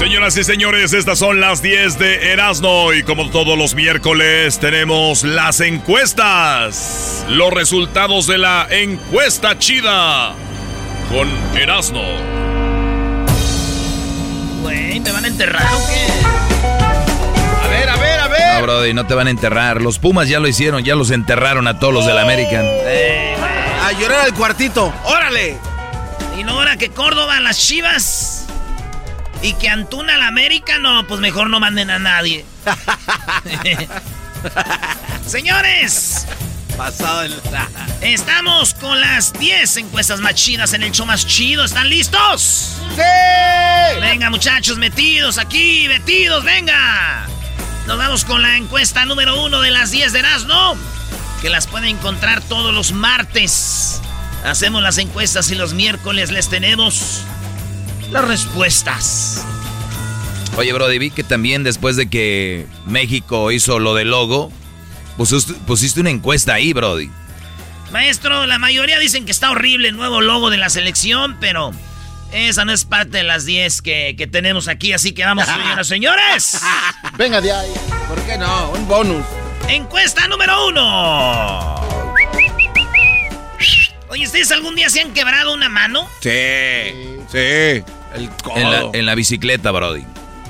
Señoras 0.00 0.34
y 0.38 0.44
señores, 0.44 0.94
estas 0.94 1.18
son 1.18 1.42
las 1.42 1.60
10 1.60 1.98
de 1.98 2.32
Erasmo 2.32 2.94
y 2.94 3.02
como 3.02 3.28
todos 3.28 3.58
los 3.58 3.74
miércoles 3.74 4.58
tenemos 4.58 5.24
las 5.24 5.60
encuestas. 5.60 7.26
Los 7.28 7.52
resultados 7.52 8.26
de 8.26 8.38
la 8.38 8.66
encuesta 8.70 9.58
chida 9.58 10.32
con 11.10 11.28
Erasmo. 11.54 12.02
Güey, 14.62 15.00
¿te 15.00 15.12
van 15.12 15.26
a 15.26 15.28
enterrar 15.28 15.68
o 15.74 15.86
qué? 15.86 16.06
A 17.62 17.68
ver, 17.68 17.90
a 17.90 17.96
ver, 17.96 18.20
a 18.20 18.28
ver. 18.28 18.54
No, 18.54 18.62
Brody, 18.62 18.94
no 18.94 19.06
te 19.06 19.12
van 19.12 19.26
a 19.26 19.30
enterrar. 19.30 19.82
Los 19.82 19.98
Pumas 19.98 20.30
ya 20.30 20.40
lo 20.40 20.48
hicieron, 20.48 20.82
ya 20.82 20.94
los 20.94 21.10
enterraron 21.10 21.68
a 21.68 21.78
todos 21.78 21.92
los 21.92 22.06
del 22.06 22.16
American. 22.16 22.62
Eh, 22.64 23.36
güey. 23.38 23.50
A 23.84 24.00
llorar 24.00 24.24
al 24.24 24.32
cuartito. 24.32 24.94
¡Órale! 25.04 25.58
Y 26.38 26.42
no 26.42 26.52
ahora 26.52 26.78
que 26.78 26.88
Córdoba, 26.88 27.38
las 27.40 27.58
chivas. 27.58 28.39
Y 29.42 29.54
que 29.54 29.68
Antuna 29.68 30.16
al 30.16 30.22
América, 30.22 30.78
no, 30.78 31.06
pues 31.06 31.20
mejor 31.20 31.48
no 31.48 31.60
manden 31.60 31.90
a 31.90 31.98
nadie. 31.98 32.44
Señores, 35.26 36.26
Pasado 36.76 37.22
el. 37.22 37.34
estamos 38.00 38.74
con 38.74 39.00
las 39.00 39.32
10 39.34 39.76
encuestas 39.78 40.20
más 40.20 40.34
chidas 40.34 40.72
en 40.72 40.82
el 40.82 40.92
show 40.92 41.06
más 41.06 41.26
chido. 41.26 41.64
¿Están 41.64 41.88
listos? 41.88 42.76
¡Sí! 42.94 44.00
Venga, 44.00 44.30
muchachos, 44.30 44.78
metidos 44.78 45.38
aquí, 45.38 45.86
metidos, 45.88 46.44
venga. 46.44 47.26
Nos 47.86 47.98
vamos 47.98 48.24
con 48.24 48.40
la 48.42 48.56
encuesta 48.56 49.04
número 49.04 49.42
uno 49.42 49.60
de 49.60 49.70
las 49.70 49.90
10 49.90 50.12
de 50.12 50.18
Erasmo, 50.20 50.76
que 51.42 51.50
las 51.50 51.66
pueden 51.66 51.88
encontrar 51.96 52.40
todos 52.40 52.72
los 52.74 52.92
martes. 52.92 54.00
Hacemos 54.44 54.82
las 54.82 54.96
encuestas 54.98 55.50
y 55.50 55.54
los 55.56 55.74
miércoles 55.74 56.30
les 56.30 56.48
tenemos 56.48 57.22
las 58.10 58.26
respuestas. 58.26 59.44
Oye, 60.56 60.72
Brody, 60.72 60.98
vi 60.98 61.10
que 61.10 61.22
también 61.24 61.62
después 61.62 61.96
de 61.96 62.10
que 62.10 62.66
México 62.86 63.52
hizo 63.52 63.78
lo 63.78 63.94
del 63.94 64.10
logo, 64.10 64.52
pusiste, 65.16 65.54
pusiste 65.66 66.00
una 66.00 66.10
encuesta 66.10 66.54
ahí, 66.54 66.72
Brody. 66.72 67.10
Maestro, 67.92 68.46
la 68.46 68.58
mayoría 68.58 68.98
dicen 68.98 69.24
que 69.24 69.32
está 69.32 69.50
horrible 69.50 69.88
el 69.88 69.96
nuevo 69.96 70.20
logo 70.20 70.50
de 70.50 70.56
la 70.56 70.68
selección, 70.70 71.36
pero 71.40 71.72
esa 72.32 72.64
no 72.64 72.72
es 72.72 72.84
parte 72.84 73.18
de 73.18 73.22
las 73.24 73.44
10 73.44 73.82
que, 73.82 74.14
que 74.16 74.26
tenemos 74.26 74.68
aquí, 74.68 74.92
así 74.92 75.12
que 75.12 75.24
vamos, 75.24 75.46
señoras 75.46 75.86
señores. 75.88 76.60
Venga 77.16 77.40
de 77.40 77.52
ahí. 77.52 77.72
¿Por 78.08 78.20
qué 78.22 78.36
no? 78.38 78.70
Un 78.70 78.86
bonus. 78.86 79.24
Encuesta 79.68 80.26
número 80.28 80.66
uno. 80.68 81.74
Oye, 84.08 84.26
¿ustedes 84.26 84.50
algún 84.50 84.74
día 84.74 84.90
se 84.90 85.00
han 85.00 85.12
quebrado 85.12 85.54
una 85.54 85.68
mano? 85.68 86.08
Sí. 86.20 87.20
Sí. 87.30 87.84
El 88.14 88.28
codo. 88.42 88.56
En 88.56 88.70
la, 88.70 88.90
en 88.92 89.06
la 89.06 89.14
bicicleta, 89.14 89.70
Brody. 89.70 90.04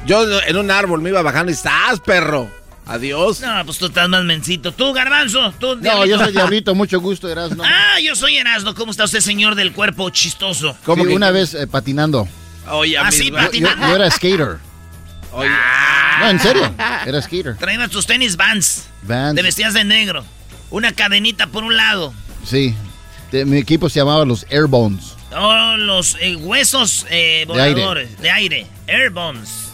Yo 0.06 0.25
en 0.43 0.56
un 0.56 0.71
árbol 0.71 1.03
me 1.03 1.10
iba 1.10 1.21
bajando 1.22 1.50
y 1.50 1.54
estás, 1.54 2.00
perro. 2.00 2.48
Adiós. 2.87 3.41
No, 3.41 3.65
pues 3.65 3.78
tú 3.78 3.87
estás 3.87 4.09
más 4.09 4.25
mencito. 4.25 4.72
Tú, 4.72 4.93
Garbanzo, 4.93 5.53
tú, 5.60 5.76
No, 5.76 5.82
Diablito. 5.82 6.06
yo 6.06 6.25
soy 6.25 6.32
Diablito, 6.32 6.75
mucho 6.75 7.00
gusto, 7.00 7.28
Erasmo. 7.28 7.62
Ah, 7.65 8.00
yo 8.03 8.16
soy 8.16 8.37
Erasmo. 8.38 8.75
¿Cómo 8.75 8.91
está 8.91 9.04
usted, 9.04 9.21
señor 9.21 9.54
del 9.54 9.72
cuerpo 9.72 10.10
chistoso? 10.10 10.72
Sí, 10.84 10.94
que- 10.94 11.15
una 11.15 11.31
vez 11.31 11.54
eh, 11.54 11.66
patinando. 11.66 12.26
Oye, 12.71 12.98
Ah, 12.98 13.10
sí, 13.12 13.28
amigo. 13.28 13.37
Yo, 13.38 13.44
patinando. 13.44 13.88
yo 13.88 13.94
era 13.94 14.10
skater. 14.10 14.59
Oye. 15.32 15.50
No, 16.21 16.28
en 16.31 16.41
serio. 16.41 16.75
Era 17.06 17.22
skater. 17.22 17.56
Traías 17.56 17.91
tus 17.91 18.06
tenis 18.06 18.37
Vans. 18.37 18.87
Vans. 19.03 19.37
Te 19.37 19.42
vestías 19.42 19.72
de 19.75 19.84
negro. 19.84 20.25
Una 20.71 20.92
cadenita 20.92 21.47
por 21.47 21.62
un 21.65 21.77
lado. 21.77 22.12
Sí. 22.44 22.75
De- 23.31 23.44
mi 23.44 23.59
equipo 23.59 23.88
se 23.88 24.00
llamaba 24.00 24.25
los 24.25 24.44
Airbones. 24.50 25.15
Oh, 25.32 25.76
los 25.76 26.16
eh, 26.20 26.36
huesos 26.36 27.06
eh, 27.08 27.44
De 27.46 27.60
aire. 27.62 27.74
voladores. 27.74 28.18
De 28.18 28.30
aire. 28.30 28.66
Airbones. 28.88 29.72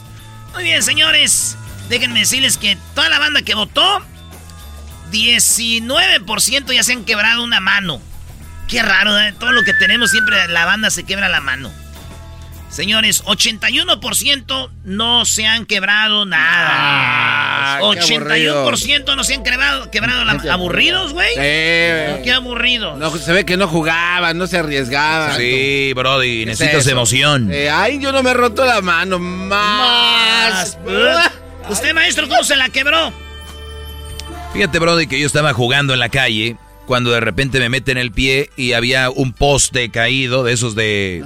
Muy 0.52 0.64
bien, 0.64 0.82
señores. 0.82 1.56
Déjenme 1.88 2.20
decirles 2.20 2.58
que 2.58 2.76
toda 2.94 3.08
la 3.08 3.18
banda 3.18 3.42
que 3.42 3.54
votó, 3.54 4.02
19% 5.12 6.72
ya 6.74 6.82
se 6.82 6.92
han 6.92 7.04
quebrado 7.04 7.42
una 7.42 7.60
mano. 7.60 8.00
Qué 8.68 8.82
raro, 8.82 9.18
¿eh? 9.18 9.32
Todo 9.38 9.52
lo 9.52 9.62
que 9.62 9.72
tenemos 9.74 10.10
siempre 10.10 10.48
la 10.48 10.64
banda 10.64 10.90
se 10.90 11.04
quebra 11.04 11.28
la 11.28 11.40
mano. 11.40 11.70
Señores, 12.76 13.25
81% 13.25 14.70
no 14.84 15.25
se 15.25 15.47
han 15.47 15.64
quebrado 15.64 16.26
nada. 16.26 16.66
Ah, 16.69 17.78
qué 17.81 18.00
81% 18.19 19.16
no 19.16 19.25
se 19.25 19.32
han 19.32 19.42
quebrado, 19.42 19.91
quebrado 19.91 20.26
la- 20.26 20.53
aburridos, 20.53 21.15
güey. 21.15 21.31
Sí. 21.31 21.41
Qué 22.22 22.32
aburridos. 22.34 22.98
No, 22.98 23.16
se 23.16 23.32
ve 23.32 23.47
que 23.47 23.56
no 23.56 23.66
jugaban, 23.66 24.36
no 24.36 24.47
se 24.47 24.59
arriesgaban. 24.59 25.38
Sí, 25.38 25.94
Brody, 25.97 26.44
¿Qué 26.44 26.53
es 26.53 26.60
necesitas 26.60 26.86
emoción. 26.88 27.50
Eh, 27.50 27.70
ay, 27.70 27.98
yo 27.98 28.12
no 28.12 28.22
me 28.22 28.32
he 28.32 28.34
roto 28.34 28.66
la 28.66 28.82
mano. 28.82 29.19
Más. 29.19 30.76
¿Usted, 31.70 31.94
maestro, 31.94 32.28
cómo 32.28 32.44
se 32.44 32.56
la 32.56 32.69
quebró? 32.69 33.10
Fíjate, 34.53 34.78
Brody, 34.78 35.06
que 35.06 35.19
yo 35.19 35.26
estaba 35.26 35.54
jugando 35.54 35.94
en 35.94 36.00
la 36.00 36.10
calle 36.10 36.59
cuando 36.84 37.10
de 37.10 37.20
repente 37.20 37.59
me 37.59 37.71
meten 37.71 37.97
el 37.97 38.12
pie 38.12 38.50
y 38.54 38.74
había 38.74 39.09
un 39.09 39.33
poste 39.33 39.91
caído 39.91 40.45
de 40.45 40.53
esos 40.53 40.74
de, 40.74 41.24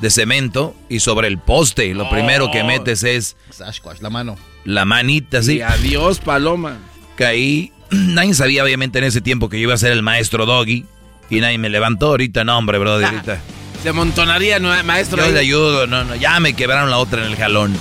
de 0.00 0.10
cemento 0.10 0.74
y 0.88 1.00
sobre 1.00 1.28
el 1.28 1.38
poste 1.38 1.92
lo 1.94 2.08
primero 2.08 2.50
que 2.50 2.64
metes 2.64 3.02
es 3.02 3.36
Sasquatch, 3.50 4.00
la 4.00 4.10
mano. 4.10 4.36
la 4.64 4.84
manita 4.84 5.38
así. 5.38 5.56
Y 5.56 5.60
adiós, 5.62 6.20
paloma. 6.20 6.78
Caí. 7.16 7.72
Nadie 7.90 8.34
sabía 8.34 8.62
obviamente 8.62 8.98
en 8.98 9.04
ese 9.04 9.20
tiempo 9.20 9.48
que 9.48 9.58
yo 9.58 9.64
iba 9.64 9.74
a 9.74 9.78
ser 9.78 9.92
el 9.92 10.02
maestro 10.02 10.46
Doggy 10.46 10.84
y 11.30 11.40
nadie 11.40 11.58
me 11.58 11.68
levantó 11.68 12.06
ahorita, 12.08 12.44
no 12.44 12.56
hombre, 12.56 12.78
Brody, 12.78 13.04
ahorita. 13.04 13.40
Se 13.82 13.90
amontonaría, 13.90 14.58
¿no, 14.58 14.82
maestro. 14.84 15.24
Yo 15.24 15.30
le 15.30 15.40
ayudo, 15.40 15.86
no, 15.86 16.04
no, 16.04 16.14
ya 16.16 16.40
me 16.40 16.54
quebraron 16.54 16.90
la 16.90 16.98
otra 16.98 17.24
en 17.24 17.30
el 17.30 17.36
jalón. 17.36 17.76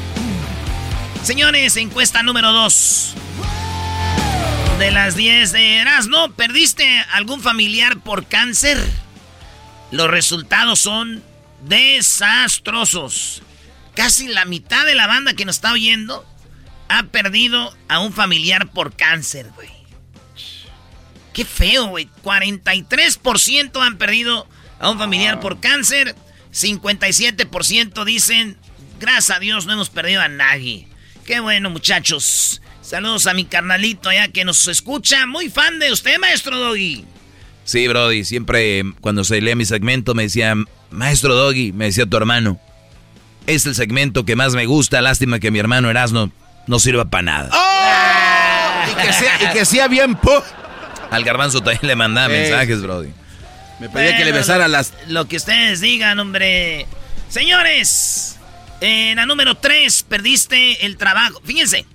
Señores, 1.22 1.76
encuesta 1.76 2.22
número 2.22 2.52
2. 2.52 3.14
De 4.78 4.90
las 4.90 5.14
10 5.14 5.52
de 5.52 5.76
Erasmo, 5.76 6.30
¿perdiste 6.32 6.86
algún 7.12 7.40
familiar 7.40 7.98
por 7.98 8.26
cáncer? 8.26 8.78
Los 9.90 10.08
resultados 10.08 10.78
son 10.78 11.22
desastrosos. 11.64 13.42
Casi 13.94 14.28
la 14.28 14.44
mitad 14.44 14.86
de 14.86 14.94
la 14.94 15.06
banda 15.06 15.34
que 15.34 15.44
nos 15.44 15.56
está 15.56 15.72
oyendo 15.72 16.24
ha 16.88 17.04
perdido 17.04 17.74
a 17.88 18.00
un 18.00 18.12
familiar 18.12 18.70
por 18.70 18.94
cáncer, 18.94 19.50
güey. 19.54 19.68
Qué 21.32 21.44
feo, 21.44 21.86
güey. 21.86 22.08
43% 22.22 23.80
han 23.80 23.98
perdido 23.98 24.48
a 24.78 24.90
un 24.90 24.98
familiar 24.98 25.40
por 25.40 25.60
cáncer. 25.60 26.14
57% 26.52 28.04
dicen, 28.04 28.56
gracias 28.98 29.36
a 29.36 29.40
Dios 29.40 29.66
no 29.66 29.74
hemos 29.74 29.90
perdido 29.90 30.20
a 30.20 30.28
nadie. 30.28 30.88
Qué 31.24 31.40
bueno, 31.40 31.70
muchachos. 31.70 32.60
Saludos 32.82 33.28
a 33.28 33.34
mi 33.34 33.44
carnalito 33.44 34.08
allá 34.08 34.28
que 34.28 34.44
nos 34.44 34.66
escucha. 34.66 35.26
Muy 35.26 35.48
fan 35.48 35.78
de 35.78 35.92
usted, 35.92 36.18
maestro 36.18 36.58
Doggy. 36.58 37.04
Sí, 37.64 37.86
Brody. 37.86 38.24
Siempre 38.24 38.82
cuando 39.00 39.22
se 39.22 39.40
leía 39.40 39.54
mi 39.54 39.64
segmento 39.64 40.14
me 40.14 40.24
decía, 40.24 40.56
maestro 40.90 41.34
Doggy, 41.34 41.72
me 41.72 41.86
decía 41.86 42.06
tu 42.06 42.16
hermano. 42.16 42.60
Es 43.46 43.66
el 43.66 43.74
segmento 43.74 44.24
que 44.24 44.36
más 44.36 44.54
me 44.54 44.66
gusta. 44.66 45.00
Lástima 45.00 45.40
que 45.40 45.50
mi 45.50 45.58
hermano 45.58 45.90
Erasno 45.90 46.30
no 46.66 46.78
sirva 46.78 47.06
para 47.06 47.22
nada. 47.22 47.50
¡Oh! 47.52 48.90
Y 49.42 49.52
que 49.52 49.64
sea, 49.64 49.88
bien... 49.88 50.18
Al 51.10 51.24
garbanzo 51.24 51.60
también 51.60 51.86
le 51.86 51.96
mandaba 51.96 52.28
mensajes, 52.28 52.82
Brody. 52.82 53.10
Me 53.80 53.88
pedía 53.88 54.16
que 54.16 54.24
le 54.24 54.32
besara 54.32 54.68
las... 54.68 54.92
Lo 55.08 55.26
que 55.26 55.36
ustedes 55.36 55.80
digan, 55.80 56.18
hombre. 56.18 56.86
Señores, 57.28 58.38
en 58.80 59.16
la 59.16 59.26
número 59.26 59.56
3 59.56 60.04
perdiste 60.04 60.86
el 60.86 60.96
trabajo. 60.96 61.40
Fíjense, 61.44 61.86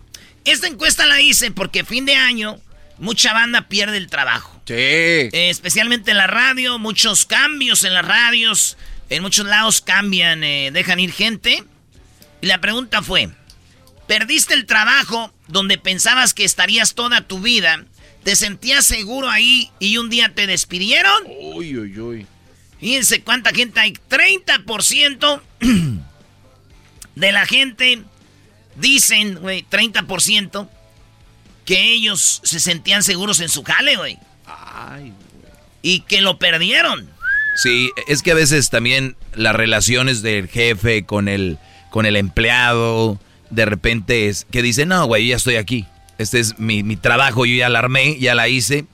esta 0.44 0.68
encuesta 0.68 1.06
la 1.06 1.21
hice 1.21 1.51
porque 1.51 1.83
fin 1.86 2.06
de 2.06 2.15
año 2.15 2.57
mucha 2.97 3.33
banda 3.33 3.68
pierde 3.68 3.97
el 3.97 4.07
trabajo. 4.07 4.62
Sí. 4.65 4.74
Eh, 4.74 5.50
especialmente 5.50 6.12
en 6.12 6.18
la 6.18 6.27
radio, 6.27 6.80
muchos 6.80 7.25
cambios 7.25 7.83
en 7.83 7.94
las 7.94 8.06
radios. 8.06 8.77
En 9.09 9.21
muchos 9.21 9.45
lados 9.45 9.81
cambian, 9.81 10.44
eh, 10.44 10.71
dejan 10.71 11.00
ir 11.00 11.12
gente. 11.12 11.63
Y 12.42 12.47
la 12.47 12.59
pregunta 12.59 13.01
fue, 13.01 13.30
¿perdiste 14.07 14.53
el 14.53 14.65
trabajo 14.65 15.33
donde 15.47 15.77
pensabas 15.77 16.33
que 16.33 16.44
estarías 16.44 16.95
toda 16.95 17.21
tu 17.21 17.39
vida? 17.39 17.86
¿Te 18.24 18.36
sentías 18.36 18.86
seguro 18.86 19.30
ahí 19.30 19.69
y 19.80 19.97
un 19.97 20.09
día 20.09 20.33
te 20.33 20.47
despidieron? 20.47 21.24
Uy, 21.27 21.77
uy, 21.77 22.00
uy. 22.00 22.27
Fíjense 22.80 23.21
cuánta 23.21 23.51
gente 23.51 23.80
hay. 23.80 23.94
30% 24.09 25.42
de 27.15 27.31
la 27.31 27.45
gente 27.45 28.03
dicen, 28.75 29.36
güey, 29.36 29.65
30% 29.69 30.69
que 31.65 31.94
ellos 31.94 32.41
se 32.44 32.59
sentían 32.59 33.03
seguros 33.03 33.39
en 33.41 33.50
su 33.50 33.63
jale, 33.63 33.95
güey. 33.97 34.17
Ay, 34.45 35.12
güey. 35.12 35.53
Y 35.81 36.00
que 36.01 36.21
lo 36.21 36.38
perdieron. 36.38 37.09
Sí, 37.56 37.91
es 38.07 38.21
que 38.21 38.31
a 38.31 38.35
veces 38.35 38.69
también 38.69 39.15
las 39.33 39.56
relaciones 39.56 40.21
del 40.21 40.47
jefe 40.47 41.06
con 41.06 41.27
el, 41.27 41.57
con 41.89 42.06
el 42.06 42.17
empleado, 42.17 43.19
de 43.50 43.65
repente 43.65 44.27
es 44.27 44.45
que 44.51 44.62
dice, 44.62 44.85
no, 44.85 45.06
güey, 45.06 45.27
ya 45.27 45.38
estoy 45.38 45.56
aquí. 45.56 45.85
Este 46.17 46.39
es 46.39 46.59
mi, 46.59 46.83
mi, 46.83 46.95
trabajo, 46.95 47.45
yo 47.45 47.56
ya 47.56 47.69
la 47.69 47.79
armé, 47.79 48.18
ya 48.19 48.35
la 48.35 48.47
hice. 48.47 48.85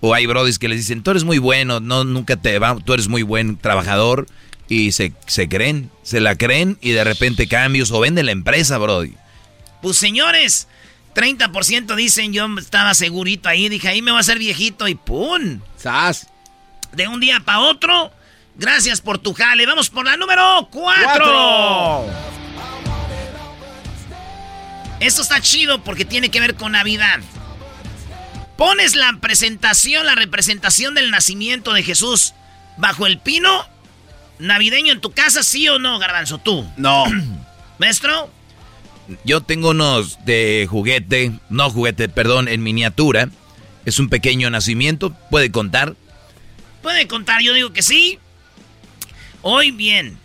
O 0.00 0.14
hay 0.14 0.26
brodis 0.26 0.58
que 0.58 0.68
les 0.68 0.78
dicen, 0.78 1.02
tú 1.02 1.10
eres 1.10 1.24
muy 1.24 1.38
bueno, 1.38 1.80
no, 1.80 2.04
nunca 2.04 2.36
te 2.36 2.58
va, 2.58 2.76
tú 2.84 2.92
eres 2.92 3.08
muy 3.08 3.22
buen 3.22 3.56
trabajador. 3.56 4.26
Y 4.68 4.92
se, 4.92 5.12
se 5.26 5.48
creen, 5.48 5.90
se 6.02 6.20
la 6.20 6.36
creen 6.36 6.76
y 6.80 6.90
de 6.90 7.02
repente 7.02 7.48
cambios 7.48 7.90
o 7.90 8.00
venden 8.00 8.26
la 8.26 8.32
empresa, 8.32 8.78
brody. 8.78 9.14
Pues 9.80 9.96
señores, 9.96 10.68
30% 11.18 11.96
dicen 11.96 12.32
yo 12.32 12.46
estaba 12.60 12.94
segurito 12.94 13.48
ahí, 13.48 13.68
dije 13.68 13.88
ahí 13.88 14.02
me 14.02 14.12
voy 14.12 14.18
a 14.18 14.20
hacer 14.20 14.38
viejito 14.38 14.86
y 14.86 14.94
¡pum! 14.94 15.60
¡Sas! 15.76 16.28
De 16.92 17.08
un 17.08 17.18
día 17.18 17.40
para 17.40 17.58
otro, 17.58 18.12
gracias 18.54 19.00
por 19.00 19.18
tu 19.18 19.34
jale. 19.34 19.66
Vamos 19.66 19.90
por 19.90 20.04
la 20.04 20.16
número 20.16 20.68
4. 20.70 22.06
Esto 25.00 25.22
está 25.22 25.40
chido 25.40 25.82
porque 25.82 26.04
tiene 26.04 26.30
que 26.30 26.38
ver 26.38 26.54
con 26.54 26.70
Navidad. 26.70 27.18
Pones 28.56 28.94
la 28.94 29.18
presentación, 29.20 30.06
la 30.06 30.14
representación 30.14 30.94
del 30.94 31.10
nacimiento 31.10 31.72
de 31.72 31.82
Jesús 31.82 32.32
bajo 32.76 33.08
el 33.08 33.18
pino 33.18 33.66
navideño 34.38 34.92
en 34.92 35.00
tu 35.00 35.10
casa, 35.10 35.42
sí 35.42 35.68
o 35.68 35.80
no, 35.80 35.98
Garbanzo, 35.98 36.38
tú. 36.38 36.64
No. 36.76 37.06
¿Maestro? 37.78 38.30
Yo 39.24 39.42
tengo 39.42 39.70
unos 39.70 40.24
de 40.24 40.66
juguete, 40.68 41.32
no 41.48 41.70
juguete, 41.70 42.08
perdón, 42.08 42.48
en 42.48 42.62
miniatura. 42.62 43.28
Es 43.84 43.98
un 43.98 44.08
pequeño 44.08 44.50
nacimiento, 44.50 45.14
¿puede 45.30 45.50
contar? 45.50 45.96
Puede 46.82 47.06
contar, 47.06 47.42
yo 47.42 47.54
digo 47.54 47.72
que 47.72 47.82
sí. 47.82 48.18
Hoy 49.42 49.70
bien, 49.70 50.18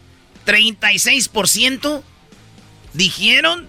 36% 0.45 2.03
dijeron 2.93 3.67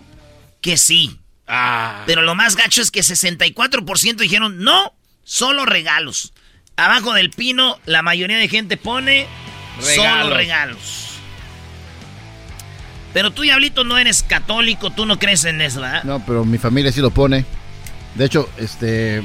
que 0.60 0.76
sí. 0.76 1.18
Ah. 1.46 2.02
Pero 2.06 2.22
lo 2.22 2.34
más 2.34 2.56
gacho 2.56 2.82
es 2.82 2.90
que 2.90 3.00
64% 3.00 4.16
dijeron 4.16 4.58
no, 4.58 4.94
solo 5.22 5.64
regalos. 5.66 6.32
Abajo 6.76 7.12
del 7.14 7.30
pino, 7.30 7.78
la 7.86 8.02
mayoría 8.02 8.38
de 8.38 8.48
gente 8.48 8.76
pone 8.76 9.26
regalos. 9.78 9.94
solo 9.94 10.36
regalos. 10.36 11.13
Pero 13.14 13.30
tú, 13.30 13.42
Diablito, 13.42 13.84
no 13.84 13.96
eres 13.96 14.22
católico, 14.22 14.90
tú 14.90 15.06
no 15.06 15.18
crees 15.18 15.44
en 15.44 15.60
eso, 15.62 15.80
¿verdad? 15.80 16.02
No, 16.04 16.22
pero 16.26 16.44
mi 16.44 16.58
familia 16.58 16.92
sí 16.92 17.00
lo 17.00 17.10
pone. 17.10 17.46
De 18.16 18.24
hecho, 18.26 18.50
este... 18.58 19.22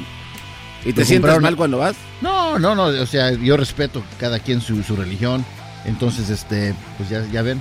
¿Y 0.84 0.94
te 0.94 1.04
sientes 1.04 1.38
mal 1.40 1.56
cuando 1.56 1.78
vas? 1.78 1.96
No, 2.22 2.58
no, 2.58 2.74
no, 2.74 2.84
o 2.84 3.06
sea, 3.06 3.32
yo 3.32 3.56
respeto 3.58 4.02
cada 4.18 4.38
quien 4.38 4.62
su, 4.62 4.82
su 4.82 4.96
religión. 4.96 5.44
Entonces, 5.84 6.30
este, 6.30 6.74
pues 6.96 7.10
ya, 7.10 7.26
ya 7.30 7.42
ven. 7.42 7.60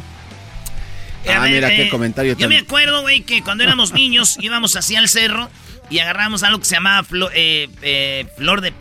Ah, 1.27 1.47
mira 1.49 1.69
qué 1.69 1.89
comentario. 1.89 2.37
Yo 2.37 2.47
me 2.47 2.57
acuerdo, 2.57 3.01
güey, 3.01 3.21
que 3.21 3.41
cuando 3.41 3.63
éramos 3.63 3.91
niños 3.91 4.37
íbamos 4.41 4.75
hacia 4.75 4.99
el 4.99 5.09
cerro 5.09 5.49
y 5.89 5.99
agarramos 5.99 6.43
algo 6.43 6.59
que 6.59 6.65
se 6.65 6.75
llamaba 6.75 7.05
eh, 7.33 7.67
eh, 7.81 8.27
flor, 8.37 8.61
de 8.61 8.73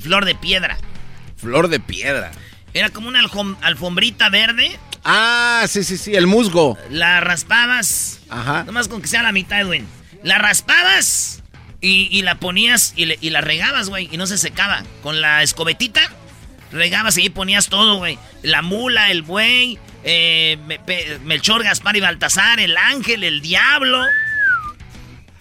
flor 0.00 0.24
de 0.24 0.34
piedra. 0.34 0.76
Flor 1.36 1.68
de 1.68 1.80
piedra. 1.80 2.32
Era 2.74 2.90
como 2.90 3.08
una 3.08 3.20
alfombrita 3.62 4.28
verde. 4.28 4.78
Ah, 5.04 5.64
sí, 5.68 5.82
sí, 5.84 5.96
sí, 5.96 6.14
el 6.14 6.26
musgo. 6.26 6.78
La 6.90 7.20
raspabas. 7.20 8.20
Ajá. 8.28 8.64
Nomás 8.64 8.88
con 8.88 9.02
que 9.02 9.08
sea 9.08 9.22
la 9.22 9.32
mitad, 9.32 9.66
güey. 9.66 9.82
La 10.22 10.38
raspabas 10.38 11.42
y, 11.80 12.22
la 12.22 12.36
ponías 12.36 12.92
y, 12.96 13.12
y 13.20 13.30
la 13.30 13.40
regabas, 13.40 13.88
güey, 13.88 14.08
y 14.12 14.16
no 14.16 14.26
se 14.26 14.38
secaba. 14.38 14.84
Con 15.02 15.20
la 15.20 15.42
escobetita 15.42 16.02
regabas 16.72 17.16
y 17.18 17.22
ahí 17.22 17.30
ponías 17.30 17.68
todo, 17.68 17.96
güey. 17.98 18.18
La 18.42 18.62
mula, 18.62 19.10
el 19.10 19.22
buey, 19.22 19.78
eh, 20.04 20.58
Melchor, 21.24 21.62
Gaspar 21.62 21.96
y 21.96 22.00
Baltasar, 22.00 22.58
el 22.60 22.76
ángel, 22.76 23.24
el 23.24 23.40
diablo. 23.40 24.02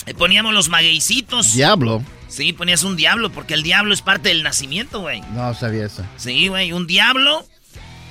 Y 0.06 0.14
poníamos 0.14 0.54
los 0.54 0.70
magueycitos. 0.70 1.54
¿Diablo? 1.54 2.04
Sí, 2.28 2.54
ponías 2.54 2.84
un 2.84 2.96
diablo, 2.96 3.32
porque 3.32 3.54
el 3.54 3.64
diablo 3.64 3.94
es 3.94 4.02
parte 4.02 4.30
del 4.30 4.44
nacimiento, 4.44 5.02
güey. 5.02 5.22
No 5.34 5.54
sabía 5.54 5.86
eso. 5.86 6.06
Sí, 6.18 6.48
güey, 6.48 6.72
un 6.72 6.88
diablo, 6.88 7.46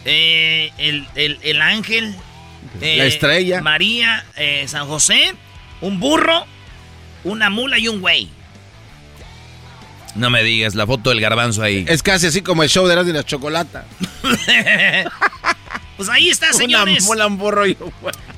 eh, 0.05 0.73
el, 0.79 1.63
ángel, 1.63 2.15
la 2.81 2.87
eh, 2.87 3.07
estrella, 3.07 3.61
María, 3.61 4.25
San 4.67 4.87
José, 4.87 5.35
un 5.81 6.01
burro, 6.01 6.47
una 7.25 7.51
mula 7.51 7.79
y 7.79 7.89
un 7.89 8.01
güey. 8.01 8.29
No 10.15 10.29
me 10.29 10.43
digas, 10.43 10.75
la 10.75 10.87
foto 10.87 11.11
del 11.11 11.21
garbanzo 11.21 11.63
ahí. 11.63 11.85
Es 11.89 12.03
casi 12.03 12.27
así 12.27 12.43
como 12.43 12.63
el 12.63 12.69
show 12.69 12.87
de 12.87 13.01
y 13.09 13.13
la 13.13 13.25
chocolata. 13.25 13.87
pues 15.97 16.09
ahí 16.09 16.29
está, 16.29 16.53
señores. 16.53 17.07
Una 17.09 17.27
un 17.27 17.39
burro 17.39 17.67
y 17.67 17.77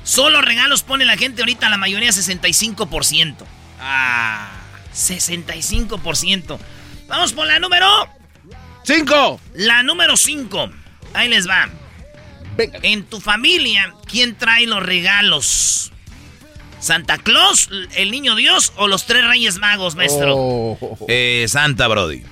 Solo 0.03 0.41
regalos 0.41 0.83
pone 0.83 1.05
la 1.05 1.17
gente 1.17 1.41
ahorita, 1.41 1.69
la 1.69 1.77
mayoría 1.77 2.09
65%. 2.09 3.37
Ah, 3.79 4.51
65%. 4.93 6.59
Vamos 7.07 7.33
por 7.33 7.47
la 7.47 7.59
número 7.59 7.87
5. 8.83 9.39
La 9.55 9.83
número 9.83 10.15
5. 10.15 10.69
Ahí 11.13 11.29
les 11.29 11.47
va. 11.47 11.69
En 12.57 13.03
tu 13.05 13.19
familia, 13.19 13.93
¿quién 14.05 14.35
trae 14.35 14.67
los 14.67 14.83
regalos? 14.83 15.91
¿Santa 16.79 17.17
Claus, 17.17 17.69
el 17.95 18.11
niño 18.11 18.35
Dios 18.35 18.73
o 18.75 18.87
los 18.87 19.05
tres 19.05 19.25
reyes 19.25 19.57
magos, 19.57 19.95
maestro? 19.95 20.35
Oh. 20.35 20.97
Eh, 21.07 21.45
Santa 21.47 21.87
Brody. 21.87 22.23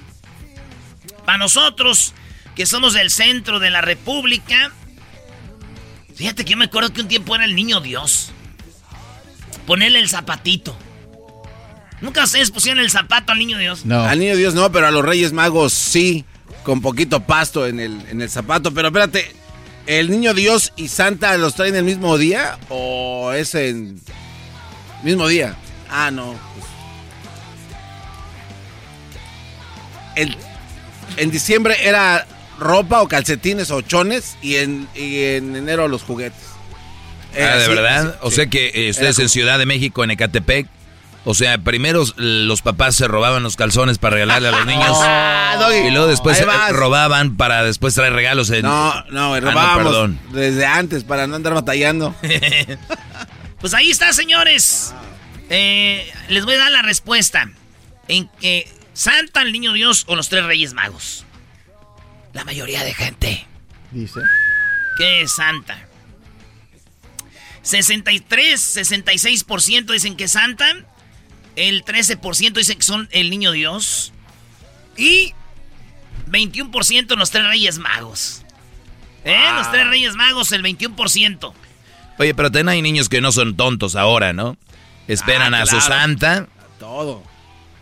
Para 1.26 1.38
nosotros, 1.38 2.14
que 2.56 2.66
somos 2.66 2.94
del 2.94 3.10
centro 3.10 3.60
de 3.60 3.70
la 3.70 3.82
República, 3.82 4.72
fíjate 6.16 6.44
que 6.44 6.52
yo 6.52 6.58
me 6.58 6.66
acuerdo 6.66 6.92
que 6.92 7.02
un 7.02 7.08
tiempo 7.08 7.36
era 7.36 7.46
el 7.46 7.56
niño 7.56 7.80
Dios. 7.80 8.32
Ponerle 9.66 10.00
el 10.00 10.10
zapatito. 10.10 10.78
¿Nunca 12.02 12.24
ustedes 12.24 12.52
pusieron 12.52 12.84
el 12.84 12.90
zapato 12.90 13.32
al 13.32 13.40
niño 13.40 13.58
Dios? 13.58 13.86
No. 13.86 14.02
Al 14.04 14.20
niño 14.20 14.36
Dios 14.36 14.54
no, 14.54 14.72
pero 14.72 14.88
a 14.88 14.92
los 14.92 15.06
reyes 15.06 15.34
magos 15.34 15.72
sí. 15.72 16.26
Con 16.64 16.82
poquito 16.82 17.22
pasto 17.22 17.66
en 17.68 17.80
el, 17.80 18.02
en 18.10 18.22
el 18.22 18.30
zapato. 18.30 18.74
Pero 18.74 18.90
espérate, 18.90 19.32
¿el 19.88 20.12
niño 20.12 20.34
Dios 20.34 20.74
y 20.76 20.88
Santa 20.88 21.38
los 21.38 21.56
traen 21.56 21.76
el 21.76 21.84
mismo 21.84 22.18
día? 22.18 22.58
¿O 22.70 23.32
es 23.32 23.56
en.? 23.56 24.00
Mismo 25.04 25.28
día. 25.28 25.56
Ah, 25.90 26.12
no. 26.12 26.36
en 31.18 31.32
diciembre 31.32 31.76
era 31.84 32.28
ropa 32.60 33.02
o 33.02 33.08
calcetines 33.08 33.72
o 33.72 33.82
chones 33.82 34.38
y 34.42 34.58
en, 34.58 34.88
en 34.96 35.56
enero 35.56 35.88
los 35.88 36.04
juguetes. 36.04 36.40
ah, 37.34 37.58
¿de 37.58 37.68
verdad? 37.68 38.18
o 38.22 38.32
sea 38.32 38.48
que 38.48 38.72
eh, 38.74 38.90
ustedes 38.92 39.20
en 39.20 39.30
Ciudad 39.30 39.58
de 39.58 39.66
México, 39.66 40.04
en 40.04 40.12
Ecatepec, 40.12 40.68
O 41.24 41.36
sea, 41.36 41.60
primero 41.60 42.04
los 42.18 42.62
papás 42.62 42.96
se 42.96 43.08
robaban 43.08 43.44
los 43.44 43.56
calzones 43.56 44.00
para 44.00 44.16
regalarle 44.16 44.48
a 44.48 44.52
los 44.52 44.66
niños. 44.66 44.98
Ah, 45.54 45.70
y 45.86 45.92
luego 45.92 46.08
después 46.08 46.44
robaban 46.72 47.36
para 47.36 47.64
después 47.64 47.94
traer 47.94 48.14
regalos. 48.14 48.50
En... 48.50 48.64
No, 48.64 49.04
no, 49.12 49.36
ah, 49.36 49.40
robábamos 49.40 50.10
desde 50.32 50.66
antes 50.66 51.04
para 51.04 51.28
no 51.28 51.36
andar 51.36 51.54
batallando. 51.54 52.16
pues 53.60 53.74
ahí 53.74 53.92
está, 53.92 54.12
señores. 54.14 54.94
Eh, 55.50 56.12
les 56.30 56.46
voy 56.46 56.56
a 56.56 56.60
dar 56.60 56.72
la 56.72 56.82
respuesta. 56.82 57.52
En 58.08 58.28
que 58.40 58.68
Santa, 58.94 59.42
el 59.42 59.52
Niño 59.52 59.74
Dios 59.74 60.06
o 60.08 60.16
los 60.16 60.30
tres 60.30 60.46
Reyes 60.46 60.74
Magos. 60.74 61.26
La 62.34 62.44
mayoría 62.44 62.84
de 62.84 62.94
gente. 62.94 63.46
Dice. 63.92 64.22
Que 64.98 65.22
es 65.22 65.36
Santa. 65.36 65.88
63, 67.62 68.78
66% 68.78 69.92
dicen 69.92 70.16
que 70.16 70.28
Santa. 70.28 70.66
El 71.56 71.84
13% 71.84 72.54
dicen 72.54 72.78
que 72.78 72.84
son 72.84 73.10
el 73.12 73.30
niño 73.30 73.52
Dios. 73.52 74.14
Y 74.98 75.34
21% 76.30 77.16
los 77.16 77.32
tres 77.32 77.46
reyes 77.46 77.78
magos. 77.78 78.44
¿Eh? 79.24 79.38
Los 79.56 79.72
tres 79.72 79.88
reyes 79.88 80.16
magos, 80.16 80.52
el 80.52 80.64
21%. 80.64 81.54
Oye, 82.18 82.36
pero 82.36 82.52
también 82.52 82.70
hay 82.70 82.82
niños 82.82 83.10
que 83.10 83.22
no 83.22 83.32
son 83.32 83.56
tontos 83.56 83.96
ahora, 83.96 84.34
¿no? 84.34 84.58
Esperan 85.08 85.54
ah, 85.54 85.64
a 85.64 85.66
su 85.66 85.80
santa. 85.82 86.48
Todo. 86.80 87.24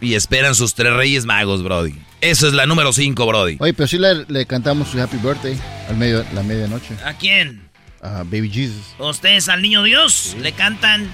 Y 0.02 0.16
esperan 0.16 0.56
sus 0.56 0.74
tres 0.74 0.94
reyes 0.94 1.26
magos, 1.26 1.64
Brody. 1.64 1.94
Esa 2.22 2.48
es 2.48 2.54
la 2.54 2.66
número 2.66 2.92
5, 2.94 3.26
Brody. 3.26 3.58
Oye, 3.60 3.74
pero 3.74 3.88
sí 3.88 3.98
le, 3.98 4.46
cantamos 4.46 4.90
su 4.90 5.02
Happy 5.02 5.18
Birthday 5.18 5.58
al 5.88 5.98
medio, 5.98 6.26
la 6.34 6.44
medianoche. 6.44 6.96
¿A 7.06 7.14
quién? 7.14 7.70
A 8.02 8.24
Baby 8.24 8.50
Jesus. 8.50 8.96
Ustedes 8.98 9.50
al 9.50 9.62
niño 9.62 9.84
Dios 9.84 10.36
le 10.40 10.54
cantan 10.54 11.10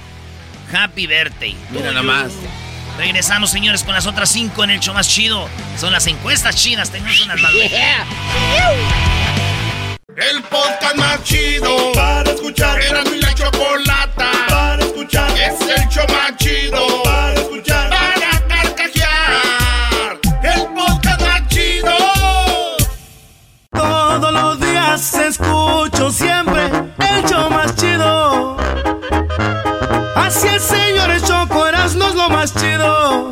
Happy 0.72 1.07
Birthday. 1.07 1.55
Mira 1.72 1.91
nada 1.91 2.03
más. 2.03 2.31
Regresamos, 2.98 3.50
señores, 3.50 3.84
con 3.84 3.93
las 3.93 4.05
otras 4.05 4.29
cinco 4.29 4.63
en 4.63 4.72
el 4.72 4.79
show 4.79 4.93
más 4.93 5.10
chido. 5.10 5.50
Son 5.77 5.91
las 5.91 6.07
encuestas 6.07 6.55
chidas. 6.55 6.91
Tenemos 6.91 7.19
unas 7.25 7.39
más. 7.41 7.51
El 10.15 10.43
podcast 10.43 10.95
más 10.95 11.24
chido 11.24 11.91
para 11.93 12.31
escuchar. 12.31 12.81
Era 12.81 13.03
mi 13.03 13.19
la 13.19 13.34
chocolata 13.34 14.31
para 14.48 14.84
escuchar. 14.84 15.29
Es 15.31 15.60
el 15.62 15.89
show 15.89 16.05
más 16.07 16.38
chido 16.38 17.03
para 17.03 17.34
escuchar. 17.34 17.94
Así 30.25 30.48
es, 30.48 30.63
señores, 30.63 31.24
Choco 31.24 31.65
no 31.72 32.08
es 32.08 32.15
lo 32.15 32.29
más 32.29 32.51
chido. 32.55 33.32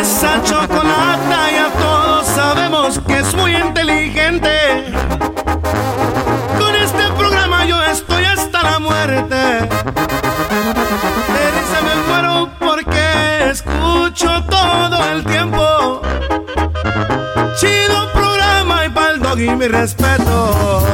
Esa 0.00 0.40
chocolata 0.44 1.50
ya 1.50 1.70
todos 1.76 2.24
sabemos 2.24 3.00
que 3.00 3.18
es 3.18 3.34
muy 3.34 3.56
inteligente. 3.56 4.84
Con 6.56 6.76
este 6.76 7.02
programa 7.18 7.64
yo 7.64 7.82
estoy 7.82 8.24
hasta 8.26 8.62
la 8.62 8.78
muerte. 8.78 9.34
De 11.34 11.44
risa 11.56 11.80
me 11.82 11.96
muero 12.06 12.48
porque 12.60 13.50
escucho 13.50 14.44
todo 14.48 15.10
el 15.10 15.24
tiempo. 15.24 16.00
Chido 17.58 18.12
programa 18.12 18.84
y 18.86 18.88
pa'l 18.90 19.20
dog 19.20 19.40
y 19.40 19.50
mi 19.56 19.66
respeto. 19.66 20.90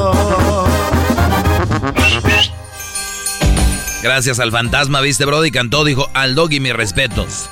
Gracias 4.07 4.39
al 4.39 4.53
fantasma, 4.53 5.01
viste, 5.01 5.25
Brody, 5.25 5.51
cantó, 5.51 5.83
dijo, 5.85 6.09
al 6.15 6.37
doggy 6.37 6.61
mis 6.61 6.73
respetos. 6.73 7.51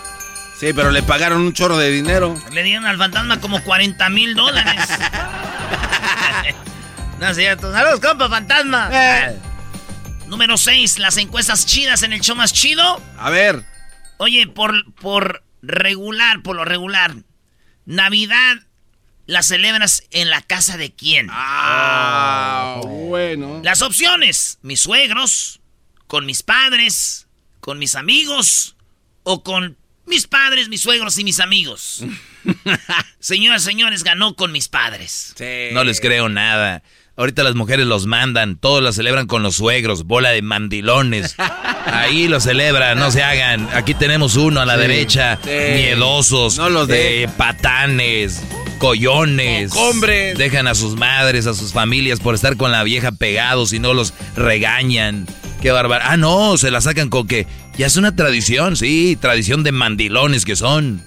Sí, 0.57 0.73
pero 0.73 0.93
le 0.93 1.03
pagaron 1.03 1.41
un 1.41 1.53
chorro 1.53 1.77
de 1.77 1.91
dinero. 1.91 2.41
Le 2.53 2.63
dieron 2.63 2.87
al 2.87 2.97
fantasma 2.97 3.41
como 3.41 3.61
40 3.65 4.09
mil 4.11 4.37
dólares. 4.37 4.89
no 7.19 7.29
es 7.29 7.37
cierto. 7.37 7.73
Saludos, 7.73 7.99
compa, 7.99 8.29
fantasma. 8.29 8.89
Eh. 8.93 9.37
Número 10.29 10.57
6, 10.57 11.01
las 11.01 11.17
encuestas 11.17 11.67
chidas 11.67 12.05
en 12.05 12.13
el 12.13 12.21
show 12.21 12.37
más 12.37 12.53
chido. 12.53 13.03
A 13.19 13.31
ver. 13.31 13.65
Oye, 14.19 14.47
por, 14.47 14.95
por 14.95 15.43
regular, 15.61 16.41
por 16.43 16.55
lo 16.55 16.65
regular, 16.65 17.17
Navidad 17.85 18.59
la 19.27 19.43
celebras 19.43 20.05
en 20.13 20.31
la 20.31 20.41
casa 20.41 20.77
de 20.77 20.95
quién? 20.95 21.27
Ah, 21.33 22.81
bueno. 22.85 23.61
Las 23.65 23.83
opciones, 23.83 24.61
mis 24.63 24.83
suegros, 24.83 25.61
con 26.07 26.27
mis 26.27 26.43
padres, 26.43 27.27
con 27.61 27.79
mis 27.79 27.95
amigos 27.95 28.77
o 29.23 29.43
con 29.43 29.77
mis 30.07 30.27
padres, 30.27 30.69
mis 30.69 30.83
suegros 30.83 31.19
y 31.19 31.25
mis 31.25 31.41
amigos. 31.41 32.05
Señoras, 33.19 33.63
señores, 33.63 34.05
ganó 34.05 34.35
con 34.35 34.53
mis 34.53 34.69
padres. 34.69 35.35
No 35.73 35.85
les 35.85 36.01
creo 36.01 36.29
nada. 36.29 36.83
Ahorita 37.17 37.45
las 37.45 37.55
mujeres 37.55 37.87
los 37.87 38.07
mandan, 38.07 38.57
todos 38.57 38.83
la 38.83 38.93
celebran 38.93 39.29
con 39.29 39.45
los 39.45 39.55
suegros, 39.55 40.03
bola 40.03 40.31
de 40.31 40.43
mandilones. 40.43 41.37
Ahí 41.87 42.27
lo 42.27 42.41
celebran, 42.41 42.99
no 42.99 43.13
se 43.13 43.23
hagan. 43.23 43.69
Aquí 43.73 43.95
tenemos 43.95 44.35
uno 44.35 44.61
a 44.61 44.67
la 44.67 44.77
derecha, 44.77 45.39
miedosos, 45.45 46.59
no 46.59 46.71
los 46.71 46.89
de 46.89 47.31
patanes, 47.37 48.43
collones. 48.79 49.71
Hombres. 49.77 50.37
Dejan 50.37 50.67
a 50.67 50.75
sus 50.75 50.97
madres, 50.97 51.47
a 51.47 51.55
sus 51.55 51.73
familias 51.73 52.19
por 52.19 52.35
estar 52.35 52.57
con 52.57 52.73
la 52.73 52.83
vieja 52.83 53.13
pegados 53.13 53.73
y 53.73 53.79
no 53.79 53.95
los 53.95 54.13
regañan. 54.35 55.29
Qué 55.65 55.71
bárbaro. 55.71 56.05
Ah, 56.07 56.19
no, 56.19 56.59
se 56.59 56.71
la 56.71 56.83
sacan 56.83 57.09
con 57.09 57.27
que 57.27 57.47
ya 57.79 57.87
es 57.87 57.97
una 57.97 58.15
tradición, 58.15 58.77
sí, 58.77 59.17
tradición 59.19 59.63
de 59.63 59.73
mandilones 59.73 60.45
que 60.45 60.57
son. 60.57 61.03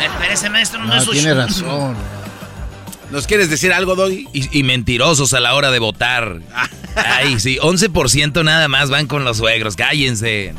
Espérese, 0.00 0.48
maestro, 0.48 0.80
no, 0.80 0.86
no 0.86 0.96
es 0.96 1.10
Tiene 1.10 1.34
razón. 1.34 1.94
¿Nos 3.10 3.26
quieres 3.26 3.50
decir 3.50 3.74
algo, 3.74 3.96
Doggy? 3.96 4.26
Y, 4.32 4.62
mentirosos 4.62 5.34
a 5.34 5.40
la 5.40 5.54
hora 5.54 5.70
de 5.70 5.80
votar. 5.80 6.40
Ay, 6.96 7.38
sí, 7.40 7.58
11% 7.60 8.42
nada 8.42 8.68
más 8.68 8.88
van 8.88 9.06
con 9.06 9.26
los 9.26 9.36
suegros, 9.36 9.76
cállense. 9.76 10.54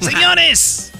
Señores, 0.00 0.92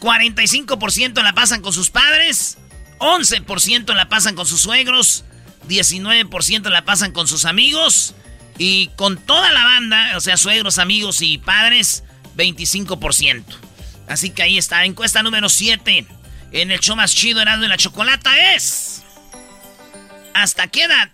45% 0.00 1.22
la 1.22 1.34
pasan 1.34 1.62
con 1.62 1.72
sus 1.72 1.90
padres, 1.90 2.58
11% 2.98 3.94
la 3.94 4.08
pasan 4.08 4.34
con 4.34 4.44
sus 4.44 4.60
suegros, 4.60 5.24
19% 5.68 6.68
la 6.68 6.84
pasan 6.84 7.12
con 7.12 7.28
sus 7.28 7.44
amigos 7.44 8.16
y 8.58 8.88
con 8.96 9.16
toda 9.18 9.50
la 9.52 9.64
banda, 9.64 10.16
o 10.16 10.20
sea, 10.20 10.36
suegros, 10.36 10.78
amigos 10.78 11.22
y 11.22 11.38
padres, 11.38 12.04
25%. 12.36 13.44
Así 14.08 14.30
que 14.30 14.42
ahí 14.42 14.58
está, 14.58 14.84
encuesta 14.84 15.22
número 15.22 15.48
7. 15.48 16.06
En 16.52 16.70
el 16.70 16.80
show 16.80 16.96
más 16.96 17.14
chido, 17.14 17.40
Erasmo 17.40 17.62
de 17.62 17.68
la 17.68 17.76
Chocolata 17.76 18.54
es... 18.54 19.02
¿Hasta 20.34 20.66
qué 20.66 20.84
edad 20.84 21.10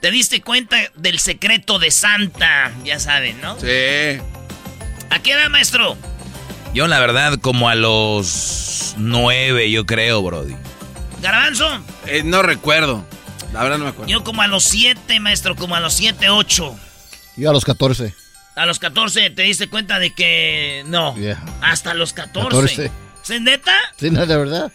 te 0.00 0.10
diste 0.10 0.40
cuenta 0.40 0.76
del 0.96 1.18
secreto 1.18 1.78
de 1.78 1.90
Santa? 1.90 2.72
Ya 2.84 2.98
saben, 2.98 3.40
¿no? 3.40 3.58
Sí. 3.60 4.20
¿A 5.10 5.18
qué 5.22 5.32
edad, 5.32 5.48
maestro? 5.48 5.96
Yo, 6.74 6.88
la 6.88 6.98
verdad, 7.00 7.38
como 7.38 7.68
a 7.68 7.74
los 7.74 8.94
9, 8.96 9.70
yo 9.70 9.86
creo, 9.86 10.22
Brody. 10.22 10.56
¿Garbanzo? 11.20 11.68
Eh, 12.06 12.22
no 12.24 12.42
recuerdo. 12.42 13.06
La 13.52 13.62
verdad 13.62 13.78
no 13.78 13.84
me 13.84 13.90
acuerdo. 13.90 14.10
Yo 14.10 14.24
como 14.24 14.42
a 14.42 14.46
los 14.46 14.64
7, 14.64 15.20
maestro, 15.20 15.56
como 15.56 15.76
a 15.76 15.80
los 15.80 15.94
7, 15.94 16.30
8. 16.30 16.76
Yo 17.36 17.50
a 17.50 17.52
los 17.52 17.64
14. 17.64 18.14
A 18.54 18.66
los 18.66 18.78
14 18.78 19.30
te 19.30 19.42
diste 19.42 19.68
cuenta 19.68 19.98
de 19.98 20.14
que 20.14 20.84
no. 20.86 21.14
Hasta 21.60 21.94
los 21.94 22.12
14. 22.12 22.48
14. 22.48 22.90
¿Es 23.28 23.40
neta? 23.40 23.74
Sí, 23.96 24.10
no, 24.10 24.26
de 24.26 24.36
verdad. 24.36 24.72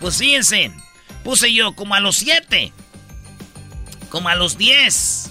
Pues 0.00 0.16
fíjense, 0.16 0.72
puse 1.22 1.52
yo 1.52 1.74
como 1.74 1.94
a 1.94 2.00
los 2.00 2.16
7, 2.16 2.72
como 4.08 4.28
a 4.28 4.34
los 4.34 4.58
10, 4.58 5.30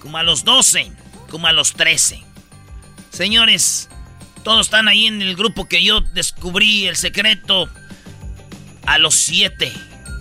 como 0.00 0.18
a 0.18 0.22
los 0.22 0.44
12, 0.44 0.92
como 1.30 1.46
a 1.48 1.52
los 1.52 1.72
13. 1.72 2.22
Señores, 3.10 3.88
todos 4.44 4.66
están 4.66 4.86
ahí 4.86 5.06
en 5.06 5.22
el 5.22 5.34
grupo 5.34 5.66
que 5.66 5.82
yo 5.82 6.00
descubrí 6.00 6.86
el 6.86 6.96
secreto 6.96 7.68
a 8.84 8.98
los 8.98 9.16
7. 9.16 9.72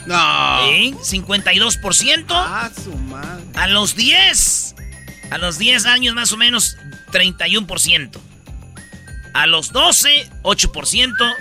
No. 0.06 0.72
¿Eh? 0.72 0.94
52%. 1.02 2.26
Ah, 2.30 2.70
su 2.84 2.96
madre. 2.96 3.44
A 3.56 3.68
los 3.68 3.96
10. 3.96 4.76
A 5.32 5.38
los 5.38 5.58
10 5.58 5.86
años 5.86 6.16
más 6.16 6.32
o 6.32 6.38
menos, 6.38 6.78
31%. 7.12 8.20
A 9.34 9.48
los 9.48 9.72
12, 9.72 10.30
8%. 10.44 11.36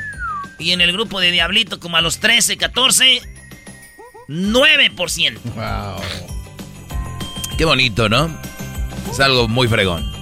Y 0.59 0.73
en 0.73 0.81
el 0.81 0.93
grupo 0.93 1.21
de 1.21 1.31
Diablito, 1.31 1.81
como 1.81 1.97
a 1.97 2.01
los 2.01 2.19
13, 2.19 2.57
14, 2.57 3.21
9%. 4.29 5.39
Wow. 5.55 6.03
Qué 7.59 7.65
bonito, 7.65 8.09
¿no? 8.09 8.37
Es 9.11 9.21
algo 9.21 9.49
muy 9.49 9.69
fregón. 9.69 10.13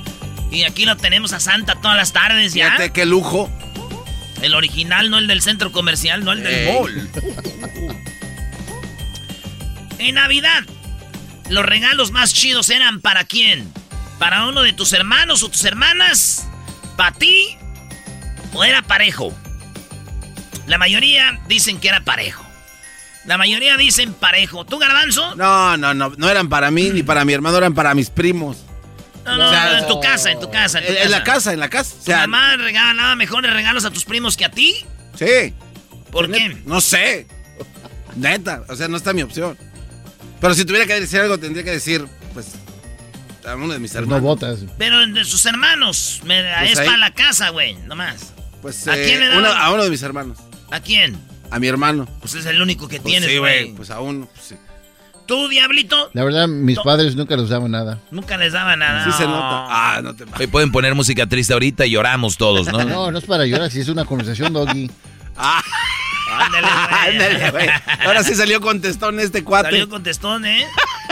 Y 0.50 0.64
aquí 0.64 0.84
lo 0.84 0.96
tenemos 0.96 1.32
a 1.32 1.40
Santa 1.40 1.76
todas 1.80 1.96
las 1.96 2.12
tardes 2.12 2.52
ya. 2.52 2.66
Fíjate 2.66 2.92
qué 2.92 3.06
lujo. 3.06 3.50
El 4.42 4.54
original, 4.54 5.08
no 5.08 5.18
el 5.18 5.28
del 5.28 5.40
centro 5.40 5.70
comercial, 5.72 6.24
no 6.24 6.32
el 6.32 6.42
del 6.42 6.74
mall. 6.74 7.10
En 10.02 10.16
Navidad, 10.16 10.64
los 11.48 11.64
regalos 11.64 12.10
más 12.10 12.34
chidos 12.34 12.70
eran 12.70 13.00
para 13.00 13.22
quién? 13.22 13.72
¿Para 14.18 14.46
uno 14.48 14.62
de 14.62 14.72
tus 14.72 14.92
hermanos 14.92 15.44
o 15.44 15.48
tus 15.48 15.64
hermanas? 15.64 16.48
¿Para 16.96 17.12
ti? 17.12 17.56
¿O 18.52 18.64
era 18.64 18.82
parejo? 18.82 19.32
La 20.66 20.76
mayoría 20.76 21.40
dicen 21.46 21.78
que 21.78 21.86
era 21.86 22.00
parejo. 22.00 22.44
La 23.26 23.38
mayoría 23.38 23.76
dicen 23.76 24.12
parejo. 24.12 24.64
¿Tú, 24.64 24.78
Garbanzo? 24.80 25.36
No, 25.36 25.76
no, 25.76 25.94
no. 25.94 26.12
No 26.16 26.28
eran 26.28 26.48
para 26.48 26.72
mí 26.72 26.90
ni 26.90 27.04
para 27.04 27.24
mi 27.24 27.32
hermano, 27.32 27.58
eran 27.58 27.72
para 27.72 27.94
mis 27.94 28.10
primos. 28.10 28.58
No, 29.24 29.36
no, 29.36 29.46
O 29.46 29.50
sea, 29.50 29.70
no, 29.70 29.78
en 29.78 29.86
tu 29.86 30.00
casa, 30.00 30.32
en 30.32 30.40
tu 30.40 30.50
casa. 30.50 30.80
En, 30.80 31.04
tu 31.04 31.10
la 31.10 31.22
casa, 31.22 31.52
en 31.52 31.60
la 31.60 31.68
casa. 31.70 31.94
O 31.94 31.98
¿Tu 31.98 32.04
sea, 32.06 32.26
mamá 32.26 32.56
regalaba 32.56 33.14
mejores 33.14 33.52
regalos 33.52 33.84
a 33.84 33.92
tus 33.92 34.04
primos 34.04 34.36
que 34.36 34.44
a 34.46 34.50
ti? 34.50 34.84
sí. 35.16 35.54
¿Por 36.10 36.30
qué? 36.30 36.60
No 36.66 36.80
sé. 36.80 37.26
Neta, 38.16 38.64
o 38.68 38.76
sea, 38.76 38.88
no 38.88 38.98
está 38.98 39.12
mi 39.14 39.22
opción. 39.22 39.56
Pero 40.42 40.52
si 40.54 40.64
tuviera 40.66 40.84
que 40.86 41.00
decir 41.00 41.20
algo, 41.20 41.38
tendría 41.38 41.64
que 41.64 41.70
decir, 41.70 42.04
pues, 42.34 42.48
a 43.46 43.54
uno 43.56 43.72
de 43.72 43.78
mis 43.78 43.92
Pues 43.92 44.02
hermanos. 44.02 44.22
no 44.22 44.28
votas. 44.28 44.58
Pero 44.76 45.06
de 45.06 45.24
sus 45.24 45.46
hermanos. 45.46 46.20
Me, 46.24 46.42
Pues 46.58 46.72
es 46.72 46.78
ahí. 46.80 46.86
para 46.86 46.98
la 46.98 47.14
casa, 47.14 47.48
güey, 47.48 47.74
nomás. 47.86 48.34
Pues, 48.60 48.86
¿A 48.88 48.98
eh, 48.98 49.04
quién 49.06 49.20
le 49.20 49.28
daban? 49.28 49.44
uno- 49.44 49.52
a 49.52 49.72
uno 49.72 49.84
de 49.84 49.90
mis 49.90 50.02
hermanos. 50.02 50.36
¿A 50.70 50.80
quién? 50.80 51.16
A 51.50 51.58
mi 51.58 51.66
hermano. 51.68 52.06
Pues 52.20 52.34
es 52.34 52.44
el 52.46 52.60
único 52.60 52.88
que 52.88 53.00
Pues 53.00 53.10
tienes, 53.12 53.30
sí, 53.30 53.38
güey. 53.38 53.72
Pues 53.72 53.90
a 53.90 54.00
uno. 54.00 54.26
pues 54.34 54.46
sí. 54.48 54.54
¿Tú, 55.26 55.48
Diablito? 55.48 56.10
La 56.14 56.24
verdad, 56.24 56.48
mis 56.48 56.76
No. 56.76 56.82
padres 56.82 57.14
nunca 57.14 57.36
les 57.36 57.48
daban 57.48 57.70
nada. 57.70 58.00
Nunca 58.10 58.36
les 58.36 58.52
daba 58.52 58.74
nada. 58.76 59.04
Sí 59.04 59.12
se 59.16 59.24
nota. 59.24 59.66
Ah, 59.70 60.00
no 60.02 60.14
te 60.16 60.24
Hoy 60.38 60.48
pueden 60.48 60.72
poner 60.72 60.94
música 60.96 61.26
triste 61.26 61.52
ahorita 61.52 61.86
y 61.86 61.90
lloramos 61.92 62.36
todos, 62.36 62.66
¿no? 62.66 62.78
No, 62.84 63.10
no 63.12 63.18
es 63.18 63.24
para 63.24 63.46
llorar, 63.46 63.70
si 63.70 63.80
es 63.80 63.88
una 63.88 64.04
conversación, 64.04 64.52
Doggy. 64.52 64.90
Ah, 65.36 65.62
Ándale, 66.44 66.66
güey. 66.88 67.08
ándale, 67.28 67.50
güey. 67.50 67.68
Ahora 68.04 68.22
sí 68.24 68.34
salió 68.34 68.60
contestón 68.60 69.20
este 69.20 69.44
cuate. 69.44 69.70
Salió 69.70 69.88
contestón, 69.88 70.44
¿eh? 70.46 70.66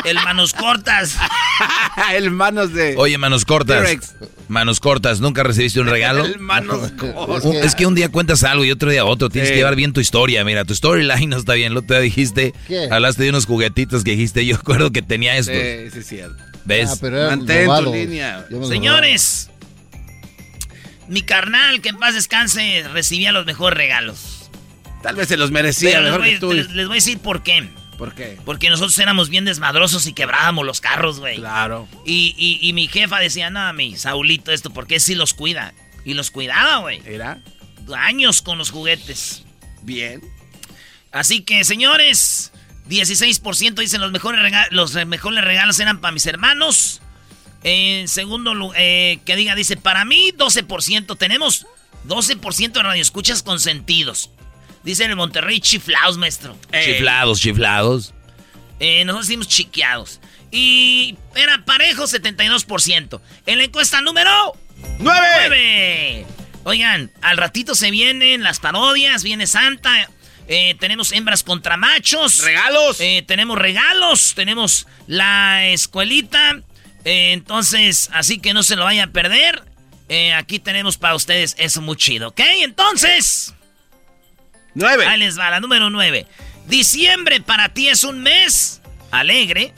El 0.05 0.15
manos 0.17 0.53
cortas. 0.55 1.17
El 2.15 2.31
manos 2.31 2.73
de. 2.73 2.95
Oye, 2.97 3.19
manos 3.19 3.45
cortas. 3.45 3.83
T-Rex. 3.83 4.15
Manos 4.49 4.81
cortas, 4.81 5.21
¿nunca 5.21 5.43
recibiste 5.43 5.79
un 5.81 5.87
regalo? 5.87 6.25
El 6.25 6.39
manos 6.39 6.83
Es 6.87 6.93
cortas. 6.93 7.43
que- 7.53 7.61
Es 7.61 7.75
que 7.75 7.87
un 7.87 7.95
día 7.95 8.09
cuentas 8.09 8.43
algo 8.45 8.65
y 8.65 8.71
otro 8.71 8.91
día 8.91 9.05
otro. 9.05 9.29
Tienes 9.29 9.49
Sí. 9.49 9.53
que 9.55 9.59
llevar 9.59 9.77
bien 9.77 9.93
tu 9.93 10.01
historia. 10.01 10.43
Mira, 10.45 10.65
tu 10.65 10.75
storyline 10.75 11.29
no 11.29 11.37
está 11.37 11.55
bien. 11.55 11.75
Lo 11.75 11.83
te 11.83 12.01
dijiste. 12.01 12.55
¿Qué? 12.67 12.89
Hablaste 12.91 13.25
de 13.25 13.29
unos 13.31 13.47
juguetitos 13.47 14.03
que 14.05 14.13
dijiste. 14.13 14.45
Yo 14.47 14.57
recuerdo 14.57 14.91
que 14.91 15.03
tenía 15.03 15.37
estos. 15.37 15.55
Sí, 15.55 15.91
sí, 15.93 15.99
es 16.01 16.07
cierto. 16.07 16.43
¿Ves? 16.65 16.91
Ah, 16.93 16.97
pero 17.01 17.27
Mantén 17.29 17.67
tu 17.85 17.93
línea. 17.93 18.47
Señores, 18.69 19.51
mi 21.09 21.23
carnal, 21.23 21.81
que 21.81 21.89
en 21.91 21.99
paz 21.99 22.15
descanse, 22.15 22.85
recibía 22.93 23.33
los 23.33 23.45
mejores 23.47 23.77
regalos. 23.77 24.30
Tal 25.03 25.17
vez 25.17 25.29
se 25.29 25.37
los 25.37 25.51
merecía 25.51 25.91
Pero 25.91 26.03
les 26.03 26.11
mejor 26.13 26.21
voy, 26.21 26.31
que 26.35 26.39
tú. 26.41 26.53
les- 26.53 26.69
voy 26.75 26.85
a 26.85 26.95
decir 26.95 27.19
por 27.19 27.43
qué. 27.43 27.69
¿Por 27.97 28.15
qué? 28.15 28.39
Porque 28.45 28.71
nosotros 28.71 28.99
éramos 28.99 29.29
bien 29.29 29.45
desmadrosos 29.45 30.07
y 30.07 30.13
quebrábamos 30.15 30.65
los 30.65 30.81
carros, 30.81 31.21
güey. 31.21 31.37
Claro. 31.37 31.87
Y, 32.07 32.35
y- 32.39 32.67
y 32.67 32.73
mi 32.73 32.89
jefa 32.89 33.19
decía, 33.19 33.51
no, 33.51 33.73
mi 33.75 33.97
Saulito, 33.97 34.53
esto, 34.53 34.71
porque 34.71 35.01
sí 35.01 35.15
los 35.15 35.35
cuida. 35.35 35.75
Y 36.05 36.15
los 36.15 36.31
cuidaba, 36.31 36.79
güey. 36.79 37.03
¿Era? 37.05 37.43
Años 37.95 38.41
con 38.41 38.57
los 38.57 38.71
juguetes. 38.71 39.43
Bien. 39.83 40.23
Así 41.13 41.43
que, 41.43 41.63
señores, 41.65 42.53
16% 42.89 43.83
dicen 43.83 44.01
los 44.01 44.13
mejores, 44.13 44.41
rega- 44.41 44.69
los 44.71 44.95
re- 44.95 45.05
mejores 45.05 45.45
regalos 45.45 45.79
eran 45.81 46.01
para 46.01 46.13
mis 46.13 46.25
hermanos. 46.27 47.03
En 47.63 48.09
segundo 48.09 48.55
lugar, 48.55 48.79
que 48.79 49.35
diga, 49.37 49.55
dice, 49.55 49.77
para 49.77 50.05
mí 50.07 50.33
12%. 50.33 51.17
Tenemos 51.19 51.67
12% 52.07 52.73
de 52.73 52.83
radioescuchas 52.83 53.43
consentidos. 53.43 54.31
Dice 54.83 55.05
en 55.05 55.11
el 55.11 55.17
Monterrey 55.17 55.61
chiflados, 55.61 56.17
maestro. 56.19 56.57
Chiflados, 56.73 57.41
chiflados. 57.41 58.15
Eh, 58.79 59.05
nosotros 59.05 59.27
decimos 59.27 59.49
chiqueados. 59.49 60.21
Y 60.51 61.17
era 61.35 61.65
parejo 61.65 62.05
72%. 62.05 63.21
En 63.47 63.59
la 63.59 63.65
encuesta 63.65 64.01
número 64.01 64.31
¡Nueve! 64.99 66.25
9. 66.25 66.27
Oigan, 66.65 67.11
al 67.23 67.37
ratito 67.37 67.75
se 67.75 67.91
vienen 67.91 68.43
las 68.43 68.61
parodias, 68.61 69.23
viene 69.23 69.47
Santa. 69.47 70.09
eh, 70.49 70.75
tenemos 70.81 71.13
hembras 71.13 71.43
contra 71.43 71.77
machos. 71.77 72.39
¡Regalos! 72.43 73.01
Eh, 73.01 73.23
tenemos 73.27 73.59
regalos, 73.59 74.33
tenemos 74.35 74.87
la 75.07 75.67
escuelita. 75.69 76.61
eh, 77.05 77.33
entonces, 77.33 78.11
así 78.13 78.39
que 78.41 78.53
no 78.55 78.63
se 78.63 78.77
lo 78.77 78.85
vayan 78.85 79.11
a 79.11 79.13
perder. 79.13 79.63
Eh, 80.09 80.33
aquí 80.35 80.59
tenemos 80.59 80.97
para 80.97 81.15
ustedes 81.15 81.55
eso 81.59 81.81
muy 81.83 81.97
chido, 81.97 82.29
¿ok? 82.29 82.41
Entonces, 82.63 83.55
¡Nueve! 84.75 85.07
ahí 85.07 85.19
les 85.19 85.39
va, 85.39 85.51
la 85.51 85.61
número 85.61 85.91
9. 85.91 86.27
Diciembre 86.67 87.41
para 87.41 87.71
ti 87.71 87.89
es 87.89 88.05
un 88.05 88.23
mes 88.23 88.81
alegre, 89.11 89.73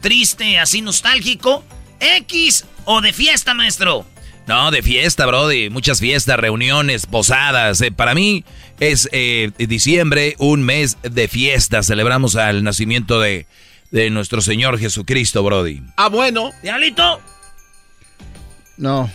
triste, 0.00 0.58
así 0.58 0.80
nostálgico, 0.80 1.64
X 2.00 2.64
o 2.84 3.00
de 3.00 3.12
fiesta, 3.12 3.54
maestro. 3.54 4.06
No, 4.46 4.70
de 4.70 4.82
fiesta, 4.82 5.26
Brody. 5.26 5.68
Muchas 5.68 6.00
fiestas, 6.00 6.38
reuniones, 6.38 7.04
posadas. 7.04 7.82
Eh, 7.82 7.92
para 7.92 8.14
mí 8.14 8.46
es 8.80 9.06
eh, 9.12 9.50
diciembre, 9.58 10.36
un 10.38 10.62
mes 10.62 10.96
de 11.02 11.28
fiesta. 11.28 11.82
Celebramos 11.82 12.34
al 12.34 12.64
nacimiento 12.64 13.20
de, 13.20 13.46
de 13.90 14.08
nuestro 14.08 14.40
Señor 14.40 14.78
Jesucristo, 14.78 15.42
Brody. 15.42 15.82
Ah, 15.98 16.08
bueno. 16.08 16.52
Diablito. 16.62 17.20
No, 18.78 19.10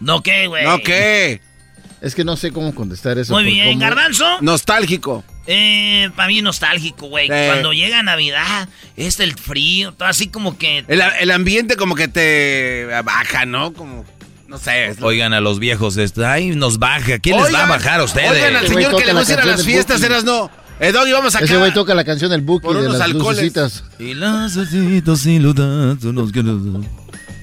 No, 0.00 0.22
¿qué, 0.22 0.46
güey? 0.46 0.64
¿No 0.64 0.78
qué? 0.78 1.42
Es 2.00 2.14
que 2.14 2.24
no 2.24 2.36
sé 2.36 2.50
cómo 2.52 2.74
contestar 2.74 3.18
eso. 3.18 3.32
Muy 3.34 3.44
bien, 3.44 3.68
cómo- 3.68 3.80
Garbanzo. 3.80 4.26
Nostálgico. 4.40 5.24
Eh, 5.46 6.10
para 6.16 6.28
mí 6.28 6.40
nostálgico, 6.42 7.06
güey. 7.08 7.26
Sí. 7.26 7.32
Cuando 7.46 7.72
llega 7.72 8.02
Navidad, 8.02 8.68
es 8.96 9.18
el 9.20 9.34
frío, 9.34 9.92
todo 9.92 10.08
así 10.08 10.28
como 10.28 10.56
que... 10.58 10.84
El, 10.86 11.00
el 11.20 11.30
ambiente 11.30 11.76
como 11.76 11.94
que 11.94 12.08
te 12.08 12.86
baja, 13.04 13.46
¿no? 13.46 13.72
Como, 13.72 14.04
no 14.48 14.58
sé. 14.58 14.94
Oigan 15.00 15.32
a 15.32 15.40
los 15.40 15.58
viejos, 15.58 15.96
esto, 15.96 16.26
ay, 16.26 16.50
nos 16.50 16.78
baja. 16.78 17.18
¿Quién 17.18 17.36
les 17.36 17.52
va 17.52 17.64
a 17.64 17.66
bajar 17.66 18.00
a 18.00 18.04
ustedes? 18.04 18.30
Oigan 18.30 18.56
al 18.56 18.68
señor 18.68 18.96
que 18.96 19.06
le 19.06 19.12
gusta 19.14 19.32
ir 19.32 19.40
a 19.40 19.44
las 19.44 19.64
fiestas, 19.64 20.02
eras 20.02 20.24
no. 20.24 20.50
Eh, 20.78 20.92
Doggy, 20.92 21.12
vamos 21.12 21.34
acá. 21.34 21.44
Ese 21.44 21.58
güey 21.58 21.74
toca 21.74 21.94
la 21.94 22.04
canción 22.04 22.30
del 22.30 22.40
Buki 22.40 22.66
de 22.72 22.88
las 22.88 23.08
lucecitas. 23.10 23.84
Y 23.98 24.14
las 24.14 24.56
ludas, 24.56 26.02
unos 26.04 26.32
que 26.32 26.42
nos- 26.42 26.86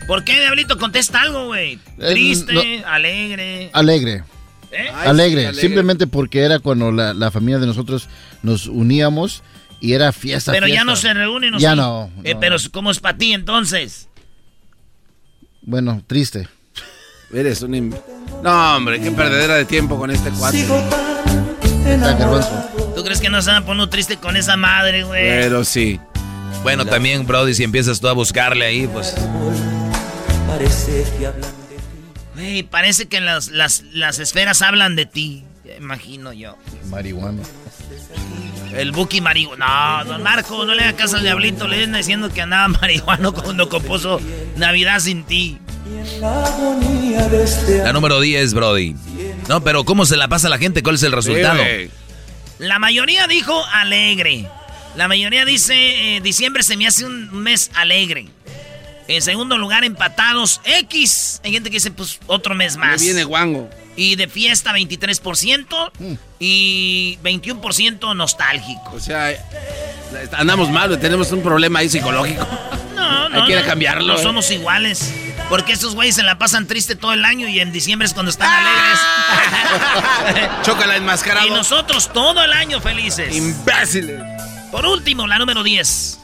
¿Por 0.07 0.23
qué, 0.23 0.39
Diablito? 0.39 0.77
Contesta 0.77 1.21
algo, 1.21 1.47
güey. 1.47 1.73
Eh, 1.99 2.11
Triste, 2.13 2.53
no- 2.53 2.87
alegre. 2.87 3.69
Alegre, 3.73 4.23
¿Eh? 4.71 4.89
Ay, 4.93 5.07
alegre, 5.09 5.53
sí, 5.53 5.61
Simplemente 5.61 6.07
porque 6.07 6.41
era 6.41 6.59
cuando 6.59 6.91
la, 6.91 7.13
la 7.13 7.31
familia 7.31 7.59
de 7.59 7.67
nosotros 7.67 8.09
nos 8.43 8.67
uníamos 8.67 9.43
y 9.79 9.93
era 9.93 10.11
fiesta. 10.11 10.51
Pero 10.51 10.67
ya 10.67 10.83
no 10.83 10.95
se 10.95 11.13
reúnen, 11.13 11.53
¿o 11.55 11.57
Ya 11.59 11.75
no, 11.75 12.11
Eh, 12.23 12.33
no. 12.33 12.39
pero 12.39 12.57
¿cómo 12.71 12.91
es 12.91 12.99
para 12.99 13.17
ti 13.17 13.33
entonces? 13.33 14.09
Bueno, 15.61 16.01
triste. 16.07 16.47
Eres 17.33 17.61
un... 17.61 17.73
im- 17.73 17.95
No, 18.43 18.75
hombre, 18.77 18.99
qué 19.01 19.11
perdedera 19.11 19.55
de 19.55 19.65
tiempo 19.65 19.97
con 19.97 20.11
este 20.11 20.29
cuate. 20.31 20.65
¿Tú 22.95 23.03
crees 23.03 23.19
que 23.21 23.29
no 23.29 23.41
se 23.41 23.51
van 23.51 23.63
a 23.63 23.65
poner 23.65 23.87
triste 23.89 24.17
con 24.17 24.35
esa 24.35 24.57
madre, 24.57 25.03
güey? 25.03 25.23
Pero 25.27 25.63
sí. 25.63 25.99
Bueno, 26.63 26.85
también, 26.85 27.25
Brody, 27.27 27.53
si 27.53 27.63
empiezas 27.63 27.99
tú 27.99 28.07
a 28.07 28.13
buscarle 28.13 28.65
ahí, 28.65 28.87
pues... 28.87 29.13
Güey, 32.37 32.61
parece 32.61 33.07
que 33.07 33.19
las, 33.19 33.49
las, 33.49 33.83
las 33.93 34.19
esferas 34.19 34.61
hablan 34.61 34.95
de 34.95 35.07
ti. 35.07 35.43
Imagino 35.79 36.33
yo. 36.33 36.55
Marihuana. 36.85 37.41
El 38.75 38.91
Buki 38.91 39.21
marihuana. 39.21 40.03
No, 40.03 40.11
don 40.11 40.23
Marco, 40.23 40.63
no 40.63 40.75
le 40.75 40.83
haga 40.83 40.95
caso 40.95 41.17
al 41.17 41.23
diablito. 41.23 41.67
Le 41.67 41.77
vienen 41.77 41.97
diciendo 41.97 42.31
que 42.31 42.41
andaba 42.41 42.67
marihuano 42.81 43.33
cuando 43.33 43.69
compuso 43.69 44.21
Navidad 44.55 44.99
sin 44.99 45.23
ti. 45.23 45.57
La 47.83 47.91
número 47.91 48.21
10, 48.21 48.53
Brody. 48.53 48.95
No, 49.49 49.63
pero 49.63 49.83
¿cómo 49.83 50.05
se 50.05 50.15
la 50.15 50.27
pasa 50.27 50.45
a 50.45 50.49
la 50.51 50.59
gente? 50.59 50.83
¿Cuál 50.83 50.95
es 50.95 51.03
el 51.03 51.13
resultado? 51.13 51.63
Sí. 51.63 51.89
La 52.59 52.77
mayoría 52.77 53.25
dijo 53.25 53.65
alegre. 53.73 54.47
La 54.95 55.07
mayoría 55.07 55.43
dice 55.43 56.17
eh, 56.17 56.21
diciembre 56.21 56.61
se 56.61 56.77
me 56.77 56.85
hace 56.85 57.03
un 57.05 57.33
mes 57.41 57.71
alegre. 57.73 58.27
En 59.07 59.21
segundo 59.21 59.57
lugar, 59.57 59.83
empatados 59.83 60.59
X. 60.65 61.41
Hay 61.43 61.51
gente 61.53 61.69
que 61.69 61.75
dice, 61.77 61.91
pues, 61.91 62.19
otro 62.27 62.55
mes 62.55 62.75
Me 62.77 62.85
más. 62.87 63.01
viene 63.01 63.23
guango. 63.23 63.69
Y 63.95 64.15
de 64.15 64.27
fiesta, 64.27 64.73
23%. 64.73 65.91
Y 66.39 67.17
21% 67.23 68.15
nostálgico. 68.15 68.91
O 68.93 68.99
sea, 68.99 69.29
andamos 70.33 70.69
mal, 70.69 70.99
tenemos 70.99 71.31
un 71.31 71.41
problema 71.41 71.79
ahí 71.79 71.89
psicológico. 71.89 72.45
No, 72.95 73.29
no. 73.29 73.35
Hay 73.41 73.45
que 73.47 73.51
ir 73.53 73.57
a 73.57 73.61
no, 73.61 73.67
cambiarlo, 73.67 74.13
No 74.13 74.19
eh. 74.19 74.23
somos 74.23 74.51
iguales. 74.51 75.13
Porque 75.49 75.71
estos 75.71 75.95
güeyes 75.95 76.15
se 76.15 76.23
la 76.23 76.37
pasan 76.37 76.67
triste 76.67 76.95
todo 76.97 77.13
el 77.13 77.23
año 77.23 77.47
y 77.47 77.61
en 77.61 77.71
diciembre 77.71 78.05
es 78.05 78.13
cuando 78.13 78.29
están 78.29 78.49
Ah. 78.51 80.25
alegres. 80.25 80.49
Chócala 80.65 80.97
enmascarado. 80.97 81.47
y 81.47 81.51
nosotros 81.51 82.11
todo 82.11 82.43
el 82.43 82.51
año 82.51 82.81
felices. 82.81 83.33
Imbéciles. 83.33 84.21
Por 84.71 84.85
último, 84.85 85.25
la 85.25 85.39
número 85.39 85.63
10. 85.63 86.19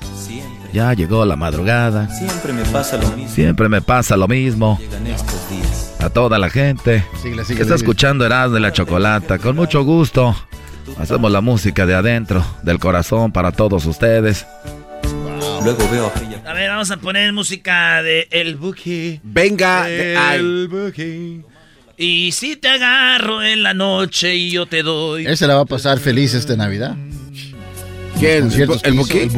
Ya 0.73 0.91
llegó 0.93 1.23
la 1.23 1.35
madrugada. 1.35 2.09
Siempre 2.09 2.51
me 2.51 2.65
pasa 2.65 2.97
lo 2.97 3.07
mismo. 3.11 3.29
Siempre 3.29 3.69
me 3.69 3.81
pasa 3.81 4.17
lo 4.17 4.27
mismo. 4.27 4.79
Llegan 4.81 5.05
estos 5.05 5.49
días. 5.49 5.95
A 5.99 6.09
toda 6.09 6.39
la 6.39 6.49
gente 6.49 7.05
Síguele, 7.21 7.43
que 7.45 7.61
está 7.61 7.75
escuchando 7.75 8.25
Erasmo 8.25 8.55
de 8.55 8.59
la 8.59 8.73
Chocolata. 8.73 9.37
Con 9.37 9.55
mucho 9.55 9.83
gusto. 9.83 10.35
Hacemos 10.97 11.31
la 11.31 11.41
música 11.41 11.85
de 11.85 11.93
adentro, 11.93 12.43
del 12.63 12.79
corazón 12.79 13.31
para 13.31 13.51
todos 13.51 13.85
ustedes. 13.85 14.47
Luego 15.63 15.87
veo 15.91 16.07
aquella 16.07 16.41
A 16.45 16.53
ver, 16.53 16.69
vamos 16.69 16.89
a 16.89 16.97
poner 16.97 17.31
música 17.33 18.01
de 18.01 18.27
El 18.31 18.55
Buki. 18.55 19.19
Venga 19.23 19.83
ahí. 19.83 20.67
Buki. 20.67 21.41
Y 21.97 22.31
si 22.31 22.55
te 22.55 22.67
agarro 22.67 23.43
en 23.43 23.61
la 23.61 23.75
noche 23.75 24.35
y 24.35 24.49
yo 24.49 24.65
te 24.65 24.81
doy. 24.81 25.27
Ese 25.27 25.45
la 25.45 25.55
va 25.55 25.61
a 25.61 25.65
pasar 25.65 25.99
feliz 25.99 26.33
esta 26.33 26.55
Navidad. 26.55 26.97
¿Qué? 28.19 28.37
¿El, 28.37 28.49
que 28.49 28.63
el 28.63 28.95
hizo, 28.95 28.95
Buki? 28.95 29.17
El 29.19 29.29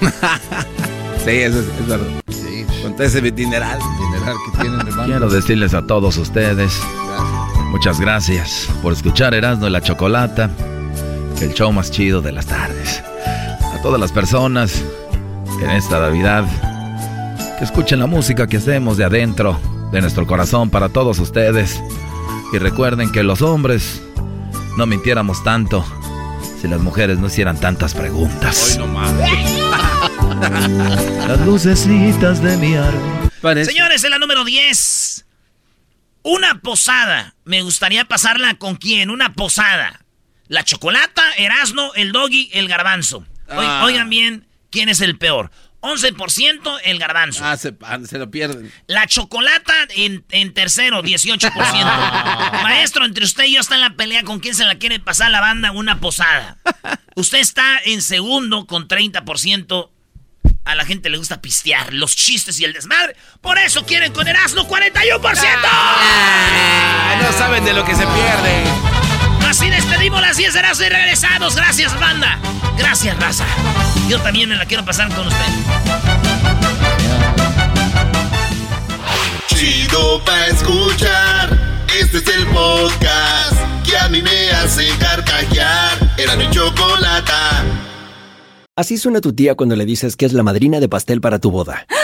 Sí, 1.24 1.30
eso 1.30 1.58
es, 1.60 1.66
es 1.80 1.86
verdad. 1.88 2.06
Sí, 2.28 2.66
Con 2.82 2.92
todo 2.96 3.04
ese 3.04 3.22
dineral. 3.22 3.78
dineral 3.98 4.36
que 4.44 4.60
tienen, 4.60 4.80
hermano. 4.80 5.04
Quiero 5.04 5.28
decirles 5.30 5.72
a 5.72 5.86
todos 5.86 6.18
ustedes, 6.18 6.78
muchas 7.70 7.98
gracias 7.98 8.68
por 8.82 8.92
escuchar 8.92 9.32
Erasmo 9.32 9.66
y 9.66 9.70
la 9.70 9.80
Chocolata, 9.80 10.50
el 11.40 11.54
show 11.54 11.72
más 11.72 11.90
chido 11.90 12.20
de 12.20 12.32
las 12.32 12.44
tardes. 12.44 13.02
A 13.74 13.80
todas 13.82 13.98
las 13.98 14.12
personas 14.12 14.82
en 15.62 15.70
esta 15.70 15.98
Navidad 15.98 16.44
que 17.58 17.64
escuchen 17.64 18.00
la 18.00 18.06
música 18.06 18.46
que 18.46 18.58
hacemos 18.58 18.98
de 18.98 19.04
adentro, 19.04 19.58
de 19.92 20.02
nuestro 20.02 20.26
corazón 20.26 20.68
para 20.68 20.90
todos 20.90 21.18
ustedes. 21.20 21.82
Y 22.52 22.58
recuerden 22.58 23.10
que 23.10 23.22
los 23.22 23.40
hombres 23.40 24.02
no 24.76 24.84
mintiéramos 24.86 25.42
tanto 25.42 25.82
si 26.64 26.70
las 26.70 26.80
mujeres 26.80 27.18
no 27.18 27.26
hicieran 27.26 27.60
tantas 27.60 27.92
preguntas. 27.92 28.78
Las 31.28 31.40
lucecitas 31.40 32.42
de 32.42 32.56
mi 32.56 32.74
árbol. 32.74 33.66
Señores, 33.66 34.02
en 34.02 34.10
la 34.10 34.18
número 34.18 34.44
10. 34.44 35.26
Una 36.22 36.60
posada. 36.62 37.34
Me 37.44 37.60
gustaría 37.60 38.06
pasarla 38.06 38.54
con 38.54 38.76
quién? 38.76 39.10
Una 39.10 39.34
posada. 39.34 40.06
La 40.48 40.64
chocolata, 40.64 41.34
Erasno, 41.36 41.92
el 41.96 42.12
doggy, 42.12 42.48
el 42.54 42.66
garbanzo. 42.66 43.26
Ah. 43.46 43.82
Oigan 43.84 44.08
bien, 44.08 44.46
¿quién 44.70 44.88
es 44.88 45.02
el 45.02 45.18
peor? 45.18 45.50
11% 45.84 46.80
el 46.84 46.98
garbanzo. 46.98 47.44
Ah, 47.44 47.56
se, 47.56 47.74
ah, 47.82 47.98
se 48.08 48.18
lo 48.18 48.30
pierden. 48.30 48.72
La 48.86 49.06
chocolata 49.06 49.74
en, 49.90 50.24
en 50.30 50.54
tercero, 50.54 51.02
18%. 51.02 51.52
Maestro, 52.62 53.04
entre 53.04 53.24
usted 53.24 53.44
y 53.44 53.54
yo 53.54 53.60
está 53.60 53.74
en 53.74 53.82
la 53.82 53.90
pelea 53.90 54.22
con 54.22 54.40
quién 54.40 54.54
se 54.54 54.64
la 54.64 54.76
quiere 54.76 54.98
pasar 54.98 55.30
la 55.30 55.40
banda 55.40 55.72
una 55.72 56.00
posada. 56.00 56.56
Usted 57.16 57.38
está 57.38 57.78
en 57.84 58.00
segundo 58.00 58.66
con 58.66 58.88
30%. 58.88 59.90
A 60.64 60.74
la 60.74 60.86
gente 60.86 61.10
le 61.10 61.18
gusta 61.18 61.42
pistear, 61.42 61.92
los 61.92 62.16
chistes 62.16 62.58
y 62.58 62.64
el 62.64 62.72
desmadre. 62.72 63.14
Por 63.42 63.58
eso 63.58 63.84
quieren 63.84 64.12
con 64.12 64.26
Erasmo 64.26 64.66
41%. 64.66 65.20
Ah, 65.66 67.20
no 67.22 67.32
saben 67.32 67.64
de 67.66 67.74
lo 67.74 67.84
que 67.84 67.94
se 67.94 68.06
pierde. 68.06 69.03
Así 69.56 69.70
despedimos 69.70 70.20
las 70.20 70.36
10 70.36 70.52
de 70.52 70.60
y 70.60 70.88
regresados. 70.88 71.54
Gracias, 71.54 71.96
banda. 72.00 72.40
Gracias, 72.76 73.16
raza. 73.20 73.46
Yo 74.08 74.20
también 74.20 74.48
me 74.48 74.56
la 74.56 74.66
quiero 74.66 74.84
pasar 74.84 75.14
con 75.14 75.28
usted. 75.28 75.46
Chido 79.46 80.20
pa' 80.24 80.46
escuchar. 80.46 81.84
Este 82.00 82.16
es 82.16 82.28
el 82.36 82.46
podcast 82.48 83.56
que 83.88 83.96
a 83.96 84.08
mí 84.08 84.22
me 84.22 84.50
hace 84.50 84.88
carcajear. 84.98 86.14
Era 86.18 86.34
mi 86.34 86.50
chocolata. 86.50 87.62
Así 88.74 88.98
suena 88.98 89.20
tu 89.20 89.34
tía 89.34 89.54
cuando 89.54 89.76
le 89.76 89.84
dices 89.84 90.16
que 90.16 90.26
es 90.26 90.32
la 90.32 90.42
madrina 90.42 90.80
de 90.80 90.88
pastel 90.88 91.20
para 91.20 91.38
tu 91.38 91.52
boda. 91.52 91.86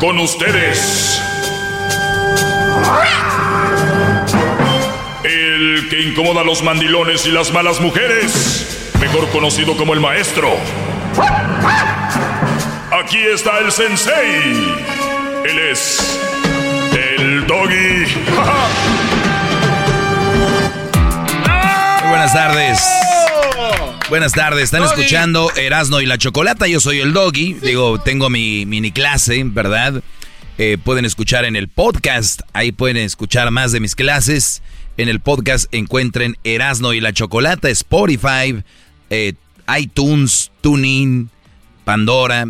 Con 0.00 0.18
ustedes. 0.20 1.20
El 5.24 5.88
que 5.90 6.02
incomoda 6.02 6.42
a 6.42 6.44
los 6.44 6.62
mandilones 6.62 7.26
y 7.26 7.32
las 7.32 7.52
malas 7.52 7.80
mujeres. 7.80 8.92
Mejor 9.00 9.28
conocido 9.30 9.76
como 9.76 9.94
el 9.94 10.00
maestro. 10.00 10.56
Aquí 12.92 13.18
está 13.18 13.58
el 13.58 13.72
sensei. 13.72 14.76
Él 15.44 15.58
es. 15.70 16.20
El 16.92 17.44
doggy. 17.46 18.06
Muy 22.00 22.08
buenas 22.08 22.32
tardes. 22.32 22.97
Buenas 24.08 24.32
tardes, 24.32 24.64
están 24.64 24.80
Doggy. 24.80 25.02
escuchando 25.02 25.52
Erasno 25.54 26.00
y 26.00 26.06
la 26.06 26.16
Chocolata. 26.16 26.66
Yo 26.66 26.80
soy 26.80 27.00
el 27.00 27.12
Doggy. 27.12 27.54
Digo, 27.54 28.00
tengo 28.00 28.30
mi 28.30 28.64
mini 28.64 28.90
clase, 28.90 29.42
¿verdad? 29.44 30.02
Eh, 30.56 30.78
pueden 30.82 31.04
escuchar 31.04 31.44
en 31.44 31.56
el 31.56 31.68
podcast. 31.68 32.40
Ahí 32.54 32.72
pueden 32.72 32.96
escuchar 32.96 33.50
más 33.50 33.70
de 33.72 33.80
mis 33.80 33.94
clases. 33.94 34.62
En 34.96 35.10
el 35.10 35.20
podcast 35.20 35.72
encuentren 35.74 36.38
Erasno 36.42 36.94
y 36.94 37.00
la 37.00 37.12
Chocolata, 37.12 37.68
Spotify, 37.68 38.64
eh, 39.10 39.34
iTunes, 39.78 40.52
TuneIn, 40.62 41.28
Pandora, 41.84 42.46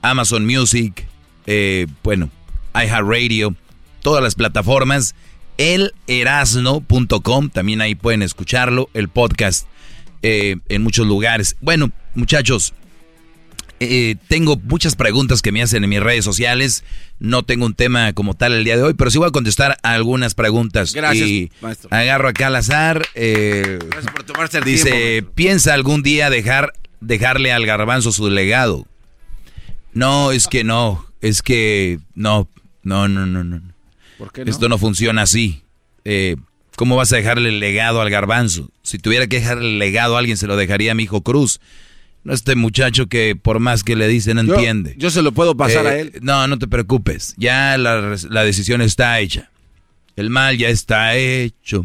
Amazon 0.00 0.46
Music, 0.46 1.06
eh, 1.46 1.86
bueno, 2.02 2.30
iHeartRadio, 2.74 3.54
todas 4.02 4.22
las 4.22 4.34
plataformas. 4.34 5.14
Elerasno.com, 5.58 7.50
también 7.50 7.82
ahí 7.82 7.94
pueden 7.94 8.22
escucharlo, 8.22 8.88
el 8.94 9.10
podcast 9.10 9.66
eh, 10.22 10.56
en 10.68 10.82
muchos 10.82 11.06
lugares. 11.06 11.56
Bueno, 11.60 11.90
muchachos, 12.14 12.74
eh, 13.82 14.16
tengo 14.28 14.56
muchas 14.56 14.94
preguntas 14.94 15.40
que 15.40 15.52
me 15.52 15.62
hacen 15.62 15.82
en 15.84 15.90
mis 15.90 16.00
redes 16.00 16.24
sociales. 16.24 16.84
No 17.18 17.42
tengo 17.44 17.64
un 17.66 17.74
tema 17.74 18.12
como 18.12 18.34
tal 18.34 18.52
el 18.52 18.64
día 18.64 18.76
de 18.76 18.82
hoy, 18.82 18.94
pero 18.94 19.10
sí 19.10 19.18
voy 19.18 19.28
a 19.28 19.32
contestar 19.32 19.78
a 19.82 19.92
algunas 19.94 20.34
preguntas. 20.34 20.92
Gracias, 20.92 21.28
y 21.28 21.50
maestro. 21.62 21.88
Agarro 21.92 22.28
acá 22.28 22.48
al 22.48 22.56
azar. 22.56 23.06
eh, 23.14 23.78
Gracias 23.90 24.12
por 24.12 24.22
tomarse 24.24 24.58
el 24.58 24.64
dice, 24.64 24.90
tiempo. 24.90 25.32
piensa 25.34 25.72
algún 25.74 26.02
día 26.02 26.28
dejar, 26.28 26.72
dejarle 27.00 27.52
al 27.52 27.64
garbanzo 27.64 28.12
su 28.12 28.28
legado. 28.28 28.86
No, 29.92 30.30
es 30.32 30.46
que 30.46 30.62
no, 30.62 31.06
es 31.20 31.42
que 31.42 31.98
no, 32.14 32.48
no, 32.82 33.08
no, 33.08 33.26
no, 33.26 33.44
no. 33.44 33.62
¿Por 34.18 34.30
qué 34.32 34.44
no? 34.44 34.50
Esto 34.50 34.68
no 34.68 34.76
funciona 34.78 35.22
así. 35.22 35.62
Eh, 36.04 36.36
¿Cómo 36.80 36.96
vas 36.96 37.12
a 37.12 37.16
dejarle 37.16 37.50
el 37.50 37.60
legado 37.60 38.00
al 38.00 38.08
garbanzo? 38.08 38.70
Si 38.82 38.96
tuviera 38.98 39.26
que 39.26 39.38
dejarle 39.40 39.68
el 39.68 39.78
legado 39.78 40.16
a 40.16 40.18
alguien, 40.18 40.38
se 40.38 40.46
lo 40.46 40.56
dejaría 40.56 40.92
a 40.92 40.94
mi 40.94 41.02
hijo 41.02 41.20
Cruz. 41.20 41.60
No 42.24 42.32
este 42.32 42.56
muchacho 42.56 43.06
que 43.06 43.36
por 43.36 43.60
más 43.60 43.84
que 43.84 43.96
le 43.96 44.08
dice 44.08 44.32
no 44.32 44.40
entiende. 44.40 44.94
Yo 44.96 45.10
se 45.10 45.20
lo 45.20 45.32
puedo 45.32 45.54
pasar 45.54 45.84
Eh, 45.84 45.88
a 45.90 45.98
él. 45.98 46.12
No, 46.22 46.46
no 46.48 46.58
te 46.58 46.66
preocupes. 46.68 47.34
Ya 47.36 47.76
la, 47.76 48.00
decisión 48.44 48.80
está 48.80 49.20
hecha. 49.20 49.50
El 50.16 50.30
mal 50.30 50.56
ya 50.56 50.70
está 50.70 51.16
hecho. 51.16 51.84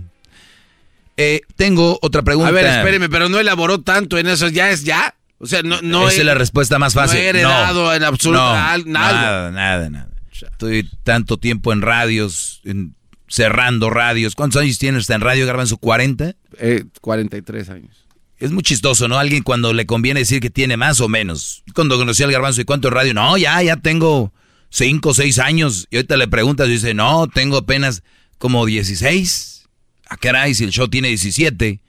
Eh, 1.18 1.42
tengo 1.58 2.00
otra 2.02 2.22
pregunta. 2.22 2.48
A 2.48 2.54
ver, 2.54 2.66
espéreme, 2.66 3.10
pero 3.10 3.28
no 3.28 3.38
elaboró 3.38 3.82
tanto 3.82 4.18
en 4.18 4.28
eso. 4.28 4.48
¿Ya 4.48 4.70
es 4.72 4.86
ya? 4.86 5.14
O 5.40 5.46
sea, 5.46 5.62
no, 5.62 5.82
no 5.82 6.08
Esa 6.08 6.16
he- 6.16 6.20
es 6.22 6.26
la 6.26 6.36
respuesta 6.36 6.80
más 6.80 6.94
fácil. 6.94 7.18
No 7.20 7.22
he 7.26 7.28
heredado 7.28 7.94
en 7.94 8.04
absoluto 8.06 8.42
No, 8.42 8.54
nada, 8.86 9.52
nada, 9.52 9.90
nada. 9.90 10.08
Estoy 10.32 10.90
tanto 11.04 11.36
tiempo 11.36 11.74
en 11.74 11.82
radios, 11.82 12.62
en- 12.64 12.96
cerrando 13.28 13.90
radios. 13.90 14.36
¿Cuántos 14.36 14.62
años 14.62 14.78
tienes 14.78 15.10
en 15.10 15.22
radio, 15.22 15.46
Garbanzo? 15.46 15.78
¿40? 15.78 16.36
Eh, 16.60 16.86
43 17.02 17.70
años. 17.70 18.06
Es 18.38 18.52
muy 18.52 18.64
chistoso, 18.64 19.08
¿no? 19.08 19.18
Alguien 19.18 19.44
cuando 19.44 19.74
le 19.74 19.86
conviene 19.86 20.20
decir 20.20 20.42
que 20.42 20.50
tiene 20.50 20.78
más 20.78 21.00
o 21.00 21.08
menos. 21.08 21.64
Cuando 21.74 21.98
conocí 21.98 22.24
al 22.24 22.32
Garbanzo 22.32 22.62
y 22.62 22.66
cuánto 22.66 22.90
en 22.90 22.94
radio, 22.94 23.14
no, 23.14 23.38
ya, 23.38 23.62
ya 23.64 23.78
tengo 23.78 24.34
5 24.70 25.10
o 25.10 25.14
6 25.14 25.40
años. 25.40 25.88
Y 25.90 25.98
ahorita 25.98 26.18
le 26.18 26.28
preguntas 26.28 26.68
y 26.68 26.72
dice, 26.72 26.94
no, 26.94 27.28
tengo 27.28 27.58
apenas 27.58 28.04
como 28.38 28.66
16. 28.66 29.68
¿A 30.10 30.18
qué 30.18 30.28
caray? 30.28 30.54
Si 30.54 30.66
el 30.66 30.72
show 30.72 30.88
tiene 30.88 31.08
17, 31.08 31.80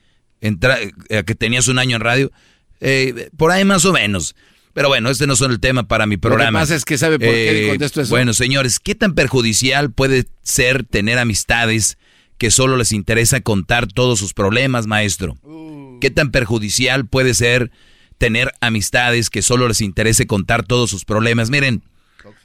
entra, 0.40 0.78
eh, 0.80 1.24
que 1.24 1.34
tenías 1.34 1.68
un 1.68 1.78
año 1.78 1.96
en 1.96 2.02
radio. 2.02 2.32
Eh, 2.80 3.28
por 3.36 3.50
ahí 3.50 3.64
más 3.64 3.84
o 3.84 3.92
menos. 3.92 4.36
Pero 4.76 4.88
bueno, 4.88 5.08
este 5.08 5.26
no 5.26 5.36
son 5.36 5.52
el 5.52 5.58
tema 5.58 5.88
para 5.88 6.04
mi 6.04 6.18
programa. 6.18 6.60
Lo 6.60 6.66
que 6.66 6.68
pasa 6.68 6.74
es 6.74 6.84
que 6.84 6.98
sabe 6.98 7.18
por 7.18 7.28
qué 7.28 7.64
Eh, 7.64 7.68
contesto 7.70 8.02
eso. 8.02 8.10
Bueno, 8.10 8.34
señores, 8.34 8.78
¿qué 8.78 8.94
tan 8.94 9.14
perjudicial 9.14 9.90
puede 9.90 10.26
ser 10.42 10.84
tener 10.84 11.18
amistades 11.18 11.96
que 12.36 12.50
solo 12.50 12.76
les 12.76 12.92
interesa 12.92 13.40
contar 13.40 13.86
todos 13.86 14.18
sus 14.18 14.34
problemas, 14.34 14.86
maestro? 14.86 15.38
¿Qué 16.02 16.10
tan 16.10 16.30
perjudicial 16.30 17.06
puede 17.06 17.32
ser 17.32 17.70
tener 18.18 18.52
amistades 18.60 19.30
que 19.30 19.40
solo 19.40 19.66
les 19.66 19.80
interese 19.80 20.26
contar 20.26 20.62
todos 20.62 20.90
sus 20.90 21.06
problemas? 21.06 21.48
Miren, 21.48 21.82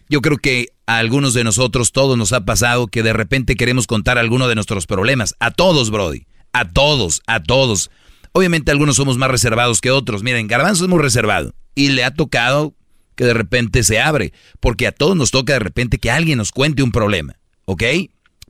yo 0.08 0.22
creo 0.22 0.38
que 0.38 0.70
a 0.86 1.00
algunos 1.00 1.34
de 1.34 1.44
nosotros, 1.44 1.92
todos 1.92 2.18
nos 2.18 2.32
ha 2.32 2.46
pasado 2.46 2.88
que 2.88 3.04
de 3.04 3.12
repente 3.12 3.58
queremos 3.58 3.88
contar 3.88 4.18
alguno 4.18 4.48
de 4.48 4.56
nuestros 4.56 4.88
problemas. 4.88 5.36
A 5.42 5.52
todos, 5.52 5.92
Brody. 5.92 6.28
A 6.54 6.70
todos, 6.70 7.24
a 7.28 7.44
todos. 7.44 7.92
Obviamente 8.32 8.72
algunos 8.72 8.96
somos 8.96 9.18
más 9.18 9.30
reservados 9.30 9.82
que 9.82 9.92
otros. 9.92 10.24
Miren, 10.24 10.48
Garbanzo 10.48 10.86
es 10.86 10.90
muy 10.90 11.00
reservado. 11.02 11.54
Y 11.76 11.90
le 11.90 12.04
ha 12.04 12.14
tocado 12.14 12.76
que 13.16 13.26
de 13.26 13.34
repente 13.34 13.84
se 13.84 14.00
abre. 14.00 14.34
Porque 14.60 14.88
a 14.88 14.92
todos 14.92 15.16
nos 15.16 15.32
toca 15.32 15.54
de 15.54 15.60
repente 15.60 16.00
que 16.00 16.12
alguien 16.12 16.38
nos 16.38 16.52
cuente 16.52 16.84
un 16.84 16.92
problema. 16.92 17.38
¿Ok? 17.66 17.84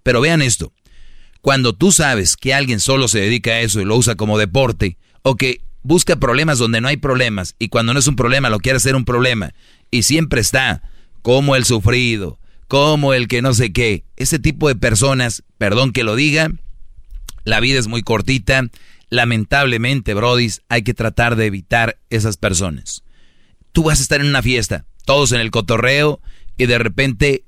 Pero 0.03 0.21
vean 0.21 0.41
esto. 0.41 0.73
Cuando 1.41 1.73
tú 1.73 1.91
sabes 1.91 2.37
que 2.37 2.53
alguien 2.53 2.79
solo 2.79 3.07
se 3.07 3.19
dedica 3.19 3.51
a 3.51 3.59
eso 3.61 3.81
y 3.81 3.85
lo 3.85 3.95
usa 3.95 4.15
como 4.15 4.37
deporte, 4.37 4.97
o 5.23 5.35
que 5.35 5.61
busca 5.81 6.15
problemas 6.15 6.59
donde 6.59 6.81
no 6.81 6.87
hay 6.87 6.97
problemas, 6.97 7.55
y 7.57 7.69
cuando 7.69 7.93
no 7.93 7.99
es 7.99 8.07
un 8.07 8.15
problema 8.15 8.51
lo 8.51 8.59
quiere 8.59 8.77
hacer 8.77 8.95
un 8.95 9.05
problema, 9.05 9.53
y 9.89 10.03
siempre 10.03 10.39
está 10.39 10.83
como 11.23 11.55
el 11.55 11.65
sufrido, 11.65 12.39
como 12.67 13.15
el 13.15 13.27
que 13.27 13.41
no 13.41 13.55
sé 13.55 13.73
qué, 13.73 14.05
ese 14.17 14.37
tipo 14.37 14.67
de 14.67 14.75
personas, 14.75 15.43
perdón 15.57 15.93
que 15.93 16.03
lo 16.03 16.15
diga, 16.15 16.51
la 17.43 17.59
vida 17.59 17.79
es 17.79 17.87
muy 17.87 18.03
cortita, 18.03 18.69
lamentablemente, 19.09 20.13
Brodis, 20.13 20.61
hay 20.69 20.83
que 20.83 20.93
tratar 20.93 21.35
de 21.35 21.47
evitar 21.47 21.99
esas 22.11 22.37
personas. 22.37 23.03
Tú 23.71 23.83
vas 23.83 23.99
a 23.99 24.03
estar 24.03 24.21
en 24.21 24.27
una 24.27 24.41
fiesta, 24.41 24.85
todos 25.05 25.31
en 25.31 25.41
el 25.41 25.51
cotorreo, 25.51 26.21
y 26.57 26.65
de 26.65 26.77
repente 26.77 27.45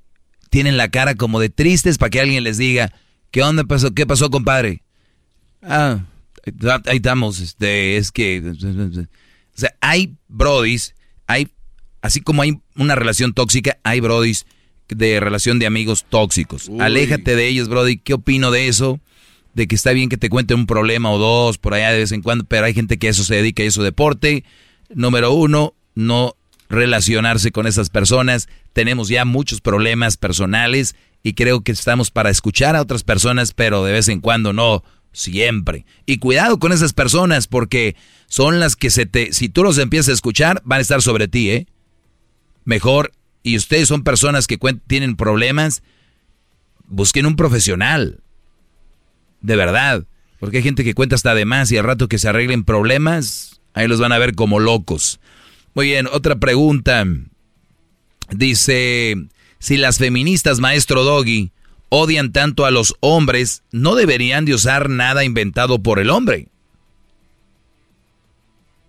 tienen 0.49 0.77
la 0.77 0.89
cara 0.89 1.15
como 1.15 1.39
de 1.39 1.49
tristes 1.49 1.97
para 1.97 2.09
que 2.09 2.19
alguien 2.19 2.43
les 2.43 2.57
diga, 2.57 2.93
¿qué 3.31 3.41
onda 3.41 3.63
pasó? 3.63 3.93
¿Qué 3.93 4.05
pasó, 4.05 4.29
compadre? 4.29 4.83
Ah, 5.61 6.05
ahí 6.85 6.97
estamos, 6.97 7.39
este, 7.39 7.97
es 7.97 8.11
que... 8.11 8.41
O 9.55 9.59
sea, 9.59 9.75
hay 9.81 10.15
brodis, 10.27 10.95
hay, 11.27 11.47
así 12.01 12.21
como 12.21 12.41
hay 12.41 12.59
una 12.75 12.95
relación 12.95 13.33
tóxica, 13.33 13.77
hay 13.83 13.99
brodis 13.99 14.45
de 14.89 15.19
relación 15.19 15.59
de 15.59 15.65
amigos 15.65 16.05
tóxicos. 16.09 16.69
Uy. 16.69 16.79
Aléjate 16.79 17.35
de 17.35 17.47
ellos, 17.47 17.69
brody. 17.69 17.97
¿Qué 17.97 18.13
opino 18.13 18.51
de 18.51 18.67
eso? 18.67 18.99
De 19.53 19.67
que 19.67 19.75
está 19.75 19.91
bien 19.91 20.09
que 20.09 20.17
te 20.17 20.29
cuenten 20.29 20.59
un 20.59 20.65
problema 20.65 21.11
o 21.11 21.17
dos 21.17 21.57
por 21.57 21.73
allá 21.73 21.91
de 21.91 21.99
vez 21.99 22.11
en 22.11 22.21
cuando, 22.21 22.45
pero 22.45 22.65
hay 22.65 22.73
gente 22.73 22.97
que 22.97 23.07
a 23.07 23.09
eso 23.11 23.23
se 23.23 23.35
dedica 23.35 23.63
y 23.63 23.67
eso 23.67 23.83
deporte. 23.83 24.43
Número 24.93 25.31
uno, 25.33 25.75
no 25.95 26.35
relacionarse 26.69 27.51
con 27.51 27.67
esas 27.67 27.89
personas. 27.89 28.47
Tenemos 28.73 29.09
ya 29.09 29.25
muchos 29.25 29.61
problemas 29.61 30.17
personales 30.17 30.95
y 31.21 31.33
creo 31.33 31.61
que 31.61 31.71
estamos 31.71 32.11
para 32.11 32.29
escuchar 32.29 32.75
a 32.75 32.81
otras 32.81 33.03
personas, 33.03 33.53
pero 33.53 33.83
de 33.83 33.93
vez 33.93 34.07
en 34.09 34.19
cuando 34.19 34.53
no 34.53 34.83
siempre. 35.13 35.85
Y 36.05 36.17
cuidado 36.17 36.59
con 36.59 36.71
esas 36.71 36.93
personas 36.93 37.47
porque 37.47 37.95
son 38.27 38.59
las 38.59 38.75
que 38.75 38.89
se 38.89 39.05
te, 39.05 39.31
si 39.31 39.47
tú 39.47 39.63
los 39.63 39.77
empiezas 39.77 40.09
a 40.09 40.13
escuchar, 40.13 40.61
van 40.65 40.79
a 40.79 40.81
estar 40.81 41.01
sobre 41.01 41.27
ti, 41.27 41.51
¿eh? 41.51 41.67
Mejor, 42.65 43.11
y 43.43 43.57
ustedes 43.57 43.87
son 43.87 44.03
personas 44.03 44.47
que 44.47 44.57
tienen 44.87 45.15
problemas, 45.15 45.83
busquen 46.87 47.25
un 47.25 47.35
profesional. 47.35 48.21
De 49.41 49.55
verdad. 49.55 50.05
Porque 50.39 50.57
hay 50.57 50.63
gente 50.63 50.83
que 50.83 50.93
cuenta 50.93 51.15
hasta 51.15 51.35
de 51.35 51.45
más 51.45 51.71
y 51.71 51.77
al 51.77 51.85
rato 51.85 52.07
que 52.07 52.17
se 52.17 52.27
arreglen 52.27 52.63
problemas, 52.63 53.61
ahí 53.73 53.87
los 53.87 53.99
van 53.99 54.11
a 54.11 54.17
ver 54.17 54.35
como 54.35 54.59
locos. 54.59 55.19
Muy 55.73 55.87
bien, 55.87 56.07
otra 56.11 56.35
pregunta. 56.35 57.05
Dice, 58.29 59.15
si 59.59 59.77
las 59.77 59.97
feministas, 59.97 60.59
maestro 60.59 61.03
Doggy, 61.03 61.51
odian 61.89 62.31
tanto 62.31 62.65
a 62.65 62.71
los 62.71 62.95
hombres, 62.99 63.63
no 63.71 63.95
deberían 63.95 64.45
de 64.45 64.53
usar 64.53 64.89
nada 64.89 65.23
inventado 65.23 65.81
por 65.81 65.99
el 65.99 66.09
hombre. 66.09 66.47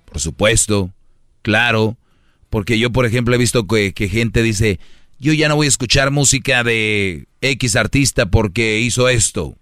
Por 0.04 0.20
supuesto, 0.20 0.90
claro, 1.42 1.96
porque 2.50 2.78
yo, 2.78 2.90
por 2.92 3.06
ejemplo, 3.06 3.34
he 3.34 3.38
visto 3.38 3.66
que, 3.66 3.92
que 3.92 4.08
gente 4.08 4.42
dice, 4.42 4.78
yo 5.18 5.32
ya 5.32 5.48
no 5.48 5.56
voy 5.56 5.66
a 5.66 5.68
escuchar 5.68 6.10
música 6.10 6.62
de 6.64 7.26
X 7.40 7.76
artista 7.76 8.26
porque 8.26 8.80
hizo 8.80 9.08
esto. 9.08 9.56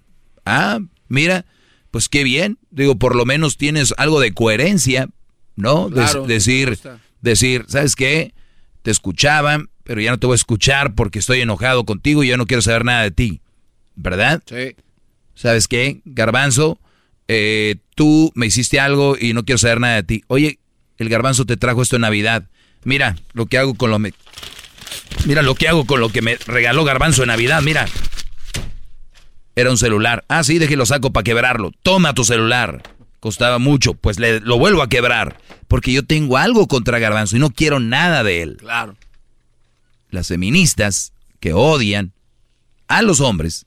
Ah, 0.45 0.81
mira, 1.09 1.47
pues 1.91 2.09
qué 2.09 2.25
bien, 2.25 2.59
digo, 2.71 2.97
por 2.97 3.17
lo 3.17 3.25
menos 3.25 3.57
tienes 3.57 3.95
algo 3.97 4.21
de 4.21 4.35
coherencia, 4.35 5.09
¿no? 5.57 5.89
Claro, 5.89 6.27
decir. 6.27 6.79
Decir, 7.23 7.65
¿sabes 7.69 7.97
qué? 7.97 8.35
Te 8.83 8.91
escuchaban, 8.91 9.71
pero 9.85 10.01
ya 10.01 10.11
no 10.11 10.19
te 10.19 10.27
voy 10.27 10.35
a 10.35 10.37
escuchar 10.37 10.95
porque 10.95 11.19
estoy 11.21 11.41
enojado 11.41 11.85
contigo 11.85 12.23
y 12.23 12.29
yo 12.29 12.37
no 12.37 12.47
quiero 12.47 12.63
saber 12.63 12.85
nada 12.85 13.03
de 13.03 13.11
ti. 13.11 13.41
¿Verdad? 13.95 14.43
Sí. 14.47 14.77
¿Sabes 15.35 15.69
qué? 15.69 16.01
Garbanzo, 16.05 16.79
eh, 17.29 17.77
tú 17.95 18.33
me 18.35 18.47
hiciste 18.47 18.81
algo 18.81 19.17
y 19.19 19.33
no 19.33 19.45
quiero 19.45 19.59
saber 19.59 19.81
nada 19.81 19.97
de 19.97 20.03
ti. 20.03 20.25
Oye, 20.29 20.59
el 20.99 21.09
garbanzo 21.09 21.45
te 21.47 21.57
trajo 21.57 21.83
esto 21.83 21.97
en 21.97 22.03
Navidad. 22.03 22.45
Mira 22.85 23.17
lo 23.33 23.47
que 23.47 23.59
hago 23.59 23.75
con 23.75 23.91
lo 23.91 23.99
me- 23.99 24.15
Mira 25.27 25.43
lo 25.43 25.55
que 25.55 25.69
hago 25.69 25.87
con 25.87 26.01
lo 26.01 26.09
que 26.11 26.21
me 26.23 26.37
regaló 26.47 26.85
Garbanzo 26.85 27.23
en 27.23 27.29
Navidad, 27.29 27.63
mira. 27.63 27.87
Era 29.55 29.71
un 29.71 29.79
celular. 29.79 30.25
Ah, 30.29 30.43
sí, 30.45 30.59
déjelo 30.59 30.87
saco 30.87 31.13
para 31.13 31.25
quebrarlo. 31.25 31.73
Toma 31.83 32.15
tu 32.15 32.25
celular. 32.25 32.83
Costaba 33.23 33.61
mucho, 33.61 33.95
pues 33.95 34.19
le, 34.19 34.41
lo 34.41 34.59
vuelvo 34.59 34.83
a 34.83 34.89
quebrar. 34.89 35.39
Porque 35.69 35.93
yo 35.93 36.03
tengo 36.05 36.39
algo 36.39 36.67
contra 36.67 36.99
Garbanzo 36.99 37.37
y 37.37 37.39
no 37.39 37.53
quiero 37.53 37.79
nada 37.79 38.25
de 38.25 38.43
él. 38.43 38.57
Claro. 38.59 38.97
Las 40.11 40.27
feministas 40.27 41.13
que 41.39 41.53
odian 41.53 42.13
a 42.89 43.01
los 43.03 43.21
hombres 43.21 43.65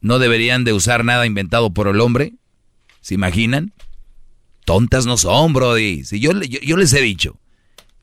no 0.00 0.18
deberían 0.18 0.64
de 0.64 0.72
usar 0.72 1.04
nada 1.04 1.26
inventado 1.26 1.74
por 1.74 1.88
el 1.88 2.00
hombre. 2.00 2.32
¿Se 3.02 3.12
imaginan? 3.12 3.74
Tontas 4.64 5.04
no 5.04 5.18
son, 5.18 5.52
Brody. 5.52 6.04
Si 6.04 6.18
yo, 6.18 6.32
le- 6.32 6.48
yo, 6.48 6.58
yo 6.60 6.78
les 6.78 6.94
he 6.94 7.02
dicho, 7.02 7.36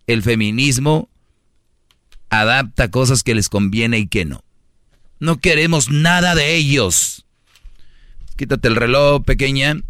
el 0.06 0.22
feminismo 0.22 1.10
adapta 2.30 2.92
cosas 2.92 3.24
que 3.24 3.34
les 3.34 3.50
conviene 3.50 3.98
y 3.98 4.06
que 4.08 4.26
no. 4.26 4.44
No 5.20 5.38
queremos 5.40 5.90
nada 5.90 6.36
de 6.36 6.56
ellos. 6.56 7.26
Quítate 8.38 8.68
el 8.68 8.76
reloj, 8.76 9.24
pequeña. 9.24 9.82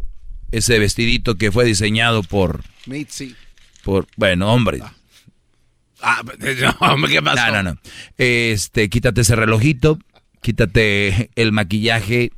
Ese 0.51 0.79
vestidito 0.79 1.35
que 1.35 1.51
fue 1.51 1.65
diseñado 1.65 2.23
por, 2.23 2.63
Mitzi. 2.85 3.35
por 3.83 4.07
bueno, 4.17 4.51
hombres. 4.53 4.81
Ah, 6.01 6.23
no, 6.61 6.75
hombre, 6.79 7.11
¿qué 7.11 7.21
pasó? 7.21 7.51
No, 7.51 7.63
no, 7.63 7.71
no. 7.71 7.79
Este, 8.17 8.89
quítate 8.89 9.21
ese 9.21 9.35
relojito, 9.35 9.99
quítate 10.41 11.29
el 11.35 11.51
maquillaje, 11.51 12.31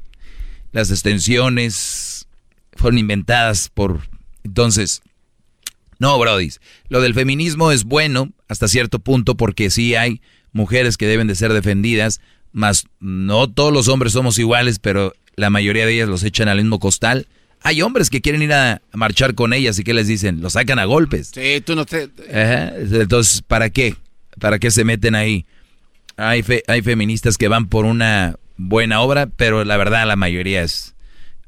las 0.71 0.91
extensiones 0.91 2.27
fueron 2.73 2.97
inventadas 2.97 3.69
por... 3.69 4.01
Entonces, 4.43 5.01
no, 5.99 6.19
Brody, 6.19 6.49
lo 6.89 7.01
del 7.01 7.13
feminismo 7.13 7.71
es 7.71 7.85
bueno 7.85 8.33
hasta 8.49 8.67
cierto 8.67 8.99
punto 8.99 9.37
porque 9.37 9.69
sí 9.69 9.95
hay 9.95 10.21
mujeres 10.51 10.97
que 10.97 11.07
deben 11.07 11.27
de 11.27 11.35
ser 11.35 11.53
defendidas, 11.53 12.19
más 12.51 12.87
no 12.99 13.49
todos 13.49 13.71
los 13.71 13.87
hombres 13.87 14.13
somos 14.13 14.37
iguales, 14.37 14.79
pero 14.79 15.13
la 15.35 15.49
mayoría 15.49 15.85
de 15.85 15.93
ellas 15.93 16.09
los 16.09 16.23
echan 16.23 16.49
al 16.49 16.57
mismo 16.57 16.79
costal. 16.79 17.27
Hay 17.63 17.81
hombres 17.81 18.09
que 18.09 18.21
quieren 18.21 18.41
ir 18.41 18.53
a 18.53 18.81
marchar 18.91 19.35
con 19.35 19.53
ellas 19.53 19.79
y 19.79 19.83
que 19.83 19.93
les 19.93 20.07
dicen, 20.07 20.41
los 20.41 20.53
sacan 20.53 20.79
a 20.79 20.85
golpes. 20.85 21.31
Sí, 21.33 21.61
tú 21.65 21.75
no 21.75 21.85
te... 21.85 22.09
Ajá, 22.29 22.73
Entonces, 22.77 23.41
¿para 23.41 23.69
qué? 23.69 23.95
¿Para 24.39 24.59
qué 24.59 24.69
se 24.69 24.83
meten 24.83 25.15
ahí? 25.15 25.45
Hay, 26.17 26.43
fe- 26.43 26.63
hay 26.67 26.81
feministas 26.81 27.37
que 27.37 27.47
van 27.47 27.67
por 27.69 27.85
una 27.85 28.35
buena 28.57 28.99
obra, 29.01 29.27
pero 29.27 29.63
la 29.63 29.77
verdad 29.77 30.05
la 30.05 30.15
mayoría 30.15 30.61
es 30.61 30.93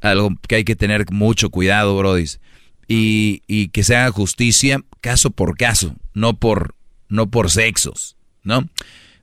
algo 0.02 0.32
que 0.48 0.56
hay 0.56 0.64
que 0.64 0.76
tener 0.76 1.06
mucho 1.12 1.50
cuidado, 1.50 1.98
brodis. 1.98 2.40
Y, 2.88 3.42
y 3.48 3.70
que 3.70 3.84
se 3.84 3.96
haga 3.96 4.12
justicia 4.12 4.82
caso 5.02 5.32
por 5.32 5.58
caso, 5.58 5.96
no 6.14 6.38
por, 6.38 6.76
no 7.10 7.30
por 7.30 7.52
sexos, 7.52 8.16
¿no? 8.44 8.70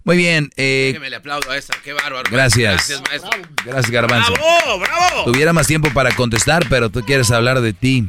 Muy 0.04 0.16
bien, 0.16 0.50
eh, 0.56 0.88
Déjeme 0.88 1.10
le 1.10 1.16
aplaudo 1.16 1.50
a 1.50 1.56
esa, 1.56 1.74
qué 1.84 1.92
bárbaro. 1.92 2.28
Gracias. 2.30 2.88
Gracias, 2.88 3.02
maestro. 3.08 3.30
gracias 3.64 3.90
Garbanzo. 3.90 4.32
¡Bravo, 4.32 4.80
bravo! 4.80 5.24
Tuviera 5.24 5.52
más 5.52 5.66
tiempo 5.66 5.90
para 5.92 6.14
contestar, 6.14 6.66
pero 6.68 6.90
tú 6.90 7.02
quieres 7.02 7.30
hablar 7.30 7.60
de 7.60 7.72
ti. 7.72 8.08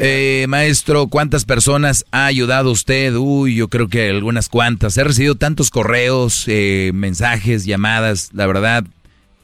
Eh, 0.00 0.46
maestro, 0.48 1.08
¿cuántas 1.08 1.44
personas 1.44 2.04
ha 2.12 2.26
ayudado 2.26 2.70
usted? 2.70 3.14
Uy, 3.14 3.54
yo 3.54 3.68
creo 3.68 3.88
que 3.88 4.08
algunas 4.08 4.48
cuantas. 4.48 4.96
He 4.96 5.04
recibido 5.04 5.34
tantos 5.34 5.70
correos, 5.70 6.44
eh, 6.46 6.92
mensajes, 6.94 7.64
llamadas. 7.64 8.30
La 8.32 8.46
verdad, 8.46 8.84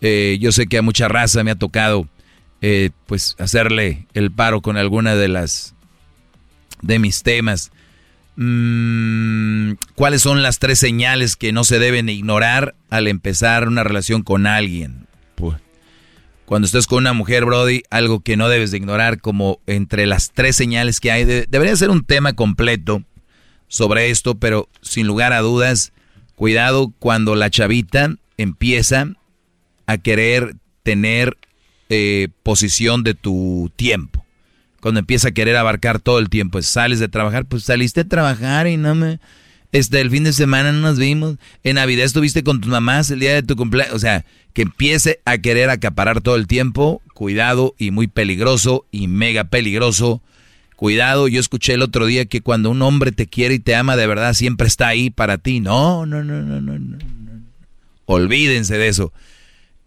eh, 0.00 0.38
yo 0.40 0.52
sé 0.52 0.66
que 0.66 0.78
a 0.78 0.82
mucha 0.82 1.08
raza 1.08 1.44
me 1.44 1.50
ha 1.50 1.56
tocado, 1.56 2.08
eh, 2.62 2.90
pues, 3.06 3.36
hacerle 3.38 4.06
el 4.14 4.30
paro 4.30 4.60
con 4.60 4.76
alguna 4.76 5.16
de 5.16 5.28
las 5.28 5.74
de 6.82 6.98
mis 6.98 7.22
temas. 7.22 7.70
Mm, 8.40 9.72
¿Cuáles 9.96 10.22
son 10.22 10.44
las 10.44 10.60
tres 10.60 10.78
señales 10.78 11.34
que 11.34 11.50
no 11.50 11.64
se 11.64 11.80
deben 11.80 12.08
ignorar 12.08 12.76
al 12.88 13.08
empezar 13.08 13.66
una 13.66 13.82
relación 13.82 14.22
con 14.22 14.46
alguien? 14.46 15.08
Pues, 15.34 15.56
cuando 16.44 16.66
estés 16.66 16.86
con 16.86 16.98
una 16.98 17.14
mujer, 17.14 17.44
Brody, 17.44 17.82
algo 17.90 18.20
que 18.20 18.36
no 18.36 18.48
debes 18.48 18.70
de 18.70 18.76
ignorar 18.76 19.20
como 19.20 19.58
entre 19.66 20.06
las 20.06 20.30
tres 20.30 20.54
señales 20.54 21.00
que 21.00 21.10
hay. 21.10 21.24
debería 21.24 21.74
ser 21.74 21.90
un 21.90 22.04
tema 22.04 22.34
completo 22.34 23.02
sobre 23.66 24.10
esto, 24.10 24.36
pero 24.36 24.68
sin 24.82 25.08
lugar 25.08 25.32
a 25.32 25.40
dudas, 25.40 25.92
cuidado 26.36 26.92
cuando 27.00 27.34
la 27.34 27.50
chavita 27.50 28.14
empieza 28.36 29.08
a 29.86 29.98
querer 29.98 30.54
tener 30.84 31.36
eh, 31.88 32.28
posición 32.44 33.02
de 33.02 33.14
tu 33.14 33.72
tiempo. 33.74 34.24
Cuando 34.80 35.00
empieza 35.00 35.28
a 35.28 35.32
querer 35.32 35.56
abarcar 35.56 35.98
todo 35.98 36.18
el 36.18 36.28
tiempo, 36.28 36.62
sales 36.62 37.00
de 37.00 37.08
trabajar, 37.08 37.46
pues 37.46 37.64
saliste 37.64 38.02
a 38.02 38.08
trabajar 38.08 38.66
y 38.66 38.76
no 38.76 38.94
me... 38.94 39.18
Este, 39.70 40.00
el 40.00 40.10
fin 40.10 40.24
de 40.24 40.32
semana 40.32 40.72
no 40.72 40.80
nos 40.80 40.98
vimos. 40.98 41.36
En 41.62 41.74
Navidad 41.74 42.06
estuviste 42.06 42.42
con 42.42 42.60
tus 42.60 42.70
mamás 42.70 43.10
el 43.10 43.20
día 43.20 43.34
de 43.34 43.42
tu 43.42 43.54
cumpleaños. 43.54 43.94
O 43.94 43.98
sea, 43.98 44.24
que 44.54 44.62
empiece 44.62 45.20
a 45.26 45.36
querer 45.38 45.68
acaparar 45.68 46.22
todo 46.22 46.36
el 46.36 46.46
tiempo. 46.46 47.02
Cuidado 47.12 47.74
y 47.76 47.90
muy 47.90 48.06
peligroso 48.06 48.86
y 48.90 49.08
mega 49.08 49.44
peligroso. 49.44 50.22
Cuidado, 50.74 51.28
yo 51.28 51.38
escuché 51.38 51.74
el 51.74 51.82
otro 51.82 52.06
día 52.06 52.24
que 52.24 52.40
cuando 52.40 52.70
un 52.70 52.80
hombre 52.80 53.12
te 53.12 53.26
quiere 53.26 53.54
y 53.54 53.58
te 53.58 53.74
ama 53.74 53.96
de 53.96 54.06
verdad, 54.06 54.32
siempre 54.32 54.68
está 54.68 54.88
ahí 54.88 55.10
para 55.10 55.36
ti. 55.36 55.60
No, 55.60 56.06
no, 56.06 56.24
no, 56.24 56.40
no, 56.40 56.60
no, 56.62 56.78
no. 56.78 56.98
Olvídense 58.06 58.78
de 58.78 58.88
eso 58.88 59.12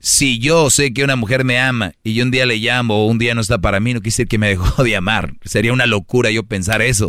si 0.01 0.39
yo 0.39 0.69
sé 0.71 0.93
que 0.93 1.03
una 1.03 1.15
mujer 1.15 1.43
me 1.45 1.59
ama 1.59 1.93
y 2.03 2.15
yo 2.15 2.23
un 2.23 2.31
día 2.31 2.47
le 2.47 2.57
llamo 2.57 3.03
o 3.03 3.05
un 3.05 3.19
día 3.19 3.35
no 3.35 3.41
está 3.41 3.59
para 3.59 3.79
mí, 3.79 3.93
no 3.93 3.99
quiere 3.99 4.11
decir 4.11 4.27
que 4.27 4.39
me 4.39 4.49
dejó 4.49 4.83
de 4.83 4.95
amar. 4.95 5.33
Sería 5.45 5.71
una 5.71 5.85
locura 5.85 6.31
yo 6.31 6.43
pensar 6.43 6.81
eso. 6.81 7.05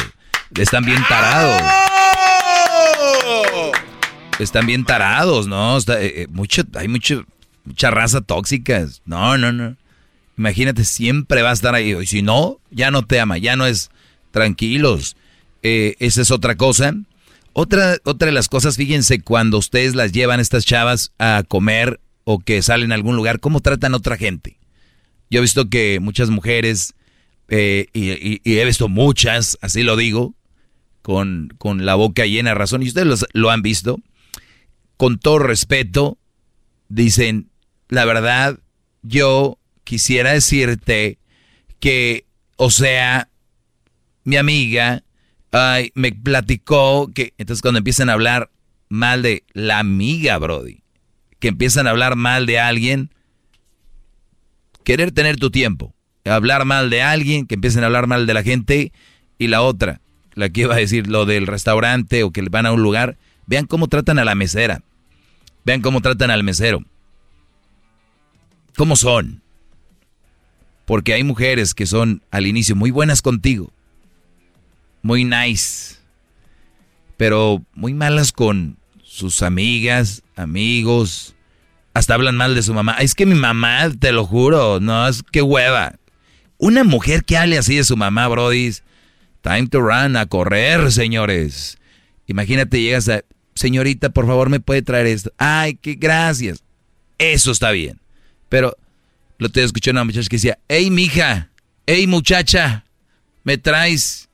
Están 0.54 0.84
bien 0.84 1.02
tarados. 1.08 1.62
Están 4.38 4.66
bien 4.66 4.84
tarados, 4.84 5.46
¿no? 5.46 5.78
Eh, 5.78 5.82
eh, 5.88 6.26
mucho, 6.30 6.64
hay 6.74 6.88
mucha 6.88 7.90
raza 7.90 8.20
tóxica. 8.20 8.86
No, 9.06 9.38
no, 9.38 9.52
no. 9.52 9.76
Imagínate, 10.36 10.84
siempre 10.84 11.40
va 11.40 11.50
a 11.50 11.54
estar 11.54 11.74
ahí. 11.74 11.94
Y 11.94 12.06
si 12.06 12.20
no, 12.20 12.58
ya 12.70 12.90
no 12.90 13.06
te 13.06 13.20
ama, 13.20 13.38
ya 13.38 13.56
no 13.56 13.64
es 13.64 13.90
tranquilos. 14.32 15.16
Eh, 15.62 15.94
esa 15.98 16.20
es 16.20 16.30
otra 16.30 16.56
cosa. 16.56 16.94
Otra, 17.54 17.96
otra 18.04 18.26
de 18.26 18.32
las 18.32 18.48
cosas, 18.48 18.76
fíjense, 18.76 19.20
cuando 19.20 19.58
ustedes 19.58 19.94
las 19.94 20.12
llevan 20.12 20.40
estas 20.40 20.66
chavas 20.66 21.12
a 21.18 21.42
comer 21.46 22.00
o 22.24 22.38
que 22.38 22.62
salen 22.62 22.92
a 22.92 22.94
algún 22.94 23.16
lugar, 23.16 23.40
¿cómo 23.40 23.60
tratan 23.60 23.94
a 23.94 23.98
otra 23.98 24.16
gente? 24.16 24.58
Yo 25.30 25.38
he 25.38 25.42
visto 25.42 25.68
que 25.68 25.98
muchas 26.00 26.30
mujeres, 26.30 26.94
eh, 27.48 27.86
y, 27.92 28.40
he 28.44 28.64
visto 28.64 28.88
muchas, 28.88 29.58
así 29.60 29.82
lo 29.82 29.96
digo, 29.96 30.34
con, 31.02 31.52
con 31.58 31.84
la 31.84 31.94
boca 31.94 32.26
llena 32.26 32.50
de 32.50 32.54
razón, 32.54 32.82
y 32.82 32.88
ustedes 32.88 33.26
lo 33.32 33.50
han 33.50 33.62
visto, 33.62 34.00
con 34.96 35.18
todo 35.18 35.38
respeto, 35.38 36.18
dicen, 36.88 37.50
la 37.88 38.04
verdad, 38.04 38.58
yo 39.02 39.58
quisiera 39.84 40.32
decirte 40.32 41.18
que, 41.80 42.26
o 42.56 42.70
sea, 42.70 43.28
mi 44.24 44.36
amiga 44.36 45.02
ay, 45.52 45.92
me 45.94 46.12
platicó 46.12 47.10
que, 47.14 47.34
entonces 47.38 47.62
cuando 47.62 47.78
empiezan 47.78 48.08
a 48.08 48.14
hablar 48.14 48.50
mal 48.88 49.22
de 49.22 49.44
la 49.52 49.78
amiga, 49.78 50.38
Brody, 50.38 50.81
que 51.42 51.48
empiezan 51.48 51.88
a 51.88 51.90
hablar 51.90 52.14
mal 52.14 52.46
de 52.46 52.60
alguien, 52.60 53.10
querer 54.84 55.10
tener 55.10 55.38
tu 55.38 55.50
tiempo, 55.50 55.92
hablar 56.24 56.64
mal 56.64 56.88
de 56.88 57.02
alguien, 57.02 57.48
que 57.48 57.56
empiecen 57.56 57.82
a 57.82 57.86
hablar 57.86 58.06
mal 58.06 58.28
de 58.28 58.34
la 58.34 58.44
gente, 58.44 58.92
y 59.38 59.48
la 59.48 59.60
otra, 59.60 60.00
la 60.34 60.50
que 60.50 60.60
iba 60.60 60.76
a 60.76 60.78
decir 60.78 61.08
lo 61.08 61.26
del 61.26 61.48
restaurante 61.48 62.22
o 62.22 62.30
que 62.30 62.42
van 62.42 62.64
a 62.64 62.70
un 62.70 62.80
lugar, 62.80 63.18
vean 63.46 63.66
cómo 63.66 63.88
tratan 63.88 64.20
a 64.20 64.24
la 64.24 64.36
mesera, 64.36 64.82
vean 65.64 65.80
cómo 65.80 66.00
tratan 66.00 66.30
al 66.30 66.44
mesero, 66.44 66.84
cómo 68.76 68.94
son, 68.94 69.42
porque 70.84 71.12
hay 71.12 71.24
mujeres 71.24 71.74
que 71.74 71.86
son 71.86 72.22
al 72.30 72.46
inicio 72.46 72.76
muy 72.76 72.92
buenas 72.92 73.20
contigo, 73.20 73.72
muy 75.02 75.24
nice, 75.24 75.96
pero 77.16 77.64
muy 77.74 77.94
malas 77.94 78.30
con 78.30 78.76
sus 79.02 79.42
amigas, 79.42 80.22
amigos, 80.36 81.34
hasta 81.94 82.14
hablan 82.14 82.36
mal 82.36 82.54
de 82.54 82.62
su 82.62 82.74
mamá. 82.74 82.96
Es 83.00 83.14
que 83.14 83.26
mi 83.26 83.34
mamá, 83.34 83.90
te 83.98 84.12
lo 84.12 84.24
juro, 84.24 84.80
no, 84.80 85.06
es 85.08 85.22
que 85.22 85.42
hueva. 85.42 85.96
Una 86.58 86.84
mujer 86.84 87.24
que 87.24 87.36
hable 87.36 87.58
así 87.58 87.76
de 87.76 87.84
su 87.84 87.96
mamá, 87.96 88.28
Brody, 88.28 88.72
time 89.42 89.66
to 89.66 89.80
run, 89.80 90.16
a 90.16 90.26
correr, 90.26 90.92
señores. 90.92 91.78
Imagínate, 92.26 92.80
llegas 92.80 93.08
a, 93.08 93.22
señorita, 93.54 94.10
por 94.10 94.26
favor, 94.26 94.48
me 94.48 94.60
puede 94.60 94.82
traer 94.82 95.06
esto. 95.06 95.32
Ay, 95.38 95.74
qué 95.74 95.94
gracias. 95.94 96.62
Eso 97.18 97.50
está 97.50 97.70
bien. 97.70 98.00
Pero 98.48 98.76
lo 99.38 99.48
te 99.48 99.62
escuché 99.62 99.90
una 99.90 100.04
muchacha 100.04 100.28
que 100.28 100.36
decía, 100.36 100.58
hey, 100.68 100.90
mija, 100.90 101.50
hey, 101.86 102.06
muchacha, 102.06 102.84
me 103.44 103.58
traes. 103.58 104.28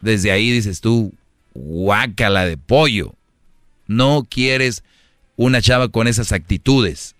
Desde 0.00 0.30
ahí 0.30 0.50
dices 0.50 0.80
tú, 0.80 1.12
guácala 1.54 2.44
de 2.44 2.58
pollo. 2.58 3.14
No 3.86 4.26
quieres 4.28 4.84
una 5.36 5.62
chava 5.62 5.88
con 5.88 6.06
esas 6.08 6.32
actitudes. 6.32 7.14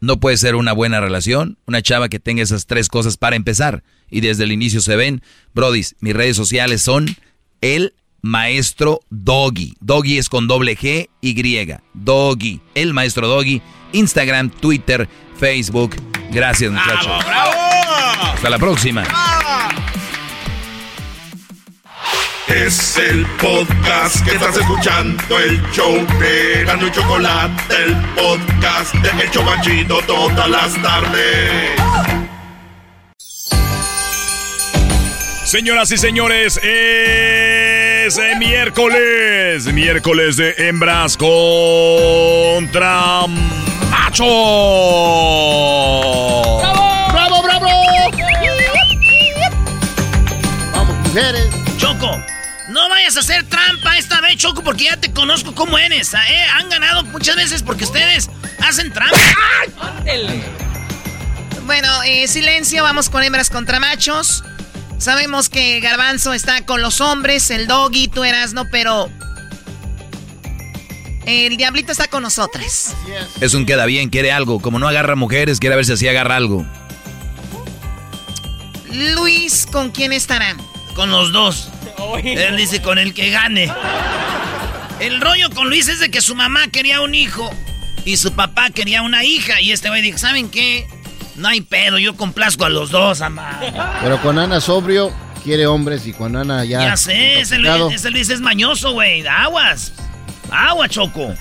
No 0.00 0.18
puede 0.18 0.36
ser 0.36 0.56
una 0.56 0.72
buena 0.72 1.00
relación, 1.00 1.58
una 1.66 1.82
chava 1.82 2.08
que 2.08 2.18
tenga 2.18 2.42
esas 2.42 2.66
tres 2.66 2.88
cosas 2.88 3.16
para 3.16 3.36
empezar. 3.36 3.84
Y 4.10 4.20
desde 4.20 4.44
el 4.44 4.52
inicio 4.52 4.80
se 4.80 4.96
ven, 4.96 5.22
Brodis, 5.54 5.94
mis 6.00 6.14
redes 6.14 6.36
sociales 6.36 6.82
son 6.82 7.16
el 7.60 7.94
maestro 8.20 9.00
Doggy. 9.10 9.76
Doggy 9.80 10.18
es 10.18 10.28
con 10.28 10.48
doble 10.48 10.76
G 10.76 11.08
Y. 11.20 11.74
Doggy, 11.94 12.60
el 12.74 12.94
maestro 12.94 13.28
Doggy. 13.28 13.62
Instagram, 13.92 14.50
Twitter, 14.50 15.08
Facebook. 15.38 15.94
Gracias, 16.32 16.72
muchachos. 16.72 17.24
Hasta 18.34 18.50
la 18.50 18.58
próxima. 18.58 19.04
Es 22.54 22.98
el 22.98 23.24
podcast 23.40 24.22
que 24.26 24.32
estás 24.32 24.54
escuchando, 24.58 25.38
el 25.38 25.62
show 25.72 25.94
de 26.20 26.64
Gano 26.66 26.86
y 26.86 26.90
Chocolate, 26.90 27.74
el 27.74 27.96
podcast 28.14 28.94
de 28.96 29.08
Hecho 29.24 29.40
Chocachito 29.40 30.02
todas 30.02 30.50
las 30.50 30.74
tardes. 30.82 31.70
Señoras 35.44 35.90
y 35.92 35.96
señores, 35.96 36.60
es 36.62 38.20
miércoles, 38.38 39.72
miércoles 39.72 40.36
de 40.36 40.54
hembras 40.58 41.16
contra 41.16 42.02
macho. 43.90 44.24
¡Bravo! 46.60 47.08
¡Bravo, 47.12 47.42
bravo! 47.42 47.68
Vamos, 50.74 50.96
mujeres. 51.08 51.48
Choco. 51.78 52.22
Vayas 53.02 53.16
a 53.16 53.20
hacer 53.20 53.42
trampa 53.48 53.98
esta 53.98 54.20
vez, 54.20 54.36
Choco, 54.36 54.62
porque 54.62 54.84
ya 54.84 54.96
te 54.96 55.12
conozco 55.12 55.56
cómo 55.56 55.76
eres. 55.76 56.14
¿eh? 56.14 56.18
Han 56.54 56.68
ganado 56.68 57.02
muchas 57.02 57.34
veces 57.34 57.60
porque 57.60 57.82
ustedes 57.82 58.30
hacen 58.60 58.92
trampa. 58.92 59.16
Bueno, 61.66 61.88
eh, 62.04 62.28
silencio, 62.28 62.84
vamos 62.84 63.10
con 63.10 63.24
hembras 63.24 63.50
contra 63.50 63.80
machos. 63.80 64.44
Sabemos 64.98 65.48
que 65.48 65.80
Garbanzo 65.80 66.32
está 66.32 66.64
con 66.64 66.80
los 66.80 67.00
hombres, 67.00 67.50
el 67.50 67.66
doggy, 67.66 68.06
tú 68.06 68.22
eras, 68.22 68.52
no, 68.52 68.70
pero. 68.70 69.10
El 71.26 71.56
diablito 71.56 71.90
está 71.90 72.06
con 72.06 72.22
nosotras. 72.22 72.94
Es 73.40 73.54
un 73.54 73.66
queda 73.66 73.84
bien, 73.84 74.10
quiere 74.10 74.30
algo. 74.30 74.60
Como 74.60 74.78
no 74.78 74.86
agarra 74.86 75.16
mujeres, 75.16 75.58
quiere 75.58 75.74
ver 75.74 75.86
si 75.86 75.92
así 75.94 76.06
agarra 76.06 76.36
algo. 76.36 76.64
Luis, 78.92 79.66
¿con 79.66 79.90
quién 79.90 80.12
estará? 80.12 80.56
Con 80.94 81.10
los 81.10 81.32
dos. 81.32 81.68
Él 82.22 82.56
dice 82.56 82.82
con 82.82 82.98
el 82.98 83.14
que 83.14 83.30
gane. 83.30 83.72
El 85.00 85.20
rollo 85.20 85.50
con 85.50 85.68
Luis 85.68 85.88
es 85.88 85.98
de 86.00 86.10
que 86.10 86.20
su 86.20 86.34
mamá 86.34 86.68
quería 86.68 87.00
un 87.00 87.14
hijo 87.14 87.50
y 88.04 88.16
su 88.16 88.32
papá 88.32 88.70
quería 88.70 89.02
una 89.02 89.24
hija. 89.24 89.60
Y 89.60 89.72
este 89.72 89.88
güey 89.88 90.02
dijo, 90.02 90.18
¿saben 90.18 90.48
qué? 90.48 90.86
No 91.36 91.48
hay 91.48 91.60
pedo, 91.60 91.98
yo 91.98 92.16
complazco 92.16 92.64
a 92.64 92.68
los 92.68 92.90
dos, 92.90 93.20
mamá. 93.20 93.60
Pero 94.02 94.20
con 94.20 94.38
Ana 94.38 94.60
sobrio, 94.60 95.12
quiere 95.42 95.66
hombres 95.66 96.06
y 96.06 96.12
con 96.12 96.36
Ana 96.36 96.64
ya... 96.64 96.80
Ya 96.80 96.96
sé, 96.96 97.40
ese 97.40 97.58
Luis, 97.58 98.28
es 98.28 98.40
mañoso, 98.40 98.92
güey. 98.92 99.26
Aguas. 99.26 99.92
Agua, 100.50 100.88
Choco. 100.88 101.34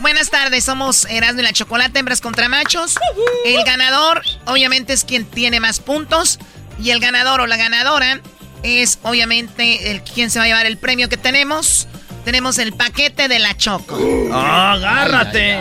Buenas 0.00 0.30
tardes, 0.30 0.64
somos 0.64 1.04
Erasmo 1.04 1.40
y 1.40 1.44
la 1.44 1.52
Chocolate, 1.52 1.98
hembras 1.98 2.20
contra 2.20 2.48
machos. 2.48 2.96
El 3.44 3.62
ganador, 3.64 4.22
obviamente, 4.46 4.92
es 4.92 5.04
quien 5.04 5.24
tiene 5.24 5.60
más 5.60 5.78
puntos. 5.78 6.38
Y 6.82 6.90
el 6.90 6.98
ganador 6.98 7.40
o 7.40 7.46
la 7.46 7.56
ganadora 7.56 8.20
es 8.64 8.98
obviamente 9.02 9.90
el 9.90 10.02
quien 10.02 10.30
se 10.30 10.38
va 10.38 10.46
a 10.46 10.48
llevar 10.48 10.66
el 10.66 10.78
premio 10.78 11.08
que 11.08 11.16
tenemos. 11.16 11.86
Tenemos 12.24 12.58
el 12.58 12.72
paquete 12.72 13.28
de 13.28 13.38
la 13.38 13.56
Choco. 13.56 13.96
agárrate. 14.32 15.58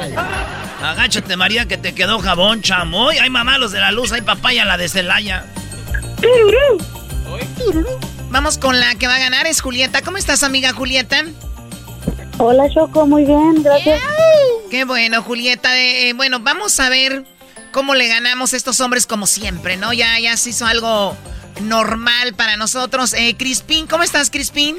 Agáchate, 0.82 1.38
María, 1.38 1.66
que 1.66 1.78
te 1.78 1.94
quedó 1.94 2.20
jabón, 2.20 2.62
chamoy. 2.62 3.18
Hay 3.18 3.30
mamá, 3.30 3.58
los 3.58 3.72
de 3.72 3.80
la 3.80 3.92
luz, 3.92 4.12
hay 4.14 4.22
papaya, 4.22 4.66
la 4.66 4.78
de 4.78 4.88
Celaya. 4.90 5.46
Vamos 8.30 8.58
con 8.58 8.80
la 8.80 8.96
que 8.96 9.08
va 9.08 9.16
a 9.16 9.20
ganar, 9.20 9.46
es 9.48 9.62
Julieta. 9.62 10.02
¿Cómo 10.02 10.18
estás, 10.18 10.44
amiga 10.44 10.74
Julieta? 10.74 11.24
Hola, 12.38 12.64
Choco, 12.74 13.06
muy 13.06 13.26
bien, 13.26 13.62
gracias. 13.62 14.02
Qué 14.72 14.86
bueno, 14.86 15.22
Julieta. 15.22 15.78
Eh, 15.78 16.14
bueno, 16.14 16.40
vamos 16.40 16.80
a 16.80 16.90
ver 16.90 17.26
cómo 17.72 17.96
le 17.96 18.08
ganamos 18.08 18.54
a 18.54 18.58
estos 18.58 18.80
hombres 18.80 19.06
como 19.06 19.28
siempre, 19.28 19.78
¿no? 19.78 19.94
Ya, 19.94 20.20
ya 20.20 20.36
se 20.38 20.52
hizo 20.52 20.66
algo 20.66 21.16
normal 21.62 22.34
para 22.36 22.58
nosotros. 22.58 23.14
Eh, 23.14 23.36
Crispín, 23.38 23.88
¿cómo 23.88 24.04
estás, 24.04 24.30
Crispín? 24.30 24.78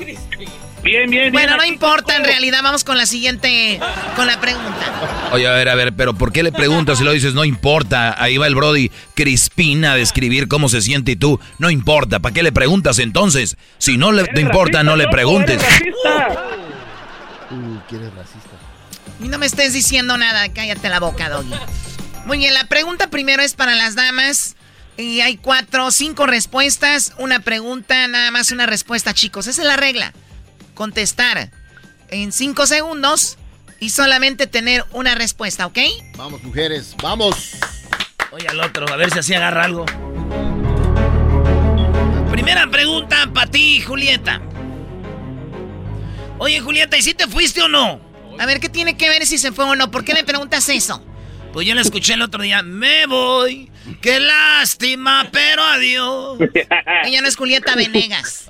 Bien, 0.84 1.08
bien, 1.08 1.32
Bueno, 1.32 1.56
no 1.56 1.64
importa, 1.64 2.14
en 2.14 2.24
realidad 2.24 2.60
vamos 2.62 2.84
con 2.84 2.98
la 2.98 3.06
siguiente, 3.06 3.80
con 4.16 4.26
la 4.26 4.38
pregunta. 4.38 5.30
Oye, 5.32 5.48
a 5.48 5.52
ver, 5.52 5.70
a 5.70 5.74
ver, 5.74 5.94
pero 5.94 6.12
¿por 6.12 6.30
qué 6.30 6.42
le 6.42 6.52
preguntas 6.52 6.98
si 6.98 7.04
lo 7.04 7.12
dices 7.12 7.32
no 7.32 7.46
importa? 7.46 8.14
Ahí 8.22 8.36
va 8.36 8.46
el 8.46 8.54
Brody 8.54 8.90
Crispín 9.14 9.86
a 9.86 9.94
describir 9.94 10.46
cómo 10.46 10.68
se 10.68 10.82
siente 10.82 11.12
y 11.12 11.16
tú, 11.16 11.40
no 11.58 11.70
importa. 11.70 12.20
¿Para 12.20 12.34
qué 12.34 12.42
le 12.42 12.52
preguntas 12.52 12.98
entonces? 12.98 13.56
Si 13.78 13.96
no 13.96 14.12
le 14.12 14.24
te 14.24 14.42
importa, 14.42 14.82
no 14.82 14.96
le 14.96 15.08
preguntes. 15.08 15.62
Uh, 17.50 17.78
¿quieres 17.88 18.12
racista? 18.14 18.50
Y 19.22 19.28
no 19.28 19.38
me 19.38 19.46
estés 19.46 19.72
diciendo 19.72 20.18
nada, 20.18 20.52
cállate 20.52 20.90
la 20.90 21.00
boca, 21.00 21.30
Doggy. 21.30 21.54
Muy 22.26 22.38
bien, 22.38 22.52
la 22.52 22.66
pregunta 22.66 23.08
primero 23.08 23.42
es 23.42 23.54
para 23.54 23.74
las 23.74 23.94
damas. 23.94 24.54
Y 24.96 25.20
hay 25.20 25.36
cuatro, 25.36 25.90
cinco 25.90 26.26
respuestas, 26.26 27.14
una 27.18 27.40
pregunta, 27.40 28.06
nada 28.06 28.30
más 28.30 28.52
una 28.52 28.66
respuesta, 28.66 29.12
chicos. 29.12 29.46
Esa 29.46 29.62
es 29.62 29.68
la 29.68 29.76
regla. 29.76 30.12
Contestar 30.74 31.50
en 32.10 32.32
cinco 32.32 32.66
segundos 32.66 33.38
y 33.80 33.90
solamente 33.90 34.46
tener 34.46 34.84
una 34.92 35.14
respuesta, 35.14 35.66
¿ok? 35.66 35.78
Vamos, 36.16 36.42
mujeres, 36.42 36.94
vamos. 37.02 37.56
Oye 38.30 38.46
al 38.48 38.60
otro, 38.60 38.88
a 38.88 38.96
ver 38.96 39.10
si 39.10 39.18
así 39.18 39.34
agarra 39.34 39.64
algo. 39.64 39.84
Primera 42.30 42.68
pregunta 42.70 43.30
para 43.32 43.50
ti, 43.50 43.80
Julieta. 43.80 44.40
Oye, 46.38 46.60
Julieta, 46.60 46.96
¿y 46.96 47.02
si 47.02 47.14
te 47.14 47.26
fuiste 47.26 47.62
o 47.62 47.68
no? 47.68 48.00
A 48.38 48.46
ver, 48.46 48.60
¿qué 48.60 48.68
tiene 48.68 48.96
que 48.96 49.08
ver 49.08 49.26
si 49.26 49.38
se 49.38 49.52
fue 49.52 49.64
o 49.64 49.76
no? 49.76 49.90
¿Por 49.90 50.04
qué 50.04 50.14
me 50.14 50.24
preguntas 50.24 50.68
eso? 50.68 51.04
Pues 51.54 51.68
yo 51.68 51.74
la 51.76 51.82
escuché 51.82 52.14
el 52.14 52.22
otro 52.22 52.42
día. 52.42 52.64
Me 52.64 53.06
voy. 53.06 53.70
Qué 54.02 54.18
lástima, 54.18 55.28
pero 55.30 55.62
adiós. 55.62 56.38
Ella 57.04 57.20
no 57.22 57.28
es 57.28 57.36
Julieta 57.36 57.76
Venegas. 57.76 58.44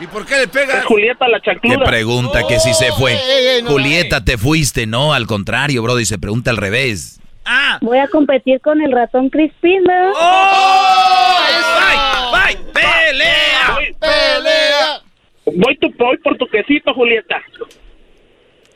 ¿Y 0.00 0.06
por 0.06 0.24
qué 0.24 0.38
le 0.38 0.48
pegas? 0.48 0.86
Julieta 0.86 1.28
la 1.28 1.38
¿Qué 1.38 1.50
chancluda. 1.50 1.84
pregunta 1.84 2.46
que 2.48 2.58
si 2.58 2.72
se 2.72 2.92
fue? 2.92 3.12
ey, 3.12 3.46
ey, 3.56 3.62
no, 3.62 3.68
Julieta, 3.72 4.24
te 4.24 4.38
fuiste, 4.38 4.86
no, 4.86 5.12
al 5.12 5.26
contrario, 5.26 5.82
Brody, 5.82 6.06
se 6.06 6.18
pregunta 6.18 6.50
al 6.50 6.56
revés. 6.56 7.20
Ah. 7.44 7.76
Voy 7.82 7.98
a 7.98 8.08
competir 8.08 8.62
con 8.62 8.80
el 8.80 8.90
ratón 8.90 9.28
¿verdad? 9.86 10.12
¡Oh! 10.16 11.36
¡Bye! 12.32 12.56
¡Bye! 12.56 12.72
¡Pelea! 12.72 13.76
¡Pelea! 14.00 15.02
Voy, 15.44 15.76
tu, 15.76 15.92
voy 15.98 16.16
por 16.24 16.38
tu 16.38 16.46
quesito, 16.46 16.94
Julieta. 16.94 17.42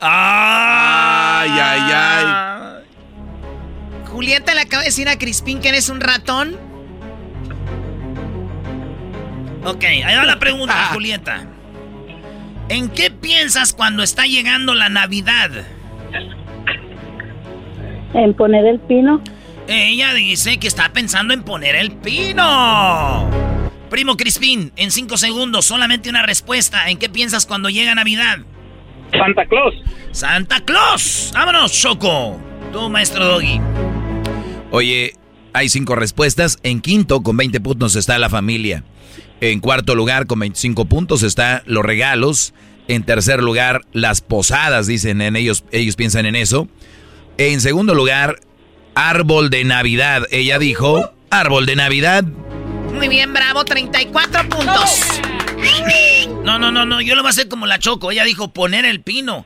Ay, 0.00 1.50
ay, 1.50 1.92
ay. 1.94 2.24
Julieta 4.10 4.54
le 4.54 4.62
acaba 4.62 4.82
de 4.82 4.88
decir 4.88 5.08
a 5.08 5.18
Crispín 5.18 5.60
que 5.60 5.68
eres 5.68 5.88
un 5.88 6.00
ratón. 6.00 6.56
Ok, 9.64 9.84
ahí 9.84 10.16
va 10.16 10.24
la 10.24 10.38
pregunta, 10.38 10.90
Julieta. 10.92 11.44
¿En 12.68 12.88
qué 12.88 13.10
piensas 13.10 13.72
cuando 13.72 14.02
está 14.02 14.24
llegando 14.24 14.74
la 14.74 14.88
Navidad? 14.88 15.50
En 18.14 18.34
poner 18.34 18.64
el 18.66 18.80
pino. 18.80 19.20
Ella 19.68 20.14
dice 20.14 20.58
que 20.58 20.68
está 20.68 20.92
pensando 20.92 21.34
en 21.34 21.42
poner 21.42 21.74
el 21.74 21.92
pino. 21.92 23.28
Primo 23.90 24.16
Crispín, 24.16 24.72
en 24.76 24.90
cinco 24.90 25.16
segundos, 25.16 25.64
solamente 25.64 26.08
una 26.08 26.22
respuesta. 26.22 26.88
¿En 26.88 26.98
qué 26.98 27.08
piensas 27.08 27.46
cuando 27.46 27.68
llega 27.68 27.94
Navidad? 27.94 28.38
Santa 29.18 29.46
Claus. 29.46 29.74
¡Santa 30.12 30.60
Claus! 30.60 31.30
¡Vámonos, 31.34 31.72
Choco! 31.72 32.40
Tú, 32.72 32.88
maestro 32.88 33.24
Doggy. 33.24 33.60
Oye, 34.70 35.14
hay 35.52 35.68
cinco 35.68 35.94
respuestas. 35.94 36.58
En 36.62 36.80
quinto, 36.80 37.22
con 37.22 37.36
20 37.36 37.60
puntos, 37.60 37.96
está 37.96 38.18
la 38.18 38.28
familia. 38.28 38.84
En 39.40 39.60
cuarto 39.60 39.94
lugar, 39.94 40.26
con 40.26 40.40
25 40.40 40.86
puntos, 40.86 41.22
está 41.22 41.62
los 41.66 41.84
regalos. 41.84 42.54
En 42.88 43.02
tercer 43.02 43.42
lugar, 43.42 43.82
las 43.92 44.20
posadas, 44.20 44.86
dicen 44.86 45.20
en 45.20 45.36
ellos, 45.36 45.64
ellos 45.72 45.96
piensan 45.96 46.26
en 46.26 46.36
eso. 46.36 46.68
En 47.38 47.60
segundo 47.60 47.94
lugar, 47.94 48.40
árbol 48.94 49.50
de 49.50 49.64
Navidad. 49.64 50.22
Ella 50.30 50.58
dijo, 50.58 51.10
árbol 51.30 51.66
de 51.66 51.76
Navidad. 51.76 52.24
Muy 52.94 53.08
bien, 53.08 53.32
bravo, 53.32 53.64
34 53.64 54.48
puntos. 54.48 55.20
No, 56.46 56.60
no, 56.60 56.70
no, 56.70 56.86
no, 56.86 57.00
yo 57.00 57.16
lo 57.16 57.22
voy 57.22 57.28
a 57.28 57.30
hacer 57.30 57.48
como 57.48 57.66
la 57.66 57.80
Choco. 57.80 58.12
Ella 58.12 58.22
dijo 58.22 58.52
poner 58.52 58.84
el 58.84 59.00
pino. 59.00 59.44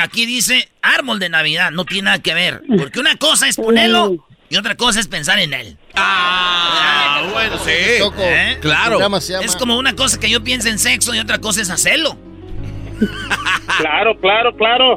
Aquí 0.00 0.24
dice 0.24 0.70
árbol 0.80 1.18
de 1.18 1.28
Navidad, 1.28 1.70
no 1.70 1.84
tiene 1.84 2.06
nada 2.06 2.20
que 2.20 2.32
ver. 2.32 2.62
Porque 2.78 3.00
una 3.00 3.16
cosa 3.16 3.48
es 3.48 3.56
ponerlo 3.56 4.26
y 4.48 4.56
otra 4.56 4.74
cosa 4.74 4.98
es 4.98 5.08
pensar 5.08 5.38
en 5.40 5.52
él. 5.52 5.76
Ah, 5.94 7.28
bueno, 7.32 7.58
sí. 7.58 7.98
Choco, 7.98 8.22
¿Eh? 8.22 8.56
Claro. 8.62 8.98
Es 9.42 9.56
como 9.56 9.76
una 9.76 9.94
cosa 9.94 10.18
que 10.18 10.30
yo 10.30 10.42
piense 10.42 10.70
en 10.70 10.78
sexo 10.78 11.14
y 11.14 11.18
otra 11.18 11.38
cosa 11.38 11.60
es 11.60 11.70
hacerlo. 11.70 12.18
Claro, 13.78 14.18
claro, 14.18 14.56
claro. 14.56 14.96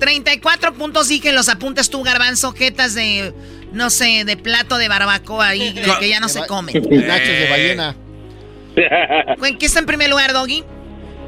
34 0.00 0.72
puntos 0.74 1.08
y 1.12 1.20
que 1.20 1.30
los 1.32 1.48
apuntes 1.48 1.88
tú, 1.90 2.02
garbanzo, 2.02 2.52
jetas 2.52 2.94
de, 2.94 3.32
no 3.72 3.90
sé, 3.90 4.24
de 4.24 4.36
plato 4.36 4.76
de 4.78 4.88
barbacoa 4.88 5.48
ahí, 5.48 5.72
de 5.72 5.82
que 6.00 6.08
ya 6.08 6.18
no 6.18 6.28
se 6.28 6.44
come. 6.46 6.72
Nachos 6.72 6.88
de 6.88 7.46
ballena. 7.48 7.96
¿En 8.76 9.58
qué 9.58 9.66
está 9.66 9.80
en 9.80 9.86
primer 9.86 10.08
lugar, 10.08 10.32
Doggy? 10.32 10.64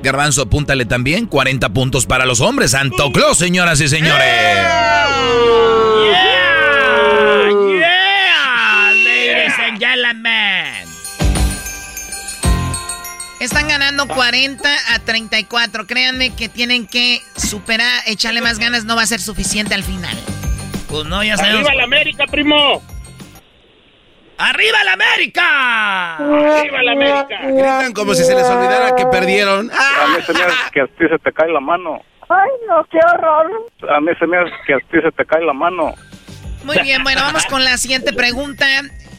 Garbanzo, 0.02 0.42
apúntale 0.42 0.84
también 0.84 1.26
40 1.26 1.68
puntos 1.70 2.06
para 2.06 2.26
los 2.26 2.40
hombres. 2.40 2.72
Santo 2.72 3.10
Claus, 3.12 3.38
señoras 3.38 3.80
y 3.80 3.88
señores. 3.88 4.26
Yeah, 6.04 7.50
yeah, 7.78 8.92
ladies 8.92 9.58
and 9.58 9.78
gentlemen. 9.78 10.84
Están 13.40 13.68
ganando 13.68 14.06
40 14.06 14.68
a 14.94 14.98
34. 15.00 15.86
Créanme 15.86 16.34
que 16.34 16.48
tienen 16.48 16.86
que 16.86 17.20
superar, 17.36 18.02
echarle 18.06 18.40
más 18.40 18.58
ganas, 18.58 18.84
no 18.84 18.96
va 18.96 19.02
a 19.02 19.06
ser 19.06 19.20
suficiente 19.20 19.74
al 19.74 19.84
final. 19.84 20.16
Pues 20.88 21.06
no, 21.06 21.24
ya 21.24 21.36
sabemos. 21.36 21.66
¡Arriba 21.66 21.74
la 21.74 21.84
América, 21.84 22.24
primo! 22.30 22.82
¡Arriba 24.38 24.84
la 24.84 24.92
América! 24.94 26.16
¡Arriba 26.16 26.82
la 26.82 26.92
América! 26.92 27.38
Gritan 27.42 27.92
como 27.92 28.14
si 28.14 28.24
se 28.24 28.34
les 28.34 28.44
olvidara 28.44 28.96
que 28.96 29.06
perdieron. 29.06 29.70
A 29.70 30.08
mí 30.08 30.22
se 30.26 30.32
me 30.32 30.42
hace 30.42 30.70
que 30.72 30.80
a 30.80 30.86
ti 30.86 31.04
se 31.08 31.18
te 31.18 31.32
cae 31.32 31.50
la 31.50 31.60
mano. 31.60 32.00
Ay, 32.28 32.50
no, 32.68 32.84
qué 32.90 32.98
horror. 32.98 33.50
A 33.90 34.00
mí 34.00 34.10
se 34.18 34.26
me 34.26 34.38
hace 34.38 34.52
que 34.66 34.74
a 34.74 34.78
ti 34.78 35.00
se 35.02 35.12
te 35.12 35.24
cae 35.24 35.44
la 35.44 35.52
mano. 35.52 35.94
Muy 36.64 36.78
bien, 36.80 37.02
bueno, 37.04 37.20
vamos 37.20 37.44
con 37.46 37.62
la 37.62 37.76
siguiente 37.76 38.12
pregunta. 38.12 38.66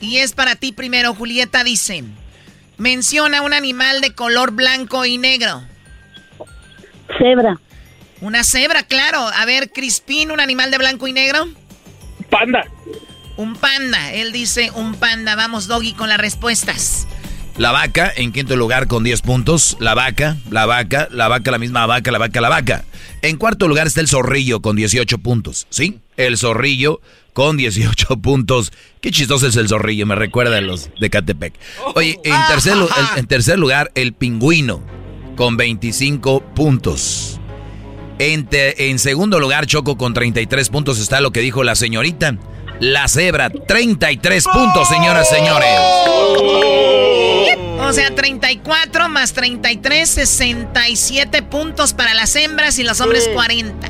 Y 0.01 0.18
es 0.18 0.34
para 0.34 0.55
ti 0.55 0.72
primero, 0.72 1.13
Julieta 1.13 1.63
dice. 1.63 2.03
Menciona 2.78 3.41
un 3.41 3.53
animal 3.53 4.01
de 4.01 4.13
color 4.13 4.51
blanco 4.51 5.05
y 5.05 5.18
negro. 5.18 5.61
Cebra. 7.18 7.57
Una 8.22 8.43
cebra, 8.43 8.84
claro. 8.84 9.20
A 9.20 9.45
ver, 9.45 9.72
Crispín, 9.72 10.32
un 10.32 10.39
animal 10.39 10.72
de 10.72 10.78
blanco 10.78 11.07
y 11.07 11.13
negro. 11.13 11.47
Panda. 12.30 12.66
Un 13.38 13.56
panda. 13.56 14.14
Él 14.14 14.32
dice 14.32 14.72
un 14.76 14.96
panda. 14.96 15.36
Vamos, 15.36 15.68
Doggy, 15.68 15.94
con 15.94 16.10
las 16.10 16.18
respuestas. 16.18 17.08
La 17.58 17.72
vaca 17.72 18.12
en 18.16 18.32
quinto 18.34 18.56
lugar 18.58 18.88
con 18.88 19.04
10 19.04 19.22
puntos. 19.22 19.78
La 19.80 19.94
vaca, 19.94 20.38
la 20.50 20.66
vaca, 20.66 21.08
la 21.12 21.28
vaca, 21.28 21.52
la 21.52 21.58
misma 21.58 21.86
vaca, 21.86 22.12
la 22.12 22.18
vaca, 22.18 22.42
la 22.42 22.50
vaca. 22.50 22.86
En 23.22 23.38
cuarto 23.38 23.68
lugar 23.68 23.88
está 23.88 24.02
el 24.02 24.08
zorrillo 24.08 24.62
con 24.62 24.76
18 24.76 25.18
puntos. 25.20 25.66
¿Sí? 25.70 26.00
El 26.18 26.38
zorrillo 26.38 27.02
con 27.34 27.56
18 27.58 28.18
puntos. 28.22 28.72
Qué 29.02 29.12
chistoso 29.12 29.48
es 29.48 29.56
el 29.56 29.68
zorrillo, 29.70 30.06
me 30.06 30.16
recuerda 30.16 30.58
a 30.58 30.62
los 30.62 30.90
de 31.00 31.10
Catepec. 31.10 31.54
Oye, 31.96 32.20
en 32.24 32.36
tercer, 32.48 32.76
en 33.18 33.28
tercer 33.28 33.58
lugar, 33.60 33.92
el 33.96 34.14
pingüino 34.14 34.82
con 35.36 35.58
25 35.58 36.42
puntos. 36.54 37.40
En, 38.20 38.46
te- 38.46 38.90
en 38.90 39.00
segundo 39.00 39.40
lugar, 39.40 39.66
Choco 39.66 39.98
con 39.98 40.14
33 40.14 40.70
puntos 40.70 41.00
está 41.00 41.20
lo 41.20 41.32
que 41.32 41.42
dijo 41.42 41.64
la 41.64 41.76
señorita. 41.76 42.38
La 42.80 43.07
cebra, 43.07 43.49
33 43.49 44.43
puntos, 44.45 44.88
señoras 44.89 45.28
y 45.32 45.36
señores. 45.36 45.69
O 47.80 47.93
sea, 47.93 48.13
34 48.13 49.09
más 49.09 49.34
33, 49.34 50.09
67 50.09 51.41
puntos 51.43 51.93
para 51.93 52.13
las 52.13 52.36
hembras 52.36 52.78
y 52.80 52.84
los 52.84 52.99
hombres 52.99 53.30
40. 53.34 53.88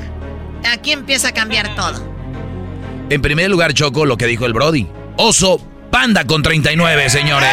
Aquí 0.72 0.92
empieza 0.92 1.30
a 1.30 1.34
cambiar 1.34 1.76
todo. 1.76 2.16
En 3.10 3.22
primer 3.22 3.50
lugar, 3.50 3.74
Choco, 3.74 4.06
lo 4.06 4.18
que 4.18 4.28
dijo 4.28 4.46
el 4.46 4.54
Brody. 4.54 4.88
Oso 5.18 5.60
panda 5.90 6.26
con 6.26 6.44
39, 6.44 7.10
señores. 7.10 7.50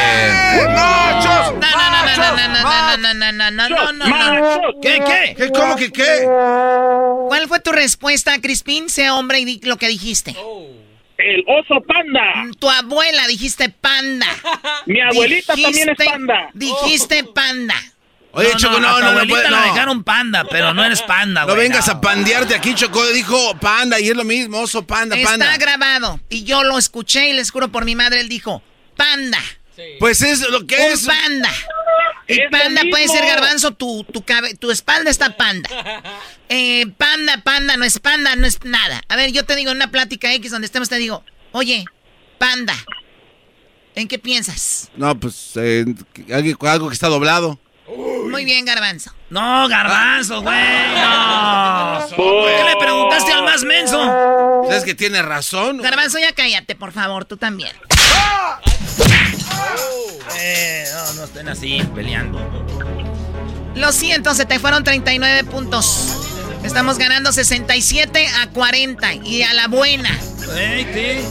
¡Machos! 0.75 1.55
No, 1.55 1.71
no, 1.71 2.07
no, 2.07 2.17
no, 2.17 2.37
no, 2.37 2.49
no, 2.49 3.15
no, 3.15 3.15
no, 3.15 3.33
no, 3.33 3.51
no, 3.51 3.69
no, 3.69 3.93
no, 3.93 4.09
no, 4.09 4.59
no. 4.59 4.81
¿Qué, 4.83 5.03
qué? 5.07 5.35
¿Qué? 5.37 5.51
¿Cómo 5.53 5.77
que 5.77 5.93
qué? 5.93 6.27
¿Cuál 7.29 7.49
fue 7.49 7.61
tu 7.61 7.73
respuesta, 7.73 8.39
Crispín? 8.41 8.89
Sé 8.89 9.11
hombre 9.11 9.39
y 9.41 9.45
di 9.45 9.61
lo 9.63 9.77
que 9.77 9.89
dijiste. 9.89 10.35
El 11.25 11.45
oso 11.47 11.81
panda. 11.87 12.23
Tu 12.59 12.69
abuela 12.71 13.27
dijiste 13.27 13.69
panda. 13.69 14.27
Mi 14.87 15.01
abuelita 15.01 15.55
también 15.55 15.73
es 15.91 15.97
Dijiste- 15.97 16.05
panda. 16.05 16.49
Dijiste 16.55 17.25
panda. 17.25 17.75
Oye, 18.35 18.49
Choco, 18.57 18.81
no, 18.81 18.95
tu 18.95 18.95
no, 18.95 19.01
no 19.01 19.07
abuelita 19.09 19.35
puede- 19.41 19.51
la 19.51 19.61
no. 19.67 19.73
dejaron 19.75 20.05
panda, 20.05 20.45
pero 20.51 20.73
no 20.73 20.83
eres 20.85 21.03
panda, 21.03 21.43
No 21.43 21.49
güey. 21.55 21.69
vengas 21.69 21.89
a 21.91 22.01
pandearte 22.01 22.55
aquí, 22.55 22.75
Choco. 22.75 23.05
Dijo 23.09 23.55
panda 23.61 24.01
y 24.01 24.09
es 24.09 24.17
lo 24.17 24.25
mismo, 24.25 24.61
oso, 24.61 24.87
panda, 24.87 25.17
Está 25.17 25.31
panda. 25.31 25.57
grabado. 25.59 26.19
Y 26.31 26.45
yo 26.45 26.63
lo 26.65 26.79
escuché 26.79 27.29
y 27.29 27.33
les 27.35 27.51
juro 27.51 27.69
por 27.71 27.85
mi 27.85 27.95
madre, 27.95 28.21
él 28.21 28.29
dijo, 28.31 28.63
panda. 28.97 29.39
Pues 29.99 30.23
es 30.23 30.41
lo 30.49 30.67
que 30.67 30.77
Un 30.77 30.93
es. 30.93 31.07
panda. 31.07 31.51
Y 32.33 32.49
panda 32.51 32.83
puede 32.91 33.09
ser 33.09 33.25
garbanzo, 33.27 33.73
tu, 33.73 34.05
tu, 34.05 34.25
cabe- 34.25 34.55
tu 34.57 34.71
espalda 34.71 35.11
está 35.11 35.37
panda. 35.37 35.69
Eh, 36.49 36.87
panda, 36.99 37.39
panda, 37.45 37.77
no 37.77 37.85
es 37.85 37.99
panda, 37.99 38.37
no 38.37 38.47
es 38.47 38.63
nada. 38.65 39.03
A 39.09 39.17
ver, 39.17 39.33
yo 39.33 39.45
te 39.45 39.57
digo 39.57 39.71
en 39.71 39.77
una 39.77 39.91
plática 39.91 40.33
X 40.35 40.51
donde 40.51 40.67
estemos, 40.67 40.89
te 40.89 40.97
digo, 40.97 41.25
oye, 41.53 41.85
panda, 42.39 42.75
¿en 43.95 44.09
qué 44.09 44.19
piensas? 44.19 44.91
No, 44.97 45.19
pues 45.19 45.53
eh, 45.57 45.85
algo, 46.33 46.69
algo 46.69 46.89
que 46.89 46.95
está 46.95 47.09
doblado. 47.09 47.59
Muy 48.31 48.45
bien, 48.45 48.65
garbanzo. 48.65 49.13
No, 49.29 49.69
garbanzo, 49.69 50.41
güey, 50.41 50.57
no. 50.95 52.07
¿Por 52.17 52.47
qué 52.51 52.65
le 52.65 52.77
preguntaste 52.79 53.33
al 53.33 53.43
más 53.43 53.65
menso? 53.65 53.99
¿Sabes 54.69 54.85
que 54.85 54.95
tiene 54.95 55.21
razón? 55.21 55.79
Garbanzo, 55.79 56.19
ya 56.19 56.33
cállate, 56.33 56.75
por 56.75 56.93
favor, 56.93 57.25
tú 57.27 57.37
también. 57.37 57.73
Eh, 60.39 60.85
no, 60.93 61.13
no 61.15 61.25
estén 61.25 61.49
así 61.49 61.83
peleando. 61.95 62.41
Lo 63.75 63.93
siento, 63.93 64.35
se 64.35 64.45
te 64.45 64.59
fueron 64.59 64.85
39 64.85 65.45
puntos. 65.45 66.17
Estamos 66.63 66.99
ganando 66.99 67.33
67 67.33 68.29
a 68.43 68.51
40 68.51 69.15
y 69.15 69.43
a 69.43 69.53
la 69.55 69.69
buena. 69.69 70.11
Ey, 70.57 70.85
¿qué? 70.85 71.25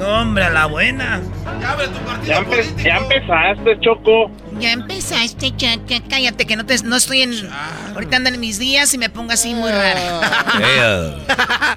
No, 0.00 0.22
hombre, 0.22 0.44
a 0.44 0.50
la 0.50 0.64
buena. 0.64 1.20
Ya, 2.26 2.40
empe- 2.40 2.82
ya 2.82 2.96
empezaste, 2.96 3.78
Choco. 3.80 4.30
Ya 4.58 4.72
empezaste, 4.72 5.54
chaca. 5.56 6.00
Cállate, 6.08 6.46
que 6.46 6.56
no, 6.56 6.64
te, 6.64 6.82
no 6.84 6.96
estoy 6.96 7.20
en. 7.20 7.34
Ahorita 7.94 8.16
andan 8.16 8.32
en 8.34 8.40
mis 8.40 8.58
días 8.58 8.94
y 8.94 8.98
me 8.98 9.10
pongo 9.10 9.32
así 9.32 9.54
muy 9.54 9.70
rara. 9.70 10.00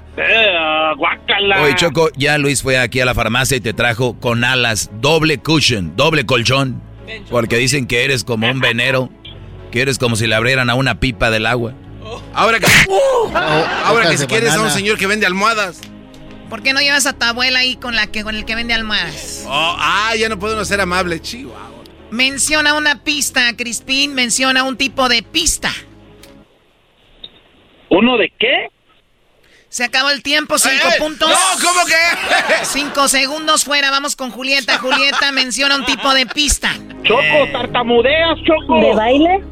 Eh, 0.16 0.46
guácala. 0.96 1.60
Oye, 1.62 1.74
Choco, 1.74 2.08
ya 2.16 2.38
Luis 2.38 2.62
fue 2.62 2.78
aquí 2.78 3.00
a 3.00 3.04
la 3.04 3.14
farmacia 3.14 3.56
y 3.56 3.60
te 3.60 3.72
trajo 3.74 4.14
con 4.20 4.44
alas, 4.44 4.88
doble 5.00 5.38
cushion, 5.38 5.96
doble 5.96 6.24
colchón. 6.24 6.80
Porque 7.30 7.56
dicen 7.58 7.86
que 7.86 8.04
eres 8.04 8.22
como 8.24 8.48
un 8.50 8.60
venero, 8.60 9.10
que 9.72 9.82
eres 9.82 9.98
como 9.98 10.14
si 10.16 10.26
le 10.28 10.34
abrieran 10.36 10.70
a 10.70 10.76
una 10.76 11.00
pipa 11.00 11.30
del 11.30 11.46
agua. 11.46 11.74
Ahora 12.32 12.60
que, 12.60 12.66
ahora 13.34 13.90
hojas 13.90 14.10
que 14.10 14.18
si 14.18 14.26
quieres 14.26 14.52
a 14.54 14.60
un 14.62 14.70
señor 14.70 14.96
que 14.98 15.06
vende 15.08 15.26
almohadas. 15.26 15.80
¿Por 16.48 16.62
qué 16.62 16.72
no 16.72 16.80
llevas 16.80 17.06
a 17.06 17.12
tu 17.12 17.24
abuela 17.24 17.60
ahí 17.60 17.76
con, 17.76 17.94
la 17.94 18.06
que, 18.06 18.22
con 18.22 18.36
el 18.36 18.44
que 18.44 18.54
vende 18.54 18.74
almohadas? 18.74 19.44
Oh, 19.46 19.76
ah, 19.78 20.14
ya 20.18 20.28
no 20.28 20.38
podemos 20.38 20.68
ser 20.68 20.80
amables, 20.80 21.22
chihuahua. 21.22 21.82
Menciona 22.10 22.74
una 22.74 23.02
pista, 23.02 23.56
Crispín. 23.56 24.14
Menciona 24.14 24.62
un 24.62 24.76
tipo 24.76 25.08
de 25.08 25.22
pista. 25.22 25.72
¿Uno 27.90 28.16
de 28.16 28.32
qué? 28.38 28.68
Se 29.68 29.82
acabó 29.82 30.10
el 30.10 30.22
tiempo, 30.22 30.56
cinco 30.56 30.86
¡Eh, 30.86 30.92
eh! 30.94 31.00
puntos. 31.00 31.28
¡No, 31.28 31.68
¿cómo 31.68 31.84
que? 31.84 32.64
Cinco 32.64 33.08
segundos 33.08 33.64
fuera, 33.64 33.90
vamos 33.90 34.14
con 34.14 34.30
Julieta. 34.30 34.78
Julieta 34.78 35.32
menciona 35.32 35.74
un 35.74 35.84
tipo 35.84 36.14
de 36.14 36.26
pista. 36.26 36.72
Choco, 37.02 37.48
tartamudeas, 37.50 38.38
Choco. 38.46 38.80
¿De 38.80 38.94
baile? 38.94 39.44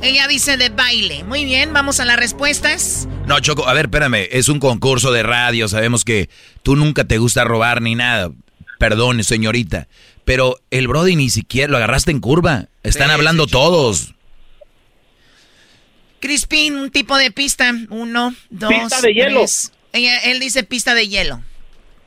Ella 0.00 0.26
dice 0.28 0.56
de 0.56 0.70
baile. 0.70 1.24
Muy 1.24 1.44
bien, 1.44 1.74
vamos 1.74 2.00
a 2.00 2.06
las 2.06 2.16
respuestas. 2.16 3.06
No, 3.28 3.38
Choco, 3.40 3.68
a 3.68 3.74
ver, 3.74 3.84
espérame, 3.86 4.26
es 4.30 4.48
un 4.48 4.58
concurso 4.58 5.12
de 5.12 5.22
radio, 5.22 5.68
sabemos 5.68 6.04
que 6.04 6.28
tú 6.62 6.76
nunca 6.76 7.04
te 7.04 7.18
gusta 7.18 7.44
robar 7.44 7.82
ni 7.82 7.94
nada. 7.94 8.30
Perdón, 8.78 9.22
señorita. 9.22 9.86
Pero 10.24 10.58
el 10.70 10.88
Brody 10.88 11.14
ni 11.16 11.30
siquiera 11.30 11.70
lo 11.70 11.76
agarraste 11.76 12.10
en 12.10 12.20
curva. 12.20 12.66
Están 12.82 13.08
Sí, 13.08 13.12
hablando 13.14 13.44
sí, 13.44 13.50
todos. 13.50 14.14
Crispín, 16.20 16.76
un 16.76 16.90
tipo 16.90 17.16
de 17.16 17.30
pista. 17.30 17.72
Uno, 17.90 18.34
dos, 18.50 18.70
Pista 18.72 19.00
de 19.00 19.12
hielo. 19.14 19.40
tres. 19.40 19.72
Ella, 19.92 20.18
él 20.20 20.40
dice 20.40 20.62
pista 20.64 20.94
de 20.94 21.08
hielo. 21.08 21.40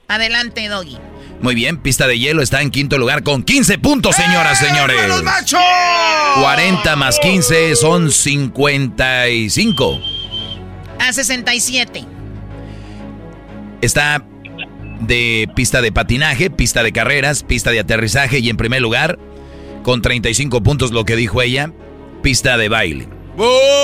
Adelante, 0.07 0.67
Doggy. 0.67 0.97
Muy 1.41 1.55
bien, 1.55 1.78
pista 1.78 2.05
de 2.07 2.19
hielo 2.19 2.41
está 2.41 2.61
en 2.61 2.69
quinto 2.72 2.97
lugar 2.97 3.24
con 3.24 3.43
15 3.43 3.78
puntos, 3.80 4.15
señoras, 4.15 4.59
señores. 4.59 4.97
¡Eh, 5.01 5.07
los 5.07 5.24
machos! 5.24 5.59
40 6.41 6.95
más 6.95 7.17
15 7.19 7.76
son 7.76 8.11
55. 8.11 10.01
A 11.02 11.14
67. 11.14 12.06
Está 13.82 14.24
de 14.99 15.49
pista 15.56 15.82
de 15.82 15.91
patinaje, 15.91 16.49
pista 16.52 16.84
de 16.84 16.91
carreras, 16.91 17.41
pista 17.43 17.72
de 17.72 17.80
aterrizaje 17.80 18.38
y 18.39 18.49
en 18.49 18.58
primer 18.58 18.82
lugar, 18.82 19.18
con 19.84 20.02
35 20.04 20.62
puntos 20.62 20.91
lo 20.91 21.04
que 21.06 21.16
dijo 21.16 21.41
ella, 21.41 21.72
pista 22.22 22.58
de 22.58 22.70
baile. 22.70 23.08
Oh. 23.38 23.82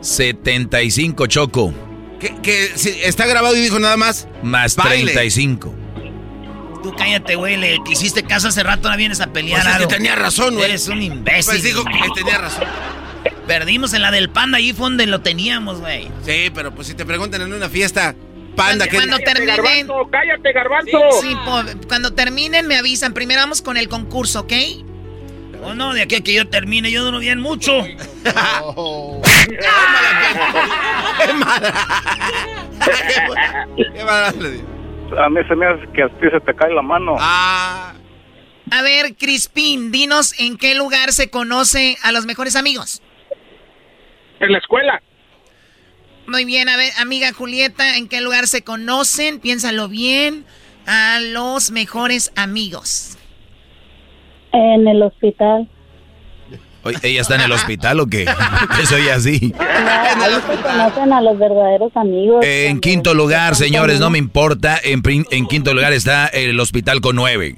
75 0.00 1.26
Choco, 1.26 1.74
Que, 2.18 2.72
está 3.04 3.26
grabado 3.26 3.54
y 3.56 3.60
dijo 3.60 3.78
nada 3.78 3.98
más. 3.98 4.26
más 4.42 4.74
Baile. 4.76 5.12
35. 5.12 5.74
Tú 6.82 6.94
cállate, 6.96 7.34
güey. 7.34 7.58
Le 7.58 7.76
que 7.84 7.92
hiciste 7.92 8.22
caso 8.22 8.48
hace 8.48 8.62
rato, 8.62 8.88
ahora 8.88 8.96
vienes 8.96 9.20
a 9.20 9.26
pelear. 9.26 9.60
Pues 9.60 9.66
es 9.66 9.76
que 9.76 9.82
algo. 9.84 9.94
tenía 9.94 10.14
razón, 10.14 10.54
güey. 10.54 10.64
Eres 10.70 10.88
un 10.88 11.02
imbécil. 11.02 11.44
Pues 11.44 11.62
dijo 11.62 11.84
que 11.84 12.08
tenía 12.14 12.38
razón. 12.38 12.64
Perdimos 13.46 13.92
en 13.94 14.02
la 14.02 14.10
del 14.10 14.30
panda, 14.30 14.58
ahí 14.58 14.72
fue 14.72 14.84
donde 14.88 15.06
lo 15.06 15.20
teníamos, 15.20 15.80
güey. 15.80 16.08
Sí, 16.24 16.50
pero 16.54 16.72
pues 16.74 16.86
si 16.86 16.94
te 16.94 17.04
preguntan 17.04 17.42
en 17.42 17.52
una 17.52 17.68
fiesta, 17.68 18.14
panda, 18.56 18.86
que 18.86 18.96
Cuando 18.96 19.16
Cállate, 19.18 19.32
terminen. 19.32 19.56
Garbanzo, 19.86 20.08
cállate, 20.10 20.52
garbanzo. 20.52 20.98
Sí, 21.20 21.34
po- 21.44 21.64
cuando 21.88 22.12
terminen 22.12 22.66
me 22.66 22.76
avisan. 22.76 23.12
Primero 23.12 23.40
vamos 23.40 23.60
con 23.62 23.76
el 23.76 23.88
concurso, 23.88 24.40
¿ok? 24.40 24.52
Oh, 25.62 25.74
no, 25.74 25.92
de 25.92 26.00
aquí 26.02 26.14
a 26.14 26.20
que 26.22 26.32
yo 26.32 26.48
termine, 26.48 26.90
yo 26.90 27.04
duro 27.04 27.18
bien 27.18 27.38
mucho. 27.40 27.72
Qué 31.18 31.32
mala. 31.34 31.80
Qué 33.94 34.04
mala. 34.04 34.32
A 35.24 35.28
mí 35.28 35.40
se 35.48 35.56
me 35.56 35.66
hace 35.66 35.86
que 35.92 36.02
a 36.04 36.08
ti 36.08 36.26
se 36.32 36.40
te 36.40 36.54
cae 36.54 36.72
la 36.72 36.82
mano. 36.82 37.16
Ah, 37.18 37.92
A 38.70 38.82
ver, 38.82 39.16
Crispín, 39.16 39.90
dinos 39.90 40.34
en 40.38 40.56
qué 40.56 40.74
lugar 40.76 41.12
se 41.12 41.28
conoce 41.30 41.98
a 42.02 42.12
los 42.12 42.26
mejores 42.26 42.54
amigos. 42.56 43.02
En 44.40 44.52
la 44.52 44.58
escuela. 44.58 45.00
Muy 46.26 46.44
bien, 46.44 46.68
a 46.68 46.76
ver, 46.76 46.92
amiga 46.98 47.32
Julieta, 47.32 47.96
¿en 47.96 48.08
qué 48.08 48.20
lugar 48.20 48.46
se 48.46 48.62
conocen? 48.62 49.40
Piénsalo 49.40 49.88
bien. 49.88 50.44
A 50.86 51.18
los 51.20 51.70
mejores 51.70 52.32
amigos. 52.36 53.16
En 54.52 54.88
el 54.88 55.02
hospital. 55.02 55.68
Oye, 56.82 56.96
¿Ella 57.02 57.20
está 57.20 57.34
en 57.34 57.42
el 57.42 57.52
hospital 57.52 58.00
o 58.00 58.06
qué? 58.06 58.24
Que 58.76 58.86
soy 58.86 59.08
así. 59.08 59.52
No, 59.58 60.24
ahí 60.24 60.34
se 60.34 60.62
conocen 60.62 61.12
a 61.12 61.20
los 61.20 61.38
verdaderos 61.38 61.94
amigos. 61.94 62.44
En 62.44 62.80
quinto 62.80 63.12
lugar, 63.12 63.54
señores, 63.54 64.00
no 64.00 64.08
me 64.08 64.18
importa. 64.18 64.80
En, 64.82 65.02
en 65.30 65.46
quinto 65.46 65.74
lugar 65.74 65.92
está 65.92 66.26
el 66.28 66.58
hospital 66.58 67.00
con 67.00 67.16
nueve. 67.16 67.56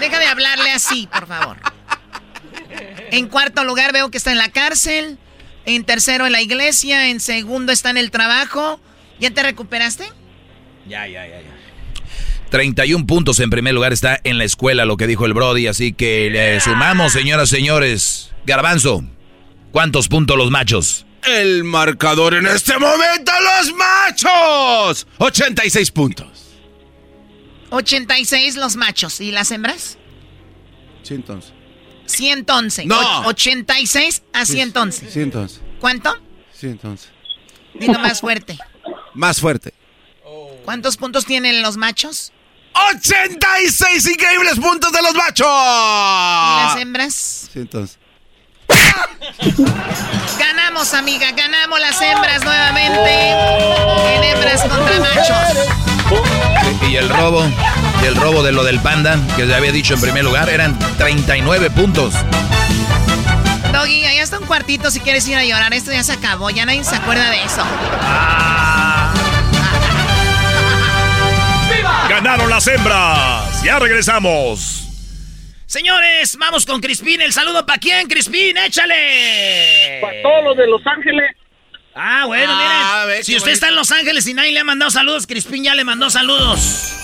Deja 0.00 0.18
de 0.18 0.26
hablarle 0.26 0.70
así, 0.70 1.08
por 1.12 1.26
favor. 1.26 1.56
En 3.10 3.28
cuarto 3.28 3.64
lugar 3.64 3.92
veo 3.92 4.10
que 4.10 4.18
está 4.18 4.32
en 4.32 4.38
la 4.38 4.50
cárcel. 4.50 5.18
En 5.64 5.84
tercero 5.84 6.26
en 6.26 6.32
la 6.32 6.40
iglesia. 6.40 7.08
En 7.08 7.20
segundo 7.20 7.72
está 7.72 7.90
en 7.90 7.96
el 7.96 8.10
trabajo. 8.10 8.80
¿Ya 9.20 9.30
te 9.30 9.42
recuperaste? 9.42 10.04
Ya, 10.88 11.06
ya, 11.06 11.26
ya, 11.26 11.40
ya. 11.40 11.50
31 12.50 13.06
puntos 13.06 13.40
en 13.40 13.48
primer 13.48 13.72
lugar 13.72 13.92
está 13.92 14.20
en 14.24 14.36
la 14.36 14.44
escuela, 14.44 14.84
lo 14.84 14.96
que 14.96 15.06
dijo 15.06 15.24
el 15.24 15.32
Brody. 15.32 15.68
Así 15.68 15.92
que 15.92 16.28
le 16.30 16.60
sumamos, 16.60 17.12
señoras, 17.12 17.48
señores. 17.48 18.30
Garbanzo, 18.44 19.04
¿cuántos 19.70 20.08
puntos 20.08 20.36
los 20.36 20.50
machos? 20.50 21.06
el 21.24 21.64
marcador 21.64 22.34
en 22.34 22.46
este 22.46 22.78
momento, 22.78 23.32
los 23.58 23.74
machos. 23.74 25.06
86 25.18 25.90
puntos. 25.90 26.28
86 27.70 28.56
los 28.56 28.76
machos. 28.76 29.20
¿Y 29.20 29.30
las 29.30 29.50
hembras? 29.50 29.98
Sí, 31.02 31.14
entonces. 31.14 31.52
111. 32.06 32.86
No. 32.86 33.20
Och- 33.20 33.26
86 33.28 34.22
a 34.32 34.44
111. 34.46 35.10
Sí, 35.10 35.20
entonces. 35.20 35.60
¿Cuánto? 35.80 36.14
Sí, 36.52 36.66
entonces. 36.68 37.10
Dilo 37.74 37.98
más 37.98 38.20
fuerte. 38.20 38.58
Más 39.14 39.40
fuerte. 39.40 39.72
¿Cuántos 40.64 40.96
puntos 40.96 41.24
tienen 41.24 41.60
los 41.62 41.76
machos? 41.76 42.32
86 42.74 44.06
increíbles 44.08 44.58
puntos 44.58 44.92
de 44.92 45.02
los 45.02 45.12
¿Y 45.12 45.16
machos. 45.16 45.46
las 45.46 46.76
hembras? 46.80 47.14
Sí, 47.52 47.58
entonces. 47.60 47.98
Ganamos, 50.38 50.94
amiga. 50.94 51.30
Ganamos 51.32 51.80
las 51.80 52.00
hembras 52.00 52.44
nuevamente. 52.44 53.30
En 54.14 54.24
hembras 54.24 54.62
contra 54.62 55.00
machos. 55.00 55.91
Y 56.88 56.96
el 56.96 57.08
robo, 57.08 57.46
y 58.02 58.06
el 58.06 58.16
robo 58.16 58.42
de 58.42 58.52
lo 58.52 58.64
del 58.64 58.80
panda, 58.80 59.18
que 59.36 59.46
se 59.46 59.54
había 59.54 59.72
dicho 59.72 59.94
en 59.94 60.00
primer 60.00 60.24
lugar, 60.24 60.50
eran 60.50 60.78
39 60.98 61.70
puntos. 61.70 62.14
Doggy, 63.72 64.04
allá 64.04 64.22
está 64.22 64.38
un 64.38 64.46
cuartito 64.46 64.90
si 64.90 65.00
quieres 65.00 65.26
ir 65.28 65.36
a 65.36 65.44
llorar. 65.44 65.72
Esto 65.72 65.92
ya 65.92 66.02
se 66.02 66.12
acabó. 66.12 66.50
Ya 66.50 66.66
nadie 66.66 66.84
se 66.84 66.94
acuerda 66.94 67.30
de 67.30 67.42
eso. 67.42 67.62
Ganaron 72.08 72.50
las 72.50 72.66
hembras. 72.66 73.62
Ya 73.62 73.78
regresamos. 73.78 74.80
Señores, 75.66 76.36
vamos 76.38 76.66
con 76.66 76.82
Crispín. 76.82 77.22
¿El 77.22 77.32
saludo 77.32 77.64
para 77.64 77.78
quién, 77.78 78.06
Crispín? 78.06 78.58
¡Échale! 78.58 79.98
Para 80.02 80.20
todos 80.20 80.44
los 80.44 80.56
de 80.58 80.66
Los 80.66 80.86
Ángeles. 80.86 81.34
Ah, 81.94 82.24
bueno, 82.26 82.52
Ah, 82.54 83.02
miren. 83.04 83.18
ve, 83.18 83.24
Si 83.24 83.36
usted 83.36 83.50
está 83.52 83.68
en 83.68 83.74
Los 83.76 83.90
Ángeles 83.92 84.26
y 84.26 84.34
nadie 84.34 84.52
le 84.52 84.60
ha 84.60 84.64
mandado 84.64 84.90
saludos, 84.90 85.26
Crispín 85.26 85.64
ya 85.64 85.74
le 85.74 85.84
mandó 85.84 86.08
saludos. 86.10 86.94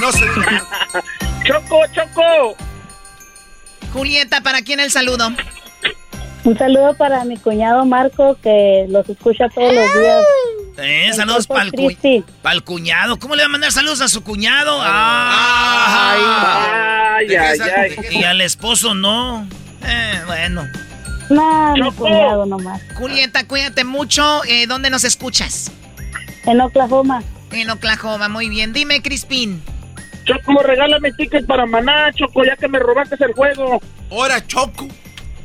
No 0.00 0.12
se 0.12 0.20
Choco, 1.46 1.80
Choco. 1.94 2.56
Julieta, 3.92 4.40
¿para 4.40 4.62
quién 4.62 4.80
el 4.80 4.90
saludo? 4.90 5.30
Un 6.44 6.58
saludo 6.58 6.94
para 6.96 7.24
mi 7.24 7.36
cuñado 7.38 7.84
Marco, 7.86 8.36
que 8.42 8.84
los 8.88 9.08
escucha 9.08 9.48
todos 9.54 9.72
los 9.72 9.94
días. 9.94 10.24
Eh, 10.78 11.06
El 11.08 11.14
saludos 11.14 11.46
para 11.46 11.62
el, 11.62 11.72
cu- 11.72 11.92
pa'l 12.42 12.62
cuñado. 12.64 13.18
¿Cómo 13.18 13.36
le 13.36 13.42
va 13.42 13.46
a 13.46 13.50
mandar 13.50 13.72
saludos 13.72 14.00
a 14.02 14.08
su 14.08 14.22
cuñado? 14.24 14.78
Ay, 14.82 16.20
Ay, 17.30 17.34
ay, 17.36 17.58
ay. 17.76 17.96
Y 18.18 18.24
al 18.24 18.40
esposo 18.40 18.94
no. 18.94 19.48
Eh, 19.86 20.20
bueno. 20.26 20.66
No, 21.30 21.74
mi 21.74 21.92
cuñado 21.92 22.46
nomás. 22.46 22.82
Julieta, 22.96 23.46
cuídate 23.46 23.84
mucho. 23.84 24.44
Eh, 24.44 24.66
¿Dónde 24.66 24.90
nos 24.90 25.04
escuchas? 25.04 25.70
En 26.44 26.60
Oklahoma. 26.60 27.22
En 27.50 27.70
Oklahoma, 27.70 28.28
muy 28.28 28.48
bien. 28.48 28.72
Dime, 28.72 29.00
Crispín. 29.02 29.62
Choco, 30.24 30.62
regálame 30.62 31.12
tickets 31.12 31.46
para 31.46 31.66
Maná, 31.66 32.10
Choco, 32.14 32.44
ya 32.44 32.56
que 32.56 32.68
me 32.68 32.78
robaste 32.78 33.16
el 33.20 33.32
juego. 33.32 33.80
Ahora, 34.10 34.44
Choco. 34.46 34.88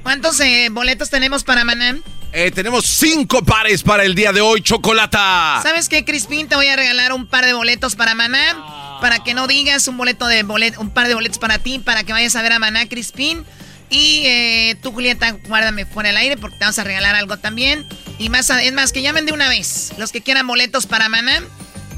¿Cuántos 0.04 0.40
eh, 0.40 0.70
boletos 0.72 1.10
tenemos 1.10 1.44
para 1.44 1.64
Maná? 1.64 1.98
Eh, 2.32 2.52
tenemos 2.52 2.86
cinco 2.86 3.44
pares 3.44 3.84
para 3.84 4.04
el 4.04 4.16
día 4.16 4.32
de 4.32 4.42
hoy, 4.42 4.62
Chocolata. 4.62 5.60
¿Sabes 5.64 5.90
qué, 5.90 6.06
Crispín? 6.06 6.48
Te 6.48 6.56
voy 6.56 6.68
a 6.68 6.76
regalar 6.76 7.12
un 7.12 7.26
par 7.26 7.46
de 7.46 7.54
boletos 7.54 7.96
para 7.96 8.16
Maná. 8.16 8.98
Para 9.02 9.24
que 9.24 9.34
no 9.34 9.48
digas 9.48 9.88
un 9.88 9.98
boleto 9.98 10.28
de 10.28 10.44
bolet 10.44 10.78
un 10.78 10.90
par 10.90 11.08
de 11.08 11.16
boletos 11.16 11.40
para 11.40 11.58
ti, 11.58 11.80
para 11.80 12.04
que 12.04 12.12
vayas 12.12 12.36
a 12.36 12.42
ver 12.42 12.52
a 12.52 12.60
Maná, 12.60 12.88
Crispín. 12.88 13.46
Y 13.90 14.24
eh, 14.26 14.76
tú, 14.82 14.92
Julieta, 14.92 15.32
guárdame 15.48 15.86
fuera 15.86 16.10
del 16.10 16.18
aire 16.18 16.38
porque 16.38 16.58
te 16.58 16.66
vamos 16.66 16.78
a 16.80 16.84
regalar 16.84 17.16
algo 17.16 17.38
también. 17.38 17.88
Y 18.20 18.30
más, 18.30 18.50
es 18.50 18.74
más, 18.74 18.92
que 18.92 19.02
llamen 19.02 19.26
de 19.26 19.32
una 19.32 19.50
vez. 19.50 19.92
Los 19.98 20.12
que 20.12 20.22
quieran 20.22 20.46
boletos 20.46 20.86
para 20.86 21.10
Maná, 21.10 21.42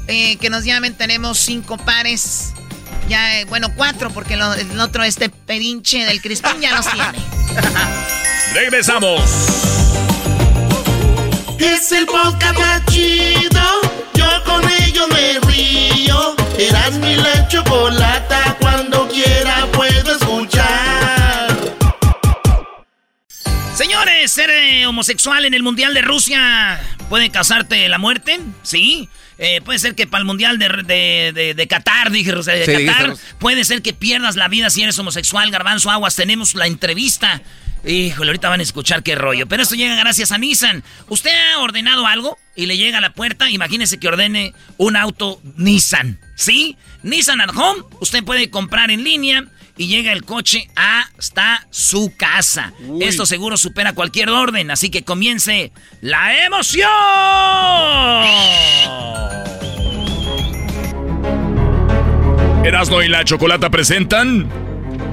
eh, 0.08 0.36
que 0.36 0.48
nos 0.50 0.64
llamen. 0.64 0.94
Tenemos 0.94 1.38
cinco 1.38 1.76
pares. 1.76 2.52
Ya, 3.08 3.40
eh, 3.40 3.44
bueno, 3.46 3.68
cuatro, 3.76 4.10
porque 4.10 4.36
lo- 4.36 4.54
el 4.54 4.78
otro, 4.80 5.02
este 5.04 5.28
pedinche 5.28 6.04
del 6.06 6.22
Crispín, 6.22 6.60
ya 6.60 6.74
los 6.74 6.86
tiene. 6.90 7.18
Regresamos. 8.54 9.20
Es 11.58 11.92
el 11.92 12.06
podcast 12.06 12.58
más 12.58 12.84
chido. 12.86 13.60
Yo 14.14 14.26
con 14.44 14.62
ello 14.82 15.06
me 15.08 15.38
río. 15.40 16.34
Eras 16.58 16.92
mi 16.94 17.16
la 17.16 17.46
chocolata. 17.48 18.51
Señores, 24.04 24.32
ser 24.32 24.50
eh, 24.50 24.86
homosexual 24.86 25.44
en 25.44 25.54
el 25.54 25.62
Mundial 25.62 25.94
de 25.94 26.02
Rusia 26.02 26.80
puede 27.08 27.30
causarte 27.30 27.88
la 27.88 27.98
muerte, 27.98 28.40
¿sí? 28.64 29.08
Eh, 29.38 29.60
puede 29.64 29.78
ser 29.78 29.94
que 29.94 30.08
para 30.08 30.22
el 30.22 30.26
Mundial 30.26 30.58
de, 30.58 30.68
de, 30.84 31.32
de- 31.32 31.54
de 31.54 31.66
Qatar, 31.68 32.10
dije, 32.10 32.32
o 32.34 32.42
sea, 32.42 32.54
de 32.54 32.64
Sí, 32.66 32.84
Qatar, 32.84 33.14
puede 33.38 33.64
ser 33.64 33.80
que 33.80 33.92
pierdas 33.92 34.34
la 34.34 34.48
vida 34.48 34.70
si 34.70 34.82
eres 34.82 34.98
homosexual, 34.98 35.50
Garbanzo 35.52 35.88
Aguas. 35.88 36.16
Tenemos 36.16 36.56
la 36.56 36.66
entrevista. 36.66 37.42
Híjole, 37.86 38.30
ahorita 38.30 38.48
van 38.48 38.58
a 38.58 38.62
escuchar 38.64 39.04
qué 39.04 39.14
rollo. 39.14 39.46
Pero 39.46 39.62
esto 39.62 39.76
llega 39.76 39.94
gracias 39.94 40.32
a 40.32 40.38
Nissan. 40.38 40.82
¿Usted 41.08 41.30
ha 41.54 41.58
ordenado 41.60 42.04
algo 42.06 42.38
y 42.56 42.66
le 42.66 42.76
llega 42.76 42.98
a 42.98 43.00
la 43.00 43.12
puerta? 43.12 43.50
Imagínese 43.50 43.98
que 44.00 44.08
ordene 44.08 44.52
un 44.78 44.96
auto 44.96 45.40
Nissan, 45.56 46.18
¿sí? 46.34 46.76
Nissan 47.04 47.40
at 47.40 47.50
Home, 47.54 47.82
usted 48.00 48.24
puede 48.24 48.50
comprar 48.50 48.90
en 48.90 49.04
línea 49.04 49.44
y 49.76 49.86
llega 49.88 50.12
el 50.12 50.24
coche 50.24 50.68
hasta 50.74 51.66
su 51.70 52.12
casa. 52.16 52.72
Esto 53.00 53.26
seguro 53.26 53.56
supera 53.56 53.94
cualquier 53.94 54.28
orden, 54.30 54.70
así 54.70 54.90
que 54.90 55.02
comience 55.02 55.72
la 56.00 56.44
emoción. 56.44 56.88
Erasmo 62.64 63.02
y 63.02 63.08
la 63.08 63.24
Chocolata 63.24 63.70
presentan 63.70 64.48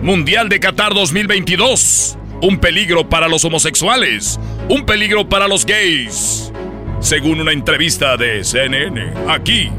Mundial 0.03 0.49
de 0.49 0.59
Qatar 0.59 0.93
2022. 0.93 2.17
Un 2.41 2.59
peligro 2.59 3.09
para 3.09 3.27
los 3.27 3.43
homosexuales. 3.43 4.39
Un 4.69 4.85
peligro 4.85 5.27
para 5.27 5.47
los 5.47 5.65
gays. 5.65 6.51
Según 6.99 7.39
una 7.41 7.51
entrevista 7.51 8.17
de 8.17 8.43
CNN, 8.43 9.13
aquí, 9.27 9.71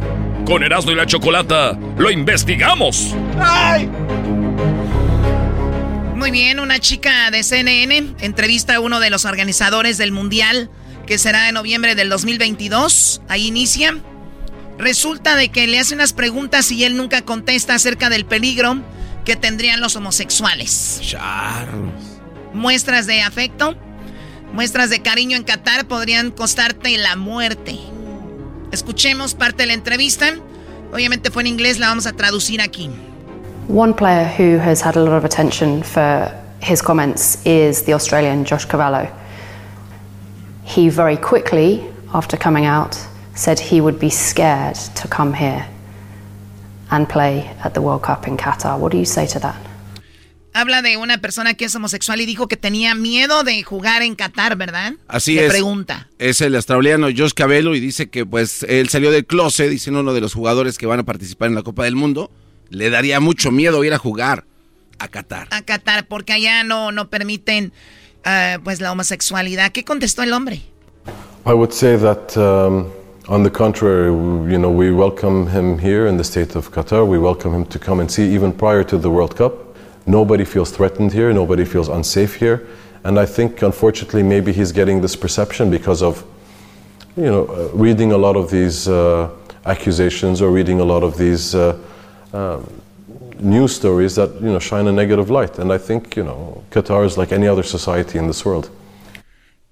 con 0.44 0.62
Erasmo 0.62 0.92
y 0.92 0.94
la 0.94 1.06
Chocolata, 1.06 1.78
lo 1.96 2.10
investigamos. 2.10 3.14
Muy 6.20 6.32
bien, 6.32 6.60
una 6.60 6.78
chica 6.78 7.30
de 7.30 7.42
CNN 7.42 8.16
entrevista 8.20 8.74
a 8.74 8.80
uno 8.80 9.00
de 9.00 9.08
los 9.08 9.24
organizadores 9.24 9.96
del 9.96 10.12
Mundial 10.12 10.68
que 11.06 11.16
será 11.16 11.48
en 11.48 11.54
noviembre 11.54 11.94
del 11.94 12.10
2022. 12.10 13.22
Ahí 13.26 13.46
inicia. 13.46 13.96
Resulta 14.76 15.34
de 15.34 15.48
que 15.48 15.66
le 15.66 15.78
hace 15.78 15.94
unas 15.94 16.12
preguntas 16.12 16.70
y 16.72 16.84
él 16.84 16.98
nunca 16.98 17.22
contesta 17.22 17.74
acerca 17.74 18.10
del 18.10 18.26
peligro 18.26 18.82
que 19.24 19.34
tendrían 19.34 19.80
los 19.80 19.96
homosexuales. 19.96 21.00
Muestras 22.52 23.06
de 23.06 23.22
afecto, 23.22 23.74
muestras 24.52 24.90
de 24.90 25.00
cariño 25.00 25.38
en 25.38 25.44
Qatar 25.44 25.88
podrían 25.88 26.32
costarte 26.32 26.98
la 26.98 27.16
muerte. 27.16 27.78
Escuchemos 28.72 29.34
parte 29.34 29.62
de 29.62 29.68
la 29.68 29.72
entrevista. 29.72 30.34
Obviamente 30.92 31.30
fue 31.30 31.44
en 31.44 31.46
inglés, 31.46 31.78
la 31.78 31.88
vamos 31.88 32.04
a 32.04 32.12
traducir 32.12 32.60
aquí. 32.60 32.90
One 33.70 33.94
player 33.94 34.24
who 34.24 34.58
has 34.58 34.80
had 34.80 34.96
a 34.96 35.00
lot 35.00 35.12
of 35.12 35.24
attention 35.24 35.84
for 35.84 36.28
his 36.60 36.82
comments 36.82 37.38
is 37.46 37.82
the 37.84 37.92
Australian 37.92 38.44
Josh 38.44 38.64
Cavallo. 38.64 39.08
He 40.64 40.88
very 40.88 41.16
quickly, 41.16 41.84
after 42.12 42.36
coming 42.36 42.66
out, 42.66 42.96
said 43.36 43.60
he 43.60 43.80
would 43.80 44.00
be 44.00 44.10
scared 44.10 44.74
to 44.96 45.06
come 45.06 45.32
here 45.34 45.64
and 46.90 47.08
play 47.08 47.48
at 47.62 47.74
the 47.74 47.80
World 47.80 48.02
Cup 48.02 48.26
in 48.26 48.36
Qatar. 48.36 48.76
What 48.76 48.90
do 48.90 48.98
you 48.98 49.04
say 49.04 49.26
to 49.28 49.38
that? 49.38 49.56
Habla 50.52 50.82
de 50.82 50.96
una 50.96 51.18
persona 51.18 51.54
que 51.54 51.66
es 51.66 51.74
homosexual 51.76 52.20
y 52.20 52.26
dijo 52.26 52.48
que 52.48 52.56
tenía 52.56 52.96
miedo 52.96 53.44
de 53.44 53.62
jugar 53.62 54.02
en 54.02 54.16
Qatar, 54.16 54.56
¿verdad? 54.56 54.94
Así 55.06 55.34
Le 55.36 55.46
es. 55.46 55.52
pregunta. 55.52 56.08
Es 56.18 56.40
el 56.40 56.56
australiano 56.56 57.06
Josh 57.16 57.34
Cabello 57.34 57.76
y 57.76 57.80
dice 57.80 58.10
que 58.10 58.26
pues 58.26 58.64
él 58.64 58.88
salió 58.88 59.12
del 59.12 59.26
closet, 59.26 59.70
dice 59.70 59.90
uno 59.92 60.12
de 60.12 60.20
los 60.20 60.34
jugadores 60.34 60.76
que 60.76 60.86
van 60.86 60.98
a 60.98 61.04
participar 61.04 61.48
en 61.50 61.54
la 61.54 61.62
Copa 61.62 61.84
del 61.84 61.94
Mundo. 61.94 62.32
Le 62.70 62.88
daría 62.88 63.18
mucho 63.18 63.50
miedo 63.50 63.82
ir 63.82 63.92
a 63.92 63.98
jugar 63.98 64.44
a 65.00 65.08
Qatar. 65.08 65.48
A 65.50 65.62
Qatar, 65.62 66.06
porque 66.06 66.32
allá 66.32 66.62
no, 66.62 66.92
no 66.92 67.10
permiten 67.10 67.72
ah, 68.24 68.58
pues 68.62 68.80
la 68.80 68.92
homosexualidad. 68.92 69.72
¿Qué 69.72 69.84
contestó 69.84 70.22
el 70.22 70.32
hombre? 70.32 70.62
I 71.44 71.52
would 71.52 71.72
say 71.72 71.96
that, 71.96 72.36
um, 72.36 72.86
on 73.28 73.42
the 73.42 73.50
contrary, 73.50 74.10
you 74.50 74.58
know, 74.58 74.70
we 74.70 74.92
welcome 74.92 75.48
him 75.48 75.78
here 75.78 76.06
in 76.06 76.16
the 76.16 76.22
state 76.22 76.54
of 76.54 76.70
Qatar. 76.70 77.04
We 77.04 77.18
welcome 77.18 77.52
him 77.52 77.64
to 77.66 77.78
come 77.78 78.00
and 78.00 78.08
see 78.10 78.32
even 78.32 78.52
prior 78.52 78.84
to 78.84 78.98
the 78.98 79.10
World 79.10 79.34
Cup. 79.36 79.74
Nobody 80.06 80.44
feels 80.44 80.70
threatened 80.70 81.12
here. 81.12 81.32
Nobody 81.32 81.64
feels 81.64 81.88
unsafe 81.88 82.36
here. 82.36 82.68
And 83.02 83.18
I 83.18 83.26
think, 83.26 83.62
unfortunately, 83.62 84.22
maybe 84.22 84.52
he's 84.52 84.70
getting 84.70 85.00
this 85.00 85.16
perception 85.16 85.70
because 85.70 86.02
of, 86.02 86.22
you 87.16 87.24
know, 87.24 87.46
uh, 87.46 87.68
reading 87.72 88.12
a 88.12 88.18
lot 88.18 88.36
of 88.36 88.50
these 88.50 88.86
uh, 88.86 89.30
accusations 89.64 90.40
or 90.40 90.50
reading 90.50 90.78
a 90.80 90.84
lot 90.84 91.02
of 91.02 91.16
these 91.16 91.54
uh, 91.54 91.76
um, 92.32 92.64
news 93.40 93.72
stories 93.74 94.14
that, 94.14 94.30
you 94.40 94.48
know, 94.48 94.60
shine 94.60 94.88
a 94.88 94.92
negative 94.92 95.30
light. 95.30 95.58
And 95.58 95.72
I 95.72 95.78
think, 95.78 96.16
you 96.16 96.24
know, 96.24 96.62
Qatar 96.70 97.04
is 97.06 97.16
like 97.16 97.32
any 97.32 97.48
other 97.48 97.64
society 97.64 98.18
in 98.18 98.26
this 98.26 98.44
world. 98.44 98.70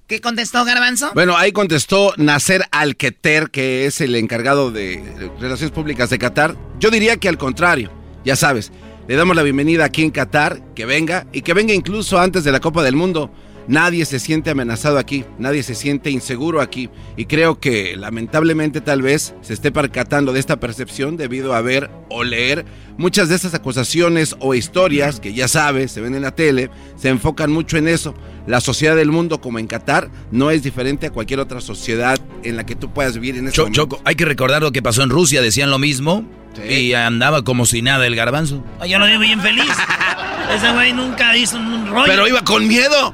¿Qué 0.09 0.23
contestó 0.23 0.65
Garbanzo? 0.65 1.11
Bueno, 1.13 1.37
ahí 1.37 1.53
contestó 1.53 2.15
Nasser 2.17 2.65
Al-Keter, 2.71 3.51
que 3.51 3.85
es 3.85 4.01
el 4.01 4.15
encargado 4.15 4.71
de 4.71 5.03
Relaciones 5.39 5.71
Públicas 5.71 6.09
de 6.09 6.19
Qatar. 6.19 6.57
Yo 6.81 6.91
diría 6.91 7.19
que 7.19 7.29
al 7.29 7.37
contrario, 7.37 7.91
ya 8.25 8.35
sabes, 8.35 8.73
le 9.07 9.17
damos 9.17 9.37
la 9.37 9.43
bienvenida 9.43 9.85
aquí 9.85 10.03
en 10.03 10.11
Qatar, 10.11 10.63
que 10.75 10.87
venga 10.87 11.27
y 11.31 11.43
que 11.43 11.53
venga 11.53 11.75
incluso 11.75 12.19
antes 12.19 12.43
de 12.43 12.53
la 12.53 12.61
Copa 12.61 12.83
del 12.83 12.97
Mundo. 12.97 13.31
Nadie 13.69 14.07
se 14.07 14.19
siente 14.19 14.49
amenazado 14.51 14.97
aquí, 14.99 15.27
nadie 15.39 15.63
se 15.63 15.75
siente 15.75 16.11
inseguro 16.11 16.63
aquí 16.63 16.89
y 17.19 17.27
creo 17.27 17.61
que 17.61 17.97
lamentablemente 17.97 18.81
tal 18.81 19.03
vez 19.03 19.35
se 19.43 19.53
esté 19.53 19.71
percatando 19.71 20.33
de 20.33 20.41
esta 20.41 20.59
percepción 20.59 21.19
debido 21.19 21.55
a 21.55 21.61
ver 21.61 21.91
o 22.09 22.25
leer 22.25 22.65
muchas 22.97 23.29
de 23.29 23.37
esas 23.37 23.53
acusaciones 23.53 24.37
o 24.41 24.55
historias 24.55 25.21
que 25.21 25.35
ya 25.35 25.49
sabes, 25.49 25.93
se 25.93 26.01
ven 26.01 26.15
en 26.15 26.23
la 26.23 26.31
tele, 26.35 26.71
se 26.97 27.11
enfocan 27.11 27.51
mucho 27.53 27.77
en 27.77 27.89
eso. 27.89 28.15
La 28.47 28.63
sociedad 28.63 28.97
del 28.97 29.11
mundo 29.11 29.41
como 29.43 29.59
en 29.59 29.67
Qatar 29.67 30.09
no 30.31 30.51
es 30.51 30.63
diferente 30.63 31.07
a 31.09 31.11
cualquier 31.11 31.39
otra 31.39 31.61
sociedad 31.61 32.19
en 32.45 32.57
la 32.57 32.65
que 32.65 32.75
tú 32.75 32.91
puedas 32.95 33.13
vivir 33.15 33.37
en 33.37 33.49
este 33.49 33.57
Cho- 33.57 33.63
momento. 33.65 33.83
Choco, 33.83 34.01
hay 34.07 34.15
que 34.15 34.25
recordar 34.25 34.63
lo 34.63 34.73
que 34.73 34.81
pasó 34.81 35.03
en 35.03 35.11
Rusia, 35.11 35.43
decían 35.43 35.69
lo 35.71 35.79
mismo 35.79 36.25
y 36.69 36.95
andaba 36.95 37.45
como 37.45 37.67
si 37.67 37.83
nada 37.83 38.07
el 38.07 38.17
garbanzo. 38.17 38.65
Ay, 38.81 38.91
Yo 38.93 38.99
lo 38.99 39.07
vi 39.07 39.19
bien 39.19 39.41
feliz. 39.43 39.65
Ese 40.57 40.73
güey 40.73 40.95
nunca 40.95 41.37
hizo 41.37 41.59
un 41.59 41.87
rollo. 41.89 42.05
Pero 42.07 42.27
iba 42.27 42.43
con 42.43 42.67
miedo. 42.67 43.13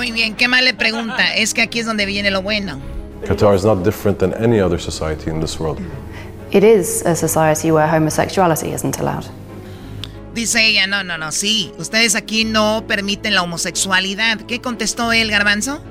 Muy 0.00 0.12
bien, 0.12 0.34
¿qué 0.34 0.48
más 0.48 0.62
le 0.62 0.72
pregunta? 0.72 1.34
Es 1.36 1.52
que 1.52 1.60
aquí 1.60 1.78
es 1.80 1.84
donde 1.84 2.06
viene 2.06 2.30
lo 2.30 2.40
bueno. 2.40 2.80
Qatar 3.28 3.54
is 3.54 3.64
not 3.66 3.84
different 3.84 4.16
than 4.18 4.32
any 4.42 4.58
other 4.58 4.80
society 4.80 5.28
in 5.28 5.42
this 5.42 5.60
world. 5.60 5.78
It 6.52 6.64
is 6.64 7.04
a 7.04 7.14
society 7.14 7.70
where 7.70 7.86
homosexuality 7.86 8.72
isn't 8.72 8.96
allowed. 8.98 9.26
Dice 10.34 10.64
ella, 10.64 10.86
no, 10.86 11.04
no, 11.04 11.18
no, 11.18 11.30
sí, 11.32 11.70
ustedes 11.76 12.14
aquí 12.14 12.46
no 12.46 12.84
permiten 12.88 13.34
la 13.34 13.42
homosexualidad. 13.42 14.40
¿Qué 14.46 14.62
contestó 14.62 15.12
él, 15.12 15.30
Garbanzo? 15.30 15.82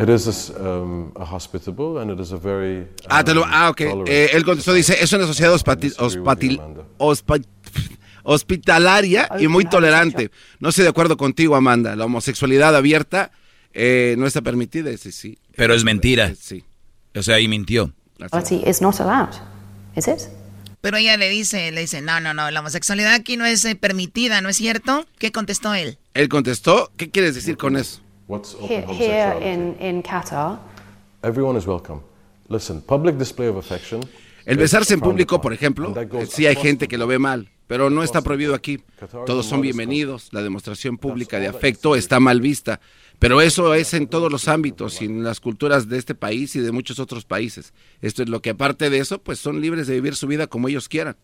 It 0.00 0.08
is 0.08 0.28
a, 0.50 0.60
um, 0.62 1.10
a 1.16 1.24
hospitable 1.24 2.00
and 2.00 2.12
it 2.12 2.20
is 2.20 2.30
a 2.30 2.36
very, 2.36 2.86
Ah, 3.08 3.24
te 3.24 3.34
lo- 3.34 3.42
um, 3.42 3.48
ah, 3.52 3.70
ok. 3.70 3.80
Eh, 4.06 4.30
él 4.34 4.44
contestó, 4.44 4.72
dice, 4.72 4.96
es 5.02 5.12
una 5.12 5.26
sociedad 5.26 5.52
hospati- 5.52 5.92
hospati- 5.96 6.60
hospa- 6.98 7.42
hospitalaria 8.24 9.28
y 9.38 9.46
muy 9.46 9.64
tolerante. 9.66 10.30
No 10.58 10.70
estoy 10.70 10.82
de 10.82 10.90
acuerdo 10.90 11.16
contigo, 11.16 11.54
Amanda. 11.54 11.94
La 11.94 12.06
homosexualidad 12.06 12.74
abierta 12.74 13.30
eh, 13.72 14.16
no 14.18 14.26
está 14.26 14.42
permitida. 14.42 14.90
Dice, 14.90 15.12
sí. 15.12 15.38
Pero 15.54 15.74
es 15.74 15.84
mentira. 15.84 16.34
Sí. 16.34 16.64
O 17.14 17.22
sea, 17.22 17.36
ahí 17.36 17.46
mintió. 17.46 17.92
Is 18.66 18.80
not 18.80 19.00
allowed, 19.00 19.34
is 19.96 20.08
it? 20.08 20.20
Pero 20.80 20.98
ella 20.98 21.16
le 21.16 21.30
dice, 21.30 21.72
le 21.72 21.80
dice, 21.80 22.02
no, 22.02 22.20
no, 22.20 22.34
no, 22.34 22.50
la 22.50 22.60
homosexualidad 22.60 23.14
aquí 23.14 23.36
no 23.36 23.46
es 23.46 23.64
eh, 23.64 23.74
permitida, 23.74 24.40
¿no 24.40 24.50
es 24.50 24.56
cierto? 24.56 25.06
¿Qué 25.18 25.32
contestó 25.32 25.74
él? 25.74 25.98
Él 26.12 26.28
contestó, 26.28 26.92
¿qué 26.96 27.10
quieres 27.10 27.34
decir 27.34 27.56
con 27.56 27.76
eso? 27.76 28.02
What's 28.28 28.54
open 28.54 28.88
Here, 28.90 29.34
in, 29.40 29.76
in 29.80 30.02
Qatar, 30.02 30.58
Everyone 31.22 31.58
is 31.58 31.66
welcome. 31.66 32.02
Listen, 32.48 32.82
public 32.82 33.16
display 33.16 33.48
of 33.48 33.56
affection. 33.56 34.02
El 34.44 34.58
besarse 34.58 34.92
en 34.92 35.00
público, 35.00 35.40
por 35.40 35.54
ejemplo, 35.54 35.94
eh, 35.96 36.26
sí 36.26 36.46
hay 36.46 36.56
gente 36.56 36.86
que 36.86 36.98
lo 36.98 37.06
ve 37.06 37.18
mal, 37.18 37.50
pero 37.66 37.90
no 37.90 38.02
está 38.02 38.22
prohibido 38.22 38.54
aquí. 38.54 38.80
Todos 39.26 39.46
son 39.46 39.60
bienvenidos, 39.60 40.28
la 40.32 40.42
demostración 40.42 40.98
pública 40.98 41.38
de 41.40 41.48
afecto 41.48 41.96
está 41.96 42.20
mal 42.20 42.40
vista, 42.40 42.80
pero 43.18 43.40
eso 43.40 43.74
es 43.74 43.94
en 43.94 44.06
todos 44.06 44.30
los 44.30 44.48
ámbitos 44.48 45.00
y 45.02 45.06
en 45.06 45.24
las 45.24 45.40
culturas 45.40 45.88
de 45.88 45.98
este 45.98 46.14
país 46.14 46.54
y 46.56 46.60
de 46.60 46.72
muchos 46.72 46.98
otros 46.98 47.24
países. 47.24 47.72
Esto 48.00 48.22
es 48.22 48.28
lo 48.28 48.42
que 48.42 48.50
aparte 48.50 48.90
de 48.90 48.98
eso, 48.98 49.18
pues 49.22 49.38
son 49.38 49.60
libres 49.60 49.86
de 49.86 49.94
vivir 49.94 50.16
su 50.16 50.26
vida 50.26 50.46
como 50.46 50.68
ellos 50.68 50.88
quieran. 50.88 51.16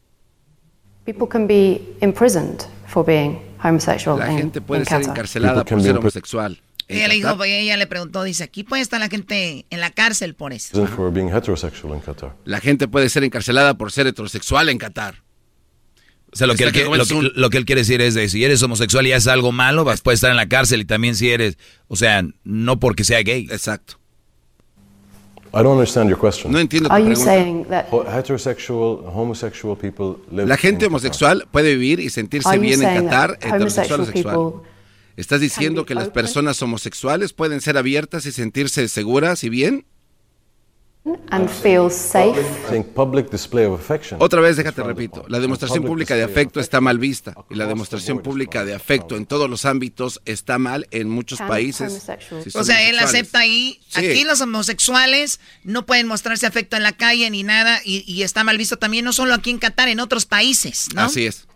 people 1.04 1.26
can 1.26 1.46
be 1.46 1.80
imprisoned 2.02 2.60
for 2.86 3.04
being 3.04 3.38
homosexual 3.64 4.18
La 4.18 4.30
in, 4.30 4.38
gente 4.38 4.60
puede 4.60 4.84
ser 4.84 4.98
Qatar. 4.98 5.10
encarcelada 5.10 5.64
por 5.64 5.82
ser 5.82 5.96
homosexual. 5.96 6.60
Ella 6.88 7.08
le 7.08 7.14
dijo, 7.14 7.44
ella 7.44 7.76
le 7.76 7.86
preguntó, 7.86 8.22
dice, 8.24 8.44
aquí 8.44 8.64
puede 8.64 8.82
estar 8.82 8.98
la 9.00 9.08
gente 9.08 9.64
en 9.70 9.80
la 9.80 9.90
cárcel 9.90 10.34
por 10.34 10.52
eso. 10.52 10.88
La 12.44 12.60
gente 12.60 12.88
puede 12.88 13.08
ser 13.08 13.22
encarcelada 13.24 13.74
por 13.74 13.92
ser 13.92 14.08
heterosexual 14.08 14.68
en 14.68 14.78
Qatar. 14.78 15.22
O 16.32 16.36
sea, 16.36 16.46
lo 16.46 16.54
que, 16.54 16.64
él, 16.64 16.72
quiere- 16.72 16.88
que 16.90 16.96
lo, 16.96 17.04
que- 17.04 17.30
lo 17.34 17.50
que 17.50 17.58
él 17.58 17.64
quiere 17.64 17.80
decir 17.80 18.00
es 18.00 18.14
de 18.14 18.28
si 18.28 18.44
eres 18.44 18.62
homosexual 18.62 19.06
y 19.06 19.12
haces 19.12 19.26
algo 19.28 19.50
malo, 19.52 19.84
vas, 19.84 20.00
puedes 20.00 20.18
estar 20.18 20.30
en 20.30 20.36
la 20.36 20.48
cárcel 20.48 20.80
y 20.82 20.84
también 20.84 21.16
si 21.16 21.30
eres, 21.30 21.58
o 21.88 21.96
sea, 21.96 22.22
no 22.44 22.78
porque 22.78 23.02
sea 23.04 23.20
gay. 23.22 23.48
Exacto. 23.50 23.94
I 25.52 25.56
don't 25.64 25.72
understand 25.72 26.08
your 26.08 26.18
question. 26.18 26.52
No 26.52 26.60
entiendo 26.60 26.88
Are 26.92 27.02
you 27.04 27.16
saying 27.16 27.64
that 27.70 27.86
Heterosexual, 27.90 29.04
homosexual 29.12 29.76
people 29.76 30.22
live 30.30 30.46
La 30.46 30.56
gente 30.56 30.86
homosexual 30.86 31.48
puede 31.50 31.74
vivir 31.74 31.98
y 31.98 32.08
sentirse 32.08 32.48
Are 32.48 32.56
you 32.58 32.62
bien 32.62 32.74
en 32.74 32.80
saying 32.86 33.04
Qatar, 33.08 33.36
that 33.40 33.48
heterosexual 33.48 34.00
o 34.00 34.04
homosexual 34.04 34.06
sexual. 34.06 34.34
people 34.52 34.70
¿Estás 35.16 35.40
diciendo 35.40 35.84
que 35.84 35.96
las 35.96 36.08
personas 36.10 36.62
homosexuales 36.62 37.32
pueden 37.32 37.60
ser 37.60 37.76
abiertas 37.76 38.24
y 38.26 38.32
sentirse 38.32 38.86
seguras 38.86 39.42
y 39.42 39.48
bien? 39.48 39.84
and 39.84 39.84
feel 39.84 39.84
safe? 39.84 39.84
Saying 39.84 39.88
public 39.88 39.88
display 39.88 40.28
of 40.30 40.68
affection. 40.68 40.89
Otra 44.18 44.40
vez, 44.42 44.56
déjate 44.56 44.82
repito, 44.82 45.24
la 45.28 45.40
demostración 45.40 45.82
pública 45.82 46.14
de 46.14 46.22
afecto 46.24 46.60
está 46.60 46.82
mal 46.82 46.98
vista 46.98 47.34
y 47.48 47.54
la 47.54 47.66
demostración 47.66 48.20
pública 48.20 48.66
de 48.66 48.74
afecto 48.74 49.16
en 49.16 49.24
todos 49.24 49.48
los 49.48 49.64
ámbitos 49.64 50.20
está 50.26 50.58
mal 50.58 50.86
en 50.90 51.08
muchos 51.08 51.38
países. 51.38 52.06
si 52.44 52.56
O 52.58 52.64
sea, 52.64 52.88
él 52.88 52.98
acepta 52.98 53.40
ahí, 53.40 53.80
Sí. 53.88 54.06
aquí 54.06 54.24
los 54.24 54.40
homosexuales 54.42 55.40
no 55.64 55.86
pueden 55.86 56.06
mostrarse 56.06 56.46
afecto 56.46 56.76
en 56.76 56.82
la 56.82 56.92
calle 56.92 57.30
ni 57.30 57.42
nada 57.44 57.80
y, 57.84 58.04
y 58.06 58.22
está 58.22 58.44
mal 58.44 58.58
visto 58.58 58.76
también, 58.76 59.04
no 59.06 59.12
solo 59.14 59.34
aquí 59.34 59.50
en 59.50 59.58
Qatar, 59.58 59.88
en 59.88 60.00
otros 60.00 60.26
países, 60.26 60.88
¿no? 60.94 61.02
Así 61.02 61.24
es. 61.26 61.46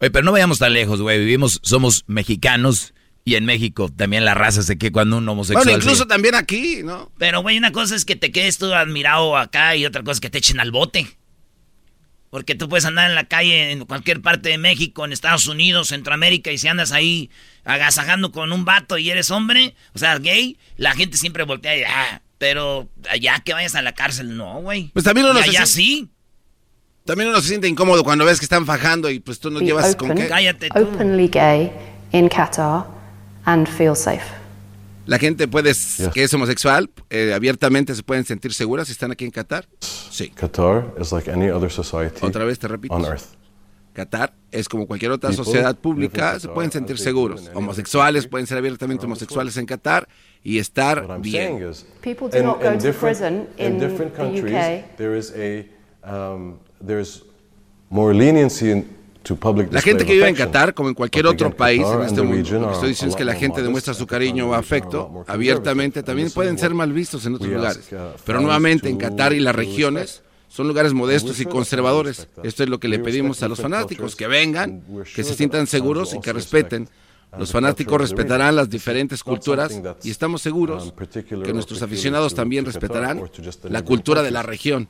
Oye, 0.00 0.10
pero 0.10 0.24
no 0.24 0.32
vayamos 0.32 0.58
tan 0.58 0.74
lejos, 0.74 1.00
güey. 1.00 1.18
Vivimos, 1.18 1.60
somos 1.62 2.04
mexicanos 2.06 2.92
y 3.26 3.34
en 3.34 3.44
México 3.44 3.90
también 3.94 4.24
la 4.24 4.34
raza 4.34 4.62
se 4.62 4.78
que 4.78 4.92
cuando 4.92 5.18
un 5.18 5.28
homosexual. 5.28 5.64
Bueno, 5.64 5.78
incluso 5.78 6.06
también 6.06 6.36
aquí, 6.36 6.82
¿no? 6.84 7.10
Pero, 7.18 7.42
güey, 7.42 7.58
una 7.58 7.72
cosa 7.72 7.96
es 7.96 8.04
que 8.04 8.14
te 8.14 8.30
quedes 8.30 8.56
tú 8.56 8.72
admirado 8.72 9.36
acá 9.36 9.74
y 9.74 9.84
otra 9.84 10.02
cosa 10.04 10.12
es 10.12 10.20
que 10.20 10.30
te 10.30 10.38
echen 10.38 10.60
al 10.60 10.70
bote. 10.70 11.08
Porque 12.30 12.54
tú 12.54 12.68
puedes 12.68 12.84
andar 12.84 13.10
en 13.10 13.16
la 13.16 13.24
calle 13.24 13.72
en 13.72 13.84
cualquier 13.84 14.22
parte 14.22 14.48
de 14.50 14.58
México, 14.58 15.04
en 15.04 15.12
Estados 15.12 15.48
Unidos, 15.48 15.88
Centroamérica, 15.88 16.52
y 16.52 16.58
si 16.58 16.68
andas 16.68 16.92
ahí 16.92 17.28
agasajando 17.64 18.30
con 18.30 18.52
un 18.52 18.64
vato 18.64 18.96
y 18.96 19.10
eres 19.10 19.32
hombre, 19.32 19.74
o 19.92 19.98
sea, 19.98 20.16
gay, 20.18 20.56
la 20.76 20.94
gente 20.94 21.16
siempre 21.16 21.42
voltea 21.42 21.76
y, 21.76 21.82
ah, 21.82 22.22
pero 22.38 22.88
allá 23.10 23.40
que 23.44 23.54
vayas 23.54 23.74
a 23.74 23.82
la 23.82 23.92
cárcel, 23.92 24.36
no, 24.36 24.60
güey. 24.60 24.90
Pues 24.92 25.04
también 25.04 25.26
uno 25.26 25.40
Y 25.40 25.42
se 25.42 25.48
allá 25.50 25.66
siente- 25.66 25.72
sí. 25.72 26.08
También 27.04 27.30
uno 27.30 27.40
se 27.40 27.48
siente 27.48 27.66
incómodo 27.66 28.04
cuando 28.04 28.24
ves 28.24 28.38
que 28.38 28.44
están 28.44 28.66
fajando 28.66 29.10
y 29.10 29.18
pues 29.18 29.40
tú 29.40 29.50
no 29.50 29.58
llevas 29.58 29.96
con 29.96 30.14
qué. 30.14 30.28
openly 30.76 31.26
gay 31.26 31.72
in 32.12 32.28
Qatar 32.28 32.95
and 33.46 33.66
feel 33.66 33.96
safe. 33.96 34.24
La 35.06 35.18
gente 35.18 35.46
puede, 35.46 35.72
que 36.12 36.24
es 36.24 36.34
homosexual, 36.34 36.90
eh, 37.10 37.32
abiertamente 37.32 37.94
se 37.94 38.02
pueden 38.02 38.24
sentir 38.24 38.52
seguras 38.52 38.88
si 38.88 38.92
están 38.92 39.12
aquí 39.12 39.24
en 39.24 39.30
Qatar. 39.30 39.64
Sí. 39.80 40.30
Qatar 40.30 40.94
is 41.00 41.12
like 41.12 41.30
any 41.30 41.48
other 41.48 41.70
society 41.70 42.18
Otra 42.22 42.44
vez 42.44 42.58
te 42.58 42.66
repito. 42.68 42.92
on 42.94 43.04
earth. 43.04 43.22
Qatar 43.94 44.34
es 44.50 44.68
como 44.68 44.86
cualquier 44.86 45.12
otra 45.12 45.30
People 45.30 45.44
sociedad 45.44 45.74
pública, 45.76 46.38
se 46.40 46.48
pueden 46.48 46.70
sentir 46.72 46.98
seguros. 46.98 47.48
Homosexuales 47.54 48.26
pueden 48.26 48.46
ser 48.46 48.58
abiertamente 48.58 49.06
homosexuales 49.06 49.56
en 49.56 49.64
Qatar 49.66 50.06
y 50.42 50.58
estar 50.58 51.02
What 51.06 51.14
I'm 51.16 51.22
bien. 51.22 51.58
saying 51.58 51.70
is, 51.70 51.86
People 52.02 52.28
do 52.28 52.42
not 52.44 52.60
go 52.62 52.76
to 52.76 52.92
prison 52.92 53.48
in 53.56 53.74
in 53.74 53.78
different 53.78 54.12
the 54.12 54.22
countries, 54.22 54.52
UK. 54.54 54.96
there 54.96 55.16
is 55.16 55.32
a 55.36 55.66
um, 56.02 56.58
there's 56.84 57.22
more 57.90 58.12
leniency 58.12 58.70
in, 58.72 58.84
La 59.70 59.80
gente 59.80 60.04
que 60.04 60.12
vive 60.12 60.28
en. 60.28 60.34
Qatar, 60.34 60.74
como 60.74 60.88
en 60.88 60.94
cualquier 60.94 61.26
otro 61.26 61.54
país 61.54 61.82
en 61.86 62.02
este 62.02 62.22
mundo, 62.22 62.60
lo 62.60 62.68
que 62.68 62.74
estoy 62.74 62.88
diciendo 62.90 63.14
es 63.14 63.16
que 63.16 63.24
la 63.24 63.34
gente 63.34 63.62
demuestra 63.62 63.94
su 63.94 64.06
cariño 64.06 64.50
o 64.50 64.54
afecto 64.54 65.24
abiertamente, 65.26 66.02
también 66.02 66.30
pueden 66.30 66.58
ser 66.58 66.74
mal 66.74 66.92
vistos 66.92 67.24
en 67.26 67.34
otros 67.34 67.50
lugares. 67.50 67.90
uh, 67.92 67.96
Pero 68.24 68.40
nuevamente 68.40 68.88
en 68.88 68.98
Qatar 68.98 69.32
y 69.32 69.40
las 69.40 69.54
regiones 69.54 70.22
son 70.48 70.68
lugares 70.68 70.92
modestos 70.92 71.40
y 71.40 71.46
conservadores. 71.46 72.28
Esto 72.42 72.62
es 72.62 72.68
lo 72.68 72.78
que 72.78 72.88
le 72.88 72.98
pedimos 72.98 73.42
a 73.42 73.48
los 73.48 73.60
fanáticos, 73.60 74.16
que 74.16 74.26
vengan, 74.26 74.82
que 75.14 75.24
se 75.24 75.34
sientan 75.34 75.66
seguros 75.66 76.14
y 76.14 76.20
que 76.20 76.32
respeten. 76.32 76.88
Los 77.38 77.52
fanáticos 77.52 78.00
respetarán 78.00 78.56
las 78.56 78.70
diferentes 78.70 79.22
culturas 79.22 79.82
y 80.02 80.10
estamos 80.10 80.40
seguros 80.40 80.94
um, 80.96 81.42
que 81.42 81.52
nuestros 81.52 81.82
aficionados 81.82 82.34
también 82.34 82.64
respetarán 82.64 83.22
la 83.64 83.82
cultura 83.82 84.22
de 84.22 84.30
la 84.30 84.42
región. 84.42 84.88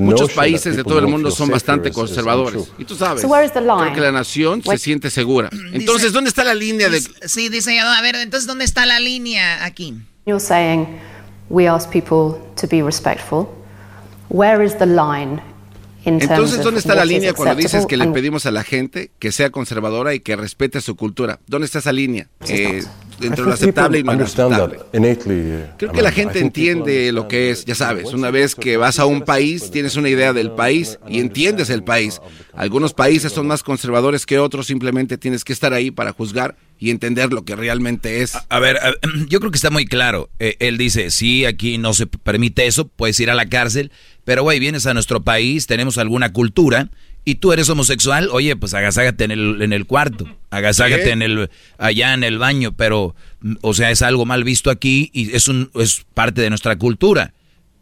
Muchos 0.00 0.32
países 0.32 0.76
de 0.76 0.84
todo 0.84 0.98
el 0.98 1.06
mundo 1.08 1.30
son 1.30 1.50
bastante 1.50 1.88
is- 1.88 1.92
is 1.92 1.96
conservadores. 1.98 2.68
Y 2.78 2.84
tú 2.84 2.94
sabes, 2.94 3.22
So 3.22 3.28
where 3.28 3.44
is 3.44 3.52
the 3.52 3.60
creo 3.60 3.82
line? 3.84 3.94
que 3.94 4.00
la 4.00 4.12
nación 4.12 4.62
se 4.62 4.78
siente 4.78 5.10
segura. 5.10 5.50
Entonces, 5.72 6.12
¿dónde 6.12 6.28
está 6.28 6.44
la 6.44 6.54
línea 6.54 6.88
de 6.88 7.00
Sí, 7.26 7.48
dice 7.48 7.78
a 7.78 8.00
ver, 8.02 8.16
entonces, 8.16 8.46
¿dónde 8.46 8.64
está 8.64 8.86
la 8.86 8.98
línea 9.00 9.64
aquí? 9.64 9.94
You're 10.26 10.40
saying 10.40 10.86
we 11.50 11.68
ask 11.68 11.90
people 11.90 12.38
to 12.60 12.66
be 12.70 12.82
respectful. 12.82 13.46
Where 14.28 14.64
is 14.64 14.78
the 14.78 14.86
line 14.86 15.42
in 16.04 16.18
terms 16.18 16.22
Entonces, 16.30 16.62
¿dónde 16.62 16.80
está 16.80 16.94
la 16.94 17.04
línea 17.04 17.34
cuando 17.34 17.54
dices 17.56 17.84
que 17.86 17.96
le 17.98 18.06
pedimos 18.08 18.46
a 18.46 18.50
la 18.50 18.64
gente 18.64 19.10
que 19.18 19.32
sea 19.32 19.50
conservadora 19.50 20.14
y 20.14 20.20
que 20.20 20.36
respete 20.36 20.80
su 20.80 20.96
cultura? 20.96 21.40
¿Dónde 21.46 21.66
está 21.66 21.80
esa 21.80 21.92
línea? 21.92 22.28
Eh, 22.48 22.82
entre 23.26 23.42
I 23.42 23.46
lo 23.46 23.52
aceptable 23.52 23.98
y 23.98 24.02
lo 24.02 24.12
inaceptable. 24.12 24.78
uh, 24.78 25.76
Creo 25.78 25.92
que 25.92 26.02
la 26.02 26.12
gente 26.12 26.38
entiende 26.40 27.12
lo 27.12 27.28
que 27.28 27.50
es, 27.50 27.64
ya 27.64 27.74
sabes, 27.74 28.12
una 28.12 28.30
vez 28.30 28.54
que 28.54 28.76
vas 28.76 28.98
a 28.98 29.06
un 29.06 29.22
país, 29.22 29.70
tienes 29.70 29.96
una 29.96 30.08
idea 30.08 30.32
del 30.32 30.52
país 30.52 30.98
y 31.08 31.20
entiendes 31.20 31.70
el 31.70 31.82
país. 31.84 32.20
Algunos 32.54 32.92
países 32.94 33.32
son 33.32 33.46
más 33.46 33.62
conservadores 33.62 34.26
que 34.26 34.38
otros, 34.38 34.66
simplemente 34.66 35.18
tienes 35.18 35.44
que 35.44 35.52
estar 35.52 35.72
ahí 35.72 35.90
para 35.90 36.12
juzgar 36.12 36.56
y 36.78 36.90
entender 36.90 37.32
lo 37.32 37.44
que 37.44 37.54
realmente 37.56 38.22
es. 38.22 38.36
A 38.48 38.58
ver, 38.58 38.76
a- 38.78 38.92
yo 39.28 39.40
creo 39.40 39.50
que 39.50 39.56
está 39.56 39.70
muy 39.70 39.86
claro. 39.86 40.28
Eh, 40.38 40.56
él 40.58 40.76
dice, 40.78 41.10
sí, 41.10 41.44
aquí 41.44 41.78
no 41.78 41.94
se 41.94 42.06
permite 42.06 42.66
eso, 42.66 42.88
puedes 42.88 43.18
ir 43.20 43.30
a 43.30 43.34
la 43.34 43.46
cárcel, 43.46 43.90
pero 44.24 44.42
güey, 44.42 44.58
vienes 44.58 44.86
a 44.86 44.94
nuestro 44.94 45.22
país, 45.22 45.66
tenemos 45.66 45.98
alguna 45.98 46.32
cultura, 46.32 46.90
y 47.24 47.36
tú 47.36 47.52
eres 47.52 47.68
homosexual, 47.68 48.28
oye, 48.32 48.56
pues 48.56 48.74
agaságate 48.74 49.24
en 49.24 49.30
el, 49.30 49.62
en 49.62 49.72
el 49.72 49.86
cuarto, 49.86 50.26
agaságate 50.50 51.04
¿Qué? 51.04 51.10
en 51.10 51.22
el, 51.22 51.50
allá 51.78 52.14
en 52.14 52.24
el 52.24 52.38
baño, 52.38 52.72
pero, 52.72 53.14
mm, 53.40 53.54
o 53.60 53.74
sea, 53.74 53.90
es 53.90 54.02
algo 54.02 54.26
mal 54.26 54.42
visto 54.42 54.70
aquí 54.70 55.10
y 55.12 55.34
es, 55.34 55.46
un, 55.48 55.70
es 55.74 56.04
parte 56.14 56.40
de 56.40 56.48
nuestra 56.48 56.76
cultura. 56.76 57.32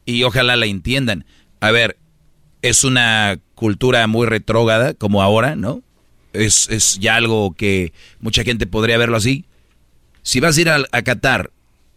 Y 0.05 0.25
ojalá 0.25 0.57
la 0.57 0.67
entiendan. 0.67 1.25
A 1.61 1.71
ver, 1.71 1.97
es 2.63 2.85
una 2.85 3.39
cultura 3.55 4.07
muy 4.07 4.27
retrógrada, 4.27 4.95
como 4.95 5.23
ahora, 5.23 5.57
¿no? 5.57 5.83
Es, 6.33 6.69
es 6.69 6.99
ya 6.99 7.17
algo 7.17 7.55
que 7.55 7.93
mucha 8.21 8.45
gente 8.45 8.67
podría 8.67 8.99
verlo 8.99 9.17
así. 9.17 9.47
Si 10.23 10.41
vas 10.41 10.57
a 10.57 10.61
ir 10.61 10.69
a, 10.69 10.85
a 10.93 11.03
Qatar 11.03 11.51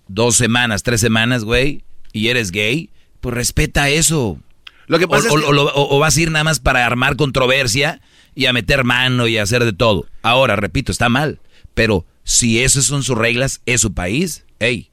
dos 0.07 0.35
semanas, 0.35 0.83
tres 0.83 1.01
semanas, 1.01 1.43
güey, 1.43 1.83
y 2.13 2.27
eres 2.29 2.51
gay, 2.51 2.89
pues 3.19 3.35
respeta 3.35 3.89
eso. 3.89 4.39
Lo 4.87 4.99
que 4.99 5.07
pasa 5.07 5.29
o, 5.31 5.37
es 5.37 5.41
que- 5.43 5.47
o- 5.47 5.49
o 5.49 5.53
lo- 5.53 5.73
o- 5.73 5.95
o 5.95 5.99
vas 5.99 6.15
a 6.17 6.21
ir 6.21 6.31
nada 6.31 6.43
más 6.43 6.59
para 6.59 6.85
armar 6.85 7.15
controversia 7.15 8.01
y 8.35 8.45
a 8.47 8.53
meter 8.53 8.83
mano 8.83 9.27
y 9.27 9.37
a 9.37 9.43
hacer 9.43 9.63
de 9.63 9.73
todo. 9.73 10.07
Ahora, 10.21 10.55
repito, 10.55 10.91
está 10.91 11.09
mal. 11.09 11.39
Pero 11.73 12.05
si 12.23 12.61
esas 12.61 12.85
son 12.85 13.03
sus 13.03 13.17
reglas, 13.17 13.61
es 13.65 13.81
su 13.81 13.93
país, 13.93 14.45
hey. 14.59 14.89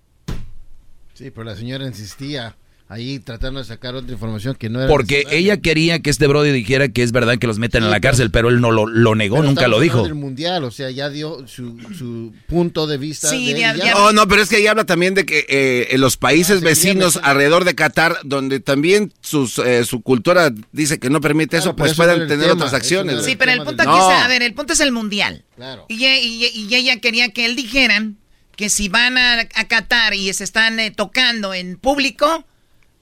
Sí, 1.14 1.30
pero 1.30 1.44
la 1.44 1.56
señora 1.56 1.86
insistía. 1.86 2.56
Ahí 2.90 3.20
tratando 3.20 3.60
de 3.60 3.64
sacar 3.66 3.94
otra 3.94 4.12
información 4.12 4.56
que 4.56 4.68
no 4.68 4.80
era 4.80 4.88
Porque 4.88 5.24
ella 5.30 5.58
quería 5.58 6.00
que 6.00 6.10
este 6.10 6.26
Brody 6.26 6.50
dijera 6.50 6.88
que 6.88 7.04
es 7.04 7.12
verdad 7.12 7.38
que 7.38 7.46
los 7.46 7.58
meten 7.60 7.84
en 7.84 7.90
la 7.90 8.00
cárcel, 8.00 8.32
pero 8.32 8.48
él 8.48 8.60
no 8.60 8.72
lo, 8.72 8.84
lo 8.86 9.14
negó, 9.14 9.42
nunca 9.44 9.68
lo 9.68 9.78
dijo. 9.78 10.02
del 10.02 10.16
mundial, 10.16 10.64
o 10.64 10.72
sea, 10.72 10.90
ya 10.90 11.08
dio 11.08 11.46
su, 11.46 11.78
su 11.96 12.34
punto 12.48 12.88
de 12.88 12.98
vista. 12.98 13.28
Sí, 13.30 13.52
de 13.52 13.64
Oh, 13.94 14.12
no, 14.12 14.26
pero 14.26 14.42
es 14.42 14.48
que 14.48 14.56
ahí 14.56 14.66
habla 14.66 14.84
también 14.86 15.14
de 15.14 15.24
que 15.24 15.46
eh, 15.48 15.88
en 15.92 16.00
los 16.00 16.16
países 16.16 16.60
vecinos 16.62 17.18
alrededor 17.22 17.64
de 17.64 17.76
Qatar, 17.76 18.18
donde 18.24 18.58
también 18.58 19.12
sus, 19.20 19.58
eh, 19.60 19.84
su 19.84 20.02
cultura 20.02 20.52
dice 20.72 20.98
que 20.98 21.10
no 21.10 21.20
permite 21.20 21.56
eso, 21.58 21.76
Claro, 21.76 21.76
pues 21.76 21.92
eso 21.92 22.10
el 22.10 22.26
tener 22.26 22.40
tema, 22.48 22.54
otras 22.54 22.72
no 22.72 22.76
acciones. 22.76 23.24
Sí, 23.24 23.36
pero 23.36 23.52
el 23.52 23.62
punto 23.62 23.82
aquí 23.82 23.90
No. 23.90 24.10
es, 24.10 24.18
a 24.24 24.26
ver, 24.28 24.42
el 24.42 24.52
punto 24.54 24.72
es 24.72 24.80
el 24.80 24.90
mundial. 24.90 25.44
Claro. 25.54 25.86
Y, 25.88 26.04
y- 26.04 26.50
y 26.68 26.74
ella 26.74 26.98
quería 26.98 27.28
que 27.28 27.46
él 27.46 27.54
dijeran 27.54 28.16
que 28.56 28.68
si 28.68 28.88
van 28.88 29.16
a, 29.16 29.40
a 29.54 29.68
Qatar 29.68 30.12
y 30.14 30.32
se 30.32 30.42
están 30.44 30.80
eh, 30.80 30.90
tocando 30.90 31.54
en 31.54 31.76
público, 31.78 32.44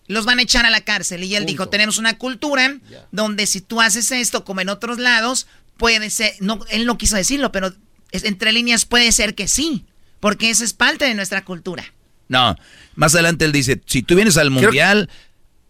los 0.08 0.24
van 0.24 0.38
a 0.38 0.42
echar 0.42 0.66
a 0.66 0.70
la 0.70 0.80
cárcel. 0.80 1.22
Y 1.24 1.34
él 1.36 1.46
dijo, 1.46 1.68
tenemos 1.68 1.98
una 1.98 2.18
cultura 2.18 2.76
donde 3.12 3.46
si 3.46 3.60
tú 3.60 3.80
haces 3.80 4.10
esto 4.10 4.44
como 4.44 4.60
en 4.60 4.68
otros 4.68 4.98
lados, 4.98 5.46
puede 5.76 6.10
ser, 6.10 6.32
no, 6.40 6.58
él 6.70 6.84
no 6.86 6.98
quiso 6.98 7.14
decirlo, 7.16 7.52
pero 7.52 7.72
es- 8.10 8.24
entre 8.24 8.52
líneas 8.52 8.84
puede 8.84 9.12
ser 9.12 9.34
que 9.34 9.46
sí, 9.48 9.84
porque 10.20 10.50
eso 10.50 10.64
es 10.64 10.72
parte 10.72 11.04
de 11.04 11.14
nuestra 11.14 11.44
cultura. 11.44 11.84
No, 12.28 12.56
más 12.96 13.14
adelante 13.14 13.44
él 13.44 13.52
dice, 13.52 13.80
si 13.86 14.02
tú 14.02 14.14
vienes 14.16 14.36
al 14.36 14.50
mundial, 14.50 15.08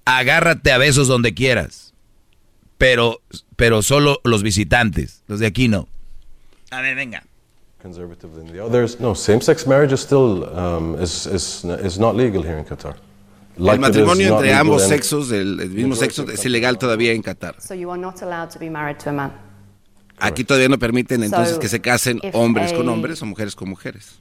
agárrate 0.05 0.73
a 0.73 0.79
besos 0.79 1.07
donde 1.09 1.35
quieras. 1.35 1.93
Pero, 2.79 3.21
pero 3.57 3.83
solo 3.83 4.21
los 4.25 4.43
visitantes, 4.43 5.23
los 5.27 5.41
de 5.41 5.47
aquí 5.47 5.67
no. 5.69 5.89
A 6.71 6.81
ver, 6.81 6.95
venga. 6.95 7.25
Conservative 7.83 8.33
than 8.35 8.53
the 8.53 8.61
others. 8.61 9.01
No, 9.01 9.15
same-sex 9.15 9.67
marriage 9.67 9.93
is 9.95 10.01
still 10.01 10.45
um, 10.57 11.01
is, 11.03 11.27
is, 11.27 11.65
is 11.85 11.99
not 11.99 12.15
legal 12.17 12.43
here 12.43 12.59
in 12.59 12.65
Qatar. 12.65 12.97
Like 13.59 13.75
el 13.75 13.81
matrimonio 13.81 14.35
entre 14.35 14.55
ambos 14.55 14.87
sexos, 14.87 15.29
del 15.29 15.59
el 15.61 15.71
mismo 15.71 15.97
sexo, 15.97 16.29
es 16.31 16.45
ilegal 16.45 16.79
todavía 16.79 17.13
en 17.13 17.23
Qatar. 17.23 17.61
So 17.61 17.75
you 17.75 17.91
are 17.91 18.01
not 18.01 18.23
allowed 18.23 18.51
to 18.51 18.59
be 18.59 18.71
married 18.71 18.99
to 18.99 19.11
a 19.11 19.13
man. 19.13 19.33
Aquí 20.21 20.45
todavía 20.45 20.69
no 20.69 20.79
permiten 20.79 21.25
entonces 21.25 21.59
que 21.59 21.69
se 21.69 21.81
casen 21.81 22.21
hombres 22.33 22.73
con 22.73 22.89
hombres 22.89 23.21
o 23.23 23.27
mujeres 23.27 23.57
con 23.57 23.69
mujeres. 23.69 24.21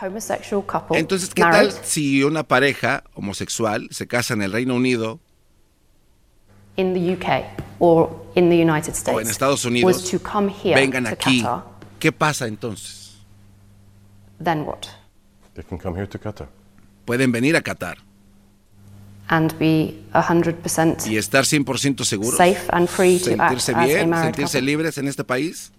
Homosexual 0.00 0.64
couple. 0.66 0.98
Entonces, 0.98 1.32
¿qué 1.32 1.42
tal 1.42 1.70
si 1.70 2.24
una 2.24 2.42
pareja 2.42 3.04
homosexual 3.14 3.88
se 3.90 4.06
casa 4.06 4.34
en 4.34 4.42
el 4.42 4.52
Reino 4.52 4.74
Unido 4.74 5.20
in 6.76 6.94
the 6.94 7.12
UK 7.12 7.44
or 7.78 8.24
in 8.34 8.48
the 8.48 8.56
United 8.56 8.94
States 8.94 9.14
o 9.14 9.20
en 9.20 9.28
Estados 9.28 9.64
was 9.64 9.66
Unidos? 9.66 10.10
to 10.10 10.18
come 10.18 10.50
here 10.50 10.74
Vengan 10.74 11.04
to 11.04 11.10
aquí. 11.10 11.42
Qatar, 11.42 11.64
¿Qué 12.00 12.10
pasa 12.10 12.46
entonces? 12.48 13.18
then 14.42 14.64
what? 14.66 14.88
They 15.54 15.62
can 15.62 15.78
come 15.78 15.94
here 15.94 16.08
to 16.08 16.18
Qatar. 16.18 16.48
Pueden 17.04 17.30
venir 17.30 17.54
a 17.56 17.60
Qatar 17.60 17.98
And 19.32 19.50
be 19.58 19.94
100% 20.12 21.06
y 21.06 21.16
estar 21.16 21.44
100% 21.44 22.04
seguros. 22.04 22.36
safe 22.36 22.68
and 22.68 22.86
free 22.86 23.18
to 23.18 23.32
act 23.42 23.60
sentirse 23.60 23.72
as 23.72 23.76
a 23.76 23.86
bien, 23.86 24.10
married 24.10 24.24
sentirse 24.26 24.58
couple. 24.58 24.66
libres 24.66 24.98
en 24.98 25.08
este 25.08 25.24
país. 25.24 25.72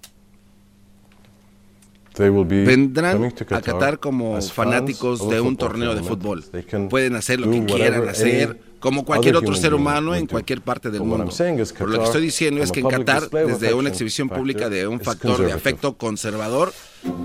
They 2.16 2.30
will 2.30 2.48
be 2.48 2.64
Vendrán 2.64 3.32
to 3.32 3.56
a 3.56 3.62
Qatar 3.62 4.00
como 4.00 4.34
fans 4.34 4.52
fanáticos 4.52 5.22
of 5.22 5.32
a 5.32 5.36
de 5.36 5.42
un 5.42 5.56
torneo 5.56 5.94
de 5.94 6.02
fútbol. 6.02 6.44
They 6.52 6.64
can 6.64 6.90
Pueden 6.90 7.16
hacer 7.16 7.40
lo 7.40 7.46
do 7.46 7.52
que 7.52 7.66
quieran 7.66 8.10
hacer, 8.10 8.60
como 8.80 9.06
cualquier 9.06 9.36
otro 9.36 9.56
ser 9.56 9.76
humano 9.76 10.16
en 10.16 10.26
do. 10.26 10.32
cualquier 10.32 10.62
parte 10.62 10.90
del 10.90 11.02
mundo. 11.02 11.26
Por 11.26 11.26
lo 11.28 11.56
que 11.56 11.74
Qatar, 11.74 12.04
estoy 12.04 12.22
diciendo 12.24 12.64
es 12.64 12.72
que 12.72 12.80
en 12.80 12.88
Qatar, 12.88 13.30
desde 13.30 13.76
una 13.76 13.90
exhibición 13.90 14.30
pública 14.30 14.68
de 14.70 14.88
un 14.88 15.00
is 15.00 15.06
factor 15.06 15.46
de 15.46 15.52
afecto 15.54 15.96
conservador, 15.96 16.74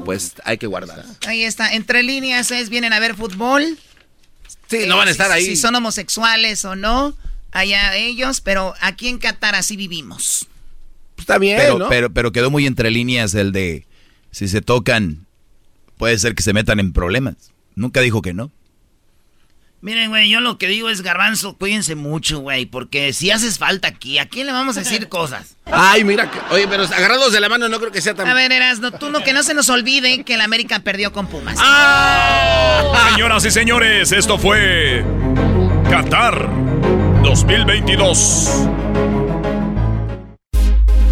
pues 0.05 0.35
hay 0.45 0.59
que 0.59 0.67
guardar. 0.67 1.05
Ahí 1.27 1.43
está, 1.45 1.73
entre 1.75 2.03
líneas 2.03 2.51
es, 2.51 2.69
vienen 2.69 2.93
a 2.93 3.01
ver 3.01 3.15
fútbol. 3.15 3.79
Sí, 4.69 4.87
no 4.87 4.97
van 4.97 5.09
a 5.09 5.11
estar 5.11 5.31
ahí. 5.31 5.45
Si 5.45 5.57
son 5.57 5.75
homosexuales 5.75 6.65
o 6.65 6.77
no, 6.77 7.17
allá 7.53 7.97
ellos, 7.97 8.41
pero 8.41 8.75
aquí 8.81 9.09
en 9.09 9.19
Qatar 9.19 9.55
así 9.55 9.77
vivimos. 9.77 10.47
Está 11.17 11.39
bien, 11.39 11.59
Pero, 11.59 11.79
¿no? 11.79 11.89
pero, 11.89 12.11
pero 12.13 12.33
quedó 12.33 12.51
muy 12.51 12.67
entre 12.67 12.91
líneas 12.91 13.35
el 13.35 13.53
de 13.53 13.87
si 14.31 14.47
se 14.49 14.61
tocan, 14.63 15.27
puede 15.97 16.19
ser 16.19 16.35
que 16.35 16.43
se 16.43 16.53
metan 16.53 16.81
en 16.81 16.93
problemas. 16.93 17.35
Nunca 17.75 18.01
dijo 18.01 18.23
que 18.23 18.35
no. 18.35 18.51
Miren, 19.81 20.11
güey, 20.11 20.29
yo 20.29 20.41
lo 20.41 20.59
que 20.59 20.67
digo 20.67 20.91
es, 20.91 21.03
garbanzo, 21.03 21.57
cuídense 21.57 21.95
mucho, 21.95 22.41
güey, 22.41 22.67
porque 22.67 23.13
si 23.13 23.31
haces 23.31 23.59
falta 23.59 23.87
aquí, 23.87 24.19
¿a 24.19 24.27
quién 24.29 24.47
le 24.49 24.53
vamos 24.53 24.77
a 24.77 24.81
decir 24.81 25.09
cosas? 25.09 25.57
Ay, 25.67 26.03
mira, 26.03 26.29
que- 26.31 26.41
oye, 26.53 26.67
pero 26.67 26.83
agarrados 26.83 27.33
de 27.33 27.39
la 27.41 27.49
mano 27.49 27.69
no 27.69 27.79
creo 27.79 27.93
que 27.93 28.01
sea 28.01 28.13
tan... 28.15 28.27
A 28.29 28.35
ver, 28.35 28.51
Erasno, 28.51 28.91
tú 28.91 29.09
no, 29.11 29.21
que 29.23 29.33
no 29.33 29.45
se 29.45 29.55
nos 29.55 29.69
olvide 29.69 30.25
que 30.25 30.35
el 30.35 30.41
América 30.41 30.81
perdió 30.81 31.13
con 31.13 31.29
Pumas. 31.29 31.59
Señoras 33.13 33.45
y 33.45 33.51
señores, 33.53 34.11
esto 34.11 34.37
fue 34.37 35.05
Qatar 35.89 36.49
2022. 37.23 38.51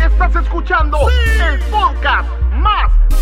Estás 0.05 0.43
escuchando 0.43 0.99
el 1.09 1.61
podcast 1.71 2.29
más 2.55 2.91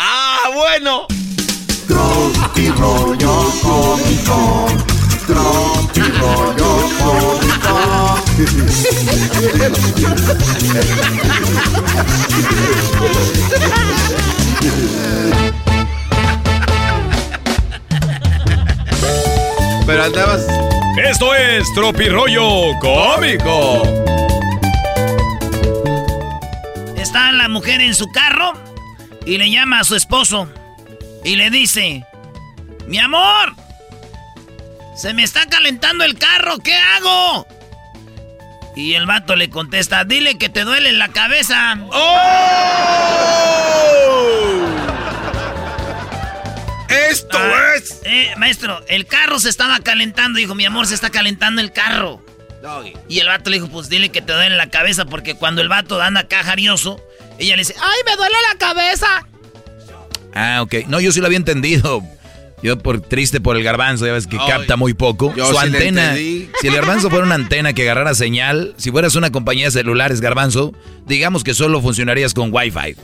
¡Ah, 0.00 0.52
bueno! 0.54 1.08
Tropi 1.88 2.68
rollo 2.68 3.50
cómico. 3.60 4.66
Tropi 5.26 6.00
rollo 6.20 6.88
Pero 19.84 20.04
andabas... 20.04 20.46
Esto 21.04 21.34
es 21.34 21.64
Tropirollo 21.74 22.78
Cómico. 22.78 23.82
Está 26.96 27.32
la 27.32 27.48
mujer 27.48 27.80
en 27.80 27.96
su 27.96 28.06
carro 28.12 28.67
y 29.28 29.36
le 29.38 29.50
llama 29.50 29.80
a 29.80 29.84
su 29.84 29.94
esposo 29.94 30.50
y 31.22 31.36
le 31.36 31.50
dice, 31.50 32.04
mi 32.86 32.98
amor, 32.98 33.54
se 34.96 35.12
me 35.12 35.22
está 35.22 35.46
calentando 35.46 36.04
el 36.04 36.18
carro, 36.18 36.58
¿qué 36.58 36.74
hago? 36.74 37.46
Y 38.74 38.94
el 38.94 39.04
vato 39.06 39.36
le 39.36 39.50
contesta, 39.50 40.04
dile 40.04 40.38
que 40.38 40.48
te 40.48 40.64
duele 40.64 40.92
la 40.92 41.08
cabeza. 41.08 41.76
¡Oh! 41.90 42.08
¡Esto 46.88 47.36
Ah, 47.38 47.74
es! 47.76 48.00
Eh, 48.04 48.32
maestro, 48.38 48.82
el 48.88 49.04
carro 49.06 49.38
se 49.40 49.48
estaba 49.48 49.78
calentando. 49.80 50.38
Dijo, 50.38 50.54
mi 50.54 50.64
amor, 50.64 50.86
se 50.86 50.94
está 50.94 51.10
calentando 51.10 51.60
el 51.60 51.72
carro. 51.72 52.24
Doggy. 52.62 52.94
Y 53.08 53.18
el 53.20 53.26
vato 53.26 53.50
le 53.50 53.56
dijo, 53.56 53.68
pues 53.68 53.88
dile 53.88 54.10
que 54.10 54.22
te 54.22 54.32
duele 54.32 54.56
la 54.56 54.70
cabeza, 54.70 55.04
porque 55.04 55.34
cuando 55.34 55.60
el 55.60 55.68
vato 55.68 56.00
anda 56.00 56.20
acá 56.20 56.42
jarioso, 56.44 57.00
ella 57.38 57.56
le 57.56 57.60
dice, 57.62 57.74
¡ay, 57.80 57.98
me 58.06 58.16
duele 58.16 58.34
la 58.52 58.58
cabeza! 58.58 59.26
Ah, 60.34 60.62
ok. 60.62 60.86
No, 60.86 61.00
yo 61.00 61.12
sí 61.12 61.20
lo 61.20 61.26
había 61.26 61.38
entendido. 61.38 62.02
Yo 62.62 62.78
por 62.78 63.00
triste 63.00 63.40
por 63.40 63.56
el 63.56 63.62
garbanzo, 63.62 64.04
ya 64.06 64.12
ves 64.12 64.26
que 64.26 64.36
Ay, 64.38 64.48
capta 64.48 64.76
muy 64.76 64.92
poco. 64.94 65.32
Su 65.36 65.52
sí 65.52 65.58
antena. 65.58 66.14
Si 66.14 66.50
el 66.64 66.74
garbanzo 66.74 67.08
fuera 67.08 67.24
una 67.24 67.36
antena 67.36 67.72
que 67.72 67.82
agarrara 67.82 68.14
señal, 68.14 68.74
si 68.76 68.90
fueras 68.90 69.14
una 69.14 69.30
compañía 69.30 69.66
de 69.66 69.70
celulares, 69.70 70.20
garbanzo, 70.20 70.74
digamos 71.06 71.44
que 71.44 71.54
solo 71.54 71.80
funcionarías 71.80 72.34
con 72.34 72.52
Wi-Fi. 72.52 72.96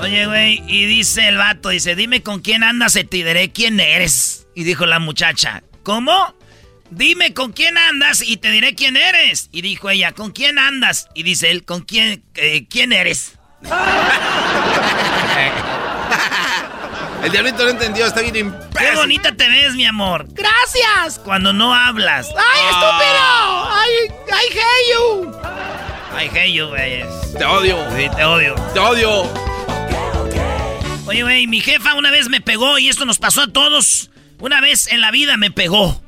Oye, 0.00 0.26
güey, 0.26 0.62
y 0.66 0.84
dice 0.86 1.28
el 1.28 1.38
vato, 1.38 1.70
dice, 1.70 1.94
dime 1.94 2.22
con 2.22 2.40
quién 2.40 2.64
andas 2.64 2.96
y 2.96 3.04
te 3.04 3.18
diré 3.18 3.50
quién 3.50 3.80
eres. 3.80 4.46
Y 4.54 4.64
dijo 4.64 4.84
la 4.84 4.98
muchacha, 4.98 5.62
¿cómo? 5.84 6.34
Dime 6.94 7.32
con 7.32 7.52
quién 7.52 7.78
andas 7.78 8.20
y 8.22 8.36
te 8.36 8.50
diré 8.50 8.74
quién 8.74 8.96
eres. 8.98 9.48
Y 9.50 9.62
dijo 9.62 9.88
ella, 9.88 10.12
¿con 10.12 10.30
quién 10.30 10.58
andas? 10.58 11.08
Y 11.14 11.22
dice 11.22 11.50
él, 11.50 11.64
¿con 11.64 11.80
quién, 11.82 12.22
eh, 12.34 12.66
quién 12.68 12.92
eres? 12.92 13.38
El 17.22 17.30
diablito 17.30 17.62
no 17.64 17.70
entendió, 17.70 18.04
está 18.06 18.20
bien 18.20 18.32
Qué 18.34 18.40
imbécil. 18.40 18.96
bonita 18.96 19.32
te 19.36 19.48
ves, 19.48 19.74
mi 19.74 19.86
amor. 19.86 20.26
Gracias. 20.30 21.20
Cuando 21.24 21.52
no 21.52 21.72
hablas. 21.72 22.26
¡Ay, 22.36 22.60
Ah. 22.70 22.70
estúpido! 22.70 23.22
¡Ay, 23.78 23.90
I 24.28 24.58
hate 24.58 24.88
you! 24.92 25.32
I 26.18 26.28
hate 26.36 26.52
you, 26.52 26.66
güey. 26.66 27.04
Te 27.38 27.44
odio. 27.44 27.78
Sí, 27.96 28.08
te 28.16 28.24
odio. 28.24 28.54
Te 28.74 28.78
odio. 28.80 29.32
Oye, 31.06 31.22
güey, 31.22 31.46
mi 31.46 31.60
jefa 31.60 31.94
una 31.94 32.10
vez 32.10 32.28
me 32.28 32.40
pegó 32.40 32.78
y 32.78 32.88
esto 32.88 33.04
nos 33.04 33.18
pasó 33.18 33.42
a 33.42 33.52
todos. 33.52 34.10
Una 34.40 34.60
vez 34.60 34.88
en 34.88 35.00
la 35.00 35.10
vida 35.12 35.36
me 35.36 35.50
pegó. 35.52 36.02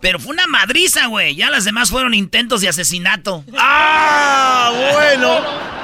Pero 0.00 0.18
fue 0.20 0.30
una 0.32 0.46
madriza, 0.46 1.06
güey. 1.06 1.34
Ya 1.34 1.50
las 1.50 1.64
demás 1.64 1.90
fueron 1.90 2.14
intentos 2.14 2.60
de 2.60 2.68
asesinato. 2.68 3.44
¡Ah! 3.58 4.72
Bueno. 4.92 5.40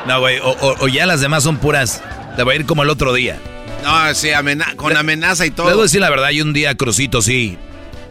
No, 0.06 0.20
güey, 0.20 0.38
o, 0.38 0.50
o- 0.50 0.76
o 0.84 0.88
ya 0.88 1.06
las 1.06 1.20
demás 1.20 1.42
son 1.42 1.56
puras. 1.56 2.02
Te 2.36 2.42
va 2.44 2.52
a 2.52 2.54
ir 2.54 2.66
como 2.66 2.82
el 2.82 2.90
otro 2.90 3.12
día. 3.12 3.38
No, 3.82 4.14
sí, 4.14 4.30
amena- 4.32 4.74
con 4.76 4.96
amenaza 4.96 5.46
y 5.46 5.50
todo. 5.50 5.68
Debo 5.68 5.82
decir 5.82 6.00
la 6.00 6.10
verdad, 6.10 6.30
y 6.30 6.40
un 6.40 6.52
día 6.52 6.74
Crucito 6.76 7.22
sí. 7.22 7.58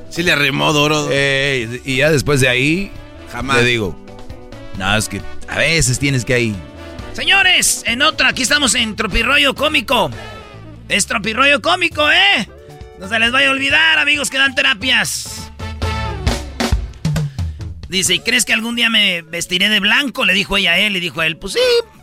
Sí 0.10 0.24
le 0.24 0.32
arrimó 0.32 0.74
duro. 0.74 1.08
Eh, 1.12 1.82
y 1.86 1.97
ya 1.97 2.12
después 2.12 2.39
de 2.41 2.47
ahí, 2.49 2.91
Jamás. 3.32 3.58
le 3.58 3.64
digo, 3.66 3.97
no, 4.78 4.95
es 4.95 5.10
que 5.10 5.22
a 5.49 5.58
veces 5.58 5.97
tienes 5.99 6.26
que 6.26 6.34
ahí. 6.36 6.56
Señores, 7.14 7.84
en 7.88 8.01
otra, 8.01 8.30
aquí 8.30 8.43
estamos 8.43 8.76
en 8.76 8.95
Tropirroyo 8.95 9.56
Cómico. 9.56 10.12
Es 10.89 11.06
Tropirroyo 11.08 11.62
Cómico, 11.62 12.10
¿eh? 12.12 12.47
No 12.99 13.08
se 13.10 13.20
les 13.20 13.32
vaya 13.32 13.47
a 13.49 13.51
olvidar, 13.51 13.97
amigos 13.99 14.30
que 14.30 14.38
dan 14.38 14.54
terapias. 14.56 15.43
Dice, 17.94 18.16
¿y 18.16 18.20
crees 18.22 18.44
que 18.44 18.54
algún 18.54 18.76
día 18.76 18.89
me 18.89 19.22
vestiré 19.22 19.70
de 19.70 19.80
blanco? 19.80 20.26
Le 20.26 20.34
dijo 20.34 20.58
ella 20.58 20.72
a 20.72 20.80
él 20.80 20.96
y 20.98 21.00
dijo 21.00 21.22
a 21.22 21.28
él, 21.28 21.38
pues 21.38 21.54
sí, 21.54 21.60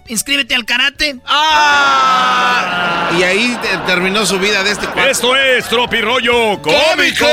inscríbete 0.06 0.54
al 0.54 0.64
karate. 0.64 1.16
¡Ah! 1.26 3.10
Y 3.18 3.22
ahí 3.24 3.58
te- 3.60 3.76
terminó 3.86 4.24
su 4.24 4.38
vida 4.38 4.62
de 4.62 4.70
este 4.70 4.86
cuarto. 4.86 5.10
Esto 5.10 5.34
es 5.36 5.68
Tropirollo 5.68 6.62
Cómico. 6.62 7.26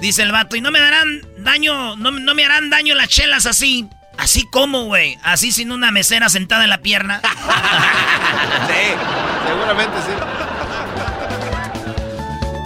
Dice 0.00 0.22
el 0.22 0.32
vato, 0.32 0.56
y 0.56 0.60
no 0.60 0.72
me 0.72 0.80
darán 0.80 1.20
daño, 1.38 1.94
no, 1.94 2.10
no 2.10 2.34
me 2.34 2.44
harán 2.44 2.70
daño 2.70 2.96
las 2.96 3.06
chelas 3.08 3.46
así. 3.46 3.86
Así 4.18 4.44
como, 4.50 4.86
güey. 4.86 5.16
Así 5.22 5.52
sin 5.52 5.70
una 5.70 5.92
mesera 5.92 6.28
sentada 6.28 6.64
en 6.64 6.70
la 6.70 6.78
pierna. 6.78 7.20
Sí, 8.66 8.94
seguramente 9.46 9.96
sí. 10.06 10.12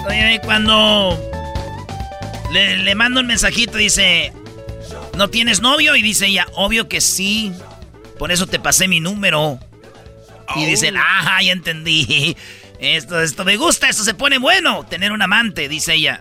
Oye, 0.09 0.41
cuando 0.45 1.19
le, 2.53 2.79
le 2.79 2.95
mando 2.95 3.21
un 3.21 3.27
mensajito, 3.27 3.77
dice, 3.77 4.33
¿no 5.17 5.29
tienes 5.29 5.61
novio? 5.61 5.97
Y 5.97 6.03
dice 6.03 6.27
ella, 6.27 6.47
obvio 6.55 6.89
que 6.89 7.01
sí. 7.01 7.53
Por 8.19 8.31
eso 8.31 8.47
te 8.47 8.59
pasé 8.59 8.89
mi 8.89 9.01
número. 9.01 9.59
Y 10.55 10.65
dice, 10.67 10.93
ah, 10.97 11.43
ya 11.43 11.53
entendí. 11.53 12.37
Esto, 12.79 13.23
esto 13.23 13.47
me 13.47 13.57
gusta, 13.57 13.89
esto 13.89 14.05
se 14.05 14.13
pone 14.13 14.37
bueno. 14.37 14.85
Tener 14.85 15.11
un 15.11 15.23
amante, 15.23 15.67
dice 15.67 15.95
ella. 15.95 16.21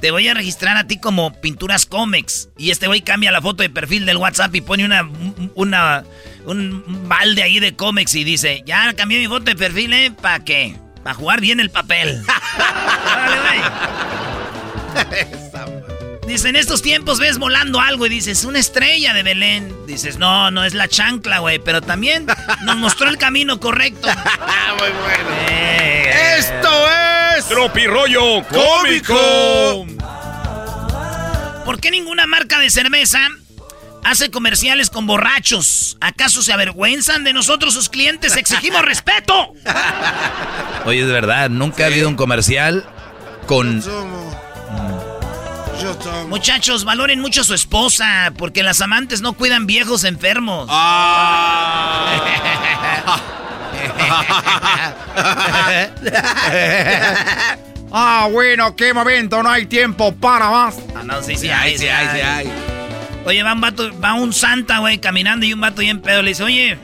Te 0.00 0.12
voy 0.12 0.28
a 0.28 0.34
registrar 0.34 0.76
a 0.76 0.86
ti 0.86 1.00
como 1.00 1.32
Pinturas 1.40 1.86
Comex. 1.86 2.50
Y 2.56 2.70
este 2.70 2.86
güey 2.86 3.00
cambia 3.00 3.32
la 3.32 3.42
foto 3.42 3.64
de 3.64 3.70
perfil 3.70 4.06
del 4.06 4.16
WhatsApp 4.16 4.54
y 4.54 4.60
pone 4.60 4.84
una, 4.84 5.10
una, 5.56 6.04
un 6.46 7.08
balde 7.08 7.42
ahí 7.42 7.58
de 7.58 7.74
cómics 7.74 8.14
y 8.14 8.22
dice, 8.22 8.62
ya 8.64 8.94
cambié 8.94 9.18
mi 9.18 9.26
foto 9.26 9.46
de 9.46 9.56
perfil, 9.56 9.92
¿eh? 9.92 10.12
¿Para 10.12 10.44
qué? 10.44 10.76
Para 11.02 11.14
jugar 11.14 11.40
bien 11.40 11.58
el 11.58 11.70
papel. 11.70 12.22
Órale, 13.12 13.40
güey. 13.40 13.60
Dice, 16.28 16.50
en 16.50 16.56
estos 16.56 16.82
tiempos 16.82 17.18
ves 17.18 17.38
volando 17.38 17.80
algo 17.80 18.04
y 18.04 18.10
dices, 18.10 18.44
una 18.44 18.58
estrella 18.58 19.14
de 19.14 19.22
Belén. 19.22 19.74
Dices, 19.86 20.18
no, 20.18 20.50
no 20.50 20.62
es 20.62 20.74
la 20.74 20.86
chancla, 20.86 21.38
güey, 21.38 21.58
pero 21.58 21.80
también 21.80 22.26
nos 22.64 22.76
mostró 22.76 23.08
el 23.08 23.16
camino 23.16 23.58
correcto. 23.58 24.06
Muy 24.78 24.90
bueno. 24.90 25.30
Eh, 25.48 26.36
Esto 26.38 26.70
es 27.38 27.46
Tropirollo 27.48 28.44
Cómico. 28.46 29.86
¿Por 31.64 31.80
qué 31.80 31.90
ninguna 31.90 32.26
marca 32.26 32.58
de 32.58 32.68
cerveza 32.68 33.20
hace 34.04 34.30
comerciales 34.30 34.90
con 34.90 35.06
borrachos? 35.06 35.96
¿Acaso 36.02 36.42
se 36.42 36.52
avergüenzan 36.52 37.24
de 37.24 37.32
nosotros, 37.32 37.72
sus 37.72 37.88
clientes? 37.88 38.36
¡Exigimos 38.36 38.82
respeto! 38.84 39.54
Oye, 40.84 41.00
es 41.00 41.08
verdad, 41.08 41.48
nunca 41.48 41.84
ha 41.84 41.86
habido 41.86 42.06
un 42.06 42.16
comercial 42.16 42.84
con... 43.46 43.82
Muchachos, 46.28 46.84
valoren 46.84 47.20
mucho 47.20 47.42
a 47.42 47.44
su 47.44 47.54
esposa, 47.54 48.32
porque 48.36 48.62
las 48.62 48.80
amantes 48.80 49.20
no 49.20 49.32
cuidan 49.34 49.66
viejos 49.66 50.04
enfermos. 50.04 50.68
Ah, 57.90 58.28
bueno, 58.32 58.76
qué 58.76 58.92
momento, 58.92 59.42
no 59.42 59.50
hay 59.50 59.66
tiempo 59.66 60.14
para 60.14 60.50
más. 60.50 60.78
Ah, 60.94 61.02
no, 61.04 61.22
sí, 61.22 61.36
sí, 61.36 61.48
hay, 61.48 61.78
sí, 61.78 61.88
hay, 61.88 62.08
sí, 62.08 62.20
hay. 62.20 62.52
Oye, 63.24 63.42
va 63.42 63.52
un 63.52 63.60
vato, 63.60 63.98
va 64.00 64.14
un 64.14 64.32
santa, 64.32 64.78
güey, 64.78 64.98
caminando 64.98 65.44
y 65.46 65.52
un 65.52 65.60
vato 65.60 65.80
bien 65.80 66.00
pedo 66.00 66.22
le 66.22 66.30
dice, 66.30 66.42
oye, 66.44 66.78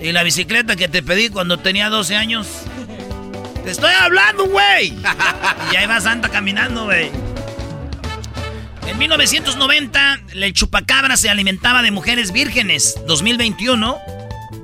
¿y 0.00 0.12
la 0.12 0.22
bicicleta 0.22 0.76
que 0.76 0.88
te 0.88 1.02
pedí 1.02 1.28
cuando 1.28 1.58
tenía 1.58 1.88
12 1.90 2.16
años? 2.16 2.46
Te 3.64 3.70
estoy 3.70 3.92
hablando, 3.92 4.46
güey. 4.46 4.88
y 5.72 5.76
ahí 5.76 5.86
va 5.86 6.00
Santa 6.00 6.28
caminando, 6.28 6.84
güey. 6.84 7.10
En 8.90 8.98
1990, 8.98 10.20
el 10.34 10.52
chupacabra 10.52 11.16
se 11.16 11.30
alimentaba 11.30 11.80
de 11.80 11.92
mujeres 11.92 12.32
vírgenes. 12.32 12.96
2021, 13.06 14.00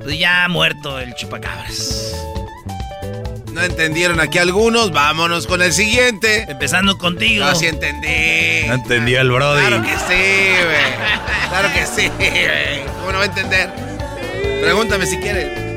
pues 0.02 0.18
ya 0.18 0.42
ha 0.42 0.48
muerto 0.48 0.98
el 0.98 1.14
chupacabras. 1.14 2.12
No 3.52 3.62
entendieron 3.62 4.18
aquí 4.18 4.38
algunos, 4.38 4.90
vámonos 4.90 5.46
con 5.46 5.62
el 5.62 5.72
siguiente. 5.72 6.44
Empezando 6.48 6.98
contigo. 6.98 7.44
No, 7.44 7.54
sí 7.54 7.66
entendí. 7.66 8.66
No 8.66 8.74
entendió 8.74 9.20
el 9.20 9.30
Brody. 9.30 9.64
Claro 9.64 9.82
que 9.82 9.92
sí, 9.96 10.64
güey. 10.64 11.48
Claro 11.48 11.72
que 11.72 11.86
sí, 11.86 12.08
güey. 12.08 12.84
¿Cómo 12.98 13.12
no 13.12 13.18
va 13.18 13.22
a 13.22 13.26
entender? 13.26 13.70
Pregúntame 14.60 15.06
si 15.06 15.18
quieres. 15.18 15.75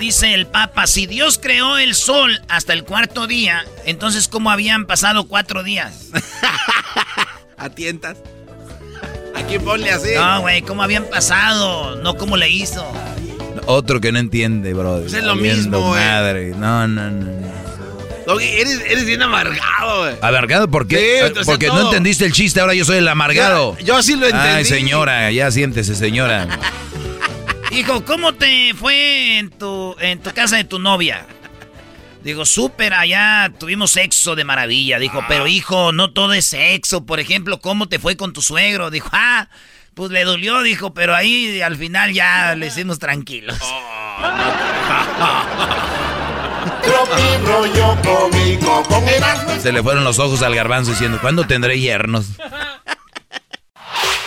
Dice 0.00 0.34
el 0.34 0.46
Papa, 0.46 0.86
si 0.86 1.06
Dios 1.06 1.38
creó 1.40 1.78
el 1.78 1.94
sol 1.94 2.40
hasta 2.48 2.72
el 2.72 2.84
cuarto 2.84 3.26
día, 3.26 3.64
entonces 3.84 4.28
¿cómo 4.28 4.50
habían 4.50 4.86
pasado 4.86 5.26
cuatro 5.28 5.62
días? 5.62 6.08
¿A 7.56 7.70
tientas? 7.70 8.18
Aquí 9.36 9.58
ponle 9.58 9.90
así. 9.90 10.10
No, 10.16 10.40
güey, 10.42 10.62
¿cómo 10.62 10.82
habían 10.82 11.04
pasado? 11.04 11.96
No 11.96 12.16
cómo 12.16 12.36
le 12.36 12.48
hizo. 12.50 12.86
Otro 13.66 14.00
que 14.00 14.12
no 14.12 14.18
entiende, 14.18 14.74
bro. 14.74 15.00
Pues 15.00 15.14
es 15.14 15.24
lo 15.24 15.36
mismo, 15.36 15.78
güey. 15.80 16.00
madre. 16.04 16.48
No, 16.56 16.86
no, 16.86 17.10
no. 17.10 17.24
no. 17.40 17.54
Doggy, 18.26 18.44
eres, 18.46 18.80
eres 18.88 19.04
bien 19.04 19.22
amargado, 19.22 20.00
güey. 20.00 20.14
¿Amargado 20.22 20.68
por 20.68 20.86
qué? 20.86 20.96
Sí, 21.34 21.40
Eh, 21.40 21.42
Porque 21.44 21.66
no 21.68 21.82
entendiste 21.82 22.24
el 22.24 22.32
chiste, 22.32 22.60
ahora 22.60 22.74
yo 22.74 22.84
soy 22.84 22.98
el 22.98 23.08
amargado. 23.08 23.76
Yo, 23.78 23.84
yo 23.96 24.02
sí 24.02 24.16
lo 24.16 24.26
entendí. 24.26 24.48
Ay, 24.48 24.64
señora, 24.64 25.30
ya 25.30 25.50
siéntese, 25.50 25.94
señora. 25.94 26.46
Hijo, 27.74 28.04
¿cómo 28.04 28.32
te 28.34 28.72
fue 28.74 29.38
en 29.38 29.50
tu, 29.50 29.96
en 29.98 30.20
tu 30.20 30.30
casa 30.32 30.56
de 30.56 30.64
tu 30.64 30.78
novia? 30.78 31.26
Digo, 32.22 32.46
súper, 32.46 32.94
allá 32.94 33.52
tuvimos 33.58 33.90
sexo 33.90 34.36
de 34.36 34.44
maravilla. 34.44 34.98
Dijo, 34.98 35.18
Ah. 35.20 35.26
pero 35.28 35.46
hijo, 35.48 35.92
no 35.92 36.12
todo 36.12 36.32
es 36.34 36.46
sexo. 36.46 37.04
Por 37.04 37.18
ejemplo, 37.20 37.60
¿cómo 37.60 37.88
te 37.88 37.98
fue 37.98 38.16
con 38.16 38.32
tu 38.32 38.42
suegro? 38.42 38.90
Dijo, 38.90 39.08
ah, 39.12 39.48
pues 39.94 40.10
le 40.12 40.24
dolió, 40.24 40.62
dijo, 40.62 40.94
pero 40.94 41.14
ahí 41.16 41.60
al 41.62 41.76
final 41.76 42.12
ya 42.14 42.54
le 42.54 42.68
hicimos 42.68 42.98
tranquilos. 43.00 43.58
Oh. 43.60 44.20
Se 49.60 49.72
le 49.72 49.82
fueron 49.82 50.04
los 50.04 50.18
ojos 50.18 50.42
al 50.42 50.54
garbanzo 50.54 50.90
diciendo, 50.92 51.18
¿cuándo 51.20 51.46
tendré 51.46 51.80
yernos? 51.80 52.26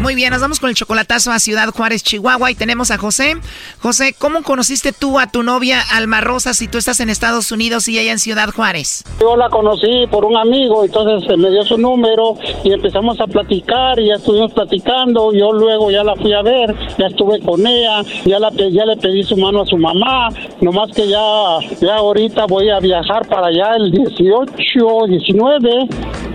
Muy 0.00 0.14
bien, 0.14 0.30
nos 0.30 0.40
vamos 0.40 0.60
con 0.60 0.70
el 0.70 0.76
chocolatazo 0.76 1.32
a 1.32 1.40
Ciudad 1.40 1.68
Juárez, 1.70 2.04
Chihuahua 2.04 2.52
y 2.52 2.54
tenemos 2.54 2.92
a 2.92 2.98
José. 2.98 3.34
José, 3.82 4.14
¿cómo 4.16 4.42
conociste 4.42 4.92
tú 4.92 5.18
a 5.18 5.26
tu 5.26 5.42
novia 5.42 5.80
Alma 5.92 6.20
Rosa 6.20 6.54
si 6.54 6.68
tú 6.68 6.78
estás 6.78 7.00
en 7.00 7.10
Estados 7.10 7.50
Unidos 7.50 7.88
y 7.88 7.98
ella 7.98 8.12
en 8.12 8.20
Ciudad 8.20 8.48
Juárez? 8.54 9.02
Yo 9.20 9.36
la 9.36 9.48
conocí 9.48 10.06
por 10.08 10.24
un 10.24 10.36
amigo, 10.36 10.84
entonces 10.84 11.36
me 11.36 11.50
dio 11.50 11.64
su 11.64 11.76
número 11.76 12.36
y 12.62 12.72
empezamos 12.72 13.20
a 13.20 13.26
platicar 13.26 13.98
y 13.98 14.06
ya 14.06 14.14
estuvimos 14.14 14.52
platicando. 14.52 15.32
Yo 15.32 15.52
luego 15.52 15.90
ya 15.90 16.04
la 16.04 16.14
fui 16.14 16.32
a 16.32 16.42
ver, 16.42 16.74
ya 16.96 17.06
estuve 17.08 17.40
con 17.40 17.66
ella, 17.66 18.02
ya, 18.24 18.38
la, 18.38 18.50
ya 18.52 18.84
le 18.84 18.96
pedí 18.98 19.24
su 19.24 19.36
mano 19.36 19.62
a 19.62 19.66
su 19.66 19.76
mamá, 19.76 20.28
nomás 20.60 20.92
que 20.92 21.08
ya, 21.08 21.58
ya 21.80 21.96
ahorita 21.96 22.46
voy 22.46 22.70
a 22.70 22.78
viajar 22.78 23.26
para 23.26 23.48
allá 23.48 23.74
el 23.74 23.90
18, 23.90 25.06
19 25.08 25.88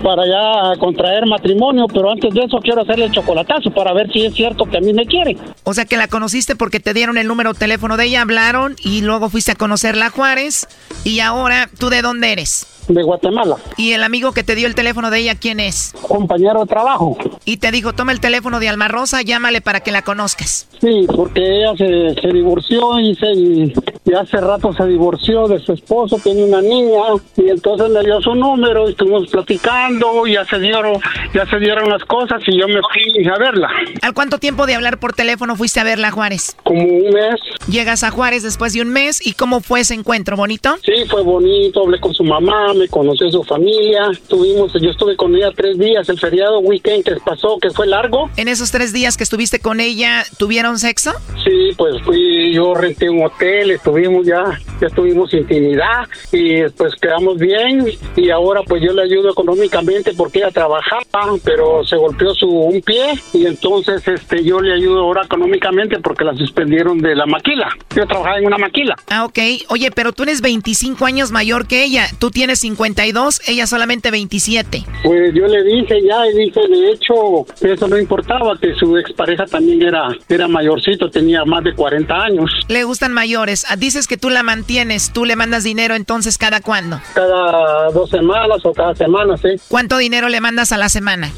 para 0.04 0.22
allá 0.22 0.78
contraer 0.78 1.24
matrimonio, 1.26 1.86
pero 1.88 2.10
antes 2.10 2.32
de 2.34 2.42
eso 2.42 2.58
quiero 2.58 2.82
hacerle 2.82 3.06
el 3.06 3.12
chocolatazo 3.12 3.70
para 3.70 3.94
ver 3.94 4.12
si 4.12 4.26
es 4.26 4.34
cierto 4.34 4.66
que 4.66 4.76
a 4.76 4.80
mí 4.80 4.92
me 4.92 5.06
quiere. 5.06 5.36
O 5.64 5.72
sea 5.72 5.86
que 5.86 5.96
la 5.96 6.08
conociste 6.08 6.54
porque 6.54 6.78
te 6.78 6.92
dieron 6.92 7.16
el 7.16 7.26
número 7.26 7.54
de 7.54 7.58
teléfono 7.58 7.96
de 7.96 8.04
ella, 8.04 8.20
hablaron 8.20 8.76
y 8.84 9.00
luego 9.00 9.30
fuiste 9.30 9.52
a 9.52 9.54
conocerla 9.54 10.06
a 10.06 10.10
Juárez 10.10 10.68
y 11.04 11.20
ahora 11.20 11.70
tú 11.78 11.88
de 11.88 12.02
dónde 12.02 12.32
eres? 12.32 12.66
De 12.88 13.02
Guatemala. 13.02 13.56
¿Y 13.76 13.92
el 13.92 14.02
amigo 14.02 14.32
que 14.32 14.44
te 14.44 14.54
dio 14.54 14.66
el 14.66 14.74
teléfono 14.74 15.10
de 15.10 15.20
ella 15.20 15.34
quién 15.34 15.60
es? 15.60 15.92
Compañero 16.06 16.60
de 16.60 16.66
trabajo. 16.66 17.16
Y 17.44 17.56
te 17.56 17.70
dijo, 17.70 17.92
toma 17.92 18.12
el 18.12 18.20
teléfono 18.20 18.60
de 18.60 18.68
Alma 18.68 18.88
Rosa, 18.88 19.22
llámale 19.22 19.60
para 19.60 19.80
que 19.80 19.90
la 19.90 20.02
conozcas. 20.02 20.68
Sí, 20.80 21.06
porque 21.14 21.40
ella 21.40 21.72
se, 21.76 22.20
se 22.20 22.28
divorció 22.28 23.00
y, 23.00 23.14
se, 23.14 23.32
y 23.32 23.72
hace 24.14 24.36
rato 24.38 24.72
se 24.74 24.84
divorció 24.86 25.48
de 25.48 25.58
su 25.60 25.72
esposo, 25.72 26.18
tiene 26.22 26.44
una 26.44 26.60
niña, 26.60 27.00
y 27.36 27.48
entonces 27.48 27.88
me 27.88 28.02
dio 28.02 28.20
su 28.20 28.34
número, 28.34 28.86
y 28.86 28.92
estuvimos 28.92 29.28
platicando, 29.30 30.26
y 30.26 30.34
ya 30.34 30.44
se 30.44 30.58
dieron, 30.58 31.00
ya 31.34 31.46
se 31.46 31.58
dieron 31.58 31.88
las 31.88 32.04
cosas, 32.04 32.42
y 32.46 32.58
yo 32.58 32.68
me 32.68 32.80
fui 32.92 33.26
a 33.26 33.38
verla. 33.38 33.70
¿Al 34.02 34.12
cuánto 34.12 34.38
tiempo 34.38 34.66
de 34.66 34.74
hablar 34.74 34.98
por 34.98 35.14
teléfono 35.14 35.56
fuiste 35.56 35.80
a 35.80 35.84
verla, 35.84 36.10
Juárez? 36.10 36.54
Como 36.64 36.82
un 36.82 37.10
mes. 37.10 37.40
Llegas 37.68 38.04
a 38.04 38.10
Juárez 38.10 38.42
después 38.42 38.74
de 38.74 38.82
un 38.82 38.88
mes, 38.88 39.26
¿y 39.26 39.32
cómo 39.32 39.60
fue 39.60 39.80
ese 39.80 39.94
encuentro? 39.94 40.36
¿Bonito? 40.36 40.76
Sí, 40.84 41.04
fue 41.08 41.22
bonito, 41.22 41.82
hablé 41.82 41.98
con 41.98 42.12
su 42.12 42.24
mamá, 42.24 42.73
me 42.74 42.88
conoció 42.88 43.30
su 43.30 43.42
familia, 43.44 44.10
tuvimos, 44.28 44.72
yo 44.72 44.90
estuve 44.90 45.16
con 45.16 45.34
ella 45.34 45.50
tres 45.54 45.78
días, 45.78 46.08
el 46.08 46.18
feriado 46.18 46.58
weekend 46.60 47.04
que 47.04 47.16
pasó, 47.24 47.58
que 47.60 47.70
fue 47.70 47.86
largo. 47.86 48.30
En 48.36 48.48
esos 48.48 48.70
tres 48.70 48.92
días 48.92 49.16
que 49.16 49.24
estuviste 49.24 49.60
con 49.60 49.80
ella, 49.80 50.24
¿tuvieron 50.38 50.78
sexo? 50.78 51.12
Sí, 51.44 51.70
pues 51.76 52.02
fui, 52.02 52.52
yo 52.52 52.74
renté 52.74 53.08
un 53.10 53.24
hotel, 53.24 53.70
estuvimos 53.70 54.26
ya, 54.26 54.58
ya 54.80 54.88
tuvimos 54.88 55.32
intimidad 55.34 56.08
y 56.32 56.62
pues 56.70 56.94
quedamos 56.96 57.38
bien 57.38 57.86
y 58.16 58.30
ahora 58.30 58.62
pues 58.66 58.82
yo 58.82 58.92
le 58.92 59.02
ayudo 59.02 59.30
económicamente 59.30 60.12
porque 60.14 60.38
ella 60.38 60.50
trabajaba, 60.50 61.04
pero 61.44 61.84
se 61.84 61.96
golpeó 61.96 62.34
su 62.34 62.48
un 62.48 62.80
pie 62.80 63.14
y 63.32 63.46
entonces 63.46 64.06
este 64.06 64.42
yo 64.44 64.60
le 64.60 64.74
ayudo 64.74 65.00
ahora 65.00 65.22
económicamente 65.24 65.98
porque 66.00 66.24
la 66.24 66.34
suspendieron 66.34 66.98
de 66.98 67.14
la 67.14 67.26
maquila. 67.26 67.68
Yo 67.94 68.06
trabajaba 68.06 68.38
en 68.38 68.46
una 68.46 68.58
maquila. 68.58 68.96
Ah, 69.08 69.24
ok. 69.24 69.38
Oye, 69.68 69.90
pero 69.90 70.12
tú 70.12 70.22
eres 70.24 70.40
25 70.40 71.04
años 71.06 71.30
mayor 71.30 71.66
que 71.66 71.84
ella, 71.84 72.06
tú 72.18 72.30
tienes 72.30 72.63
52, 72.64 73.42
ella 73.46 73.66
solamente 73.66 74.10
27. 74.10 74.86
Pues 75.02 75.34
yo 75.34 75.46
le 75.46 75.62
dije 75.64 76.00
ya 76.02 76.26
y 76.26 76.46
dije, 76.46 76.60
de 76.66 76.92
hecho, 76.92 77.44
eso 77.60 77.88
no 77.88 77.98
importaba, 77.98 78.56
que 78.58 78.74
su 78.74 78.96
expareja 78.96 79.44
también 79.44 79.82
era, 79.82 80.08
era 80.30 80.48
mayorcito, 80.48 81.10
tenía 81.10 81.44
más 81.44 81.62
de 81.62 81.74
40 81.74 82.14
años. 82.14 82.50
Le 82.68 82.84
gustan 82.84 83.12
mayores. 83.12 83.66
Ah, 83.68 83.76
Dices 83.76 84.06
que 84.06 84.16
tú 84.16 84.30
la 84.30 84.42
mantienes, 84.42 85.12
tú 85.12 85.26
le 85.26 85.36
mandas 85.36 85.62
dinero 85.62 85.94
entonces 85.94 86.38
cada 86.38 86.62
cuándo? 86.62 86.98
Cada 87.12 87.90
dos 87.90 88.08
semanas 88.08 88.64
o 88.64 88.72
cada 88.72 88.94
semana, 88.94 89.36
sí. 89.36 89.48
¿Cuánto 89.68 89.98
dinero 89.98 90.30
le 90.30 90.40
mandas 90.40 90.72
a 90.72 90.78
la 90.78 90.88
semana? 90.88 91.30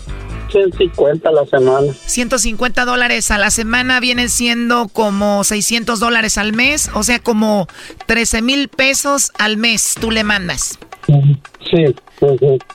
150 0.53 1.29
a 1.29 1.33
la 1.33 1.45
semana. 1.47 1.93
150 2.07 2.85
dólares 2.85 3.31
a 3.33 3.39
la 3.39 3.51
semana 3.51 3.99
vienen 3.99 4.29
siendo 4.29 4.89
como 4.89 5.43
600 5.43 5.99
dólares 5.99 6.39
al 6.39 6.53
mes, 6.53 6.89
o 6.95 7.03
sea, 7.03 7.19
como 7.19 7.67
13 8.07 8.43
mil 8.43 8.69
pesos 8.69 9.33
al 9.39 9.57
mes 9.57 9.95
tú 10.01 10.11
le 10.13 10.25
mandas. 10.25 10.79
Yeah. 11.09 11.37
Sí. 11.71 11.85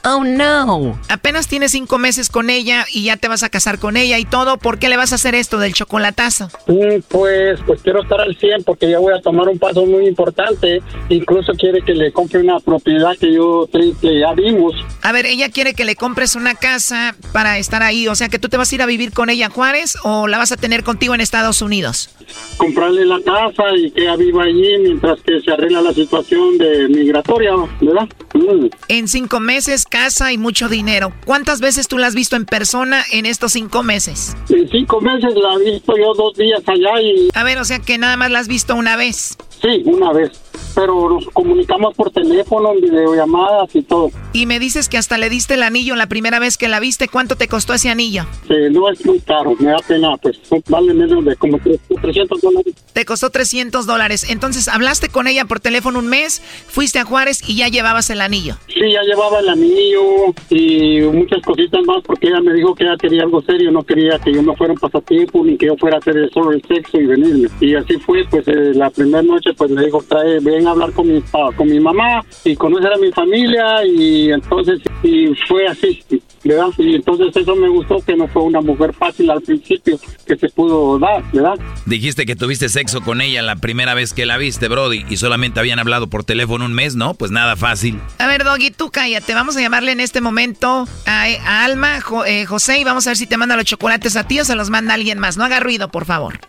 Oh 0.04 0.24
no. 0.24 1.00
Apenas 1.10 1.48
tienes 1.48 1.72
cinco 1.72 1.98
meses 1.98 2.30
con 2.30 2.50
ella 2.50 2.86
y 2.94 3.04
ya 3.06 3.18
te 3.18 3.28
vas 3.28 3.44
a 3.44 3.50
casar 3.50 3.80
con 3.80 3.98
ella 3.98 4.20
y 4.20 4.26
todo. 4.26 4.58
¿Por 4.58 4.78
qué 4.78 4.90
le 4.90 4.98
vas 4.98 5.12
a 5.12 5.16
hacer 5.16 5.34
esto 5.36 5.58
del 5.58 5.74
chocolatazo? 5.74 6.50
Mm, 6.68 7.02
Pues, 7.10 7.60
pues 7.66 7.82
quiero 7.82 8.04
estar 8.04 8.22
al 8.22 8.36
100 8.36 8.64
porque 8.64 8.90
ya 8.90 9.00
voy 9.00 9.14
a 9.14 9.22
tomar 9.22 9.48
un 9.48 9.58
paso 9.58 9.86
muy 9.86 10.08
importante. 10.08 10.82
Incluso 11.10 11.54
quiere 11.54 11.82
que 11.82 11.94
le 11.94 12.12
compre 12.12 12.40
una 12.40 12.60
propiedad 12.60 13.18
que 13.18 13.34
yo 13.34 13.68
que 13.72 14.20
ya 14.20 14.34
vimos. 14.34 14.74
A 15.02 15.12
ver, 15.12 15.26
ella 15.26 15.50
quiere 15.50 15.74
que 15.74 15.86
le 15.86 15.96
compres 15.96 16.36
una 16.36 16.56
casa 16.56 17.16
para 17.34 17.58
estar 17.58 17.84
ahí. 17.84 18.08
O 18.08 18.16
sea, 18.16 18.30
que 18.30 18.40
tú 18.40 18.50
te 18.50 18.58
vas 18.58 18.72
a 18.72 18.76
ir 18.76 18.82
a 18.82 18.86
vivir 18.86 19.12
con 19.12 19.30
ella 19.30 19.48
a 19.48 19.50
Juárez 19.50 19.98
o 20.04 20.28
la 20.28 20.38
vas 20.38 20.52
a 20.52 20.58
tener 20.58 20.84
contigo 20.84 21.16
en 21.16 21.22
Estados 21.22 21.62
Unidos. 21.62 22.10
Comprarle 22.58 23.06
la 23.06 23.20
casa 23.22 23.64
y 23.76 23.92
que 23.92 24.02
ella 24.04 24.16
viva 24.16 24.44
allí 24.44 24.78
mientras 24.80 25.20
que 25.22 25.42
se 25.42 25.52
arregla 25.52 25.82
la 25.82 25.94
situación 25.94 26.58
de 26.58 26.88
migratoria, 26.88 27.52
¿verdad? 27.82 28.08
Mm. 28.34 28.68
En 28.88 29.08
cinco 29.08 29.40
meses, 29.40 29.86
casa 29.86 30.32
y 30.32 30.38
mucho 30.38 30.68
dinero. 30.68 31.14
¿Cuántas 31.26 31.62
veces 31.62 31.88
tú 31.88 31.98
la 31.98 32.08
has 32.08 32.16
visto 32.16 32.36
en 32.36 32.46
persona 32.46 33.04
en 33.12 33.26
estos 33.26 33.54
cinco 33.54 33.84
meses? 33.84 34.36
En 34.50 34.70
cinco 34.70 35.00
meses 35.00 35.34
la 35.36 35.54
he 35.56 35.72
visto 35.72 35.94
yo 35.98 36.14
dos 36.14 36.36
días 36.36 36.62
allá 36.66 37.02
y... 37.02 37.30
A 37.34 37.44
ver, 37.44 37.58
o 37.58 37.66
sea 37.66 37.80
que 37.80 37.98
nada 37.98 38.18
más 38.18 38.32
la 38.32 38.40
has 38.40 38.48
visto 38.48 38.76
una 38.76 38.96
vez. 38.96 39.38
Sí, 39.62 39.84
una 39.86 40.12
vez. 40.12 40.32
Pero 40.74 41.10
nos 41.10 41.26
comunicamos 41.34 41.94
por 41.96 42.12
teléfono, 42.12 42.72
en 42.72 42.82
videollamadas 42.82 43.76
y 43.76 43.82
todo. 43.82 44.10
Y 44.32 44.46
me 44.46 44.58
dices 44.58 44.88
que 44.88 44.98
hasta 44.98 45.18
le 45.18 45.30
diste 45.30 45.56
el 45.56 45.64
anillo 45.64 45.96
la 45.96 46.08
primera 46.08 46.40
vez 46.40 46.58
que 46.58 46.70
la 46.70 46.80
viste. 46.80 47.10
¿Cuánto 47.10 47.36
te 47.36 47.50
costó 47.50 47.74
ese 47.74 47.90
anillo? 47.90 48.26
No 48.72 48.90
es 48.90 49.06
muy 49.06 49.20
caro, 49.20 49.54
me 49.60 49.72
da 49.72 49.80
pena, 49.86 50.16
pues 50.18 50.40
vale 50.70 50.94
menos 50.94 51.26
de 51.26 51.36
como 51.36 51.60
300 51.60 52.42
dólares. 52.42 52.74
Te 52.94 53.04
costó 53.06 53.30
300 53.30 53.86
dólares. 53.86 54.26
Entonces, 54.30 54.70
hablaste 54.70 55.10
con 55.10 55.28
ella 55.28 55.46
por 55.46 55.60
teléfono 55.60 56.00
un 56.00 56.08
mes, 56.08 56.42
fuiste 56.68 57.00
a 57.00 57.04
Juárez 57.04 57.48
y 57.48 57.58
ya 57.58 57.68
llevabas 57.68 58.10
el 58.10 58.22
anillo. 58.22 58.56
Sí, 58.68 58.92
ya 58.92 59.02
llevaba 59.04 59.40
el 59.40 59.50
anillo 59.50 60.34
y 60.50 61.02
muchas 61.02 61.42
cositas 61.42 61.82
más 61.86 62.02
porque 62.06 62.28
ella 62.28 62.40
me 62.42 62.54
dijo 62.54 62.74
que 62.74 62.86
ella 62.86 62.96
quería 62.98 63.24
algo 63.24 63.42
serio, 63.42 63.72
no 63.72 63.84
quería 63.84 64.18
que 64.20 64.34
yo 64.34 64.42
no 64.42 64.56
fuera 64.56 64.74
un 64.74 64.80
pasatiempo 64.80 65.44
ni 65.44 65.58
que 65.58 65.68
yo 65.68 65.76
fuera 65.76 65.98
a 65.98 66.00
hacer 66.00 66.30
solo 66.34 66.52
el 66.52 66.62
sexo 66.64 66.98
y 66.98 67.06
venirme. 67.06 67.50
Y 67.60 67.76
así 67.76 67.98
fue, 67.98 68.24
pues 68.30 68.48
eh, 68.48 68.74
la 68.74 68.90
primera 68.90 69.22
noche 69.22 69.51
pues 69.54 69.72
me 69.72 69.84
dijo, 69.86 70.04
trae, 70.08 70.40
ven 70.40 70.68
a 70.68 70.72
hablar 70.72 70.92
con 70.92 71.08
mi, 71.12 71.22
con 71.56 71.68
mi 71.68 71.80
mamá 71.80 72.24
y 72.44 72.56
conocer 72.56 72.94
a 72.94 72.98
mi 72.98 73.12
familia 73.12 73.86
y 73.86 74.32
entonces 74.32 74.80
y 75.04 75.28
fue 75.48 75.68
así. 75.68 76.04
¿verdad? 76.44 76.70
Y 76.80 76.96
entonces 76.96 77.28
eso 77.36 77.56
me 77.56 77.70
gustó 77.70 77.98
que 78.04 78.16
no 78.16 78.28
fue 78.28 78.42
una 78.42 78.62
mujer 78.62 78.94
fácil 78.94 79.30
al 79.30 79.42
principio 79.42 80.00
que 80.26 80.36
se 80.36 80.50
pudo 80.50 80.98
dar, 80.98 81.24
¿verdad? 81.32 81.54
Dijiste 81.86 82.26
que 82.26 82.36
tuviste 82.36 82.68
sexo 82.68 83.02
con 83.02 83.22
ella 83.22 83.44
la 83.44 83.58
primera 83.58 83.94
vez 83.94 84.12
que 84.12 84.26
la 84.26 84.38
viste, 84.38 84.68
Brody, 84.68 85.06
y 85.08 85.18
solamente 85.18 85.60
habían 85.60 85.78
hablado 85.78 86.08
por 86.08 86.24
teléfono 86.24 86.66
un 86.66 86.74
mes, 86.74 86.96
¿no? 86.96 87.14
Pues 87.14 87.30
nada 87.30 87.56
fácil. 87.58 88.00
A 88.18 88.26
ver, 88.26 88.44
Doggy, 88.44 88.72
tú 88.72 88.90
cállate. 88.90 89.36
Vamos 89.36 89.56
a 89.56 89.62
llamarle 89.62 89.92
en 89.92 90.00
este 90.00 90.20
momento 90.20 90.88
a, 91.06 91.26
a 91.46 91.64
Alma, 91.64 92.02
Jo- 92.02 92.26
eh, 92.26 92.46
José, 92.48 92.80
y 92.80 92.84
vamos 92.86 93.06
a 93.06 93.12
ver 93.12 93.18
si 93.18 93.28
te 93.28 93.38
manda 93.38 93.56
los 93.56 93.66
chocolates 93.66 94.16
a 94.16 94.26
ti 94.28 94.40
o 94.40 94.44
se 94.46 94.56
los 94.56 94.72
manda 94.72 94.96
alguien 94.96 95.20
más. 95.20 95.38
No 95.38 95.44
haga 95.44 95.60
ruido, 95.60 95.90
por 95.90 96.06
favor. 96.06 96.40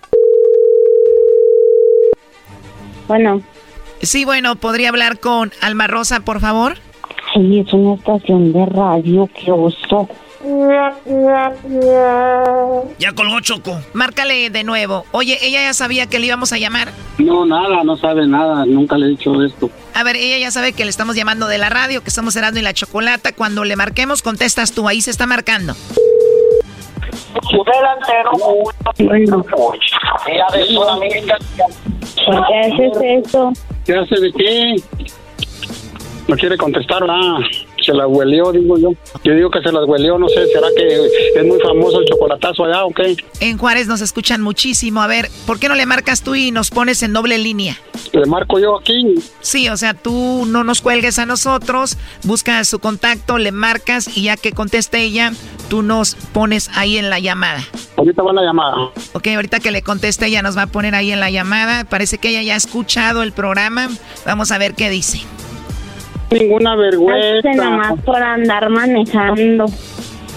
Bueno, 3.13 3.43
Sí, 4.01 4.25
bueno, 4.25 4.57
¿podría 4.57 4.89
hablar 4.89 5.21
con 5.21 5.53
Alma 5.61 5.87
Rosa, 5.87 6.21
por 6.21 6.41
favor? 6.41 6.79
sí, 7.35 7.59
es 7.59 7.71
una 7.75 7.97
estación 7.97 8.55
de 8.55 8.65
radio, 8.65 9.29
qué 9.35 9.53
oso. 9.53 10.09
Ya 12.99 13.13
colgó 13.15 13.41
Choco. 13.41 13.79
Márcale 13.93 14.49
de 14.49 14.65
nuevo. 14.65 15.05
Oye, 15.13 15.37
ella 15.43 15.61
ya 15.61 15.75
sabía 15.75 16.07
que 16.07 16.19
le 16.19 16.27
íbamos 16.29 16.55
a 16.55 16.59
llamar. 16.59 16.91
No, 17.19 17.45
nada, 17.45 17.85
no 17.85 17.99
sabe 17.99 18.27
nada, 18.27 18.65
nunca 18.65 18.97
le 18.97 19.07
he 19.07 19.09
dicho 19.11 19.43
esto. 19.45 19.69
A 19.93 20.03
ver, 20.05 20.17
ella 20.17 20.39
ya 20.39 20.51
sabe 20.51 20.73
que 20.73 20.85
le 20.85 20.91
estamos 20.91 21.15
llamando 21.15 21.49
de 21.49 21.59
la 21.59 21.69
radio, 21.69 22.03
que 22.03 22.09
estamos 22.09 22.33
cerrando 22.33 22.61
y 22.61 22.63
la 22.63 22.73
chocolata. 22.73 23.33
Cuando 23.35 23.65
le 23.65 23.77
marquemos, 23.77 24.23
contestas 24.23 24.73
tú. 24.73 24.89
Ahí 24.89 25.03
se 25.03 25.11
está 25.11 25.27
marcando. 25.27 25.75
Bueno. 28.99 29.45
¿Por 32.27 32.47
qué 32.47 32.59
haces 32.61 33.25
eso? 33.27 33.53
¿Qué 33.85 33.95
hace 33.95 34.21
de 34.21 34.33
qué? 34.33 34.77
No 36.29 36.37
quiere 36.37 36.57
contestar, 36.57 37.03
ah, 37.09 37.39
se 37.83 37.93
las 37.93 38.07
huelió, 38.09 38.53
digo 38.53 38.79
yo. 38.79 38.91
Yo 39.25 39.35
digo 39.35 39.51
que 39.51 39.61
se 39.61 39.73
las 39.73 39.85
huelió, 39.87 40.19
no 40.19 40.29
sé, 40.29 40.47
¿será 40.47 40.69
que 40.77 41.07
es 41.37 41.45
muy 41.45 41.61
famoso 41.61 42.01
el 42.01 42.07
chocolatazo 42.07 42.65
allá 42.65 42.85
o 42.85 42.91
qué? 42.91 43.17
En 43.41 43.59
Juárez 43.59 43.87
nos 43.87 44.01
escuchan 44.01 44.41
muchísimo. 44.43 45.03
A 45.03 45.07
ver, 45.07 45.29
¿por 45.47 45.59
qué 45.59 45.69
no 45.69 45.75
le 45.75 45.87
marcas 45.87 46.23
tú 46.23 46.35
y 46.35 46.51
nos 46.51 46.71
pones 46.71 47.03
en 47.03 47.13
doble 47.13 47.39
línea? 47.39 47.79
Le 48.13 48.27
marco 48.27 48.59
yo 48.59 48.79
aquí. 48.79 49.15
Sí, 49.41 49.69
o 49.69 49.77
sea, 49.77 49.95
tú 49.95 50.45
no 50.47 50.65
nos 50.65 50.83
cuelgues 50.83 51.19
a 51.19 51.27
nosotros, 51.27 51.97
buscas 52.25 52.69
su 52.69 52.79
contacto, 52.79 53.39
le 53.39 53.53
marcas 53.53 54.17
y 54.17 54.25
ya 54.25 54.37
que 54.37 54.53
conteste 54.53 55.03
ella, 55.03 55.33
tú 55.69 55.83
nos 55.83 56.15
pones 56.15 56.71
ahí 56.75 56.99
en 56.99 57.11
la 57.11 57.19
llamada. 57.19 57.63
Ahorita 57.97 58.23
va 58.23 58.33
la 58.33 58.43
llamada. 58.43 58.91
Ok, 59.13 59.29
ahorita 59.29 59.61
que 59.61 59.71
le 59.71 59.83
conteste 59.83 60.27
ella 60.27 60.43
nos 60.43 60.57
va 60.57 60.63
a 60.63 60.67
poner 60.67 60.95
ahí 60.95 61.13
en 61.13 61.21
la 61.21 61.31
llamada. 61.31 61.85
Parece 61.85 62.19
que 62.19 62.31
ella 62.31 62.43
ya 62.43 62.55
ha 62.55 62.57
escuchado 62.57 63.23
el 63.23 63.33
programa. 63.33 63.89
Vamos 64.27 64.51
a 64.51 64.59
ver 64.59 64.75
qué 64.75 64.91
dice. 64.91 65.21
Ninguna 66.33 66.77
vergüenza. 66.77 67.51
Hace 67.51 67.55
nomás 67.59 68.01
por 68.03 68.17
andar 68.17 68.69
manejando. 68.71 69.67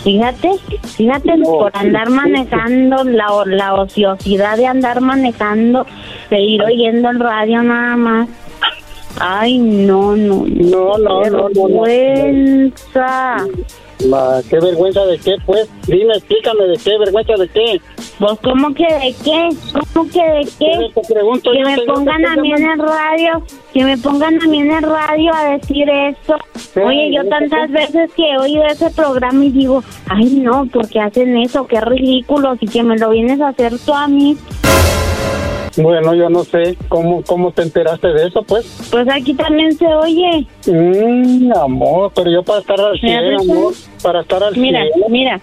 Fíjate, 0.04 0.52
fíjate, 0.98 1.38
por 1.44 1.72
andar 1.76 2.10
manejando, 2.10 3.04
la, 3.04 3.26
la 3.46 3.74
ociosidad 3.74 4.56
de 4.56 4.68
andar 4.68 5.02
manejando, 5.02 5.86
de 6.30 6.40
ir 6.42 6.62
oyendo 6.62 7.10
el 7.10 7.20
radio 7.20 7.64
nada 7.64 7.96
más. 7.96 8.30
Ay, 9.20 9.58
no, 9.58 10.16
no, 10.16 10.46
No, 10.46 10.98
no, 10.98 11.24
no, 11.24 11.50
no, 11.50 11.68
no. 11.70 11.86
Ma, 14.10 14.42
¿Qué 14.50 14.60
vergüenza 14.60 15.06
de 15.06 15.18
qué, 15.18 15.36
pues? 15.46 15.70
Dime, 15.88 16.14
explícame 16.16 16.66
de 16.66 16.78
qué, 16.78 16.98
vergüenza 16.98 17.34
de 17.34 17.48
qué. 17.48 17.82
Pues, 18.20 18.40
¿cómo 18.44 18.74
que 18.74 18.84
de 18.84 19.16
qué? 19.24 19.50
¿Cómo 19.94 20.10
que 20.10 20.22
de 20.22 20.48
qué? 20.60 20.92
Te 20.94 21.14
pregunto 21.14 21.52
que 21.52 21.64
me 21.64 21.78
pongan 21.84 22.22
¿qué 22.22 22.28
a 22.28 22.36
mí 22.36 22.52
en 22.52 22.70
el 22.72 22.80
radio, 22.80 23.44
que 23.74 23.84
me 23.84 23.98
pongan 23.98 24.42
a 24.42 24.46
mí 24.48 24.60
en 24.60 24.72
el 24.72 24.84
radio 24.84 25.34
a 25.34 25.58
decir 25.58 25.90
eso. 25.90 26.36
Oye, 26.86 27.14
yo 27.14 27.28
tantas 27.30 27.72
veces 27.72 28.12
que 28.14 28.32
he 28.32 28.38
oído 28.38 28.64
ese 28.66 28.90
programa 28.92 29.46
y 29.46 29.52
digo, 29.52 29.84
ay 30.10 30.26
no, 30.26 30.66
¿por 30.68 30.88
qué 30.90 31.00
hacen 31.00 31.38
eso? 31.38 31.66
Qué 31.68 31.80
ridículos 31.82 32.58
y 32.62 32.68
que 32.68 32.84
me 32.84 32.98
lo 32.98 33.10
vienes 33.10 33.40
a 33.42 33.50
hacer 33.50 33.74
tú 33.80 33.94
a 33.94 34.08
mí. 34.08 34.38
Bueno, 35.77 36.14
yo 36.15 36.30
no 36.30 36.43
sé 36.43 36.77
cómo 36.88 37.22
cómo 37.23 37.52
te 37.52 37.64
enteraste 37.64 38.07
de 38.07 38.27
eso, 38.27 38.43
pues. 38.43 38.88
Pues 38.91 39.07
aquí 39.10 39.34
también 39.34 39.73
se 39.77 39.85
oye. 39.85 40.47
Mmm, 40.68 41.52
amor, 41.53 42.11
pero 42.15 42.31
yo 42.31 42.43
para 42.43 42.60
estar 42.60 42.80
al 42.80 42.99
Mira, 43.02 43.19
100, 43.22 43.35
pues, 43.35 43.49
amor, 43.49 43.73
para 44.02 44.22
estar 44.22 44.43
al 44.43 44.53
100. 44.53 44.61
Mira, 44.64 44.84
mira, 45.10 45.41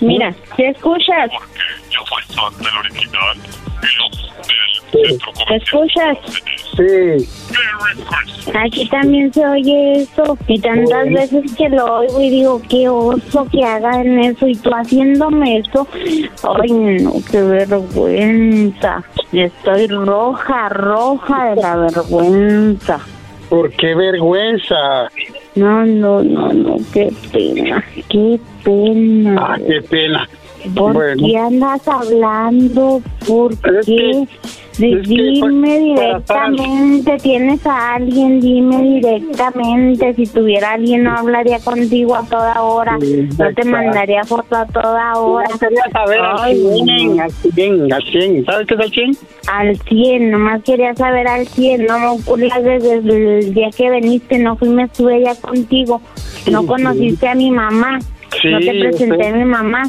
mira, 0.00 0.34
¿te 0.56 0.68
escuchas? 0.68 1.30
Yo 1.90 2.00
soy 2.08 2.34
fan 2.34 2.56
del 2.58 2.76
original. 2.78 3.36
¿Te 5.48 5.56
escuchas? 5.56 6.18
Sí. 6.76 7.28
Aquí 8.54 8.88
también 8.88 9.32
se 9.32 9.46
oye 9.46 10.02
eso. 10.02 10.38
Y 10.46 10.60
tantas 10.60 11.08
veces 11.08 11.54
que 11.56 11.68
lo 11.68 11.98
oigo 11.98 12.20
y 12.20 12.30
digo, 12.30 12.62
qué 12.68 12.88
oso 12.88 13.46
que 13.50 13.64
hagan 13.64 14.18
eso. 14.18 14.46
Y 14.46 14.56
tú 14.56 14.70
haciéndome 14.70 15.58
eso. 15.58 15.86
Ay, 16.60 16.72
no, 17.02 17.12
qué 17.30 17.42
vergüenza. 17.42 19.02
Estoy 19.32 19.86
roja, 19.88 20.68
roja 20.68 21.50
de 21.50 21.56
la 21.62 21.76
vergüenza. 21.76 23.00
¿Por 23.48 23.70
qué 23.72 23.94
vergüenza? 23.94 25.08
No, 25.54 25.86
no, 25.86 26.22
no, 26.22 26.52
no, 26.52 26.76
qué 26.92 27.12
pena, 27.32 27.82
qué 28.08 28.40
pena. 28.64 29.36
Ah, 29.38 29.56
qué 29.58 29.80
pena. 29.82 30.28
¿Por 30.74 30.92
Bueno. 30.94 31.26
qué 31.26 31.36
andas 31.38 31.86
hablando? 31.88 33.00
¿Por 33.26 33.56
qué? 33.84 34.26
Di- 34.78 34.92
es 34.92 35.08
que 35.08 35.14
dime 35.14 35.78
directamente, 35.78 37.16
¿tienes 37.22 37.66
a 37.66 37.94
alguien? 37.94 38.40
Dime 38.42 38.82
directamente. 38.82 40.12
Si 40.14 40.26
tuviera 40.26 40.72
alguien, 40.72 41.04
no 41.04 41.12
hablaría 41.16 41.58
contigo 41.60 42.14
a 42.14 42.24
toda 42.26 42.62
hora. 42.62 42.98
No 42.98 43.54
te 43.54 43.64
mandaría 43.64 44.22
foto 44.24 44.54
a 44.54 44.66
toda 44.66 45.14
hora. 45.14 45.48
Yo 45.50 45.58
quería 45.58 45.82
saber 45.92 46.20
al 46.20 46.36
Ay, 46.40 46.56
100, 46.84 47.20
al 47.20 47.30
100, 47.32 47.92
al 47.92 48.02
100. 48.02 48.44
¿Sabes 48.44 48.66
qué 48.66 48.74
es 48.74 48.80
al 48.80 48.90
100? 48.90 49.16
Al 49.50 49.76
100, 49.78 50.30
nomás 50.30 50.62
quería 50.62 50.94
saber 50.94 51.26
al 51.26 51.46
100. 51.46 51.86
No, 51.86 52.16
veces 52.26 52.82
desde 53.04 53.38
el 53.38 53.54
día 53.54 53.70
que 53.74 53.90
viniste, 53.90 54.38
no 54.38 54.56
fui, 54.56 54.68
me 54.68 54.82
estuve 54.84 55.22
ya 55.22 55.34
contigo. 55.36 56.02
No 56.50 56.66
conociste 56.66 57.28
a 57.28 57.34
mi 57.34 57.50
mamá. 57.50 57.98
No 58.44 58.58
te 58.60 58.78
presenté 58.78 59.28
a 59.28 59.32
mi 59.32 59.44
mamá. 59.44 59.84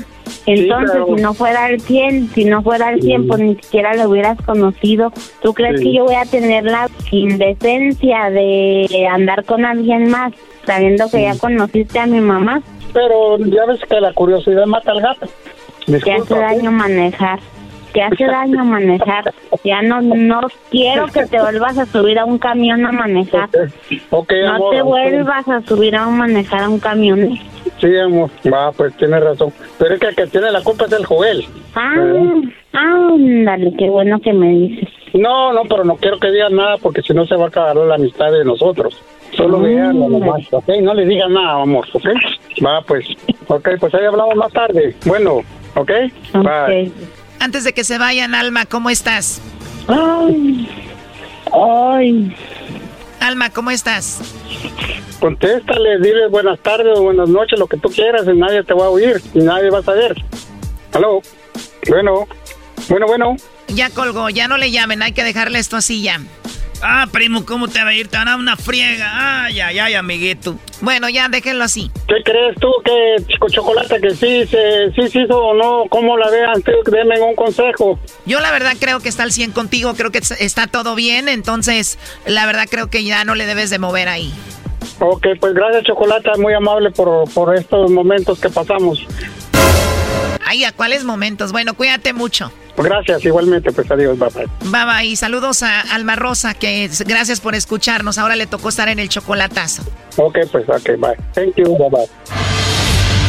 Entonces, 0.48 0.98
si 1.06 1.22
no 1.22 1.34
fuera 1.34 1.65
al 1.65 1.80
100, 1.82 2.30
si 2.34 2.45
no 2.45 2.61
fuera 2.64 2.88
al 2.88 3.02
100, 3.02 3.28
pues 3.28 3.40
ni 3.41 3.56
siquiera 3.56 3.94
lo 3.95 4.10
hubieras 4.10 4.38
conocido. 4.45 5.11
¿Tú 5.41 5.53
crees 5.53 5.80
Sí. 5.80 5.86
que 5.88 5.94
yo 5.98 6.06
voy 6.06 6.15
a 6.15 6.24
tener 6.26 6.64
la 6.64 6.90
indecencia 7.11 8.30
de 8.30 9.07
andar 9.11 9.44
con 9.44 9.65
alguien 9.65 10.10
más, 10.10 10.34
sabiendo 10.65 11.10
que 11.10 11.22
ya 11.24 11.38
conociste 11.38 11.99
a 11.99 12.06
mi 12.07 12.22
mamá? 12.22 12.61
Pero 12.94 13.38
ya 13.40 13.65
ves 13.68 13.82
que 13.90 13.99
la 13.99 14.14
curiosidad 14.14 14.65
mata 14.65 14.91
al 14.91 15.02
gato. 15.02 15.28
Te 15.86 16.11
hace 16.14 16.34
daño 16.36 16.72
manejar. 16.72 17.40
Te 17.94 18.02
hace 18.02 18.26
daño 18.26 18.64
manejar. 18.64 19.34
Ya 19.64 19.82
no 19.82 20.02
no 20.02 20.41
quiero 20.72 21.07
que 21.07 21.26
te 21.26 21.40
vuelvas 21.41 21.78
a 21.78 21.86
subir 21.86 22.18
a 22.19 22.26
un 22.26 22.38
camión 22.38 22.86
a 22.86 22.91
manejar. 22.91 23.49
No 24.11 24.26
amor. 24.56 24.74
te 24.76 24.82
vuelvas 24.82 25.48
a 25.48 25.61
subir 25.61 25.95
a 25.95 26.07
manejar 26.07 26.64
a 26.64 26.69
un 26.69 26.80
camión. 26.80 27.38
Sí, 27.80 27.95
amor. 27.98 28.30
Va, 28.52 28.72
pues 28.72 28.95
tienes 28.98 29.24
razón. 29.24 29.54
Pero 29.78 29.94
es 29.94 29.99
que 29.99 30.08
el 30.08 30.16
que 30.16 30.28
tiene 30.28 30.52
la 30.52 30.62
culpa 30.64 30.86
es 30.86 30.91
el 30.94 31.06
Joel. 31.06 31.45
Ah, 31.76 32.34
ándale, 32.74 33.74
qué 33.78 33.90
bueno 33.90 34.20
que 34.20 34.34
me 34.34 34.49
dices. 34.49 34.90
No, 35.14 35.54
no, 35.54 35.64
pero 35.64 35.84
no 35.84 35.95
quiero 35.95 36.20
que 36.20 36.32
digan 36.32 36.56
nada 36.56 36.78
porque 36.78 37.02
si 37.02 37.14
no 37.14 37.26
se 37.26 37.36
va 37.36 37.45
a 37.45 37.48
acabar 37.48 37.76
la 37.76 37.95
amistad 37.95 38.32
de 38.32 38.44
nosotros. 38.44 39.02
Solo 39.36 39.60
veanlo 39.60 40.10
nomás, 40.10 40.41
¿ok? 40.52 40.70
No 40.82 40.94
le 40.94 41.06
digan 41.06 41.34
nada, 41.34 41.62
amor, 41.62 41.86
¿ok? 41.94 42.06
Va, 42.66 42.82
pues. 42.82 43.06
Ok, 43.48 43.70
pues 43.80 43.94
ahí 43.94 44.06
hablamos 44.06 44.36
más 44.36 44.52
tarde. 44.52 44.95
Bueno, 45.06 45.41
¿ok? 45.76 45.91
Bye. 46.34 46.91
Antes 47.40 47.64
de 47.64 47.74
que 47.74 47.84
se 47.84 47.98
vayan, 47.98 48.34
Alma, 48.34 48.66
¿cómo 48.66 48.90
estás? 48.90 49.41
Ay, 49.88 50.68
ay. 51.54 52.36
Alma, 53.19 53.49
¿cómo 53.49 53.72
estás? 53.72 54.19
Contéstale, 55.19 55.98
dile 55.99 56.27
buenas 56.27 56.60
tardes 56.60 56.98
o 56.98 57.03
buenas 57.03 57.27
noches, 57.30 57.57
lo 57.57 57.68
que 57.68 57.77
tú 57.77 57.89
quieras, 57.89 58.23
y 58.27 58.38
nadie 58.38 58.64
te 58.64 58.73
va 58.73 58.85
a 58.85 58.89
oír, 58.89 59.22
y 59.34 59.39
nadie 59.39 59.69
va 59.69 59.80
a 59.80 59.84
saber. 59.84 60.15
Aló. 60.94 61.22
Bueno. 61.88 62.27
Bueno, 62.89 63.07
bueno. 63.07 63.35
Ya 63.68 63.89
colgó, 63.89 64.30
ya 64.30 64.48
no 64.48 64.57
le 64.57 64.72
llamen, 64.72 65.02
hay 65.02 65.11
que 65.11 65.23
dejarle 65.23 65.60
esto 65.60 65.76
así 65.76 66.02
ya. 66.02 66.22
Ah, 66.82 67.08
primo, 67.12 67.44
¿cómo 67.45 67.68
te 67.68 67.84
va 67.84 67.90
a 67.90 67.94
ir? 67.94 68.08
Te 68.08 68.18
van 68.18 68.28
a 68.28 68.32
dar 68.32 68.40
una 68.40 68.56
friega. 68.56 69.45
Ay, 69.45 69.60
ay, 69.60 69.80
ay, 69.80 69.94
amiguito. 69.95 70.56
Bueno, 70.82 71.10
ya 71.10 71.28
déjenlo 71.28 71.64
así. 71.64 71.91
¿Qué 72.08 72.22
crees 72.24 72.56
tú 72.60 72.72
que 72.86 73.24
Chico 73.28 73.49
Chocolate 73.49 73.99
que 73.99 74.12
sí 74.12 74.45
se 74.45 74.91
sí 74.94 75.10
se 75.10 75.22
hizo 75.22 75.38
o 75.38 75.54
no? 75.56 75.86
¿Cómo 75.90 76.18
la 76.18 76.30
vean? 76.30 76.64
Denme 76.86 77.20
un 77.20 77.36
consejo. 77.36 77.99
Yo 78.26 78.40
la 78.40 78.52
verdad 78.52 78.74
creo 78.80 78.99
que 78.99 79.10
está 79.10 79.24
al 79.24 79.32
100 79.32 79.52
contigo, 79.54 79.95
creo 79.95 80.12
que 80.12 80.20
está 80.20 80.68
todo 80.68 80.94
bien, 80.94 81.30
entonces 81.30 81.98
la 82.26 82.45
verdad 82.45 82.68
creo 82.70 82.90
que 82.90 83.04
ya 83.04 83.24
no 83.24 83.34
le 83.34 83.48
debes 83.48 83.70
de 83.72 83.80
mover 83.80 84.08
ahí. 84.08 84.32
Ok, 84.99 85.28
pues 85.40 85.54
gracias 85.54 85.84
Chocolate, 85.84 86.30
muy 86.38 86.54
amable 86.54 86.91
por, 86.91 87.32
por 87.34 87.56
estos 87.56 87.90
momentos 87.90 88.40
que 88.40 88.49
pasamos. 88.49 89.06
Ay, 90.45 90.64
¿a 90.64 90.72
cuáles 90.72 91.04
momentos? 91.04 91.52
Bueno, 91.52 91.74
cuídate 91.74 92.14
mucho. 92.14 92.52
Gracias, 92.78 93.26
igualmente, 93.26 93.72
pues 93.72 93.90
adiós, 93.90 94.18
bye 94.18 94.30
bye. 94.30 94.48
Bye 94.70 94.86
bye. 94.86 95.06
Y 95.06 95.16
saludos 95.16 95.64
a 95.64 95.82
Alma 95.82 96.16
Rosa, 96.16 96.54
que 96.54 96.90
gracias 97.06 97.41
por 97.41 97.56
escucharnos. 97.56 98.18
Ahora 98.18 98.36
le 98.36 98.48
tocó 98.48 98.70
estar 98.70 98.90
en 98.90 98.99
el 98.99 99.10
chocolatazo. 99.10 99.84
Ok, 100.18 100.40
pues 100.52 100.68
ok, 100.70 100.99
bye. 100.99 101.16
Thank 101.34 101.56
you, 101.58 101.78
bye 101.78 101.90
bye. 101.90 102.57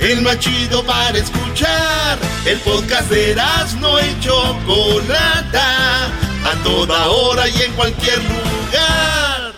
El 0.00 0.22
más 0.22 0.38
chido 0.38 0.84
para 0.84 1.18
escuchar. 1.18 2.18
El 2.46 2.58
podcast 2.60 3.10
de 3.10 3.34
no 3.80 3.98
y 4.00 4.20
Chocolata. 4.20 6.06
A 6.44 6.54
toda 6.62 7.08
hora 7.08 7.48
y 7.48 7.62
en 7.62 7.72
cualquier 7.72 8.18
lugar. 8.18 9.52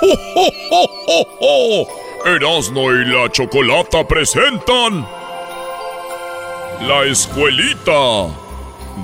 ¡Oh, 0.00 0.48
oh, 0.70 0.88
oh, 1.08 1.26
oh! 1.40 1.88
Erasno 2.26 2.92
y 2.92 3.04
la 3.06 3.30
Chocolata 3.30 4.06
presentan 4.06 5.06
La 6.82 7.04
Escuelita 7.04 8.28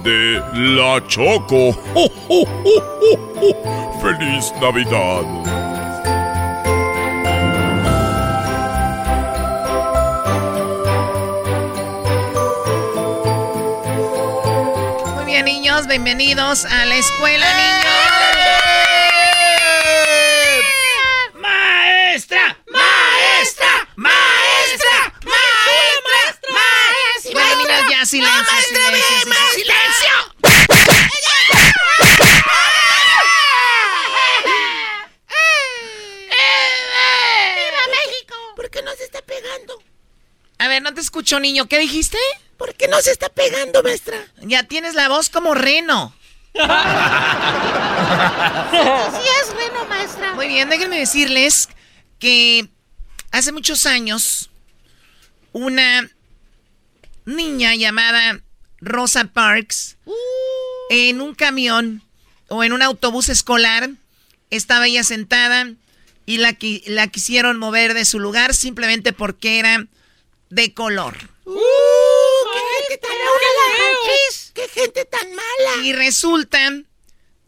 de 0.04 0.40
la 0.54 1.02
Choco. 1.06 1.72
¡Feliz 4.00 4.52
Navidad! 4.60 5.79
Niños, 15.80 15.86
bienvenidos 15.86 16.64
a 16.64 16.84
la 16.84 16.96
escuela, 16.96 17.46
niños. 17.54 17.86
¡Maestra! 21.34 22.58
¡Maestra! 22.66 23.88
¡Maestra! 23.96 25.14
¡Maestra! 25.24 26.40
¡Maestra! 27.32 27.90
Ya 27.90 28.04
silencio, 28.04 28.60
silencio, 28.68 29.34
silencio. 29.54 30.14
¡Viva 37.56 37.84
México! 37.88 38.36
¿Por 38.56 38.70
qué 38.70 38.82
no 38.82 38.92
se 38.96 39.04
está 39.04 39.22
pegando? 39.22 39.82
A 40.60 40.68
ver, 40.68 40.82
no 40.82 40.92
te 40.92 41.00
escucho, 41.00 41.40
niño. 41.40 41.66
¿Qué 41.68 41.78
dijiste? 41.78 42.18
¿Por 42.58 42.74
qué 42.74 42.86
no 42.86 43.00
se 43.00 43.12
está 43.12 43.30
pegando, 43.30 43.82
maestra? 43.82 44.18
Ya 44.42 44.64
tienes 44.64 44.92
la 44.92 45.08
voz 45.08 45.30
como 45.30 45.54
reno. 45.54 46.14
Sí 46.52 46.60
es 49.42 49.54
bueno, 49.54 49.86
maestra. 49.88 50.34
Muy 50.34 50.48
bien, 50.48 50.68
déjenme 50.68 50.98
decirles 50.98 51.70
que 52.18 52.68
hace 53.30 53.52
muchos 53.52 53.86
años 53.86 54.50
una 55.52 56.10
niña 57.24 57.74
llamada 57.74 58.40
Rosa 58.82 59.24
Parks 59.24 59.96
en 60.90 61.22
un 61.22 61.34
camión 61.34 62.02
o 62.48 62.62
en 62.64 62.74
un 62.74 62.82
autobús 62.82 63.30
escolar 63.30 63.88
estaba 64.50 64.88
ella 64.88 65.04
sentada 65.04 65.72
y 66.26 66.36
la, 66.36 66.54
la 66.86 67.06
quisieron 67.06 67.58
mover 67.58 67.94
de 67.94 68.04
su 68.04 68.20
lugar 68.20 68.52
simplemente 68.52 69.14
porque 69.14 69.58
era 69.58 69.86
de 70.50 70.74
color. 70.74 71.16
¡Uh! 71.44 71.58
¡Qué 72.52 72.60
gente 72.78 72.98
tan 72.98 73.16
mala! 73.16 73.70
¡Qué 74.54 74.68
gente 74.68 75.04
tan 75.06 75.34
mala! 75.34 75.84
Y 75.84 75.92
resulta 75.92 76.58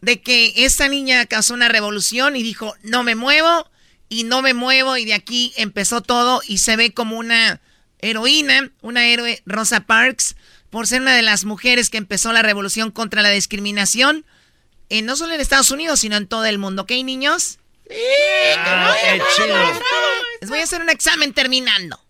de 0.01 0.21
que 0.21 0.53
esta 0.57 0.87
niña 0.87 1.25
causó 1.25 1.53
una 1.53 1.69
revolución 1.69 2.35
y 2.35 2.43
dijo, 2.43 2.75
no 2.81 3.03
me 3.03 3.15
muevo 3.15 3.69
y 4.09 4.23
no 4.23 4.41
me 4.41 4.53
muevo 4.53 4.97
y 4.97 5.05
de 5.05 5.13
aquí 5.13 5.53
empezó 5.55 6.01
todo 6.01 6.41
y 6.47 6.57
se 6.57 6.75
ve 6.75 6.93
como 6.93 7.17
una 7.17 7.61
heroína, 7.99 8.71
una 8.81 9.07
héroe 9.07 9.41
Rosa 9.45 9.81
Parks, 9.81 10.35
por 10.69 10.87
ser 10.87 11.01
una 11.01 11.15
de 11.15 11.21
las 11.21 11.45
mujeres 11.45 11.89
que 11.89 11.97
empezó 11.97 12.33
la 12.33 12.41
revolución 12.41 12.91
contra 12.91 13.21
la 13.21 13.29
discriminación, 13.29 14.25
eh, 14.89 15.01
no 15.01 15.15
solo 15.15 15.33
en 15.33 15.41
Estados 15.41 15.71
Unidos, 15.71 16.01
sino 16.01 16.17
en 16.17 16.27
todo 16.27 16.45
el 16.45 16.57
mundo. 16.57 16.83
¿Ok, 16.83 16.91
niños? 17.03 17.59
Ah, 18.57 18.95
qué 19.01 19.21
chido. 19.35 19.55
Les 20.41 20.49
voy 20.49 20.59
a 20.59 20.63
hacer 20.63 20.81
un 20.81 20.89
examen 20.89 21.33
terminando. 21.33 22.02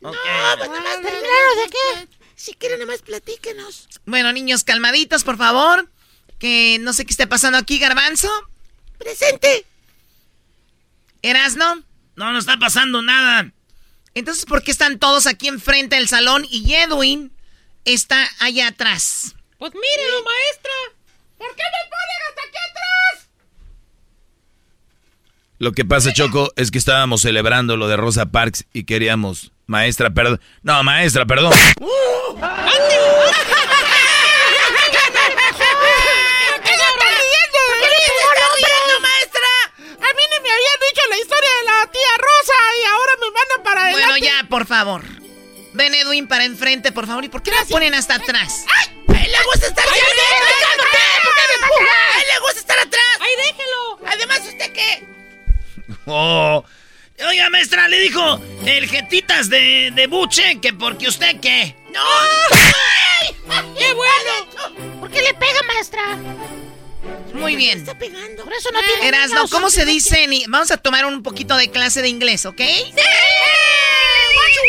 No, 0.00 0.12
pues 0.12 0.70
nada 0.70 0.82
más 0.82 1.02
terminaron 1.02 1.56
de 1.56 1.70
qué. 1.70 2.18
Si 2.36 2.54
quieren, 2.54 2.78
nada 2.78 2.92
más 2.92 3.02
platíquenos. 3.02 3.88
Bueno, 4.06 4.32
niños, 4.32 4.64
calmaditos, 4.64 5.24
por 5.24 5.36
favor. 5.36 5.90
Que 6.38 6.78
no 6.80 6.92
sé 6.92 7.04
qué 7.04 7.10
está 7.10 7.26
pasando 7.26 7.58
aquí, 7.58 7.78
Garbanzo. 7.78 8.30
Presente. 8.96 9.66
¿Erasno? 11.22 11.82
No, 12.14 12.32
no 12.32 12.38
está 12.38 12.58
pasando 12.58 13.02
nada. 13.02 13.52
Entonces, 14.14 14.44
¿por 14.44 14.62
qué 14.62 14.70
están 14.70 14.98
todos 14.98 15.26
aquí 15.26 15.48
enfrente 15.48 15.96
del 15.96 16.08
salón 16.08 16.46
y 16.48 16.74
Edwin 16.74 17.32
está 17.84 18.28
allá 18.40 18.68
atrás? 18.68 19.34
Pues 19.58 19.72
mírenlo, 19.72 20.24
maestra. 20.24 20.72
¿Por 21.38 21.48
qué 21.54 21.62
me 21.62 21.90
ponen 21.90 22.18
hasta 22.28 22.42
aquí 22.48 22.58
atrás? 22.70 23.28
Lo 25.58 25.72
que 25.72 25.84
pasa, 25.84 26.12
Choco, 26.12 26.52
es 26.56 26.70
que 26.70 26.78
estábamos 26.78 27.22
celebrando 27.22 27.76
lo 27.76 27.88
de 27.88 27.96
Rosa 27.96 28.26
Parks 28.26 28.64
y 28.72 28.84
queríamos, 28.84 29.52
maestra, 29.68 30.10
perdón. 30.10 30.40
No, 30.62 30.82
maestra, 30.82 31.24
perdón. 31.24 31.52
¿Por 31.52 31.60
qué 36.62 36.72
riendo? 36.72 37.60
¿Por 37.68 37.78
qué 37.80 38.00
se 38.02 38.12
está 38.16 38.46
riendo, 38.56 39.00
maestra? 39.00 39.48
A 39.78 40.10
mí 40.14 40.22
ni 40.32 40.38
me 40.42 40.50
habían 40.50 40.78
dicho 40.88 41.02
la 41.10 41.18
historia 41.18 41.50
de 41.58 41.64
la 41.64 41.86
tía 41.92 42.14
Rosa 42.18 42.58
y 42.80 42.84
ahora 42.86 43.12
me 43.20 43.26
mandan 43.30 43.62
para 43.62 43.80
adelante. 43.82 44.06
Bueno, 44.06 44.24
ya, 44.24 44.48
por 44.48 44.66
favor. 44.66 45.02
Ven, 45.74 45.94
Edwin, 45.94 46.26
para 46.26 46.44
enfrente, 46.44 46.90
por 46.92 47.06
favor. 47.06 47.24
¿Y 47.24 47.28
por 47.28 47.42
qué 47.42 47.52
me 47.52 47.64
ponen 47.66 47.94
hasta 47.94 48.14
atrás? 48.16 48.64
¡Ay! 48.74 48.86
¡A 49.14 49.24
él 49.24 49.32
le 49.32 49.44
gusta 49.44 49.66
estar 49.66 49.84
Ay, 49.86 50.00
siempre! 50.00 50.20
ay, 50.20 50.34
ay, 50.34 50.44
¡Ay, 50.64 50.76
¿Por 50.78 50.90
qué? 50.90 50.98
¿Por 51.22 51.34
qué 51.34 51.42
me 51.48 51.54
empuja? 51.54 52.16
¡A 52.16 52.20
él 52.20 52.26
le 52.32 52.38
gusta 52.40 52.60
estar 52.60 52.78
atrás! 52.78 53.04
¡Ay, 53.20 53.30
déjelo! 53.36 53.98
Además, 54.06 54.40
¿usted 54.40 54.72
qué? 54.72 55.08
Oh. 56.06 56.64
Oiga, 57.26 57.50
maestra, 57.50 57.88
le 57.88 57.98
dijo 57.98 58.40
el 58.64 58.88
jetitas 58.88 59.48
de, 59.48 59.90
de 59.92 60.06
buche 60.06 60.60
que 60.60 60.72
porque 60.72 61.08
usted 61.08 61.40
qué. 61.40 61.74
¡No! 61.92 62.00
¡Ay! 62.00 63.34
¡Qué 63.76 63.92
bueno! 63.92 65.00
¿Por 65.00 65.10
qué 65.10 65.22
le 65.22 65.34
pega, 65.34 65.60
maestra? 65.66 66.16
Muy 67.34 67.56
bien. 67.56 67.78
Está 67.80 67.98
pegando. 67.98 68.44
Por 68.44 68.52
eso 68.52 68.70
no 68.70 68.80
tiene 68.82 69.08
Erasno. 69.08 69.48
¿cómo 69.48 69.68
se 69.70 69.84
dice? 69.84 70.24
en 70.24 70.50
Vamos 70.50 70.70
a 70.70 70.76
tomar 70.76 71.06
un 71.06 71.22
poquito 71.22 71.56
de 71.56 71.70
clase 71.70 72.02
de 72.02 72.08
inglés, 72.08 72.46
¿ok? 72.46 72.58
¡Sí! 72.58 72.64
¡Guachu, 72.64 73.00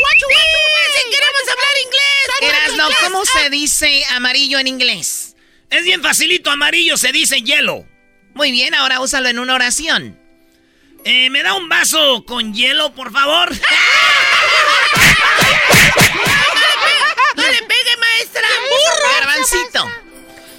guachu, 0.00 0.26
guachu! 0.26 0.60
¡Sí, 0.94 1.02
queremos 1.10 1.42
hablar 1.50 1.74
inglés! 1.84 2.06
Erasno. 2.42 2.88
¿cómo 3.04 3.24
se 3.26 3.50
dice 3.50 4.04
amarillo 4.10 4.58
en 4.58 4.66
inglés? 4.66 5.36
Es 5.70 5.84
bien 5.84 6.02
facilito, 6.02 6.50
amarillo 6.50 6.96
se 6.96 7.12
dice 7.12 7.42
hielo. 7.42 7.86
Muy 8.34 8.50
bien, 8.50 8.74
ahora 8.74 9.00
úsalo 9.00 9.28
en 9.28 9.38
una 9.38 9.54
oración. 9.54 10.19
Eh, 11.04 11.30
¿Me 11.30 11.42
da 11.42 11.54
un 11.54 11.68
vaso 11.68 12.24
con 12.26 12.52
hielo, 12.54 12.92
por 12.94 13.12
favor? 13.12 13.50
¡No 17.36 17.42
le 17.42 17.58
pegue, 17.62 17.96
maestra! 17.96 18.42
Garbancito. 19.18 19.90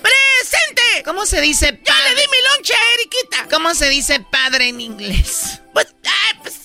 ¡Presente! 0.01 1.03
¿Cómo 1.05 1.26
se 1.26 1.41
dice 1.41 1.80
¡Ya 1.85 1.93
padre? 1.93 2.15
le 2.15 2.22
di 2.22 2.27
mi 2.27 2.38
lonche 2.55 2.73
a 2.73 2.93
Eriquita! 2.95 3.47
¿Cómo 3.49 3.73
se 3.76 3.89
dice 3.89 4.19
padre 4.31 4.69
en 4.69 4.81
inglés? 4.81 5.59
Pues, 5.73 5.88
ah, 6.07 6.34
pues, 6.41 6.55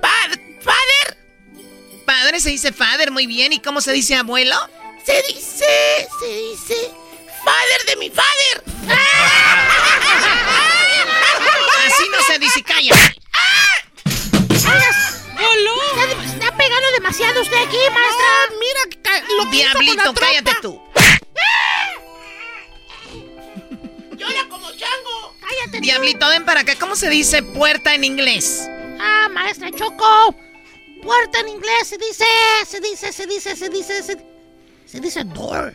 padre, 0.00 0.58
father. 0.62 1.16
Padre 2.04 2.40
se 2.40 2.50
dice 2.50 2.72
father, 2.72 3.10
muy 3.12 3.26
bien. 3.26 3.52
¿Y 3.52 3.60
cómo 3.60 3.80
se 3.80 3.92
dice 3.92 4.16
abuelo? 4.16 4.56
Se 5.06 5.22
dice, 5.22 6.08
se 6.20 6.26
dice, 6.26 6.90
father 7.44 7.84
de 7.86 7.96
mi 7.96 8.10
father. 8.10 8.64
Así 11.86 12.08
no 12.10 12.22
se 12.26 12.38
dice, 12.38 12.62
calla. 12.62 12.94
Está, 14.76 16.24
está 16.24 16.56
pegando 16.56 16.90
demasiado 16.94 17.42
usted 17.42 17.56
aquí, 17.56 17.76
maestra. 17.92 18.26
mira 18.58 18.80
ca- 19.02 19.24
lo 19.36 19.50
que 19.50 19.56
hizo 19.56 19.72
con 19.72 19.82
Diablito, 19.84 20.14
cállate 20.14 20.52
tú. 20.62 20.80
Llora 24.16 24.48
como 24.48 24.70
chango. 24.72 25.34
Cállate 25.40 25.78
tú. 25.78 25.82
Diablito, 25.82 26.28
ven 26.28 26.44
para 26.44 26.60
acá. 26.60 26.74
¿Cómo 26.78 26.94
se 26.96 27.08
dice 27.08 27.42
puerta 27.42 27.94
en 27.94 28.04
inglés? 28.04 28.68
Ah, 29.00 29.28
maestra 29.32 29.70
Choco. 29.72 30.36
Puerta 31.02 31.40
en 31.40 31.48
inglés 31.48 31.88
se 31.88 31.96
dice, 31.96 32.24
se 32.66 32.80
dice, 32.80 33.10
se 33.12 33.26
dice, 33.26 33.56
se 33.56 33.68
dice, 33.70 34.02
se, 34.02 34.18
se 34.86 35.00
dice 35.00 35.24
door. 35.24 35.72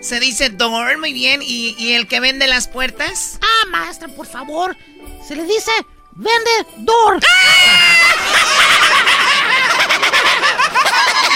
Se 0.00 0.18
dice 0.18 0.48
door, 0.50 0.96
muy 0.98 1.12
bien. 1.12 1.42
¿Y, 1.42 1.74
y 1.78 1.92
el 1.92 2.08
que 2.08 2.20
vende 2.20 2.46
las 2.46 2.66
puertas? 2.66 3.38
Ah, 3.42 3.66
maestra, 3.68 4.08
por 4.08 4.26
favor. 4.26 4.74
Se 5.26 5.36
le 5.36 5.44
dice 5.44 5.70
vende 6.16 6.66
door. 6.78 7.20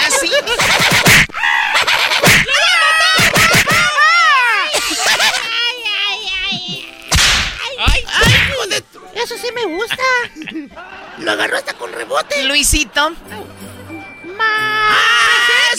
Así. 0.07 0.31
Eso 9.13 9.37
sí 9.37 9.51
me 9.53 9.65
gusta. 9.65 10.03
Lo 11.19 11.31
agarró 11.31 11.57
hasta 11.57 11.73
con 11.75 11.93
rebote. 11.93 12.43
Luisito. 12.43 13.11
¡Más! 14.23 15.77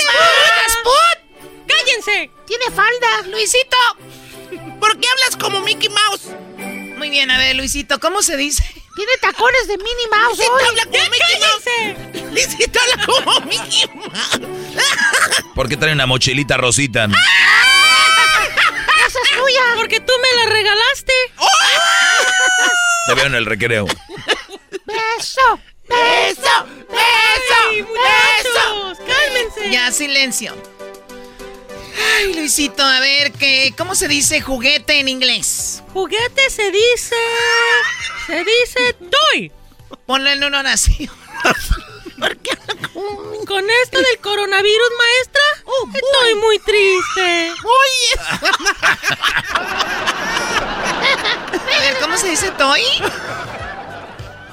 ¡Sput! 0.68 1.18
¡Cállense! 1.66 2.30
Tiene 2.46 2.66
falda. 2.66 3.22
Luisito. 3.26 3.76
¿Por 4.78 4.96
qué 5.00 5.08
hablas 5.08 5.36
como 5.40 5.60
Mickey 5.60 5.88
Mouse? 5.88 6.28
Muy 7.02 7.10
bien, 7.10 7.32
a 7.32 7.36
ver, 7.36 7.56
Luisito, 7.56 7.98
¿cómo 7.98 8.22
se 8.22 8.36
dice? 8.36 8.62
Tiene 8.94 9.10
tacones 9.20 9.66
de 9.66 9.76
Minnie 9.76 10.06
Mouse. 10.08 10.38
Luisito 10.38 10.54
habla 10.68 10.84
como 10.84 11.10
Mickey 11.10 11.40
Mouse. 11.40 11.64
Luisito 12.30 12.78
habla 12.80 13.04
como 13.04 13.40
Mickey 13.40 13.90
Mouse. 13.92 14.40
¿Por 15.56 15.68
qué 15.68 15.76
trae 15.76 15.92
una 15.94 16.06
mochilita 16.06 16.56
rosita? 16.58 17.06
Esa 17.06 17.18
es 19.18 19.30
tuya. 19.36 19.62
Porque 19.74 19.98
tú 19.98 20.12
me 20.22 20.32
la 20.44 20.50
regalaste. 20.52 21.12
Te 23.08 23.14
veo 23.14 23.26
en 23.26 23.34
el 23.34 23.46
recreo. 23.46 23.84
beso, 24.86 25.58
beso, 25.88 26.66
beso, 26.88 27.56
Ay, 27.66 27.82
muchachos, 27.82 28.98
cálmense. 29.08 29.70
Ya, 29.72 29.90
silencio. 29.90 30.54
Ay, 32.16 32.34
Luisito, 32.34 32.82
a 32.82 33.00
ver, 33.00 33.32
¿qué, 33.32 33.74
¿cómo 33.76 33.94
se 33.94 34.08
dice 34.08 34.40
juguete 34.40 35.00
en 35.00 35.08
inglés? 35.08 35.82
Juguete 35.92 36.50
se 36.50 36.70
dice. 36.70 37.16
Se 38.26 38.38
dice 38.38 38.96
toy. 39.32 39.52
Ponlo 40.06 40.30
en 40.30 40.42
una 40.44 40.60
oración. 40.60 41.10
¿Por 42.18 42.36
qué? 42.38 42.50
Con 43.46 43.64
esto 43.82 43.98
del 43.98 44.18
coronavirus, 44.20 44.88
maestra, 44.98 45.42
estoy 45.94 46.34
muy 46.36 46.58
triste. 46.60 47.52
Oye. 47.64 48.42
A 51.52 51.80
ver, 51.80 51.96
¿cómo 52.00 52.16
se 52.16 52.28
dice 52.28 52.50
toy? 52.52 52.82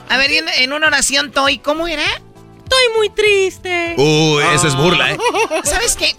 A 0.10 0.18
ver, 0.18 0.32
en, 0.32 0.50
en 0.50 0.74
una 0.74 0.88
oración 0.88 1.32
toy, 1.32 1.60
¿cómo 1.60 1.88
era? 1.88 2.04
Estoy 2.04 2.90
muy 2.98 3.10
triste. 3.10 3.96
Uy, 3.98 4.44
esa 4.54 4.68
es 4.68 4.76
burla, 4.76 5.12
¿eh? 5.12 5.18
¿Sabes 5.64 5.96
qué? 5.96 6.16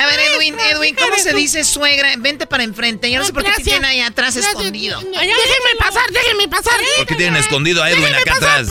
A 0.00 0.06
ver, 0.06 0.20
Edwin, 0.20 0.58
Edwin, 0.58 0.94
¿cómo 0.94 1.16
se 1.16 1.34
dice 1.34 1.64
suegra? 1.64 2.14
Vente 2.18 2.46
para 2.46 2.62
enfrente. 2.64 3.10
Yo 3.10 3.18
no 3.18 3.26
sé 3.26 3.32
por 3.32 3.44
qué 3.44 3.52
te 3.52 3.62
tienen 3.64 3.84
ahí 3.84 4.00
atrás 4.00 4.36
escondido. 4.36 4.98
Déjenme 5.00 5.76
pasar, 5.78 6.10
déjenme 6.10 6.48
pasar. 6.48 6.80
¿Por 6.96 7.06
qué 7.06 7.14
tienen 7.16 7.36
escondido 7.36 7.82
a 7.82 7.90
Edwin 7.90 8.14
acá 8.14 8.34
atrás? 8.36 8.68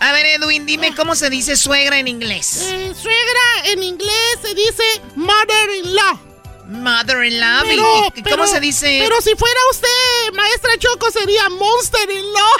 A 0.00 0.12
ver, 0.12 0.26
Edwin, 0.26 0.66
dime 0.66 0.94
cómo 0.94 1.14
se 1.14 1.30
dice 1.30 1.56
suegra 1.56 1.98
en 1.98 2.08
inglés. 2.08 2.58
Eh, 2.70 2.94
suegra 3.00 3.72
en 3.72 3.82
inglés 3.82 4.38
se 4.42 4.54
dice 4.54 4.82
mother-in-law. 5.16 6.18
Mother-in-law. 6.66 7.62
Pero- 7.64 8.04
¿Y- 8.14 8.20
y 8.20 8.22
¿Cómo 8.22 8.36
pero- 8.36 8.46
se 8.46 8.60
dice? 8.60 8.98
Pero 9.02 9.20
si 9.20 9.34
fuera 9.36 9.60
usted, 9.70 10.32
maestra 10.34 10.72
Choco, 10.78 11.10
sería 11.10 11.48
monster-in-law. 11.48 12.52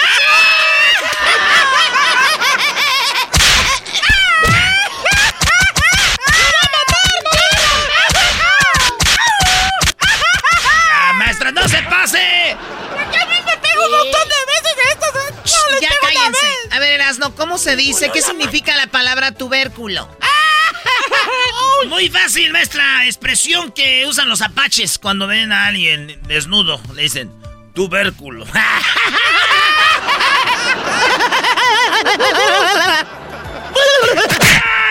A 16.71 16.79
ver, 16.79 16.93
Erasno, 16.93 17.35
¿cómo 17.35 17.59
se 17.59 17.77
dice? 17.77 18.11
¿Qué 18.13 18.23
significa 18.23 18.77
la 18.77 18.87
palabra 18.87 19.33
tubérculo? 19.33 20.09
Muy 21.89 22.09
fácil, 22.09 22.51
maestra. 22.53 23.05
Expresión 23.07 23.73
que 23.73 24.07
usan 24.07 24.29
los 24.29 24.41
apaches 24.41 24.99
cuando 24.99 25.27
ven 25.27 25.53
a 25.53 25.67
alguien 25.67 26.19
desnudo. 26.27 26.81
Le 26.95 27.03
dicen, 27.03 27.31
tubérculo. 27.75 28.47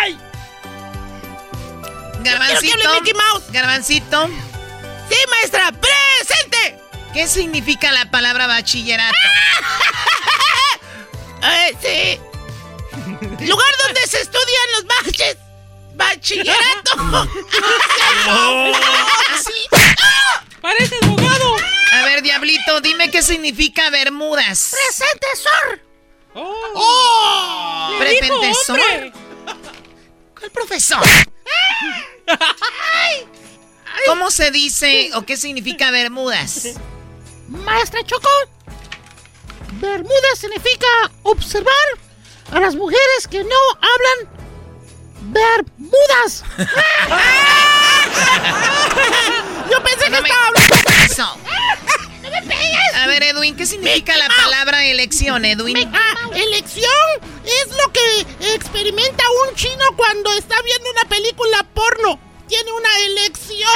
¡Ay! 0.01 0.18
Garbancito. 2.19 2.61
quiero 2.61 2.80
que 2.80 2.88
hable 2.88 2.99
Mickey 3.01 3.14
Mouse. 3.14 3.43
Garbancito. 3.51 4.27
Sí, 5.10 5.15
maestra, 5.30 5.72
presente. 5.72 6.80
¿Qué 7.14 7.27
significa 7.27 7.91
la 7.91 8.10
palabra 8.10 8.47
bachillerato? 8.47 9.14
Eh, 11.43 11.77
sí. 11.81 13.45
Lugar 13.45 13.73
donde 13.85 14.07
se 14.07 14.21
estudian 14.21 14.71
los 14.75 14.85
baches. 14.85 15.37
Bachillerato. 15.95 17.27
Así. 19.33 19.53
Parece 20.61 20.95
abogado. 21.03 21.55
A 21.91 22.05
ver, 22.05 22.21
Diablito, 22.21 22.81
dime 22.81 23.11
qué 23.11 23.21
significa 23.21 23.89
Bermudas. 23.89 24.71
Presente, 24.87 25.27
sor. 25.35 25.81
Oh. 26.35 27.89
Dijo 27.89 27.99
Prefentesor. 27.99 28.79
hombre. 28.79 29.13
¿Cuál 30.39 30.51
profesor? 30.51 31.03
¿Cómo 34.07 34.31
se 34.31 34.51
dice 34.51 35.11
o 35.13 35.23
qué 35.23 35.37
significa 35.37 35.91
Bermudas? 35.91 36.69
Maestra 37.47 38.03
Choco, 38.03 38.29
Bermuda 39.84 40.35
significa 40.38 40.88
observar 41.23 41.76
a 42.53 42.61
las 42.61 42.73
mujeres 42.73 43.27
que 43.30 43.43
no 43.43 43.60
hablan 43.81 44.30
Bermudas. 45.23 46.45
Yo 49.69 49.84
pensé 49.84 50.05
que 50.05 50.11
No 50.11 50.18
estaba 50.19 50.47
hablando. 50.47 50.76
Eso. 51.03 51.38
¡No 52.23 52.30
me 52.30 52.41
pegues! 52.43 52.95
A 52.95 53.07
ver, 53.07 53.23
Edwin, 53.23 53.57
¿qué 53.57 53.65
significa 53.65 54.15
la 54.15 54.30
palabra 54.30 54.85
elección, 54.85 55.43
Edwin? 55.43 55.91
Ah, 55.93 56.30
elección 56.34 56.93
es 57.43 57.68
lo 57.76 57.91
que 57.91 58.26
experimenta 58.55 59.26
un 59.49 59.55
chino 59.55 59.84
cuando 59.97 60.31
está 60.31 60.55
viendo 60.61 60.91
una 60.91 61.03
película 61.10 61.61
porno. 61.73 62.18
Tiene 62.47 62.72
una 62.72 62.99
elección. 62.99 63.69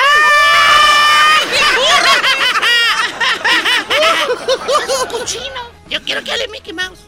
Cochino. 5.10 5.77
Yo 5.90 6.02
quiero 6.04 6.24
que 6.24 6.32
hable 6.32 6.48
Mickey 6.50 6.74
Mouse. 6.74 7.00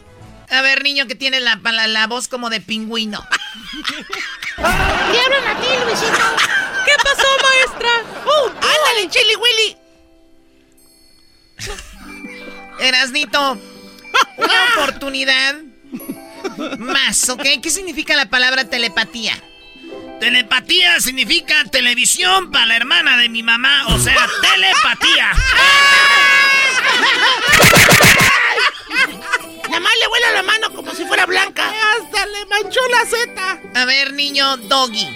A 0.48 0.62
ver, 0.62 0.82
niño 0.82 1.06
que 1.06 1.14
tiene 1.14 1.40
la, 1.40 1.60
la, 1.62 1.86
la 1.86 2.06
voz 2.06 2.26
como 2.28 2.50
de 2.50 2.60
pingüino. 2.60 3.24
Te 4.56 4.62
hablan 4.62 5.46
a 5.46 5.60
ti, 5.60 5.66
Luisito. 5.84 6.18
¿Qué 6.84 6.92
pasó, 7.02 7.28
maestra? 7.42 7.90
Oh, 8.26 8.48
Ándale, 8.48 9.08
Chili 9.08 9.36
Willy. 9.36 9.76
Erasnito, 12.80 13.58
una 14.36 14.64
oportunidad 14.76 15.56
más, 16.78 17.28
¿ok? 17.28 17.42
¿Qué 17.62 17.70
significa 17.70 18.16
la 18.16 18.30
palabra 18.30 18.64
telepatía? 18.64 19.34
Telepatía 20.18 21.00
significa 21.00 21.64
televisión 21.70 22.50
para 22.50 22.66
la 22.66 22.76
hermana 22.76 23.16
de 23.18 23.28
mi 23.28 23.42
mamá, 23.42 23.86
o 23.88 23.98
sea, 23.98 24.14
telepatía. 24.54 25.32
Nada 29.68 29.80
más 29.80 29.92
le 30.00 30.06
vuela 30.08 30.32
la 30.32 30.42
mano 30.42 30.72
como 30.72 30.94
si 30.94 31.04
fuera 31.04 31.26
blanca. 31.26 31.72
Hasta 31.92 32.26
le 32.26 32.46
manchó 32.46 32.80
la 32.88 33.06
zeta. 33.06 33.60
A 33.74 33.84
ver, 33.84 34.12
niño 34.12 34.56
Doggy. 34.56 35.08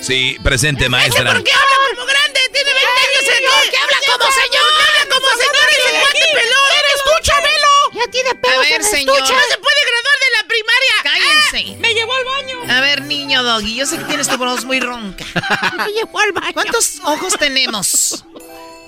Sí, 0.00 0.36
presente, 0.42 0.88
maestra. 0.88 1.32
¿Por 1.32 1.44
qué 1.44 1.52
habla 1.52 1.76
como 1.90 2.06
grande? 2.06 2.40
Tiene 2.52 2.70
20 2.72 2.88
años 2.88 3.24
señor. 3.36 3.70
¿Qué 3.70 3.76
habla 3.76 3.96
como 4.06 4.32
señor? 4.32 4.50
¿Qué 4.50 5.00
habla 5.00 5.14
como 5.14 5.28
señor? 5.28 5.66
Ese 5.70 5.90
cuate 6.00 6.26
pelón. 6.34 6.70
Escúchamelo. 6.96 7.70
Ya 7.92 8.10
tiene 8.10 8.30
A 8.30 8.60
ver, 8.60 8.82
señor. 8.82 9.20
No 9.20 9.26
se 9.26 9.58
puede 9.58 9.80
graduar 9.90 10.16
de 10.20 10.30
la 10.36 10.42
primaria. 10.48 10.94
Cállense. 11.02 11.76
me 11.78 11.94
llevó 11.94 12.14
al 12.14 12.24
baño. 12.24 12.56
A 12.68 12.80
ver, 12.80 13.02
niño 13.02 13.42
Doggy, 13.42 13.76
yo 13.76 13.86
sé 13.86 13.98
que 13.98 14.04
tienes 14.04 14.28
tu 14.28 14.36
voz 14.38 14.64
muy 14.64 14.80
ronca. 14.80 15.24
Me 15.76 15.92
llevó 15.92 16.20
al 16.20 16.32
baño. 16.32 16.52
¿Cuántos 16.54 17.00
ojos 17.04 17.34
tenemos? 17.38 18.24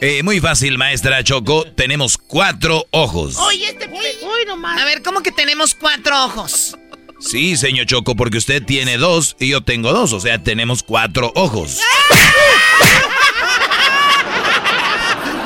Eh, 0.05 0.25
muy 0.25 0.41
fácil, 0.41 0.79
maestra 0.79 1.23
Choco. 1.23 1.65
Tenemos 1.77 2.19
cuatro 2.19 2.85
ojos. 2.91 3.37
Oye, 3.39 3.67
este... 3.69 3.87
Uy, 3.89 4.45
nomás. 4.49 4.83
A 4.83 4.85
ver, 4.85 5.01
¿cómo 5.01 5.23
que 5.23 5.31
tenemos 5.31 5.77
cuatro 5.77 6.25
ojos? 6.25 6.77
Sí, 7.21 7.57
señor 7.57 7.87
Choco, 7.87 8.17
porque 8.17 8.39
usted 8.39 8.65
tiene 8.65 8.97
dos 8.99 9.37
y 9.39 9.51
yo 9.51 9.61
tengo 9.63 9.93
dos. 9.93 10.13
O 10.13 10.19
sea, 10.19 10.43
tenemos 10.43 10.83
cuatro 10.83 11.31
ojos. 11.37 11.79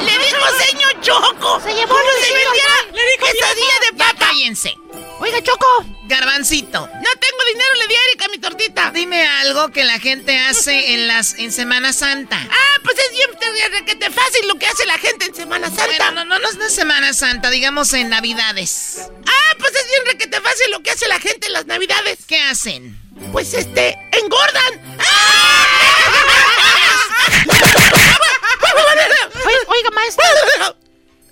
Le 0.00 0.12
dijo 0.12 0.40
señor 0.66 1.00
Choco. 1.02 1.60
Se 1.60 1.74
llevó 1.74 1.88
¿Cómo 1.88 2.00
a 2.00 2.24
se 2.24 2.32
vendiera 2.32 2.76
Le 2.94 3.02
dijo 3.12 3.26
quesadilla 3.26 3.80
de 3.80 3.98
Ya 3.98 4.04
papa. 4.06 4.18
cállense. 4.18 4.74
Oiga, 5.18 5.42
Choco. 5.42 5.66
Garbancito. 6.04 6.80
No 6.80 7.10
tengo 7.18 7.44
dinero, 7.52 7.74
le 7.80 7.88
di 7.88 7.94
a 7.94 7.98
Erika 8.08 8.28
mi 8.28 8.38
tortita. 8.38 8.90
Dime 8.92 9.26
algo 9.26 9.70
que 9.70 9.84
la 9.84 9.98
gente 9.98 10.38
hace 10.38 10.94
en 10.94 11.08
las 11.08 11.34
en 11.34 11.52
Semana 11.52 11.92
Santa. 11.92 12.38
Ah, 12.38 12.80
pues 12.84 12.96
es 12.98 13.10
bien 13.12 13.30
requete 13.72 14.10
fácil 14.10 14.48
lo 14.48 14.56
que 14.56 14.66
hace 14.66 14.86
la 14.86 14.98
gente 14.98 15.26
en 15.26 15.34
Semana 15.34 15.68
Santa. 15.68 15.86
Bueno, 15.86 16.10
no, 16.12 16.24
no, 16.24 16.38
no 16.38 16.48
es 16.48 16.58
de 16.58 16.70
Semana 16.70 17.12
Santa, 17.12 17.50
digamos 17.50 17.92
en 17.94 18.10
Navidades. 18.10 19.10
Ah, 19.26 19.54
pues 19.58 19.74
es 19.74 19.86
bien 19.88 20.02
requete 20.06 20.40
fácil 20.40 20.70
lo 20.70 20.82
que 20.82 20.90
hace 20.90 21.08
la 21.08 21.18
gente 21.18 21.46
en 21.46 21.52
las 21.54 21.66
Navidades. 21.66 22.18
¿Qué 22.26 22.38
hacen? 22.38 22.98
Pues 23.32 23.54
este, 23.54 23.98
engordan. 24.12 24.98
Oiga, 29.68 29.90
maestro. 29.92 30.85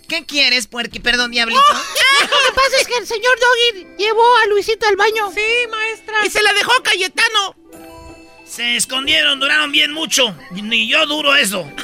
¿Qué 0.05 0.24
quieres, 0.24 0.66
puerqui? 0.66 1.01
Perdón, 1.01 1.31
diablito. 1.31 1.62
Lo 2.20 2.28
que 2.28 2.52
pasa 2.55 2.76
es 2.81 2.86
que 2.86 2.97
el 2.97 3.06
señor 3.06 3.32
Doggy 3.39 3.86
llevó 3.98 4.36
a 4.39 4.47
Luisito 4.47 4.86
al 4.86 4.97
baño. 4.97 5.31
Sí, 5.35 5.66
maestra. 5.70 6.26
Y 6.26 6.31
se 6.31 6.43
la 6.43 6.52
dejó 6.52 6.72
a 6.72 6.82
Cayetano. 6.82 7.56
Se 8.47 8.76
escondieron, 8.76 9.40
duraron 9.40 9.72
bien 9.72 9.93
mucho. 9.93 10.36
Ni 10.52 10.89
yo 10.89 11.06
duro 11.06 11.35
eso. 11.35 11.68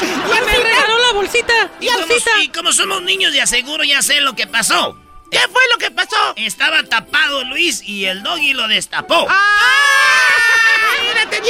Ya 0.00 0.42
me 0.42 0.56
regaló 0.56 0.98
la 0.98 1.12
bolsita. 1.12 1.70
Y 1.80 1.88
como, 1.88 2.06
y 2.42 2.48
como 2.48 2.72
somos 2.72 3.02
niños 3.02 3.32
de 3.32 3.42
aseguro, 3.42 3.84
ya 3.84 4.00
sé 4.00 4.20
lo 4.20 4.34
que 4.34 4.46
pasó. 4.46 4.98
¿Qué 5.30 5.38
fue 5.38 5.62
lo 5.72 5.78
que 5.78 5.90
pasó? 5.90 6.34
Estaba 6.36 6.82
tapado 6.84 7.44
Luis 7.44 7.82
y 7.82 8.06
el 8.06 8.22
doggy 8.22 8.54
lo 8.54 8.66
destapó. 8.66 9.26
¡Ah! 9.28 10.39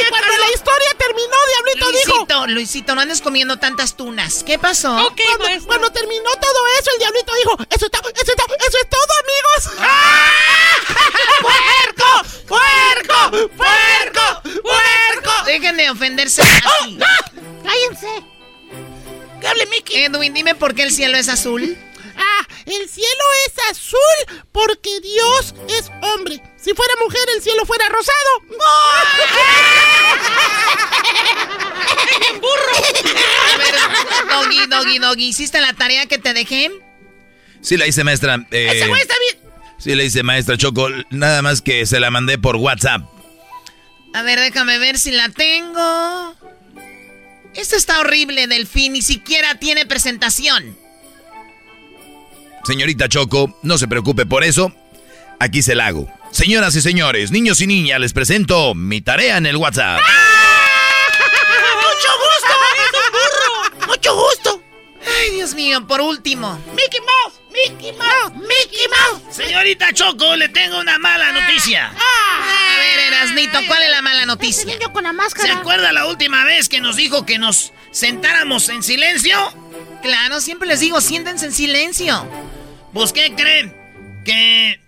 Cuando 0.08 0.36
la 0.38 0.50
historia 0.54 0.94
terminó, 0.98 1.36
Diablito 1.54 1.90
Luisito, 1.90 2.34
dijo. 2.34 2.46
Luisito, 2.48 2.94
no 2.94 3.00
andes 3.00 3.20
comiendo 3.20 3.58
tantas 3.58 3.96
tunas. 3.96 4.42
¿Qué 4.44 4.58
pasó? 4.58 5.12
cuando, 5.38 5.66
cuando 5.66 5.90
terminó 5.90 6.30
todo 6.40 6.66
eso, 6.78 6.90
el 6.92 6.98
Diablito 6.98 7.34
dijo, 7.34 7.56
eso 7.70 7.86
está, 7.86 7.98
eso 7.98 8.32
está, 8.32 8.44
eso 8.44 8.78
es 8.78 8.88
todo, 8.88 9.12
amigos. 9.22 9.86
¡Puerco! 11.40 12.46
¡Puerco! 12.46 13.30
¡Puerco! 13.56 14.42
¡Puerco! 14.62 15.44
Dejen 15.46 15.76
de 15.76 15.90
ofenderse 15.90 16.42
así. 16.42 16.98
¡Cállense! 17.64 18.24
¿Qué 19.40 19.48
hable 19.48 19.66
Mickey? 19.66 20.04
Edwin, 20.04 20.34
dime 20.34 20.54
por 20.54 20.74
qué 20.74 20.82
el 20.82 20.92
cielo 20.92 21.16
es 21.16 21.28
azul. 21.28 21.76
Ah, 22.16 22.46
el 22.66 22.88
cielo 22.88 23.24
es 23.46 23.70
azul 23.70 24.42
porque 24.52 25.00
Dios 25.00 25.54
es 25.68 25.90
hombre. 26.02 26.42
Si 26.62 26.74
fuera 26.74 26.92
mujer, 27.02 27.22
el 27.36 27.42
cielo 27.42 27.64
fuera 27.64 27.86
rosado. 27.88 28.50
¡Burro! 32.40 32.72
A 33.52 33.56
ver, 33.56 33.74
Doggy, 34.28 34.66
Doggy, 34.66 34.98
Doggy, 34.98 35.26
¿hiciste 35.28 35.60
la 35.60 35.72
tarea 35.72 36.06
que 36.06 36.18
te 36.18 36.32
dejé? 36.34 36.70
Sí 37.62 37.76
la 37.76 37.86
hice, 37.86 38.04
maestra. 38.04 38.46
eh, 38.50 38.70
Ese 38.74 38.88
güey 38.88 39.00
está 39.02 39.14
bien. 39.18 39.38
sí 39.78 39.94
la 39.94 40.02
hice, 40.04 40.22
maestra 40.22 40.56
Choco. 40.56 40.88
Nada 41.10 41.42
más 41.42 41.60
que 41.62 41.84
se 41.86 42.00
la 42.00 42.10
mandé 42.10 42.38
por 42.38 42.56
WhatsApp. 42.56 43.02
A 44.14 44.22
ver, 44.22 44.40
déjame 44.40 44.78
ver 44.78 44.98
si 44.98 45.10
la 45.12 45.28
tengo. 45.28 46.34
Esto 47.54 47.76
está 47.76 48.00
horrible, 48.00 48.46
Delfín. 48.46 48.92
Ni 48.94 49.02
siquiera 49.02 49.56
tiene 49.56 49.84
presentación. 49.86 50.76
Señorita 52.64 53.08
Choco, 53.08 53.58
no 53.62 53.78
se 53.78 53.88
preocupe 53.88 54.26
por 54.26 54.44
eso. 54.44 54.72
Aquí 55.38 55.62
se 55.62 55.74
la 55.74 55.86
hago. 55.86 56.08
Señoras 56.30 56.74
y 56.76 56.80
señores, 56.80 57.30
niños 57.32 57.60
y 57.60 57.66
niñas, 57.66 58.00
les 58.00 58.12
presento 58.12 58.74
mi 58.74 59.00
tarea 59.00 59.36
en 59.36 59.46
el 59.46 59.56
WhatsApp. 59.56 60.00
¡Mucho 61.76 62.08
gusto! 62.18 62.54
¡Es 62.76 62.92
un 62.94 63.12
burro! 63.12 63.86
¡Mucho 63.88 64.14
gusto! 64.14 64.62
Ay, 65.22 65.30
Dios 65.34 65.54
mío, 65.54 65.86
por 65.86 66.00
último. 66.00 66.58
¡Mickey 66.74 67.00
Mouse! 67.00 67.40
¡Mickey 67.50 67.92
Mouse! 67.92 68.32
¡Mickey 68.36 68.86
Mouse! 68.88 69.34
Señorita 69.34 69.92
Choco, 69.92 70.36
le 70.36 70.48
tengo 70.48 70.78
una 70.78 70.98
mala 70.98 71.32
noticia. 71.32 71.88
A 71.88 72.76
ver, 72.78 73.12
Erasnito, 73.12 73.58
¿cuál 73.66 73.82
es 73.82 73.90
la 73.90 74.02
mala 74.02 74.24
noticia? 74.24 74.64
Niño 74.66 74.92
con 74.92 75.02
la 75.02 75.10
¿Se 75.10 75.16
máscara. 75.16 75.56
acuerda 75.56 75.92
la 75.92 76.06
última 76.06 76.44
vez 76.44 76.68
que 76.68 76.80
nos 76.80 76.96
dijo 76.96 77.26
que 77.26 77.38
nos 77.38 77.72
sentáramos 77.90 78.68
en 78.68 78.82
silencio? 78.84 79.36
Claro, 80.02 80.40
siempre 80.40 80.68
les 80.68 80.80
digo, 80.80 81.00
siéntense 81.00 81.46
en 81.46 81.52
silencio. 81.52 82.26
Pues, 82.94 83.12
¿qué 83.12 83.34
creen? 83.34 83.76
Que... 84.24 84.80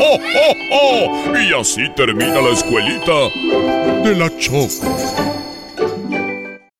¡Oh, 0.00 0.14
oh, 0.14 0.20
oh, 0.36 0.54
oh! 0.70 1.38
Y 1.40 1.52
así 1.60 1.88
termina 1.96 2.40
la 2.40 2.50
escuelita 2.50 3.28
de 4.04 4.14
la 4.14 4.30
Choco. 4.38 5.41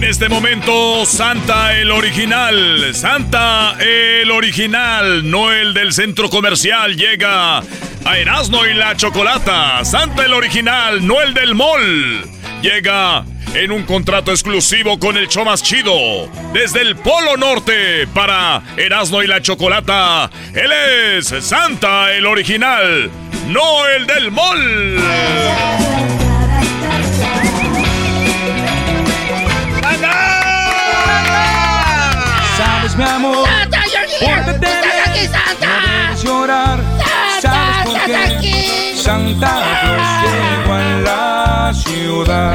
En 0.00 0.04
este 0.04 0.30
momento, 0.30 1.04
Santa 1.04 1.76
el 1.76 1.90
original, 1.90 2.94
Santa 2.94 3.76
el 3.78 4.30
original, 4.30 5.30
no 5.30 5.52
el 5.52 5.74
del 5.74 5.92
centro 5.92 6.30
comercial, 6.30 6.96
llega 6.96 7.58
a 7.58 8.18
Erasmo 8.18 8.64
y 8.64 8.72
la 8.72 8.96
Chocolata. 8.96 9.84
Santa 9.84 10.24
el 10.24 10.32
original, 10.32 11.06
no 11.06 11.20
el 11.20 11.34
del 11.34 11.54
mall. 11.54 12.24
Llega 12.62 13.26
en 13.52 13.72
un 13.72 13.82
contrato 13.82 14.30
exclusivo 14.30 14.98
con 14.98 15.18
el 15.18 15.28
show 15.28 15.44
más 15.44 15.62
chido. 15.62 15.92
Desde 16.54 16.80
el 16.80 16.96
Polo 16.96 17.36
Norte 17.36 18.06
para 18.14 18.62
Erasmo 18.78 19.22
y 19.22 19.26
la 19.26 19.42
Chocolata. 19.42 20.30
Él 20.54 20.72
es 21.18 21.26
Santa 21.44 22.14
el 22.14 22.24
original, 22.24 23.10
no 23.48 23.86
el 23.86 24.06
del 24.06 24.30
mall. 24.30 24.96
Mi 33.00 33.06
amor, 33.06 33.48
¡Santa, 33.48 33.80
porque 34.20 34.52
te 34.58 34.66
¡Estás 34.66 35.08
aquí, 35.08 35.24
Santa! 35.26 35.66
no 35.66 35.74
debes 35.86 36.22
llorar. 36.22 36.78
¿Sabes 37.40 37.86
por 37.86 37.96
estás 37.96 38.36
aquí! 38.36 38.56
Santa 38.96 39.52
Claus 39.80 40.08
llegó 40.22 40.72
a 40.74 40.76
la 41.00 41.72
ciudad. 41.74 42.48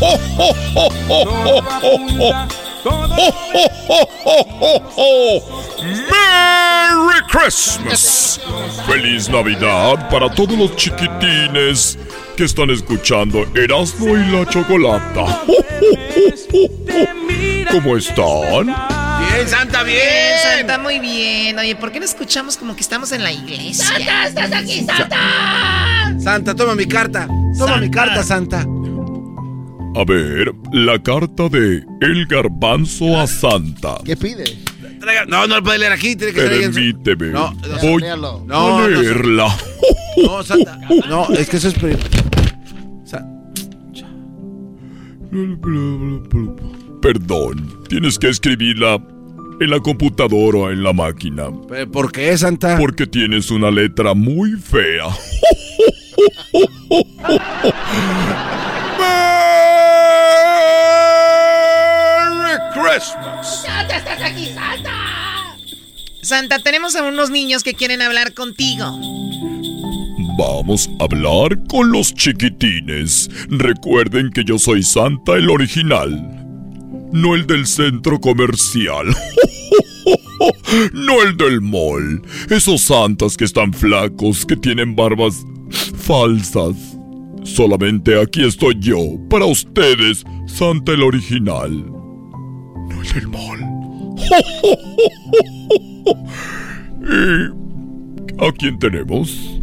¡Oh, 0.00 0.20
oh, 0.38 0.54
oh, 0.74 0.90
oh, 1.08 1.22
oh, 1.48 1.62
oh, 1.82 1.98
oh! 2.20 2.32
¡Oh, 2.86 3.08
oh, 3.16 3.32
oh, 3.54 4.08
oh, 4.26 4.42
oh, 4.60 4.82
oh! 4.96 5.42
¡Merry 6.10 7.20
Christmas! 7.30 8.38
¡Feliz 8.86 9.30
Navidad 9.30 10.10
para 10.10 10.28
todos 10.34 10.58
los 10.58 10.76
chiquitines 10.76 11.96
que 12.36 12.44
están 12.44 12.68
escuchando 12.68 13.46
Erasmo 13.54 14.08
y 14.08 14.26
la 14.30 14.44
Chocolata! 14.46 15.40
¿Cómo 17.74 17.96
están? 17.96 18.66
Bien, 18.66 19.48
Santa, 19.48 19.82
bien. 19.82 19.98
Bien, 19.98 20.58
Santa, 20.58 20.78
muy 20.78 21.00
bien. 21.00 21.58
Oye, 21.58 21.74
¿por 21.74 21.90
qué 21.90 21.98
no 21.98 22.04
escuchamos 22.04 22.56
como 22.56 22.76
que 22.76 22.82
estamos 22.82 23.10
en 23.10 23.24
la 23.24 23.32
iglesia? 23.32 23.84
¡Santa, 23.84 24.28
estás 24.28 24.52
aquí, 24.52 24.84
Santa! 24.84 26.14
Santa, 26.20 26.54
toma 26.54 26.76
mi 26.76 26.86
carta. 26.86 27.26
Toma 27.58 27.78
mi 27.78 27.90
carta, 27.90 28.22
Santa. 28.22 28.60
A 28.60 30.04
ver, 30.06 30.54
la 30.72 31.02
carta 31.02 31.48
de 31.48 31.84
El 32.00 32.26
Garbanzo 32.26 33.20
a 33.20 33.26
Santa. 33.26 33.96
¿Qué 34.04 34.16
pide? 34.16 34.44
No, 35.26 35.48
no 35.48 35.56
lo 35.56 35.62
puede 35.64 35.80
leer 35.80 35.92
aquí. 35.92 36.14
Tiene 36.14 36.32
que 36.32 36.42
Permíteme. 36.42 37.26
No, 37.32 37.52
no, 37.54 37.78
Voy 37.82 38.02
léalo. 38.02 38.44
No, 38.46 38.78
a 38.78 38.80
no, 38.82 38.88
leerla. 38.88 39.56
No, 40.24 40.44
Santa. 40.44 40.78
No, 41.08 41.28
es 41.30 41.48
que 41.48 41.56
eso 41.56 41.66
es. 41.66 41.74
Sa- 43.04 43.26
Perdón, 47.04 47.84
tienes 47.86 48.18
que 48.18 48.30
escribirla 48.30 48.94
en 49.60 49.68
la 49.68 49.78
computadora 49.78 50.58
o 50.58 50.70
en 50.70 50.82
la 50.82 50.94
máquina. 50.94 51.50
¿Pero 51.68 51.92
¿Por 51.92 52.10
qué, 52.10 52.38
Santa? 52.38 52.78
Porque 52.78 53.06
tienes 53.06 53.50
una 53.50 53.70
letra 53.70 54.14
muy 54.14 54.52
fea. 54.52 55.08
¡Merry 62.38 62.58
Christmas! 62.72 63.64
¡Santa, 63.66 63.96
estás 63.98 64.22
aquí, 64.22 64.46
Santa! 64.54 64.92
Santa, 66.22 66.58
tenemos 66.60 66.96
a 66.96 67.02
unos 67.02 67.28
niños 67.28 67.62
que 67.62 67.74
quieren 67.74 68.00
hablar 68.00 68.32
contigo. 68.32 68.98
Vamos 70.38 70.88
a 70.98 71.04
hablar 71.04 71.50
con 71.68 71.92
los 71.92 72.14
chiquitines. 72.14 73.28
Recuerden 73.50 74.30
que 74.30 74.42
yo 74.42 74.58
soy 74.58 74.82
Santa 74.82 75.34
el 75.34 75.50
original, 75.50 76.33
no 77.14 77.34
el 77.34 77.46
del 77.46 77.66
centro 77.66 78.20
comercial. 78.20 79.06
No 80.92 81.22
el 81.22 81.36
del 81.36 81.62
mall. 81.62 82.20
Esos 82.50 82.82
santas 82.82 83.36
que 83.36 83.44
están 83.44 83.72
flacos, 83.72 84.44
que 84.44 84.56
tienen 84.56 84.94
barbas 84.94 85.46
falsas. 85.96 86.76
Solamente 87.44 88.20
aquí 88.20 88.44
estoy 88.44 88.76
yo, 88.80 88.98
para 89.30 89.46
ustedes, 89.46 90.24
Santa 90.46 90.92
el 90.92 91.02
original. 91.02 91.86
No 92.90 93.00
el 93.00 93.12
del 93.12 93.28
mall. 93.28 93.60
Y 97.06 98.44
¿A 98.44 98.52
quién 98.52 98.78
tenemos? 98.78 99.60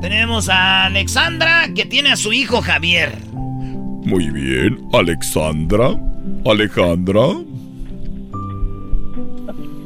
Tenemos 0.00 0.48
a 0.48 0.86
Alexandra 0.86 1.68
que 1.74 1.84
tiene 1.84 2.10
a 2.10 2.16
su 2.16 2.32
hijo 2.32 2.62
Javier. 2.62 3.18
Muy 4.04 4.30
bien. 4.30 4.78
Alexandra. 4.92 5.98
Alejandra. 6.44 7.20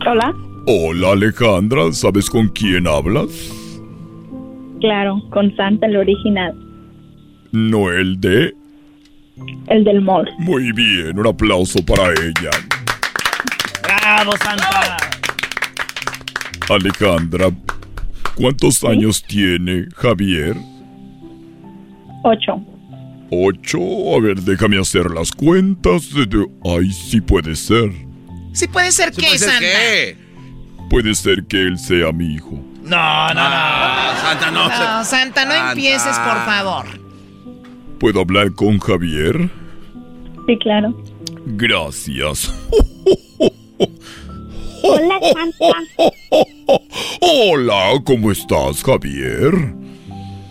Hola. 0.07 0.35
Hola 0.67 1.13
Alejandra, 1.13 1.93
¿sabes 1.93 2.31
con 2.31 2.49
quién 2.49 2.87
hablas? 2.87 3.29
Claro, 4.81 5.23
con 5.31 5.55
Santa 5.57 5.87
el 5.87 5.97
original. 5.97 6.55
No 7.53 7.91
el 7.91 8.21
de... 8.21 8.55
El 9.69 9.85
del 9.85 10.01
mall. 10.01 10.29
Muy 10.39 10.73
bien, 10.73 11.19
un 11.19 11.27
aplauso 11.27 11.85
para 11.85 12.11
ella. 12.11 12.51
¡Bravo, 13.83 14.33
Santa! 14.39 14.97
Alejandra, 16.69 17.51
¿cuántos 18.35 18.85
años 18.85 19.23
tiene 19.25 19.87
Javier? 19.95 20.57
Ocho. 22.25 22.61
Ocho. 23.35 23.81
A 24.15 24.21
ver, 24.21 24.43
déjame 24.43 24.79
hacer 24.79 25.11
las 25.11 25.33
cuentas. 25.33 26.11
Ay, 26.65 26.93
sí 26.93 27.19
puede 27.23 27.57
ser. 27.57 27.91
Sí 28.53 28.69
puede 28.69 28.93
ser 28.93 29.11
que, 29.11 29.39
Santa. 29.39 29.67
Puede 30.91 31.15
ser 31.15 31.43
que 31.45 31.63
él 31.63 31.79
sea 31.79 32.13
mi 32.13 32.35
hijo. 32.35 32.63
No, 32.83 33.29
no, 33.29 33.35
no. 33.35 34.21
Santa, 34.21 34.51
no. 34.51 34.69
No, 34.69 35.05
Santa, 35.05 35.47
no 35.47 35.71
empieces, 35.71 36.19
por 36.19 36.45
favor. 36.45 36.85
¿Puedo 37.99 38.21
hablar 38.21 38.53
con 38.53 38.79
Javier? 38.79 39.49
Sí, 40.47 40.59
claro. 40.59 41.03
Gracias. 41.47 42.53
Hola, 44.83 45.21
Santa. 45.33 45.67
Hola, 47.23 47.93
¿cómo 48.05 48.31
estás, 48.31 48.85
Javier? 48.85 49.82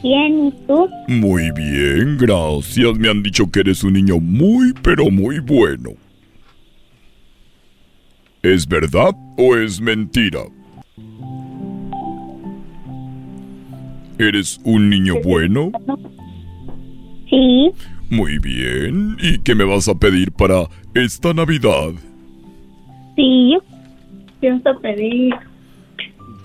Bien, 0.03 0.47
¿y 0.47 0.51
tú? 0.67 0.89
Muy 1.07 1.51
bien, 1.51 2.17
gracias. 2.17 2.97
Me 2.97 3.09
han 3.09 3.21
dicho 3.21 3.49
que 3.51 3.59
eres 3.59 3.83
un 3.83 3.93
niño 3.93 4.19
muy, 4.19 4.73
pero 4.81 5.11
muy 5.11 5.39
bueno. 5.39 5.91
¿Es 8.41 8.67
verdad 8.67 9.11
o 9.37 9.55
es 9.55 9.79
mentira? 9.79 10.39
¿Eres 14.17 14.59
un 14.63 14.89
niño 14.89 15.15
bueno? 15.23 15.71
Sí. 17.29 17.71
Muy 18.09 18.39
bien. 18.39 19.15
¿Y 19.21 19.39
qué 19.39 19.53
me 19.53 19.63
vas 19.63 19.87
a 19.87 19.95
pedir 19.95 20.31
para 20.31 20.67
esta 20.95 21.33
Navidad? 21.33 21.91
Sí, 23.15 23.53
yo 23.53 23.63
pienso 24.39 24.79
pedir. 24.81 25.33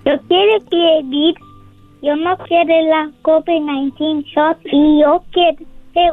Yo 0.04 0.12
quiero 0.28 0.64
pedir, 0.70 1.34
yo 2.06 2.14
no 2.14 2.38
quiero 2.46 2.72
la 2.88 3.10
COVID-19 3.22 4.24
shot 4.26 4.58
y 4.72 5.00
yo 5.00 5.24
quiero 5.32 5.66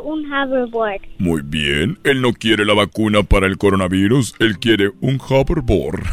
un 0.04 0.26
hoverboard. 0.26 1.02
Muy 1.20 1.42
bien. 1.44 2.00
Él 2.04 2.22
no 2.22 2.34
quiere 2.34 2.66
la 2.66 2.74
vacuna 2.74 3.22
para 3.22 3.46
el 3.46 3.60
coronavirus, 3.60 4.34
él 4.40 4.58
quiere 4.58 4.92
un 5.02 5.20
hoverboard. 5.20 6.02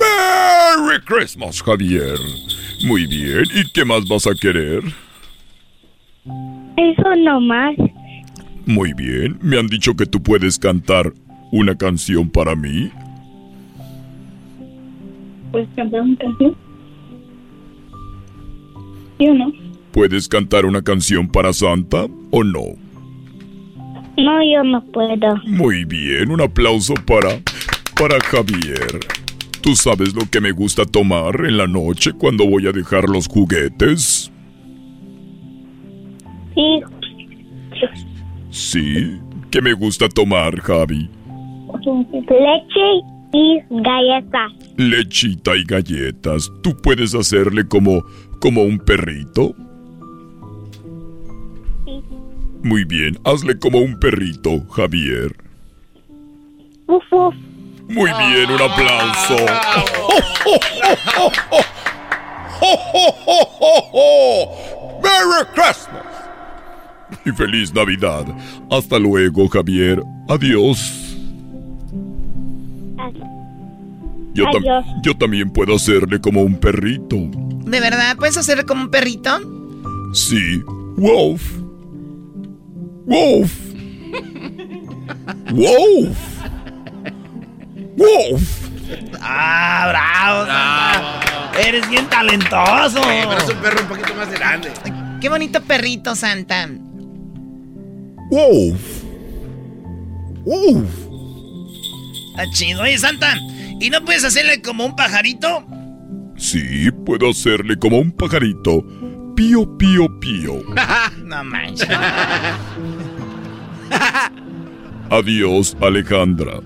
Merry 0.00 1.00
Christmas, 1.04 1.62
Javier. 1.62 2.18
Muy 2.84 3.06
bien. 3.06 3.44
¿Y 3.54 3.70
qué 3.72 3.84
más 3.84 4.08
vas 4.08 4.26
a 4.26 4.34
querer? 4.34 4.82
Eso 6.76 7.16
no 7.18 7.40
más. 7.40 7.76
Muy 8.66 8.92
bien. 8.94 9.38
Me 9.40 9.60
han 9.60 9.68
dicho 9.68 9.94
que 9.94 10.06
tú 10.06 10.20
puedes 10.22 10.58
cantar 10.58 11.12
una 11.52 11.76
canción 11.76 12.30
para 12.30 12.56
mí. 12.56 12.90
¿Puedes 15.52 15.68
cantar 15.76 16.00
una 16.00 16.16
canción? 16.16 16.56
¿Sí 19.18 19.28
o 19.28 19.34
no? 19.34 19.52
¿Puedes 19.92 20.28
cantar 20.28 20.66
una 20.66 20.82
canción 20.82 21.28
para 21.28 21.52
Santa 21.52 22.06
o 22.30 22.42
no? 22.42 22.60
No, 24.16 24.42
yo 24.42 24.64
no 24.64 24.82
puedo. 24.86 25.36
Muy 25.46 25.84
bien, 25.84 26.30
un 26.30 26.40
aplauso 26.40 26.94
para 27.06 27.40
para 27.98 28.18
Javier. 28.20 29.00
¿Tú 29.62 29.76
sabes 29.76 30.14
lo 30.14 30.22
que 30.28 30.40
me 30.40 30.50
gusta 30.50 30.84
tomar 30.84 31.36
en 31.44 31.56
la 31.56 31.66
noche 31.66 32.12
cuando 32.12 32.46
voy 32.48 32.66
a 32.66 32.72
dejar 32.72 33.08
los 33.08 33.28
juguetes? 33.28 34.32
Sí. 36.54 36.80
Sí. 38.50 39.20
¿Qué 39.50 39.62
me 39.62 39.72
gusta 39.74 40.08
tomar, 40.08 40.58
Javi? 40.60 41.08
Leche 41.84 43.02
y 43.32 43.60
galletas. 43.70 44.52
Lechita 44.76 45.56
y 45.56 45.64
galletas. 45.64 46.50
¿Tú 46.62 46.76
puedes 46.76 47.14
hacerle 47.14 47.66
como 47.66 48.04
como 48.40 48.64
un 48.64 48.78
perrito? 48.78 49.54
Sí. 51.84 52.02
Muy 52.64 52.84
bien, 52.84 53.18
hazle 53.24 53.58
como 53.58 53.78
un 53.78 53.98
perrito, 53.98 54.66
Javier. 54.70 55.36
Uf, 56.88 57.04
uf. 57.12 57.34
Muy 57.88 58.10
bien, 58.10 58.50
un 58.50 58.62
aplauso. 58.62 59.36
¡Merry 65.02 65.44
Christmas! 65.54 66.06
Y 67.24 67.30
feliz 67.30 67.72
Navidad. 67.72 68.24
Hasta 68.70 68.98
luego, 68.98 69.48
Javier. 69.48 70.02
Adiós. 70.28 71.11
Yo, 74.34 74.44
tam- 74.46 74.62
Adiós. 74.62 74.84
yo 75.02 75.16
también 75.16 75.50
puedo 75.50 75.76
hacerle 75.76 76.20
como 76.20 76.42
un 76.42 76.58
perrito. 76.58 77.16
¿De 77.16 77.80
verdad 77.80 78.16
puedes 78.16 78.36
hacer 78.36 78.64
como 78.66 78.82
un 78.84 78.90
perrito? 78.90 79.30
Sí. 80.14 80.62
Wolf. 80.96 81.42
Wolf. 83.06 83.52
Wolf. 85.52 86.18
Wolf. 87.96 88.68
¡Ah, 89.20 89.86
bravo! 89.88 90.46
Santa! 90.46 91.60
Eres 91.60 91.88
bien 91.88 92.06
talentoso. 92.08 93.00
pero 93.06 93.38
es 93.38 93.48
un 93.48 93.56
perro 93.56 93.80
un 93.82 93.88
poquito 93.88 94.14
más 94.14 94.30
grande. 94.32 94.70
Qué 95.20 95.28
bonito 95.28 95.60
perrito, 95.62 96.14
Santa. 96.14 96.68
Wolf. 98.30 98.80
Wolf. 100.44 100.88
Está 102.30 102.50
chido. 102.52 102.82
Oye, 102.82 102.98
Santa, 102.98 103.34
¿y 103.82 103.90
no 103.90 104.04
puedes 104.04 104.24
hacerle 104.24 104.62
como 104.62 104.86
un 104.86 104.96
pajarito? 104.96 105.64
Sí, 106.36 106.90
puedo 107.04 107.30
hacerle 107.30 107.76
como 107.76 107.98
un 107.98 108.10
pajarito. 108.12 108.84
Pío, 109.36 109.76
pío, 109.78 110.08
pío. 110.20 110.54
no 111.24 111.44
manches. 111.44 111.88
Adiós, 115.10 115.76
Alejandra. 115.80 116.60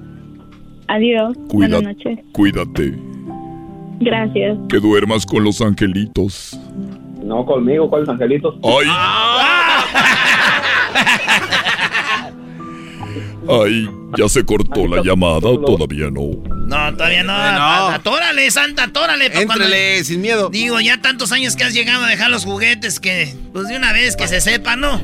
Adiós. 0.88 1.36
Cuida- 1.48 1.80
Buenas 1.80 1.96
noches. 1.96 2.18
Cuídate. 2.32 2.94
Gracias. 4.00 4.56
Que 4.68 4.78
duermas 4.78 5.26
con 5.26 5.42
los 5.42 5.60
angelitos. 5.60 6.56
No 7.24 7.44
conmigo, 7.44 7.90
con 7.90 8.00
los 8.00 8.08
angelitos. 8.08 8.54
¡Ay! 8.62 8.86
Ay, 13.48 13.88
¿ya 14.16 14.28
se 14.28 14.44
cortó 14.44 14.86
la 14.86 15.02
llamada 15.02 15.48
o 15.48 15.60
todavía 15.60 16.10
no? 16.10 16.42
No, 16.66 16.96
todavía 16.96 17.22
no. 17.22 17.32
no. 17.32 17.88
Atórale, 17.88 18.50
Santa, 18.50 18.84
atórale. 18.84 19.26
Éntrele, 19.26 20.04
sin 20.04 20.20
miedo. 20.20 20.48
Digo, 20.50 20.80
ya 20.80 21.00
tantos 21.00 21.32
años 21.32 21.56
que 21.56 21.64
has 21.64 21.74
llegado 21.74 22.04
a 22.04 22.08
dejar 22.08 22.30
los 22.30 22.44
juguetes 22.44 23.00
que, 23.00 23.34
pues 23.52 23.68
de 23.68 23.76
una 23.76 23.92
vez 23.92 24.16
que 24.16 24.26
se 24.28 24.40
sepa, 24.40 24.76
¿no? 24.76 25.00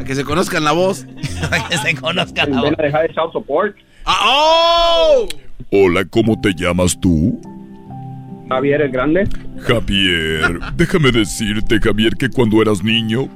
A 0.00 0.04
que 0.04 0.14
se 0.14 0.24
conozcan 0.24 0.64
la 0.64 0.72
voz. 0.72 1.06
que 1.70 1.78
se 1.78 1.94
conozca 1.94 2.46
la 2.46 2.60
voz. 2.60 2.72
A 2.78 2.82
dejar 2.82 3.06
el 3.06 3.14
support. 3.32 3.76
Ah, 4.04 4.20
¡Oh! 4.24 5.28
Hola, 5.70 6.04
¿cómo 6.04 6.40
te 6.40 6.52
llamas 6.54 6.98
tú? 7.00 7.40
Javier 8.48 8.82
el 8.82 8.90
Grande. 8.90 9.28
Javier, 9.60 10.60
déjame 10.76 11.10
decirte, 11.10 11.80
Javier, 11.80 12.14
que 12.16 12.28
cuando 12.28 12.62
eras 12.62 12.82
niño 12.84 13.28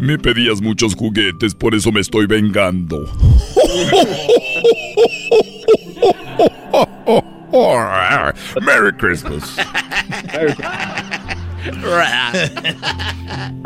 me 0.00 0.18
pedías 0.18 0.62
muchos 0.62 0.94
juguetes, 0.94 1.54
por 1.54 1.74
eso 1.74 1.92
me 1.92 2.00
estoy 2.00 2.26
vengando. 2.26 3.06
Merry 8.62 8.92
Christmas. 8.96 9.56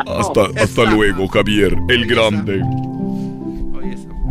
Hasta, 0.07 0.41
hasta 0.61 0.85
luego, 0.91 1.29
Javier, 1.29 1.77
el 1.89 2.07
grande. 2.07 2.61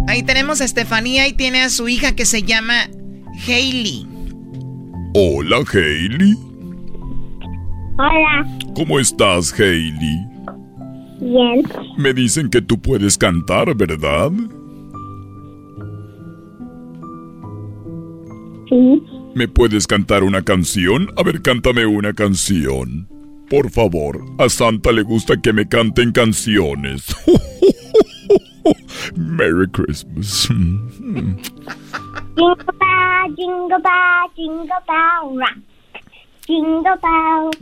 Ahí 0.08 0.24
tenemos 0.24 0.60
a 0.60 0.66
Estefanía 0.66 1.28
y 1.28 1.34
tiene 1.34 1.62
a 1.62 1.70
su 1.70 1.88
hija 1.88 2.14
que 2.14 2.26
se 2.26 2.44
llama 2.44 2.90
Hailey. 3.48 4.06
Hola, 5.16 5.60
Hailey. 5.72 6.36
Hola. 7.98 8.48
¿Cómo 8.76 9.00
estás, 9.00 9.54
Hailey? 9.58 10.33
Bien. 11.24 11.64
Me 11.98 12.14
dicen 12.14 12.50
que 12.50 12.62
tú 12.62 12.82
puedes 12.82 13.18
cantar, 13.18 13.74
¿verdad? 13.76 14.32
Sí. 18.70 19.04
¿Me 19.36 19.48
puedes 19.48 19.88
cantar 19.88 20.24
una 20.24 20.44
canción? 20.44 21.10
A 21.18 21.24
ver, 21.24 21.42
cántame 21.42 21.86
una 21.86 22.14
canción. 22.14 23.08
Por 23.50 23.70
favor, 23.72 24.24
a 24.38 24.50
Santa 24.50 24.92
le 24.92 25.04
gusta 25.04 25.40
que 25.42 25.54
me 25.54 25.68
canten 25.68 26.12
canciones. 26.12 27.16
Merry 29.16 29.68
Christmas. 29.72 30.48
Jingle 30.48 31.36
bell, 32.80 33.36
jingle 33.36 33.80
bell, 33.80 34.30
jingle 34.36 34.82
bell 34.88 35.38
rock. 35.38 35.58
Jingle 36.48 36.98
bell. 37.02 37.52
Ding, 37.52 37.56
ding, 37.56 37.58
jingle 37.58 37.62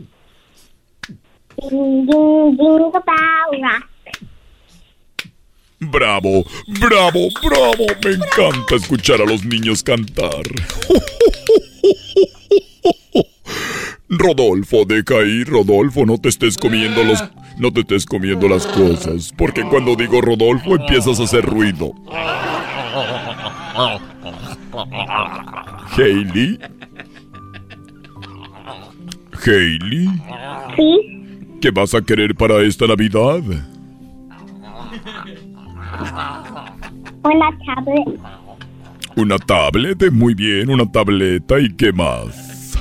Bravo, 5.80 6.44
bravo, 6.80 7.28
bravo. 7.42 7.86
Me 8.04 8.12
encanta 8.12 8.76
escuchar 8.76 9.20
a 9.20 9.24
los 9.24 9.44
niños 9.44 9.82
cantar. 9.82 10.42
Rodolfo, 14.08 14.84
deja 14.84 15.20
ahí, 15.20 15.42
Rodolfo, 15.42 16.04
no 16.06 16.18
te 16.18 16.28
estés 16.28 16.58
comiendo 16.58 17.02
los... 17.02 17.24
No 17.58 17.72
te 17.72 17.80
estés 17.80 18.06
comiendo 18.06 18.48
las 18.48 18.66
cosas, 18.66 19.32
porque 19.36 19.62
cuando 19.62 19.96
digo 19.96 20.20
Rodolfo 20.20 20.76
empiezas 20.76 21.18
a 21.18 21.24
hacer 21.24 21.44
ruido. 21.44 21.92
Hailey. 25.96 26.58
Hailey. 29.44 30.08
Sí, 30.76 31.21
¿Qué 31.62 31.70
vas 31.70 31.94
a 31.94 32.02
querer 32.02 32.34
para 32.34 32.60
esta 32.62 32.88
Navidad? 32.88 33.40
una 37.22 37.56
tablet. 37.64 38.20
Una 39.14 39.38
tablet, 39.38 40.10
muy 40.10 40.34
bien, 40.34 40.68
una 40.70 40.90
tableta 40.90 41.60
y 41.60 41.72
qué 41.72 41.92
más. 41.92 42.76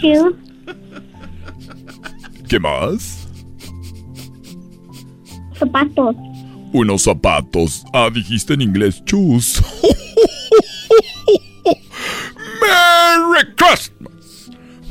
Shoes, 0.00 0.34
¿Qué 2.48 2.60
más? 2.60 3.26
zapatos. 5.58 6.14
Unos 6.72 7.02
zapatos. 7.02 7.84
Ah, 7.92 8.08
dijiste 8.14 8.54
en 8.54 8.60
inglés 8.60 9.02
shoes. 9.04 9.60
Merry 12.60 13.52
Christmas. 13.56 13.99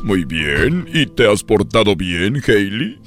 Muy 0.04 0.24
bien. 0.26 0.88
¿Y 0.94 1.06
te 1.06 1.32
has 1.32 1.44
portado 1.44 1.96
bien, 1.96 2.42
Hailey? 2.46 2.98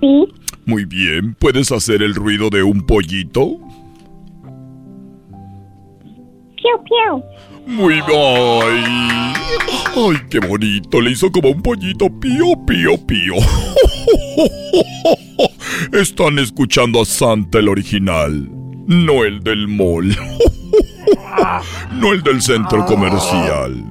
Sí. 0.00 0.28
Muy 0.66 0.84
bien. 0.84 1.34
¿Puedes 1.34 1.72
hacer 1.72 2.02
el 2.02 2.14
ruido 2.14 2.50
de 2.50 2.62
un 2.62 2.82
pollito? 2.82 3.58
Piu, 6.56 6.84
piu. 6.84 7.22
Muy 7.66 7.94
bien. 7.94 9.34
Ay, 9.96 10.16
qué 10.30 10.38
bonito. 10.40 11.00
Le 11.00 11.10
hizo 11.10 11.30
como 11.30 11.50
un 11.50 11.62
pollito. 11.62 12.08
Pío, 12.20 12.46
pío, 12.66 13.06
pío. 13.06 13.34
Están 15.92 16.38
escuchando 16.38 17.02
a 17.02 17.04
Santa 17.04 17.58
el 17.58 17.68
original. 17.68 18.48
No 18.86 19.24
el 19.24 19.42
del 19.42 19.68
mall. 19.68 20.16
No 21.92 22.12
el 22.12 22.22
del 22.22 22.40
centro 22.40 22.84
comercial. 22.86 23.84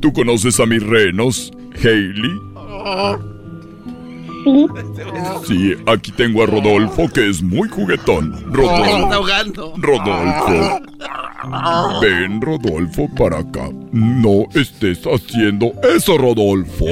¿Tú 0.00 0.12
conoces 0.12 0.60
a 0.60 0.66
mis 0.66 0.82
renos, 0.82 1.50
Hailey? 1.82 2.40
Sí. 4.44 4.66
Sí, 5.48 5.74
aquí 5.86 6.12
tengo 6.12 6.44
a 6.44 6.46
Rodolfo, 6.46 7.08
que 7.12 7.28
es 7.28 7.42
muy 7.42 7.68
juguetón. 7.68 8.32
está 8.34 8.46
Rodolfo. 8.52 9.12
ahogando. 9.12 9.74
Rodolfo. 9.76 10.80
Ven, 12.00 12.40
Rodolfo, 12.40 13.08
para 13.16 13.38
acá. 13.40 13.68
No 13.92 14.44
estés 14.54 15.00
haciendo 15.04 15.72
eso, 15.82 16.16
Rodolfo. 16.16 16.86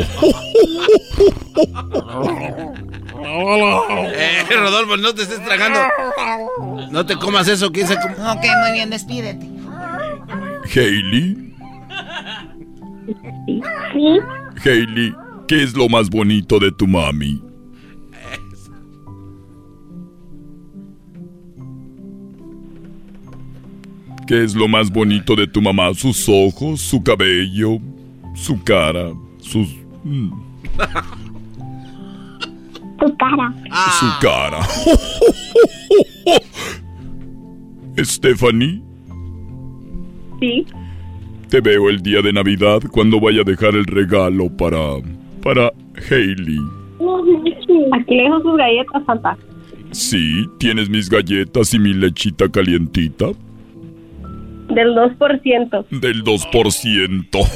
Eh, 3.16 4.42
Rodolfo, 4.56 4.96
no 4.96 5.14
te 5.14 5.22
estés 5.22 5.42
tragando. 5.44 5.78
No 6.90 7.06
te 7.06 7.16
comas 7.16 7.46
eso, 7.48 7.70
¿quién 7.72 7.86
se 7.86 7.94
come? 8.00 8.14
Ok, 8.14 8.44
muy 8.62 8.72
bien, 8.72 8.90
despídete. 8.90 9.48
Hailey, 10.74 11.53
Sí. 13.06 13.60
Hailey, 14.64 15.12
¿qué 15.48 15.62
es 15.62 15.74
lo 15.76 15.88
más 15.88 16.08
bonito 16.08 16.58
de 16.58 16.72
tu 16.72 16.86
mami? 16.86 17.40
¿Qué 24.26 24.42
es 24.42 24.54
lo 24.54 24.68
más 24.68 24.90
bonito 24.90 25.36
de 25.36 25.46
tu 25.46 25.60
mamá? 25.60 25.92
Sus 25.94 26.26
ojos, 26.28 26.80
su 26.80 27.02
cabello, 27.02 27.78
su 28.34 28.62
cara, 28.62 29.12
sus... 29.38 29.68
mm, 30.02 30.30
Tu 32.98 33.16
cara. 33.16 33.54
Su 34.00 34.06
cara. 34.20 34.60
Stephanie, 38.04 38.82
Sí. 40.40 40.66
Te 41.54 41.60
veo 41.60 41.88
el 41.88 42.02
día 42.02 42.20
de 42.20 42.32
Navidad 42.32 42.80
cuando 42.90 43.20
vaya 43.20 43.42
a 43.42 43.44
dejar 43.44 43.76
el 43.76 43.84
regalo 43.84 44.50
para... 44.50 44.80
para 45.40 45.70
Hailey. 46.10 46.58
Aquí 47.92 48.16
dejo 48.16 48.40
sus 48.42 48.56
galletas, 48.56 49.04
Santa. 49.06 49.38
Sí, 49.92 50.46
tienes 50.58 50.90
mis 50.90 51.08
galletas 51.08 51.72
y 51.72 51.78
mi 51.78 51.94
lechita 51.94 52.48
calientita 52.48 53.26
Del 54.68 54.96
2%. 54.96 56.00
del 56.00 56.24
2%. 56.24 57.48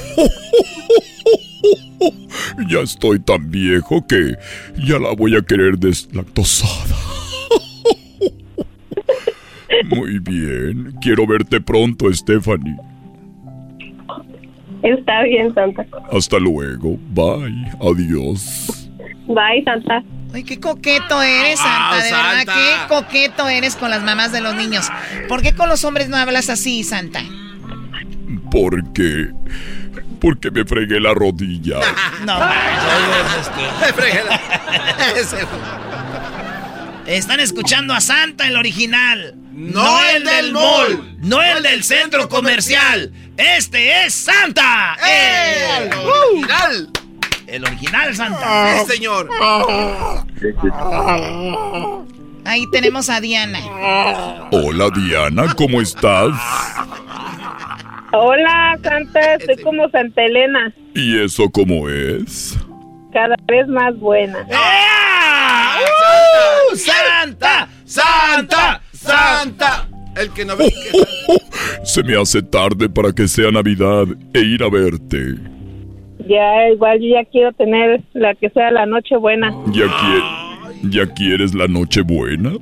Ya 2.70 2.80
estoy 2.80 3.18
tan 3.18 3.50
viejo 3.50 4.06
que 4.06 4.36
ya 4.86 5.00
la 5.00 5.12
voy 5.16 5.34
a 5.34 5.42
querer 5.42 5.76
deslactosada. 5.76 6.94
Muy 9.90 10.20
bien, 10.20 10.94
quiero 11.00 11.26
verte 11.26 11.60
pronto, 11.60 12.12
Stephanie. 12.12 12.76
Está 14.82 15.22
bien, 15.24 15.52
Santa. 15.54 15.84
Hasta 16.12 16.38
luego, 16.38 16.96
bye, 17.10 17.70
adiós. 17.80 18.88
Bye, 19.26 19.62
Santa. 19.64 20.02
Ay, 20.32 20.44
qué 20.44 20.60
coqueto 20.60 21.22
eres, 21.22 21.58
Santa, 21.58 21.96
de 21.96 22.02
verdad, 22.12 22.36
Santa. 22.36 22.54
qué 22.54 22.88
coqueto 22.94 23.48
eres 23.48 23.76
con 23.76 23.90
las 23.90 24.02
mamás 24.02 24.30
de 24.32 24.40
los 24.40 24.54
niños. 24.54 24.88
¿Por 25.28 25.42
qué 25.42 25.52
con 25.54 25.68
los 25.68 25.84
hombres 25.84 26.08
no 26.08 26.16
hablas 26.16 26.48
así, 26.50 26.84
Santa? 26.84 27.22
Porque... 28.50 29.28
Porque 30.20 30.50
me 30.50 30.64
fregué 30.64 31.00
la 31.00 31.14
rodilla. 31.14 31.78
No, 32.26 32.38
Me 32.38 33.92
fregué 33.92 34.20
la- 34.24 34.40
Están 37.06 37.40
escuchando 37.40 37.94
a 37.94 38.00
Santa, 38.00 38.46
el 38.48 38.56
original. 38.56 39.34
No 39.52 39.98
el 40.14 40.24
del 40.24 40.52
mall. 40.52 41.16
No 41.20 41.42
el 41.42 41.62
del 41.62 41.82
centro 41.84 42.28
comercial. 42.28 43.12
Este 43.38 44.04
es 44.04 44.14
Santa. 44.14 44.96
¡El 44.96 45.94
¡Uh! 45.94 46.08
original! 46.32 46.88
El 47.46 47.64
original 47.64 48.16
Santa. 48.16 48.80
Sí, 48.84 48.94
señor. 48.94 49.30
Ahí 52.44 52.64
tenemos 52.72 53.08
a 53.08 53.20
Diana. 53.20 53.60
Hola 54.50 54.90
Diana, 54.90 55.54
¿cómo 55.54 55.80
estás? 55.80 56.34
Hola, 58.12 58.76
Santa. 58.82 59.34
Estoy 59.34 59.62
como 59.62 59.88
Santa 59.90 60.24
Elena. 60.24 60.74
¿Y 60.96 61.22
eso 61.22 61.48
cómo 61.48 61.88
es? 61.88 62.58
Cada 63.12 63.36
vez 63.46 63.68
más 63.68 63.96
buena. 64.00 64.40
¡Uh! 66.72 66.76
¡Santa! 66.76 67.68
¡Santa! 67.84 68.82
¡Santa! 68.92 69.87
El 70.20 70.30
que 70.30 70.44
no 70.44 70.56
ve 70.56 70.66
que... 70.70 70.98
Se 71.84 72.02
me 72.02 72.20
hace 72.20 72.42
tarde 72.42 72.88
para 72.88 73.12
que 73.12 73.28
sea 73.28 73.50
Navidad 73.50 74.04
e 74.34 74.40
ir 74.40 74.62
a 74.62 74.68
verte. 74.68 75.34
Ya, 76.28 76.68
igual 76.72 76.98
yo 77.00 77.14
ya 77.14 77.24
quiero 77.30 77.52
tener 77.52 78.02
la 78.12 78.34
que 78.34 78.50
sea 78.50 78.70
la 78.70 78.84
noche 78.86 79.16
buena. 79.16 79.50
¿Ya, 79.72 79.84
qui- 79.86 80.90
¿Ya 80.90 81.06
quieres 81.14 81.54
la 81.54 81.66
noche 81.68 82.02
buena? 82.02 82.52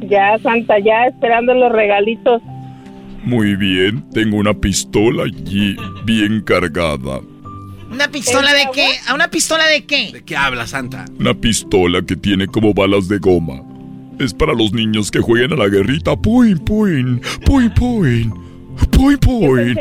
Ya, 0.00 0.38
Santa, 0.42 0.78
ya 0.78 1.06
esperando 1.06 1.54
los 1.54 1.70
regalitos. 1.72 2.42
Muy 3.24 3.56
bien, 3.56 4.04
tengo 4.12 4.36
una 4.38 4.54
pistola 4.54 5.24
allí 5.24 5.76
bien 6.04 6.40
cargada. 6.42 7.20
¿Una 7.90 8.08
pistola 8.08 8.52
de 8.52 8.66
qué? 8.72 8.86
¿A 9.08 9.14
una 9.14 9.28
pistola 9.28 9.66
de 9.66 9.84
qué? 9.84 10.10
¿De 10.12 10.24
qué 10.24 10.36
habla, 10.36 10.66
Santa? 10.66 11.04
Una 11.18 11.34
pistola 11.34 12.02
que 12.02 12.16
tiene 12.16 12.46
como 12.46 12.72
balas 12.74 13.08
de 13.08 13.18
goma. 13.18 13.62
Es 14.18 14.32
para 14.32 14.54
los 14.54 14.72
niños 14.72 15.10
que 15.10 15.20
jueguen 15.20 15.52
a 15.52 15.56
la 15.56 15.68
guerrita. 15.68 16.16
Puin, 16.16 16.58
puin, 16.58 17.20
puin, 17.44 17.70
puin, 17.70 18.32
puin, 18.90 19.18
puin. 19.18 19.76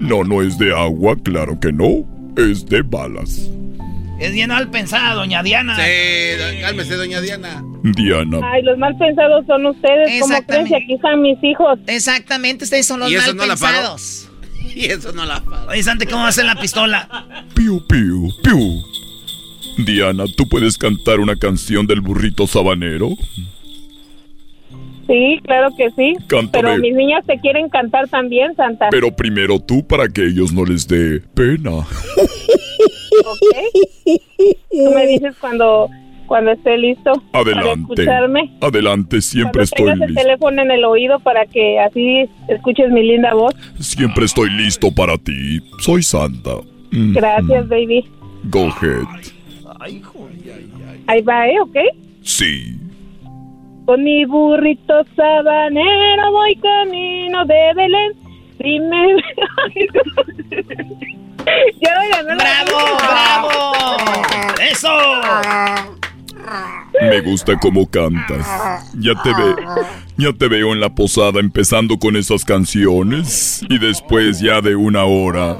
No, 0.00 0.24
no 0.24 0.42
es 0.42 0.58
de 0.58 0.74
agua, 0.74 1.16
claro 1.22 1.58
que 1.60 1.72
no. 1.72 2.04
Es 2.36 2.66
de 2.66 2.82
balas. 2.82 3.48
Es 4.20 4.32
bien 4.32 4.48
mal 4.48 4.68
pensada, 4.70 5.14
doña 5.14 5.42
Diana. 5.44 5.76
Sí, 5.76 5.82
cálmese, 6.60 6.96
doña 6.96 7.20
Diana. 7.20 7.62
Diana. 7.84 8.40
Ay, 8.42 8.62
los 8.62 8.76
mal 8.78 8.96
pensados 8.98 9.46
son 9.46 9.66
ustedes. 9.66 10.20
¿Cómo 10.20 10.42
creen 10.42 10.66
que 10.66 10.76
aquí 10.76 10.94
están 10.94 11.22
mis 11.22 11.38
hijos? 11.42 11.78
Exactamente, 11.86 12.64
ustedes 12.64 12.86
son 12.86 12.98
los 13.00 13.10
¿Y 13.10 13.14
eso 13.14 13.28
mal 13.28 13.36
no 13.36 13.46
la 13.46 13.56
paró? 13.56 13.76
pensados. 13.76 14.24
Y 14.74 14.84
eso 14.86 15.12
no 15.12 15.24
la 15.24 15.40
pasa. 15.42 15.66
Oye, 15.68 15.82
Santi, 15.82 16.06
¿cómo 16.06 16.24
hacen 16.26 16.46
la 16.46 16.54
pistola? 16.54 17.08
Piu, 17.54 17.80
piu, 17.88 18.28
piu. 18.44 18.82
Diana, 19.78 20.24
¿tú 20.36 20.48
puedes 20.48 20.76
cantar 20.76 21.20
una 21.20 21.36
canción 21.36 21.86
del 21.86 22.00
burrito 22.00 22.46
sabanero? 22.46 23.10
Sí, 25.06 25.38
claro 25.44 25.68
que 25.76 25.88
sí. 25.96 26.14
Cántame. 26.26 26.50
Pero 26.68 26.78
mis 26.82 26.94
niñas 26.94 27.24
te 27.26 27.38
quieren 27.40 27.68
cantar 27.70 28.08
también, 28.08 28.54
Santa. 28.56 28.88
Pero 28.90 29.10
primero 29.14 29.58
tú 29.58 29.86
para 29.86 30.08
que 30.08 30.26
ellos 30.26 30.52
no 30.52 30.64
les 30.66 30.86
dé 30.86 31.20
pena. 31.34 31.70
¿Ok? 31.70 31.86
Tú 34.70 34.90
me 34.94 35.06
dices 35.06 35.34
cuando, 35.40 35.88
cuando 36.26 36.50
esté 36.52 36.76
listo 36.76 37.12
para 37.32 37.42
Adelante. 37.44 37.92
escucharme. 38.02 38.52
Adelante, 38.60 39.20
siempre 39.22 39.50
Cuando 39.52 39.62
estoy 39.64 39.84
tengas 39.86 40.00
el 40.00 40.06
listo. 40.08 40.22
teléfono 40.22 40.62
en 40.62 40.70
el 40.72 40.84
oído 40.84 41.20
para 41.20 41.46
que 41.46 41.78
así 41.80 42.28
escuches 42.48 42.90
mi 42.90 43.02
linda 43.02 43.32
voz. 43.32 43.54
Siempre 43.78 44.26
estoy 44.26 44.50
listo 44.50 44.90
para 44.94 45.16
ti. 45.16 45.60
Soy 45.78 46.02
Santa. 46.02 46.56
Mm, 46.90 47.12
Gracias, 47.14 47.68
baby. 47.68 48.04
Go 48.50 48.66
ahead. 48.68 49.06
Ahí 49.80 51.22
va, 51.22 51.48
¿eh? 51.48 51.60
¿Ok? 51.60 51.76
Sí. 52.22 52.78
Con 53.86 54.02
mi 54.04 54.24
burrito 54.24 55.04
sabanero 55.16 56.32
voy 56.32 56.56
camino 56.56 57.44
de 57.46 57.72
Belén. 57.74 58.12
Dime. 58.58 59.16
ya 61.80 61.94
voy 61.96 62.08
a 62.12 62.22
¡Bravo! 62.22 62.78
¡Bravo! 62.98 63.72
¡Eso! 64.60 64.92
Me 67.00 67.20
gusta 67.20 67.58
cómo 67.58 67.88
cantas. 67.88 68.46
Ya 68.98 69.14
te 69.22 69.30
ve, 69.30 69.54
ya 70.16 70.32
te 70.32 70.48
veo 70.48 70.72
en 70.72 70.80
la 70.80 70.94
posada 70.94 71.40
empezando 71.40 71.98
con 71.98 72.16
esas 72.16 72.44
canciones 72.44 73.64
y 73.68 73.78
después 73.78 74.40
ya 74.40 74.60
de 74.60 74.74
una 74.74 75.04
hora. 75.04 75.56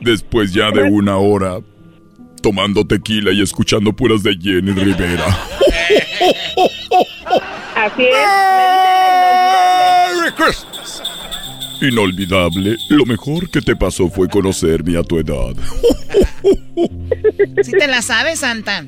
Después 0.00 0.52
ya 0.52 0.70
de 0.70 0.82
una 0.82 1.16
hora 1.16 1.60
tomando 2.42 2.84
tequila 2.86 3.32
y 3.32 3.40
escuchando 3.40 3.92
puras 3.92 4.22
de 4.22 4.34
Jenny 4.34 4.72
Rivera. 4.72 5.26
Así 7.74 8.02
es. 8.02 8.16
Merry 10.16 10.32
Christmas. 10.36 11.02
Inolvidable, 11.80 12.76
lo 12.90 13.06
mejor 13.06 13.50
que 13.50 13.60
te 13.60 13.74
pasó 13.74 14.08
fue 14.08 14.28
conocerme 14.28 14.96
a 14.96 15.02
tu 15.02 15.18
edad. 15.18 15.54
¿Sí 17.62 17.72
te 17.72 17.88
la 17.88 18.02
sabes, 18.02 18.40
Santa? 18.40 18.84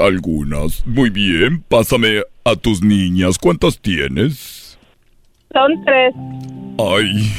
Algunas. 0.00 0.86
Muy 0.86 1.10
bien, 1.10 1.62
pásame 1.68 2.22
a 2.44 2.54
tus 2.54 2.82
niñas. 2.82 3.38
¿Cuántas 3.38 3.78
tienes? 3.80 4.78
Son 5.52 5.84
tres. 5.84 6.14
Ay. 6.78 7.32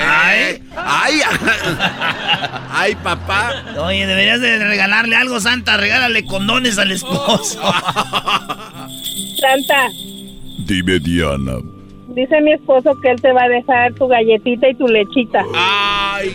Ay, 0.00 0.60
ay, 0.76 1.14
ay, 2.70 2.94
papá. 2.96 3.52
Oye, 3.78 4.06
deberías 4.06 4.40
de 4.40 4.58
regalarle 4.66 5.14
algo, 5.16 5.38
Santa. 5.40 5.76
Regálale 5.76 6.24
condones 6.24 6.78
al 6.78 6.90
esposo. 6.90 7.60
Santa, 9.40 9.88
Dime, 10.66 10.98
Diana. 10.98 11.56
dice 12.08 12.40
mi 12.40 12.52
esposo 12.52 12.92
que 13.02 13.10
él 13.10 13.20
te 13.20 13.32
va 13.32 13.42
a 13.42 13.48
dejar 13.48 13.92
tu 13.94 14.06
galletita 14.08 14.68
y 14.68 14.74
tu 14.74 14.86
lechita. 14.88 15.44
Ay, 15.54 16.34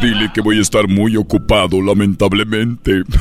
Dile 0.00 0.30
que 0.34 0.40
voy 0.40 0.58
a 0.58 0.62
estar 0.62 0.88
muy 0.88 1.16
ocupado, 1.16 1.80
lamentablemente. 1.80 3.02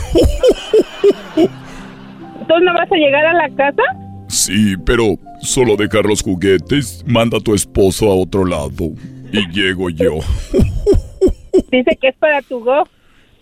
¿Tú 1.36 2.54
no 2.62 2.74
vas 2.74 2.92
a 2.92 2.96
llegar 2.96 3.26
a 3.26 3.34
la 3.34 3.50
casa? 3.56 3.84
Sí, 4.28 4.76
pero 4.86 5.18
solo 5.42 5.76
dejar 5.76 6.06
los 6.06 6.22
juguetes. 6.22 7.04
Manda 7.08 7.38
a 7.38 7.42
tu 7.42 7.54
esposo 7.54 8.12
a 8.12 8.16
otro 8.16 8.46
lado. 8.46 8.92
Y 9.32 9.48
llego 9.52 9.90
yo. 9.90 10.20
Dice 11.72 11.98
que 12.00 12.10
es 12.10 12.16
para 12.18 12.42
tu 12.42 12.60
go. 12.60 12.88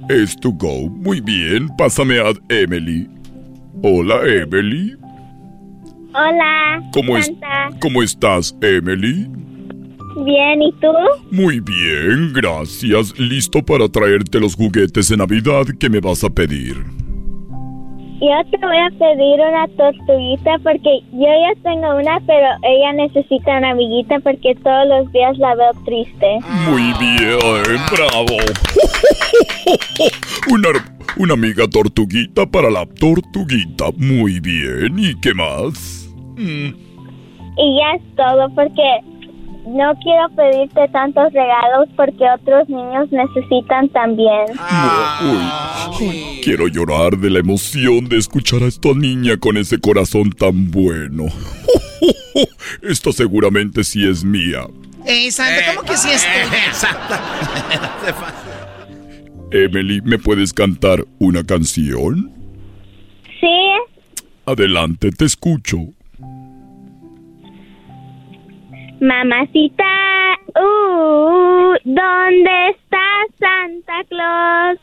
Es 0.09 0.35
to 0.39 0.51
go. 0.51 0.89
Muy 0.89 1.21
bien, 1.21 1.69
pásame 1.77 2.19
a 2.19 2.33
Emily. 2.49 3.07
Hola, 3.81 4.21
Emily. 4.25 4.95
Hola. 6.13 6.89
¿Cómo, 6.93 7.17
es. 7.17 7.31
¿Cómo 7.79 8.03
estás, 8.03 8.55
Emily? 8.61 9.27
Bien, 10.25 10.61
¿y 10.61 10.71
tú? 10.73 10.87
Muy 11.31 11.59
bien, 11.59 12.33
gracias. 12.33 13.17
Listo 13.17 13.63
para 13.63 13.89
traerte 13.89 14.39
los 14.39 14.55
juguetes 14.55 15.09
de 15.09 15.17
Navidad 15.17 15.65
que 15.79 15.89
me 15.89 15.99
vas 15.99 16.23
a 16.23 16.29
pedir. 16.29 17.02
Yo 18.23 18.31
te 18.51 18.57
voy 18.65 18.77
a 18.77 18.89
pedir 18.97 19.41
una 19.41 19.67
tortuguita 19.75 20.57
porque 20.63 21.01
yo 21.11 21.27
ya 21.27 21.61
tengo 21.61 21.97
una, 21.97 22.21
pero 22.25 22.47
ella 22.63 22.93
necesita 22.93 23.57
una 23.57 23.71
amiguita 23.71 24.17
porque 24.19 24.55
todos 24.63 24.87
los 24.87 25.11
días 25.11 25.37
la 25.39 25.53
veo 25.55 25.71
triste. 25.83 26.39
Muy 26.69 26.93
bien, 27.01 27.37
bravo. 27.91 28.37
Una, 30.53 30.69
una 31.17 31.33
amiga 31.33 31.67
tortuguita 31.67 32.45
para 32.45 32.69
la 32.69 32.85
tortuguita. 32.85 33.91
Muy 33.97 34.39
bien. 34.39 34.97
¿Y 34.97 35.19
qué 35.19 35.33
más? 35.33 36.09
Y 36.37 37.77
ya 37.77 37.95
es 37.95 38.15
todo 38.15 38.47
porque 38.55 38.83
no 39.65 39.93
quiero 40.01 40.29
pedirte 40.35 40.87
tantos 40.91 41.31
regalos 41.33 41.89
porque 41.95 42.23
otros 42.35 42.67
niños 42.69 43.11
necesitan 43.11 43.89
también. 43.89 44.45
Uy, 45.21 46.07
uy, 46.07 46.41
quiero 46.43 46.67
llorar 46.67 47.17
de 47.17 47.29
la 47.29 47.39
emoción 47.39 48.07
de 48.09 48.17
escuchar 48.17 48.63
a 48.63 48.67
esta 48.67 48.93
niña 48.93 49.37
con 49.37 49.57
ese 49.57 49.79
corazón 49.79 50.31
tan 50.31 50.71
bueno. 50.71 51.25
Esta 52.81 53.11
seguramente 53.11 53.83
sí 53.83 54.07
es 54.07 54.23
mía. 54.23 54.67
Eh, 55.05 55.31
Santa, 55.31 55.75
¿cómo 55.75 55.87
que 55.87 55.97
sí 55.97 56.09
es 56.11 56.23
tuya? 56.23 56.89
Emily, 59.65 60.01
¿me 60.01 60.17
puedes 60.17 60.51
cantar 60.51 61.05
una 61.19 61.43
canción? 61.43 62.31
Sí, 63.39 63.47
Adelante, 64.45 65.11
te 65.11 65.23
escucho. 65.25 65.77
Mamacita, 69.03 70.39
uh, 70.55 71.75
¿dónde 71.83 72.69
está 72.69 73.05
Santa 73.37 74.01
Claus? 74.07 74.79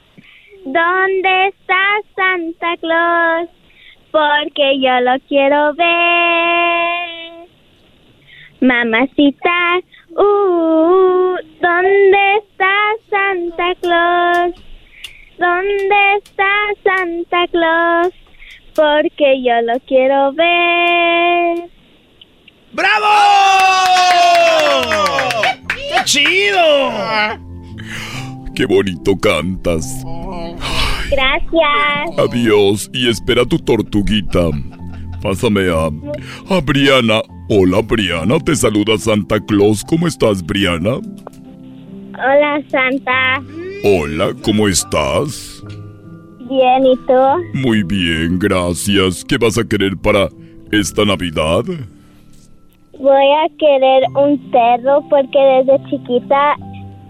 ¿Dónde 0.67 1.49
está 1.49 1.83
Santa 2.15 2.77
Claus? 2.81 3.49
Porque 4.11 4.79
yo 4.79 5.01
lo 5.01 5.19
quiero 5.27 5.73
ver. 5.75 7.49
Mamacita, 8.61 9.81
uh, 10.11 11.37
¿dónde 11.63 12.37
está 12.37 12.75
Santa 13.09 13.75
Claus? 13.81 14.55
¿Dónde 15.39 16.17
está 16.19 16.53
Santa 16.85 17.47
Claus? 17.51 18.13
Porque 18.75 19.43
yo 19.43 19.63
lo 19.63 19.81
quiero 19.87 20.33
ver. 20.33 21.71
¡Bravo! 22.73 23.20
¡Qué 26.13 26.25
chido! 26.25 27.41
Qué 28.55 28.67
bonito 28.67 29.17
cantas. 29.19 29.87
Gracias. 31.11 32.19
Adiós 32.19 32.91
y 32.93 33.09
espera 33.09 33.45
tu 33.45 33.59
tortuguita. 33.59 34.49
Pásame 35.23 35.69
a, 35.71 35.87
a 36.55 36.61
Briana. 36.61 37.21
Hola 37.49 37.83
Briana, 37.83 38.39
te 38.39 38.57
saluda 38.57 38.97
Santa 38.99 39.39
Claus. 39.41 39.85
¿Cómo 39.85 40.07
estás 40.07 40.43
Briana? 40.45 40.97
Hola, 42.15 42.63
Santa. 42.71 43.43
Hola, 43.85 44.35
¿cómo 44.43 44.69
estás? 44.69 45.63
Bien, 46.49 46.87
¿y 46.87 46.97
tú? 47.07 47.59
Muy 47.59 47.83
bien, 47.83 48.39
gracias. 48.39 49.25
¿Qué 49.25 49.39
vas 49.39 49.59
a 49.59 49.65
querer 49.65 49.97
para 49.97 50.29
esta 50.73 51.05
Navidad? 51.05 51.65
Voy 53.01 53.15
a 53.15 53.49
querer 53.59 54.03
un 54.15 54.39
perro 54.51 55.03
porque 55.09 55.39
desde 55.39 55.83
chiquita 55.89 56.55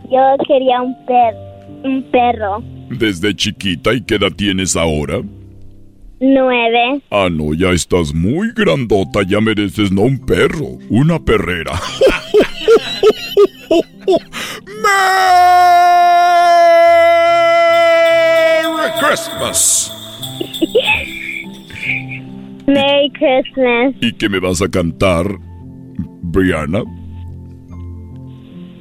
yo 0.09 0.21
quería 0.47 0.83
un 0.83 0.95
per 1.05 1.35
un 1.83 2.05
perro. 2.13 2.63
Desde 2.91 3.35
chiquita 3.35 3.93
y 3.93 4.01
qué 4.05 4.15
edad 4.15 4.31
tienes 4.37 4.77
ahora? 4.77 5.21
Nueve. 6.21 7.01
Ah, 7.11 7.29
no, 7.29 7.55
ya 7.55 7.71
estás 7.71 8.15
muy 8.15 8.53
grandota, 8.55 9.23
ya 9.27 9.41
mereces 9.41 9.91
no 9.91 10.03
un 10.03 10.25
perro, 10.25 10.79
una 10.91 11.19
perrera. 11.19 11.73
Merry 18.77 18.93
Christmas. 19.01 19.93
Merry 22.69 23.11
Christmas. 23.11 23.95
¿Y 24.01 24.13
qué 24.13 24.29
me 24.29 24.39
vas 24.39 24.63
a 24.63 24.69
cantar, 24.69 25.27
Brianna? 26.31 26.83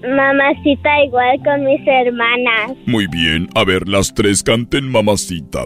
Mamacita 0.01 1.03
igual 1.03 1.39
con 1.43 1.65
mis 1.65 1.85
hermanas. 1.85 2.71
Muy 2.85 3.07
bien, 3.07 3.49
a 3.55 3.65
ver, 3.65 3.87
las 3.87 4.13
tres 4.13 4.41
canten 4.41 4.89
mamacita. 4.89 5.65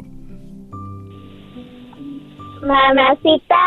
Mamacita, 2.65 3.65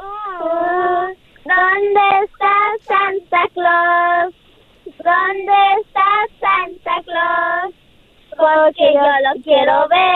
uh, 0.00 1.06
¿dónde 1.44 2.04
está 2.24 2.54
Santa 2.86 3.42
Claus? 3.54 4.34
¿Dónde 4.86 5.58
está 5.80 6.08
Santa 6.40 7.02
Claus? 7.04 7.74
Porque 8.30 8.94
yo 8.94 9.06
lo 9.26 9.32
quiero 9.42 9.88
ver. 9.88 10.10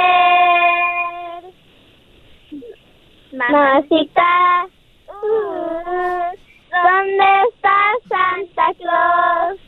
Mamacita, 3.32 4.66
uh, 5.08 6.43
¿dónde 6.82 7.24
está 7.52 7.76
Santa 8.08 8.66
Claus? 8.78 9.58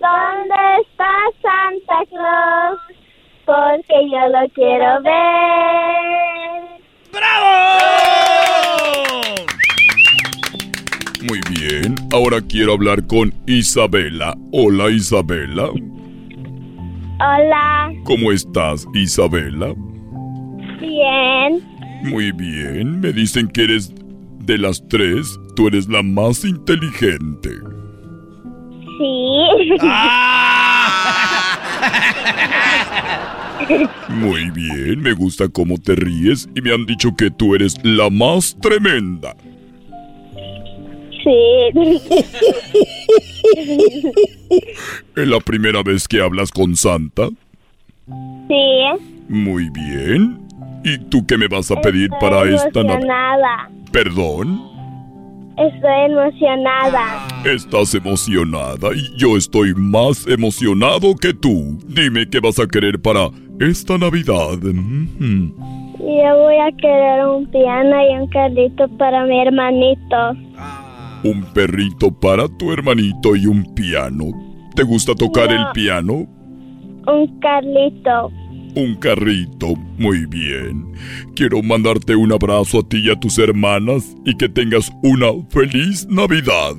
¿Dónde 0.00 0.60
está 0.82 1.10
Santa 1.42 1.98
Claus? 2.10 2.80
Porque 3.44 3.96
yo 4.10 4.28
lo 4.28 4.48
quiero 4.54 5.02
ver. 5.02 6.78
Muy 11.28 11.40
bien, 11.50 11.94
ahora 12.12 12.40
quiero 12.48 12.72
hablar 12.74 13.06
con 13.06 13.34
Isabela. 13.46 14.34
Hola 14.52 14.90
Isabela. 14.90 15.68
Hola, 17.20 17.92
¿Cómo 18.04 18.30
estás 18.32 18.86
Isabela? 18.94 19.74
bien. 20.80 21.60
Muy 22.04 22.30
bien, 22.32 23.00
me 23.00 23.12
dicen 23.12 23.48
que 23.48 23.64
eres 23.64 23.92
de 24.44 24.56
las 24.58 24.86
tres, 24.88 25.36
tú 25.58 25.66
eres 25.66 25.88
la 25.88 26.04
más 26.04 26.44
inteligente. 26.44 27.50
Sí. 28.96 29.40
Muy 34.08 34.50
bien, 34.50 35.00
me 35.00 35.14
gusta 35.14 35.48
cómo 35.48 35.78
te 35.78 35.96
ríes 35.96 36.48
y 36.54 36.60
me 36.60 36.72
han 36.72 36.86
dicho 36.86 37.16
que 37.16 37.32
tú 37.32 37.56
eres 37.56 37.74
la 37.82 38.08
más 38.08 38.56
tremenda. 38.62 39.34
Sí. 41.24 41.72
¿Es 45.16 45.26
la 45.26 45.40
primera 45.40 45.82
vez 45.82 46.06
que 46.06 46.22
hablas 46.22 46.52
con 46.52 46.76
Santa? 46.76 47.30
Sí. 48.06 48.84
Muy 49.28 49.68
bien. 49.70 50.38
¿Y 50.84 50.98
tú 50.98 51.26
qué 51.26 51.36
me 51.36 51.48
vas 51.48 51.72
a 51.72 51.80
pedir 51.80 52.10
Estoy 52.12 52.20
para 52.20 52.48
esta 52.48 52.84
Navidad? 52.84 53.68
¿Perdón? 53.90 54.67
Estoy 55.58 56.10
emocionada. 56.10 57.26
Estás 57.44 57.94
emocionada 57.94 58.90
y 58.94 59.16
yo 59.18 59.36
estoy 59.36 59.74
más 59.74 60.26
emocionado 60.28 61.14
que 61.20 61.34
tú. 61.34 61.78
Dime 61.86 62.28
qué 62.30 62.38
vas 62.40 62.60
a 62.60 62.66
querer 62.66 63.00
para 63.00 63.28
esta 63.60 63.98
Navidad. 63.98 64.58
Yo 64.62 66.38
voy 66.38 66.56
a 66.56 66.70
querer 66.80 67.26
un 67.26 67.46
piano 67.50 67.96
y 68.08 68.14
un 68.22 68.28
carrito 68.28 68.86
para 68.98 69.24
mi 69.26 69.40
hermanito. 69.40 70.30
Un 71.24 71.42
perrito 71.52 72.12
para 72.12 72.46
tu 72.58 72.72
hermanito 72.72 73.34
y 73.34 73.46
un 73.46 73.74
piano. 73.74 74.26
¿Te 74.76 74.84
gusta 74.84 75.12
tocar 75.16 75.50
el 75.50 75.60
No. 75.60 75.72
piano? 75.72 76.14
Un 77.08 77.40
carrito. 77.40 78.30
Un 78.78 78.94
carrito. 78.94 79.74
Muy 79.98 80.24
bien. 80.26 80.92
Quiero 81.34 81.60
mandarte 81.64 82.14
un 82.14 82.32
abrazo 82.32 82.78
a 82.78 82.88
ti 82.88 82.98
y 82.98 83.10
a 83.10 83.18
tus 83.18 83.36
hermanas 83.38 84.14
y 84.24 84.36
que 84.36 84.48
tengas 84.48 84.88
una 85.02 85.26
feliz 85.50 86.06
Navidad. 86.08 86.76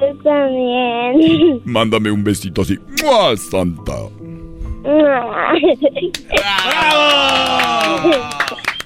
Yo 0.00 0.16
también. 0.24 1.60
Mándame 1.66 2.10
un 2.10 2.24
besito 2.24 2.62
así. 2.62 2.78
¡Mua, 3.02 3.36
Santa! 3.36 3.92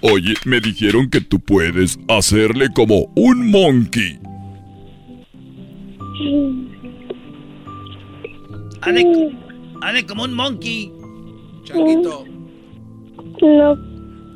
Oye, 0.02 0.34
me 0.44 0.58
dijeron 0.60 1.08
que 1.08 1.20
tú 1.20 1.38
puedes 1.38 1.96
hacerle 2.08 2.70
como 2.74 3.06
un 3.14 3.52
monkey. 3.52 4.18
Hazle, 8.80 9.32
hazle 9.80 10.06
como 10.06 10.24
un 10.24 10.34
monkey. 10.34 10.95
Changuito. 11.76 12.24
No. 13.42 13.76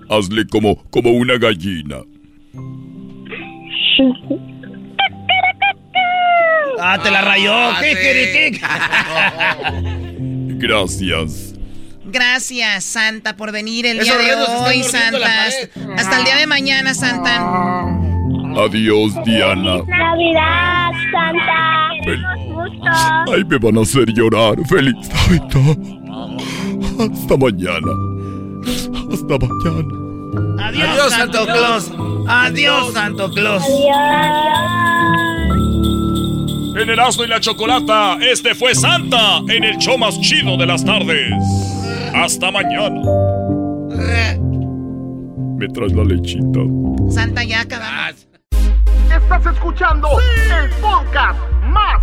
Hazle 0.09 0.47
como, 0.47 0.77
como 0.91 1.11
una 1.11 1.39
gallina. 1.39 1.99
Ah, 6.79 6.99
te 7.03 7.11
la 7.11 7.21
rayó. 7.23 7.53
Kikiriki. 7.81 8.61
Gracias. 10.59 11.55
Gracias, 12.05 12.85
Santa, 12.85 13.37
por 13.37 13.53
venir 13.53 13.87
el 13.87 14.01
Esos 14.01 14.19
día 14.19 14.37
de 14.37 14.43
hoy, 14.43 14.83
Santa. 14.83 15.47
Hasta 15.97 16.19
el 16.19 16.25
día 16.25 16.37
de 16.37 16.47
mañana, 16.47 16.93
Santa. 16.95 17.37
Adiós, 18.57 19.15
Diana. 19.25 19.83
Navidad, 19.87 20.91
Santa. 21.13 21.91
Fel-. 22.05 22.25
Ay, 23.33 23.45
me 23.45 23.59
van 23.59 23.79
a 23.79 23.83
hacer 23.83 24.13
llorar. 24.13 24.57
Feliz 24.67 24.95
Navidad. 25.09 25.77
Hasta 26.81 27.37
mañana. 27.37 27.93
Hasta 29.13 29.39
mañana. 29.39 30.01
Adiós, 30.69 31.13
Santo 31.13 31.47
Claus. 31.47 31.93
Adiós, 32.29 32.93
Santo 32.93 33.31
Claus. 33.31 33.65
En 36.77 36.89
Erasmo 36.89 37.25
y 37.25 37.29
la 37.29 37.41
Chocolata, 37.41 38.17
este 38.21 38.55
fue 38.55 38.75
Santa 38.75 39.39
en 39.49 39.65
el 39.65 39.77
show 39.79 39.99
más 39.99 40.19
chido 40.21 40.57
de 40.57 40.67
las 40.67 40.85
tardes. 40.85 41.33
Hasta 42.15 42.51
mañana. 42.51 43.01
¿Me 45.59 45.69
traes 45.69 45.93
la 45.93 46.05
lechita? 46.05 46.61
Santa, 47.11 47.45
ya 47.45 47.63
acabamos. 47.63 48.27
Estás 49.15 49.47
escuchando 49.55 50.09
el 50.19 50.71
podcast 50.81 51.39
más 51.65 52.03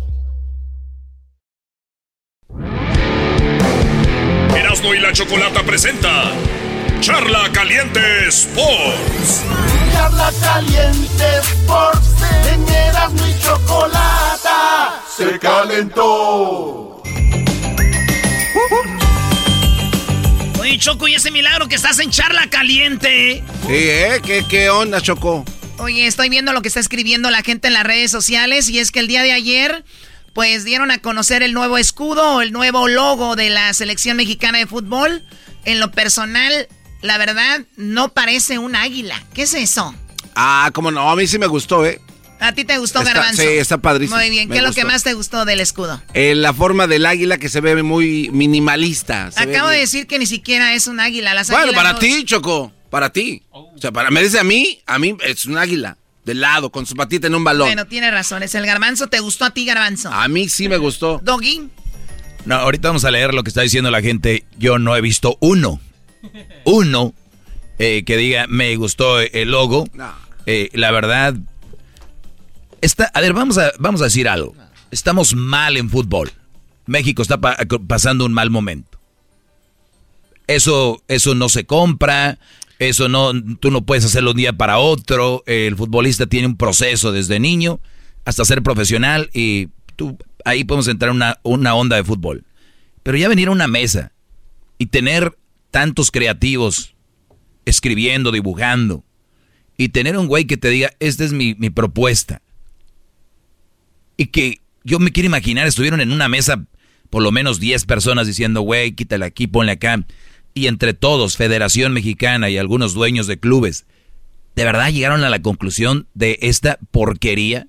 Erasmo 4.55 4.93
y 4.93 4.99
la 4.99 5.13
Chocolata 5.13 5.63
presenta 5.63 6.31
Charla 6.99 7.49
Caliente 7.51 8.27
Sports. 8.27 9.43
Charla 9.93 10.31
caliente 10.41 11.25
Sports 11.39 12.15
en 12.53 12.67
Erasmo 12.69 13.27
y 13.27 13.39
Chocolata 13.41 15.01
se 15.15 15.39
calentó. 15.39 17.01
Oye, 20.59 20.77
Choco, 20.77 21.07
¿y 21.07 21.15
ese 21.15 21.31
milagro 21.31 21.67
que 21.67 21.75
estás 21.75 21.99
en 21.99 22.11
charla 22.11 22.47
caliente? 22.49 23.43
Sí, 23.65 23.73
¿eh? 23.73 24.21
¿Qué, 24.23 24.45
qué 24.49 24.69
onda, 24.69 25.01
Choco? 25.01 25.43
Oye, 25.77 26.05
estoy 26.05 26.29
viendo 26.29 26.53
lo 26.53 26.61
que 26.61 26.67
está 26.67 26.79
escribiendo 26.79 27.31
la 27.31 27.41
gente 27.41 27.67
en 27.67 27.73
las 27.73 27.83
redes 27.83 28.11
sociales 28.11 28.69
y 28.69 28.77
es 28.79 28.91
que 28.91 28.99
el 28.99 29.07
día 29.07 29.23
de 29.23 29.31
ayer, 29.31 29.83
pues 30.33 30.63
dieron 30.63 30.91
a 30.91 30.99
conocer 30.99 31.43
el 31.43 31.53
nuevo 31.53 31.77
escudo, 31.77 32.41
el 32.41 32.51
nuevo 32.51 32.87
logo 32.87 33.35
de 33.35 33.49
la 33.49 33.73
selección 33.73 34.17
mexicana 34.17 34.57
de 34.59 34.67
fútbol. 34.67 35.23
En 35.65 35.79
lo 35.79 35.91
personal, 35.91 36.67
la 37.01 37.17
verdad, 37.17 37.61
no 37.77 38.13
parece 38.13 38.57
un 38.57 38.75
águila. 38.75 39.21
¿Qué 39.33 39.43
es 39.43 39.53
eso? 39.53 39.93
Ah, 40.35 40.71
cómo 40.73 40.91
no, 40.91 41.09
a 41.11 41.15
mí 41.15 41.27
sí 41.27 41.37
me 41.37 41.47
gustó, 41.47 41.85
¿eh? 41.85 41.99
¿A 42.39 42.53
ti 42.53 42.65
te 42.65 42.77
gustó, 42.79 43.01
Está- 43.01 43.13
Garbanzo? 43.13 43.41
sí, 43.43 43.47
está 43.49 43.77
padrísimo. 43.77 44.17
Muy 44.17 44.31
bien, 44.31 44.49
Me 44.49 44.53
¿qué 44.55 44.59
es 44.61 44.67
lo 44.67 44.73
que 44.73 44.83
más 44.83 45.03
te 45.03 45.13
gustó 45.13 45.45
del 45.45 45.59
escudo? 45.59 46.01
Eh, 46.15 46.33
la 46.33 46.53
forma 46.55 46.87
del 46.87 47.05
águila 47.05 47.37
que 47.37 47.49
se 47.49 47.61
ve 47.61 47.83
muy 47.83 48.29
minimalista. 48.31 49.29
se 49.31 49.39
Acabo 49.41 49.67
de 49.67 49.75
bien. 49.75 49.85
decir 49.85 50.07
que 50.07 50.17
ni 50.17 50.25
siquiera 50.25 50.73
es 50.73 50.87
un 50.87 50.99
águila. 50.99 51.33
Las 51.35 51.51
Bueno, 51.51 51.71
para 51.73 51.93
no- 51.93 51.99
ti, 51.99 52.23
Choco, 52.25 52.71
para 52.89 53.11
ti. 53.11 53.43
O 53.51 53.73
sea, 53.79 53.91
para 53.91 54.09
me 54.09 54.23
dice 54.23 54.39
a 54.39 54.43
mí, 54.43 54.81
a 54.87 54.97
mí 54.97 55.15
es 55.23 55.45
un 55.45 55.57
águila, 55.57 55.97
de 56.33 56.39
lado, 56.39 56.71
con 56.71 56.85
su 56.85 56.95
patita 56.95 57.27
en 57.27 57.35
un 57.35 57.43
balón. 57.43 57.67
Bueno, 57.67 57.85
tiene 57.85 58.09
razón. 58.11 58.43
Es 58.43 58.55
el 58.55 58.65
garbanzo. 58.65 59.07
¿Te 59.07 59.19
gustó 59.19 59.45
a 59.45 59.51
ti, 59.51 59.65
garbanzo? 59.65 60.09
A 60.11 60.27
mí 60.27 60.47
sí 60.49 60.67
me 60.69 60.77
gustó. 60.77 61.19
Doggy. 61.23 61.69
No, 62.45 62.55
ahorita 62.55 62.87
vamos 62.89 63.05
a 63.05 63.11
leer 63.11 63.33
lo 63.33 63.43
que 63.43 63.49
está 63.49 63.61
diciendo 63.61 63.91
la 63.91 64.01
gente. 64.01 64.45
Yo 64.57 64.79
no 64.79 64.95
he 64.95 65.01
visto 65.01 65.37
uno. 65.41 65.79
uno 66.65 67.13
eh, 67.79 68.03
que 68.05 68.17
diga, 68.17 68.47
me 68.47 68.75
gustó 68.75 69.19
el 69.19 69.51
logo. 69.51 69.85
Eh, 70.45 70.69
la 70.73 70.91
verdad, 70.91 71.35
está, 72.81 73.11
a 73.13 73.21
ver, 73.21 73.33
vamos 73.33 73.57
a, 73.57 73.71
vamos 73.79 74.01
a 74.01 74.05
decir 74.05 74.27
algo. 74.27 74.55
Estamos 74.91 75.35
mal 75.35 75.77
en 75.77 75.89
fútbol. 75.89 76.31
México 76.87 77.21
está 77.21 77.37
pa- 77.39 77.57
pasando 77.87 78.25
un 78.25 78.33
mal 78.33 78.49
momento. 78.49 78.99
Eso, 80.47 81.01
eso 81.07 81.33
no 81.35 81.47
se 81.47 81.65
compra, 81.65 82.37
eso 82.81 83.07
no, 83.09 83.31
tú 83.57 83.69
no 83.69 83.85
puedes 83.85 84.03
hacerlo 84.05 84.31
un 84.31 84.37
día 84.37 84.53
para 84.53 84.79
otro. 84.79 85.43
El 85.45 85.75
futbolista 85.75 86.25
tiene 86.25 86.47
un 86.47 86.57
proceso 86.57 87.11
desde 87.11 87.39
niño 87.39 87.79
hasta 88.25 88.43
ser 88.43 88.63
profesional 88.63 89.29
y 89.33 89.67
tú, 89.95 90.17
ahí 90.45 90.63
podemos 90.63 90.87
entrar 90.87 91.11
en 91.11 91.17
una, 91.17 91.39
una 91.43 91.75
onda 91.75 91.95
de 91.95 92.03
fútbol. 92.03 92.43
Pero 93.03 93.19
ya 93.19 93.29
venir 93.29 93.49
a 93.49 93.51
una 93.51 93.67
mesa 93.67 94.13
y 94.79 94.87
tener 94.87 95.37
tantos 95.69 96.09
creativos 96.09 96.95
escribiendo, 97.65 98.31
dibujando, 98.31 99.03
y 99.77 99.89
tener 99.89 100.17
un 100.17 100.25
güey 100.25 100.45
que 100.45 100.57
te 100.57 100.69
diga, 100.69 100.91
esta 100.99 101.23
es 101.23 101.33
mi, 101.33 101.53
mi 101.53 101.69
propuesta. 101.69 102.41
Y 104.17 104.25
que 104.27 104.59
yo 104.83 104.97
me 104.97 105.11
quiero 105.11 105.27
imaginar, 105.27 105.67
estuvieron 105.67 106.01
en 106.01 106.11
una 106.11 106.27
mesa 106.27 106.65
por 107.11 107.21
lo 107.21 107.31
menos 107.31 107.59
10 107.59 107.85
personas 107.85 108.25
diciendo, 108.25 108.61
güey, 108.61 108.93
quítale 108.93 109.25
aquí, 109.25 109.45
ponle 109.45 109.73
acá. 109.73 110.03
Y 110.53 110.67
entre 110.67 110.93
todos, 110.93 111.37
Federación 111.37 111.93
Mexicana 111.93 112.49
y 112.49 112.57
algunos 112.57 112.93
dueños 112.93 113.27
de 113.27 113.39
clubes, 113.39 113.85
¿de 114.55 114.65
verdad 114.65 114.91
llegaron 114.91 115.23
a 115.23 115.29
la 115.29 115.41
conclusión 115.41 116.07
de 116.13 116.37
esta 116.41 116.77
porquería? 116.91 117.67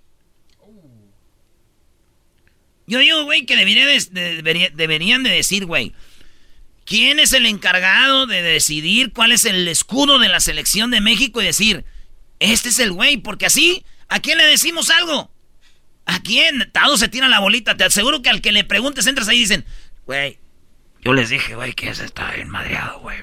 Yo 2.87 2.99
digo, 2.99 3.25
güey, 3.25 3.47
que 3.47 3.57
debería 3.57 3.87
de- 3.87 4.01
de- 4.11 4.35
debería- 4.37 4.71
deberían 4.75 5.23
de 5.23 5.31
decir, 5.31 5.67
güey, 5.67 5.93
¿quién 6.85 7.21
es 7.21 7.33
el 7.33 7.47
encargado 7.47 8.27
de 8.27 8.43
decidir 8.43 9.13
cuál 9.13 9.33
es 9.33 9.45
el 9.45 9.69
escudo 9.69 10.19
de 10.19 10.29
la 10.29 10.41
selección 10.41 10.91
de 10.91 11.01
México 11.01 11.41
y 11.41 11.45
decir, 11.47 11.85
este 12.41 12.71
es 12.71 12.79
el 12.81 12.93
güey? 12.93 13.19
Porque 13.19 13.47
así, 13.47 13.85
¿a 14.09 14.21
quién 14.21 14.39
le 14.39 14.45
decimos 14.45 14.91
algo? 14.91 15.31
¿A 16.05 16.21
quién? 16.23 16.69
Todos 16.73 16.99
se 16.99 17.09
tiran 17.09 17.31
la 17.31 17.39
bolita. 17.39 17.77
Te 17.77 17.85
aseguro 17.85 18.21
que 18.23 18.29
al 18.31 18.41
que 18.43 18.51
le 18.51 18.65
preguntes, 18.65 19.07
entras 19.07 19.29
ahí 19.29 19.37
y 19.37 19.41
dicen, 19.43 19.65
güey, 20.05 20.39
yo 21.05 21.13
les 21.13 21.31
dije, 21.31 21.55
güey, 21.55 21.73
que 21.75 21.91
ese 21.91 22.05
está 22.05 22.31
bien 22.33 22.49
madreado, 22.49 23.01
güey. 23.01 23.19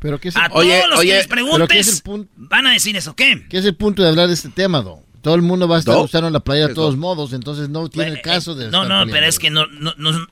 Pero 0.00 0.20
¿qué 0.20 0.28
es 0.28 0.36
A 0.36 0.46
el- 0.46 0.52
todos 0.52 0.64
los 0.90 1.00
que 1.00 1.06
les 1.06 1.06
pero 1.06 1.06
¿qué 1.06 1.18
es 1.18 1.26
preguntes, 1.26 1.96
el 1.96 2.02
punto? 2.02 2.30
van 2.36 2.66
a 2.66 2.72
decir 2.72 2.96
eso, 2.96 3.14
¿qué? 3.16 3.46
¿Qué 3.48 3.58
es 3.58 3.64
el 3.64 3.74
punto 3.74 4.02
de 4.02 4.08
hablar 4.08 4.28
de 4.28 4.34
este 4.34 4.48
tema, 4.50 4.80
Do? 4.82 5.02
Todo 5.22 5.34
el 5.34 5.42
mundo 5.42 5.66
va 5.66 5.76
a 5.76 5.78
estar 5.80 5.94
¿Do? 5.94 6.02
usando 6.02 6.30
la 6.30 6.40
playa 6.40 6.62
de 6.62 6.66
¿Qué 6.68 6.72
es 6.72 6.76
todos 6.76 6.94
do? 6.94 7.00
modos, 7.00 7.32
entonces 7.32 7.68
no 7.68 7.88
tiene 7.88 8.10
el 8.10 8.20
caso 8.22 8.54
de 8.54 8.70
No, 8.70 8.82
estar 8.82 8.82
no, 8.82 8.88
peleando. 8.88 9.12
pero 9.12 9.26
es 9.26 9.38
que 9.38 9.50
no, 9.50 9.66
no, 9.66 9.92
no- 9.96 10.26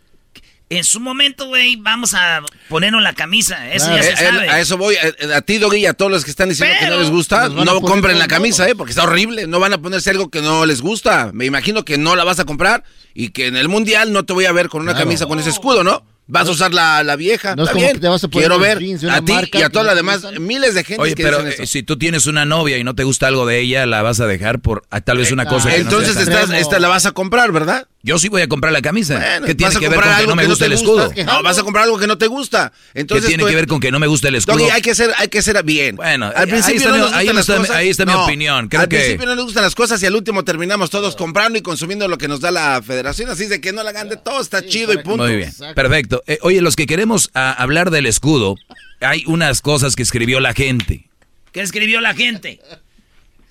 en 0.70 0.82
su 0.82 0.98
momento, 0.98 1.46
güey, 1.46 1.76
vamos 1.76 2.14
a 2.14 2.40
ponernos 2.68 3.02
la 3.02 3.12
camisa. 3.12 3.70
Eso 3.72 3.88
ya 3.90 4.00
Eh, 4.00 4.02
se 4.02 4.12
eh, 4.12 4.16
sabe. 4.16 4.48
A 4.48 4.60
eso 4.60 4.78
voy. 4.78 4.94
eh, 4.94 5.34
A, 5.34 5.42
ti, 5.42 5.58
Doggy, 5.58 5.78
y 5.80 5.86
a 5.86 5.92
todos 5.94 6.10
los 6.10 6.24
que 6.24 6.30
están 6.30 6.48
diciendo 6.48 6.74
que 6.80 6.86
no 6.88 6.98
les 6.98 7.10
gusta, 7.10 7.44
a 7.44 7.48
no 7.48 7.80
compren 7.82 8.18
la 8.18 8.26
camisa, 8.28 8.68
¿eh? 8.68 8.74
Porque 8.74 8.90
está 8.90 9.04
horrible. 9.04 9.46
No 9.46 9.60
van 9.60 9.72
a 9.74 9.78
ponerse 9.78 10.10
algo 10.10 10.30
que 10.30 10.40
no 10.40 10.64
les 10.64 10.80
gusta. 10.80 11.30
Me 11.34 11.44
imagino 11.44 11.84
que 11.84 11.98
no 11.98 12.16
la 12.16 12.24
vas 12.24 12.38
a 12.40 12.44
comprar 12.44 12.82
y 13.12 13.28
que 13.28 13.46
en 13.48 13.56
el 13.56 13.68
mundial 13.68 14.12
no 14.12 14.24
te 14.24 14.32
voy 14.32 14.46
a 14.46 14.52
ver 14.52 14.68
con 14.68 14.80
una 14.82 14.92
Claro. 14.92 15.04
camisa 15.06 15.26
con 15.26 15.38
ese 15.38 15.50
escudo, 15.50 15.84
¿no? 15.84 16.02
Vas 16.26 16.48
a 16.48 16.52
usar 16.52 16.72
la, 16.72 17.02
la 17.02 17.16
vieja. 17.16 17.54
No 17.54 17.64
es 17.64 17.68
está 17.68 17.72
como 17.74 17.84
bien. 17.84 17.94
que 17.96 18.00
te 18.00 18.08
vas 18.08 18.24
a 18.24 18.28
poner 18.28 18.48
Quiero 18.48 18.58
ver 18.58 18.78
jeans 18.78 19.00
de 19.02 19.06
una 19.08 19.16
a 19.16 19.20
ti 19.24 19.32
marca 19.32 19.58
y 19.58 19.62
a 19.62 19.68
todas 19.68 19.84
no 19.84 19.88
las 19.94 19.96
demás 19.96 20.40
miles 20.40 20.74
de 20.74 20.82
gente 20.84 21.02
Oye, 21.02 21.14
que 21.14 21.22
pero 21.22 21.36
dicen 21.38 21.50
eh, 21.52 21.54
eso. 21.64 21.66
si 21.66 21.82
tú 21.82 21.98
tienes 21.98 22.26
una 22.26 22.44
novia 22.46 22.78
y 22.78 22.84
no 22.84 22.94
te 22.94 23.04
gusta 23.04 23.26
algo 23.26 23.44
de 23.44 23.60
ella, 23.60 23.84
la 23.84 24.00
vas 24.00 24.20
a 24.20 24.26
dejar 24.26 24.60
por 24.60 24.84
ah, 24.90 25.00
tal 25.02 25.18
vez 25.18 25.32
una 25.32 25.44
cosa 25.44 25.68
que 25.70 25.76
no 25.78 25.82
Entonces 25.82 26.14
tan- 26.14 26.22
estás, 26.22 26.50
esta 26.50 26.78
la 26.78 26.88
vas 26.88 27.04
a 27.04 27.12
comprar, 27.12 27.52
¿verdad? 27.52 27.86
Yo 28.06 28.18
sí 28.18 28.28
voy 28.28 28.42
a 28.42 28.48
comprar 28.48 28.70
la 28.70 28.82
camisa. 28.82 29.14
Bueno, 29.18 29.46
¿Qué 29.46 29.54
tiene 29.54 29.70
vas 29.70 29.76
a 29.76 29.80
que 29.80 29.88
ver 29.88 29.96
comprar 29.96 30.10
con 30.12 30.16
que 30.16 30.20
algo 30.20 30.30
no 30.30 30.36
me 30.36 30.42
que 30.42 30.48
no 30.48 30.52
gusta 30.52 30.66
te 30.66 30.74
el 30.74 30.78
gusta. 30.78 31.04
escudo? 31.06 31.24
No, 31.32 31.42
vas 31.42 31.58
a 31.58 31.62
comprar 31.62 31.84
algo 31.84 31.98
que 31.98 32.06
no 32.06 32.18
te 32.18 32.26
gusta. 32.26 32.70
Entonces 32.92 33.24
¿Qué 33.24 33.28
tiene 33.28 33.42
tú- 33.44 33.48
que 33.48 33.54
ver 33.56 33.66
con 33.66 33.80
que 33.80 33.90
no 33.90 33.98
me 33.98 34.06
gusta 34.06 34.28
el 34.28 34.34
escudo? 34.34 34.58
Doggy, 34.58 34.70
hay 34.70 34.82
que 34.82 34.94
ser, 34.94 35.10
hay 35.16 35.28
que 35.28 35.40
ser 35.40 35.62
bien. 35.64 35.96
Bueno, 35.96 36.26
al 36.26 36.36
ahí 36.36 36.46
principio 36.50 36.80
está 36.80 36.88
no 36.90 36.94
mi- 36.96 37.00
nos 37.00 37.08
gustan 37.08 37.20
ahí 37.20 37.26
las 37.34 37.38
está 37.40 37.52
mi- 37.54 37.58
cosas. 37.60 37.76
ahí 37.76 37.88
está 37.88 38.04
mi 38.04 38.12
No, 38.12 38.24
opinión. 38.26 38.68
Creo 38.68 38.82
al 38.82 38.88
que- 38.88 38.96
principio 38.98 39.26
no 39.26 39.34
nos 39.36 39.44
gustan 39.46 39.62
las 39.62 39.74
cosas 39.74 40.02
y 40.02 40.06
al 40.06 40.14
último 40.14 40.44
terminamos 40.44 40.90
todos 40.90 41.16
comprando 41.16 41.58
y 41.58 41.62
consumiendo 41.62 42.06
lo 42.06 42.18
que 42.18 42.28
nos 42.28 42.40
da 42.40 42.50
la 42.50 42.82
federación. 42.86 43.30
Así 43.30 43.46
de 43.46 43.62
que 43.62 43.72
no 43.72 43.82
la 43.82 43.88
hagan 43.90 44.10
de 44.10 44.18
todo, 44.18 44.38
está 44.42 44.64
chido 44.66 44.92
y 44.92 44.98
punto. 44.98 45.24
Muy 45.24 45.36
bien, 45.36 45.52
perfecto. 45.74 46.22
Eh, 46.26 46.38
oye, 46.42 46.60
los 46.60 46.76
que 46.76 46.86
queremos 46.86 47.30
ah, 47.34 47.52
hablar 47.56 47.90
del 47.90 48.04
escudo, 48.04 48.56
hay 49.00 49.24
unas 49.26 49.62
cosas 49.62 49.96
que 49.96 50.02
escribió 50.02 50.40
la 50.40 50.52
gente. 50.52 51.08
¿Qué 51.52 51.62
escribió 51.62 52.02
la 52.02 52.12
gente? 52.14 52.60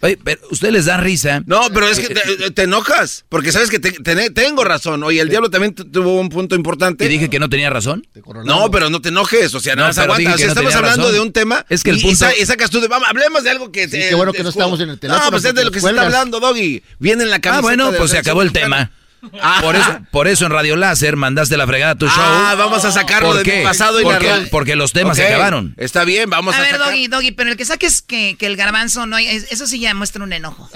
Oye, 0.04 0.20
pero 0.22 0.42
¿ustedes 0.52 0.74
les 0.74 0.86
da 0.86 0.98
risa? 0.98 1.42
No, 1.46 1.62
pero 1.74 1.88
es 1.88 1.98
que 2.00 2.14
te, 2.14 2.52
te 2.52 2.64
enojas, 2.64 3.24
porque 3.30 3.52
sabes 3.54 3.70
que 3.70 3.80
te- 3.80 3.92
te- 3.94 4.30
tengo 4.32 4.64
razón. 4.66 5.02
Oye, 5.04 5.22
el 5.22 5.30
diablo 5.30 5.50
también 5.50 5.74
tu- 5.74 5.86
tuvo 5.86 6.20
un 6.20 6.28
punto 6.28 6.56
importante. 6.56 7.06
¿Y 7.06 7.08
dije 7.08 7.30
que 7.30 7.40
no 7.40 7.50
tenía 7.50 7.70
razón? 7.70 8.06
No, 8.44 8.70
pero 8.70 8.90
no 8.90 9.02
te 9.02 9.10
enojes, 9.10 9.54
o 9.56 9.62
sea, 9.62 9.76
No, 9.76 9.84
no, 9.84 9.88
aguanta. 10.02 10.34
O 10.34 10.38
sea, 10.38 10.48
no 10.48 10.52
estamos 10.52 10.76
hablando 10.76 11.04
razón. 11.04 11.14
de 11.14 11.20
un 11.22 11.32
tema 11.32 11.66
Es 11.70 11.84
que 11.84 11.92
el 11.92 11.96
y, 11.98 12.00
y 12.00 12.04
punto- 12.04 12.18
sa- 12.18 12.38
y 12.38 12.46
sacas 12.46 12.70
tú 12.70 12.82
de, 12.82 12.90
vamos, 12.90 13.08
hablemos 13.10 13.44
de 13.44 13.50
algo 13.50 13.72
que... 13.72 13.86
Sí, 13.88 13.98
qué 14.10 14.14
bueno 14.16 14.34
que 14.34 14.44
no 14.44 14.50
estamos 14.50 14.80
en 14.82 14.90
el 14.90 15.00
teléfono, 15.00 15.24
No, 15.26 15.32
pues 15.32 15.46
es 15.46 15.56
de 15.56 15.64
lo 15.64 15.72
que 15.72 15.80
se 15.80 15.88
está 15.90 16.02
hablando, 16.04 16.40
Doggy. 16.42 16.84
Viene 17.00 17.24
en 17.24 17.30
la 17.30 17.40
camiseta 17.40 17.60
Ah, 17.60 17.62
bueno, 17.62 17.92
pues 17.98 18.12
se 18.12 18.18
acabó 18.18 18.42
el 18.42 18.52
tema. 18.52 18.78
mexicana. 18.78 19.00
Ajá. 19.41 19.62
Por 19.62 19.76
eso, 19.76 20.00
por 20.12 20.28
eso 20.28 20.45
en 20.45 20.52
Radio 20.52 20.76
Láser 20.76 21.16
mandaste 21.16 21.56
la 21.58 21.66
fregada 21.66 21.94
a 21.94 21.95
tu 21.95 22.08
show. 22.08 22.16
Ah, 22.18 22.56
vamos 22.58 22.84
a 22.84 22.91
sacarlo 22.91 23.30
¿Por 23.30 23.38
del 23.38 23.45
qué? 23.45 23.64
pasado 23.64 24.00
y 24.02 24.04
la 24.04 24.10
porque, 24.12 24.26
real. 24.26 24.48
porque 24.52 24.76
los 24.76 24.91
temas 24.91 25.16
se 25.18 25.26
acabaron. 25.26 25.74
Está 25.78 26.04
bien, 26.04 26.30
vamos 26.30 26.54
a, 26.54 26.58
a 26.58 26.62
ver, 26.62 26.72
sacar. 26.72 26.88
Doggy, 26.88 27.08
Doggy, 27.08 27.32
pero 27.32 27.50
el 27.52 27.58
que 27.58 27.64
saques 27.66 28.02
que, 28.02 28.36
que 28.38 28.45
el 28.48 28.56
garbanzo 28.58 29.06
no 29.06 29.16
hay, 29.16 29.28
es- 29.28 29.52
eso 29.52 29.66
sí 29.66 29.80
ya 29.80 29.94
muestra 29.94 30.24
un 30.24 30.34
enojo. 30.34 30.70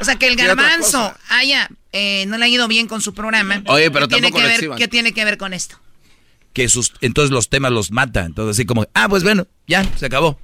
O 0.00 0.04
sea, 0.04 0.16
que 0.16 0.26
el 0.26 0.36
garbanzo 0.36 1.14
haya, 1.28 1.68
eh, 1.92 2.24
no 2.26 2.38
le 2.38 2.44
ha 2.46 2.48
ido 2.48 2.66
bien 2.68 2.88
con 2.88 3.00
su 3.00 3.14
programa. 3.14 3.62
Oye, 3.66 3.90
pero 3.90 4.08
¿qué 4.08 4.14
tiene 4.16 4.30
tampoco 4.30 4.42
que 4.58 4.68
ver. 4.68 4.76
¿Qué 4.78 4.88
tiene 4.88 5.12
que 5.12 5.24
ver 5.24 5.38
con 5.38 5.52
esto? 5.54 5.78
Que 6.52 6.68
sus, 6.68 6.92
entonces 7.00 7.30
los 7.30 7.48
temas 7.48 7.70
los 7.72 7.92
mata. 7.92 8.24
Entonces 8.24 8.56
así 8.56 8.66
como, 8.66 8.86
ah, 8.94 9.08
pues 9.08 9.22
bueno, 9.22 9.46
ya, 9.66 9.84
se 9.96 10.06
acabó. 10.06 10.38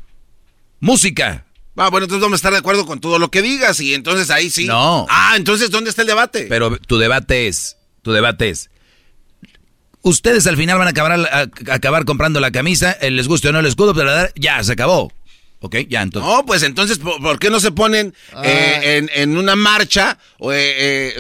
Música. 0.81 1.45
Ah, 1.79 1.89
bueno, 1.91 2.05
entonces 2.05 2.23
vamos 2.23 2.35
a 2.35 2.41
estar 2.41 2.53
de 2.53 2.59
acuerdo 2.59 2.85
con 2.87 3.01
todo 3.01 3.19
lo 3.19 3.31
que 3.31 3.41
digas 3.41 3.81
y 3.81 3.95
entonces 3.95 4.31
ahí 4.31 4.51
sí. 4.51 4.67
No. 4.67 5.07
Ah, 5.09 5.35
entonces, 5.37 5.71
¿dónde 5.71 5.91
está 5.91 6.03
el 6.03 6.09
debate? 6.09 6.47
Pero 6.49 6.77
tu 6.79 6.99
debate 6.99 7.49
es, 7.49 7.77
tu 8.03 8.13
debate 8.13 8.51
es, 8.51 8.69
ustedes 10.03 10.47
al 10.47 10.57
final 10.57 10.79
van 10.79 10.89
a 10.89 10.91
acabar, 10.91 11.13
a- 11.13 11.39
a 11.71 11.75
acabar 11.75 12.05
comprando 12.05 12.41
la 12.41 12.51
camisa, 12.51 12.93
eh, 13.01 13.11
les 13.11 13.29
guste 13.29 13.49
o 13.49 13.53
no 13.53 13.61
el 13.61 13.67
escudo, 13.67 13.95
pero 13.95 14.11
ya, 14.37 14.63
se 14.65 14.73
acabó. 14.73 15.13
¿Ok? 15.61 15.75
Ya, 15.89 16.03
entonces. 16.03 16.31
No, 16.33 16.47
pues 16.47 16.63
entonces, 16.63 16.99
¿por, 16.99 17.21
por 17.21 17.39
qué 17.41 17.51
no 17.51 17.59
se 17.59 17.73
ponen 17.73 18.15
eh, 18.45 18.81
en, 18.99 19.11
en 19.13 19.37
una 19.37 19.57
marcha 19.57 20.17
o 20.39 20.53
eh, 20.53 20.59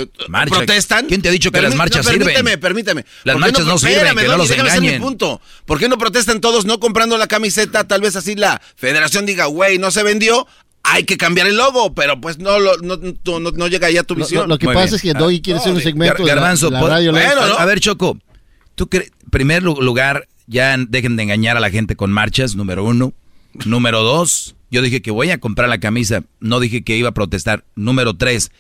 eh, 0.03 0.09
Marcha. 0.29 0.55
protestan? 0.57 1.07
¿Quién 1.07 1.23
te 1.23 1.29
ha 1.29 1.33
dicho 1.33 1.51
que 1.51 1.61
las 1.61 1.75
marchas 1.75 2.05
no, 2.07 2.13
sirven? 2.13 2.29
Permíteme, 2.29 2.57
permíteme. 2.59 3.05
Las 3.25 3.35
¿Por 3.35 3.43
qué 3.43 3.51
marchas 3.51 3.67
no 3.67 3.79
sirven, 3.79 3.95
espérame, 3.97 4.17
que 4.21 4.27
no 4.29 4.37
Doggy, 4.37 4.39
los 4.39 4.51
hacer 4.69 4.81
mi 4.81 4.87
engañen. 4.89 5.03
punto. 5.03 5.41
¿Por 5.67 5.79
qué 5.81 5.89
no 5.89 5.99
protestan 5.99 6.41
todos 6.41 6.67
no 6.67 6.79
comprando 6.79 7.19
la 7.19 7.27
camiseta? 7.27 7.89
Tal 7.89 8.01
vez 8.01 8.15
así 8.15 8.37
la 8.37 8.63
federación 8.77 9.27
diga, 9.27 9.47
güey, 9.47 9.79
no 9.79 9.91
se 9.91 10.05
vendió, 10.05 10.47
hay 10.85 11.03
que 11.03 11.17
cambiar 11.17 11.49
el 11.49 11.57
logo, 11.57 11.93
pero 11.95 12.21
pues 12.21 12.39
no, 12.39 12.61
lo- 12.61 12.77
no, 12.79 12.97
no, 12.97 13.41
no- 13.41 13.51
no 13.51 13.67
llega 13.67 13.91
ya 13.91 14.05
tu 14.05 14.15
visión. 14.15 14.43
lo- 14.43 14.55
lo 14.55 14.59
que 14.59 14.67
Muy 14.67 14.75
pasa 14.77 14.87
bien. 14.87 14.95
es 14.95 15.03
que 15.03 15.15
Doggy 15.15 15.41
quiere 15.43 15.59
hacer 15.59 15.73
un 15.73 15.81
segmento 15.81 16.23
de 16.23 16.29
la- 16.29 16.35
Garbanzo, 16.37 16.67
de 16.67 16.73
la, 16.75 16.81
por- 16.81 16.91
radio. 16.91 17.11
Bueno. 17.11 17.41
A 17.59 17.65
ver, 17.65 17.81
Choco, 17.81 18.17
tú 18.77 18.87
cre- 18.87 19.11
primer 19.33 19.65
lu- 19.65 19.83
lugar, 19.83 20.29
ya 20.47 20.77
dejen 20.79 21.17
de 21.17 21.25
engañar 21.25 21.57
a 21.57 21.61
la 21.61 21.71
gente 21.71 21.97
con 21.97 22.13
marchas, 22.13 22.55
número 22.55 22.85
uno. 22.85 23.13
Número 23.65 24.03
dos, 24.03 24.57
yo 24.71 24.83
dije 24.83 25.03
que 25.03 25.11
voy 25.11 25.31
a 25.31 25.39
comprar 25.39 25.69
la 25.69 25.79
camisa, 25.79 26.25
no 26.41 26.61
dije 26.61 26.85
que 26.85 26.97
iba 26.97 27.11
a 27.11 27.15
protestar. 27.15 27.65
Número 27.75 28.17
tres, 28.17 28.51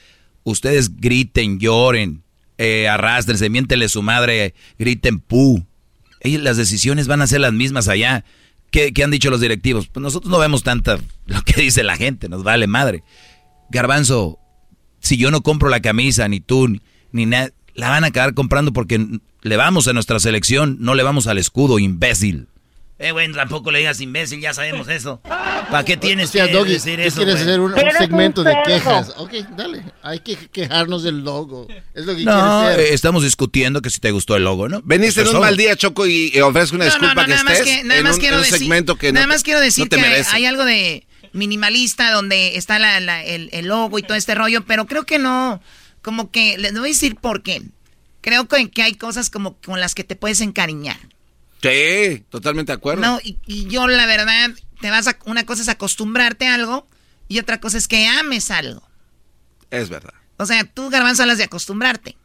ustedes 0.44 0.96
griten, 0.96 1.58
lloren, 1.58 2.22
eh, 2.56 2.88
arrastrense, 2.88 3.50
miéntele 3.50 3.88
su 3.88 4.02
madre, 4.02 4.54
griten 4.78 5.20
pu. 5.20 5.64
Las 6.22 6.56
decisiones 6.56 7.06
van 7.06 7.22
a 7.22 7.26
ser 7.26 7.40
las 7.40 7.52
mismas 7.52 7.88
allá. 7.88 8.24
¿Qué, 8.70 8.92
qué 8.92 9.04
han 9.04 9.10
dicho 9.10 9.30
los 9.30 9.40
directivos? 9.40 9.86
Pues 9.88 10.02
nosotros 10.02 10.30
no 10.30 10.38
vemos 10.38 10.62
tanta 10.62 10.98
lo 11.26 11.42
que 11.42 11.60
dice 11.62 11.82
la 11.82 11.96
gente, 11.96 12.28
nos 12.28 12.42
vale 12.42 12.66
madre. 12.66 13.02
Garbanzo, 13.70 14.38
si 15.00 15.16
yo 15.16 15.30
no 15.30 15.42
compro 15.42 15.68
la 15.68 15.80
camisa, 15.80 16.28
ni 16.28 16.40
tú, 16.40 16.68
ni, 16.68 16.80
ni 17.12 17.26
nada, 17.26 17.50
la 17.74 17.90
van 17.90 18.04
a 18.04 18.08
acabar 18.08 18.34
comprando 18.34 18.72
porque 18.72 19.20
le 19.42 19.56
vamos 19.56 19.86
a 19.86 19.92
nuestra 19.92 20.18
selección, 20.18 20.78
no 20.80 20.94
le 20.94 21.02
vamos 21.02 21.26
al 21.26 21.38
escudo, 21.38 21.78
imbécil. 21.78 22.48
Eh, 23.00 23.12
bueno, 23.12 23.36
tampoco 23.36 23.70
le 23.70 23.78
digas 23.78 24.00
imbécil, 24.00 24.40
ya 24.40 24.52
sabemos 24.52 24.88
eso. 24.88 25.20
¿Para 25.22 25.84
qué 25.84 25.96
tienes 25.96 26.30
O 26.30 26.32
sea, 26.32 26.46
que 26.46 26.52
Doggy, 26.52 26.72
decir 26.72 26.98
eso? 26.98 27.16
quieres 27.18 27.36
hacer 27.40 27.60
un, 27.60 27.72
segmento 27.96 28.42
de 28.42 28.56
quejas. 28.66 29.12
Ok, 29.18 29.34
dale. 29.56 29.84
Hay 30.02 30.18
que 30.18 30.34
quejarnos 30.36 31.04
del 31.04 31.22
logo. 31.22 31.68
Es 31.94 32.06
lo 32.06 32.16
que 32.16 32.24
No, 32.24 32.32
quieres 32.32 32.72
hacer. 32.72 32.80
eh, 32.80 32.94
estamos 32.94 33.22
discutiendo 33.22 33.82
que 33.82 33.90
si 33.90 34.00
te 34.00 34.10
gustó 34.10 34.34
el 34.34 34.42
logo, 34.42 34.68
¿no? 34.68 34.82
Veniste 34.84 35.20
en 35.20 35.28
un 35.28 35.38
mal 35.40 35.56
día, 35.56 35.76
Choco, 35.76 36.08
y, 36.08 36.36
ofrezco 36.40 36.74
una 36.74 36.86
No, 36.86 36.90
disculpa 36.90 37.14
no, 37.14 37.20
no, 37.20 37.26
que 37.26 37.30
nada 37.30 37.44
más 37.44 37.58
estés 37.60 37.76
que, 37.76 37.84
nada 37.84 37.98
en 38.00 38.04
más 38.04 38.14
un, 38.16 38.20
quiero 38.20 38.34
en 38.34 38.38
un 38.40 38.44
decir, 38.44 38.58
segmento 38.58 38.96
que 38.96 39.12
nada 39.12 39.26
más 39.28 39.42
quiero 39.44 39.60
decir 39.60 39.84
no 39.84 39.88
te 39.90 39.96
que 39.96 40.24
hay 40.32 40.44
algo 40.46 40.64
de 40.64 41.06
minimalista 41.32 42.10
donde 42.10 42.56
está 42.56 42.80
la, 42.80 42.98
la- 42.98 43.24
el, 43.24 43.48
el 43.52 43.66
logo 43.66 43.98
y 44.00 44.02
todo 44.02 44.16
este 44.16 44.34
rollo, 44.34 44.64
pero 44.66 44.86
creo 44.86 45.04
que 45.04 45.20
no, 45.20 45.60
como 46.02 46.32
que, 46.32 46.58
les 46.58 46.72
voy 46.72 46.80
a 46.80 46.92
decir 46.92 47.14
por 47.14 47.44
qué. 47.44 47.62
Creo 48.22 48.48
que, 48.48 48.70
que 48.70 48.82
hay 48.82 48.94
cosas 48.94 49.30
como 49.30 49.56
con 49.60 49.78
las 49.78 49.94
que 49.94 50.02
te 50.02 50.16
puedes 50.16 50.40
encariñar. 50.40 50.98
Sí, 51.62 52.24
totalmente 52.30 52.72
de 52.72 52.76
acuerdo. 52.76 53.02
No, 53.02 53.20
y, 53.22 53.38
y 53.46 53.66
yo 53.66 53.86
la 53.86 54.06
verdad, 54.06 54.50
te 54.80 54.90
vas 54.90 55.08
a, 55.08 55.18
una 55.24 55.44
cosa 55.44 55.62
es 55.62 55.68
acostumbrarte 55.68 56.46
a 56.46 56.54
algo 56.54 56.86
y 57.28 57.38
otra 57.38 57.60
cosa 57.60 57.78
es 57.78 57.88
que 57.88 58.06
ames 58.06 58.50
algo. 58.50 58.88
Es 59.70 59.88
verdad. 59.88 60.14
O 60.36 60.46
sea, 60.46 60.64
tú 60.64 60.88
garbanzo 60.88 61.22
hablas 61.22 61.38
de 61.38 61.44
acostumbrarte. 61.44 62.16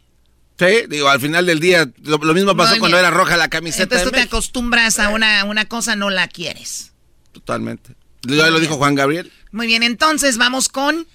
Sí, 0.59 0.85
digo, 0.87 1.09
al 1.09 1.19
final 1.19 1.45
del 1.47 1.59
día, 1.59 1.89
lo, 2.03 2.17
lo 2.17 2.33
mismo 2.33 2.55
pasó 2.55 2.77
cuando 2.77 2.97
era 2.97 3.09
roja 3.09 3.37
la 3.37 3.49
camiseta. 3.49 3.83
Entonces 3.83 4.05
tú 4.05 4.11
te 4.11 4.21
acostumbras 4.21 4.99
a 4.99 5.09
una, 5.09 5.43
una 5.45 5.65
cosa, 5.65 5.95
no 5.95 6.11
la 6.11 6.27
quieres. 6.27 6.91
Totalmente. 7.31 7.95
Ya 8.21 8.49
lo 8.49 8.59
dijo 8.59 8.77
Juan 8.77 8.95
Gabriel. 8.95 9.31
Muy 9.51 9.65
bien, 9.65 9.81
entonces 9.83 10.37
vamos 10.37 10.69
con 10.69 11.07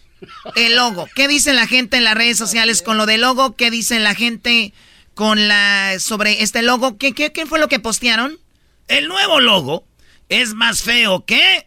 el 0.56 0.74
logo. 0.74 1.08
¿Qué 1.14 1.28
dice 1.28 1.52
la 1.52 1.66
gente 1.66 1.96
en 1.96 2.04
las 2.04 2.16
redes 2.16 2.36
sociales 2.36 2.82
con 2.82 2.96
lo 2.96 3.06
del 3.06 3.20
logo? 3.20 3.54
¿Qué 3.54 3.70
dice 3.70 4.00
la 4.00 4.14
gente 4.14 4.74
con 5.18 5.48
la 5.48 5.96
sobre 5.98 6.44
este 6.44 6.62
logo? 6.62 6.96
¿Qué, 6.96 7.12
qué, 7.12 7.32
qué 7.32 7.44
fue 7.44 7.58
lo 7.58 7.66
que 7.66 7.80
postearon? 7.80 8.38
El 8.86 9.08
nuevo 9.08 9.40
logo 9.40 9.84
es 10.28 10.54
más 10.54 10.84
feo 10.84 11.24
que... 11.24 11.66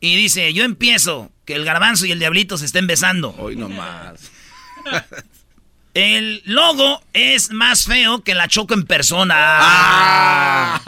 Y 0.00 0.16
dice, 0.16 0.54
yo 0.54 0.64
empiezo, 0.64 1.30
que 1.44 1.52
el 1.56 1.66
garbanzo 1.66 2.06
y 2.06 2.12
el 2.12 2.18
diablito 2.18 2.56
se 2.56 2.64
estén 2.64 2.86
besando. 2.86 3.34
Hoy 3.36 3.54
no 3.54 3.68
más. 3.68 4.30
El 5.92 6.40
logo 6.46 7.02
es 7.12 7.50
más 7.50 7.84
feo 7.84 8.22
que 8.24 8.34
la 8.34 8.48
choco 8.48 8.72
en 8.72 8.86
persona. 8.86 9.34
Ah. 9.36 10.80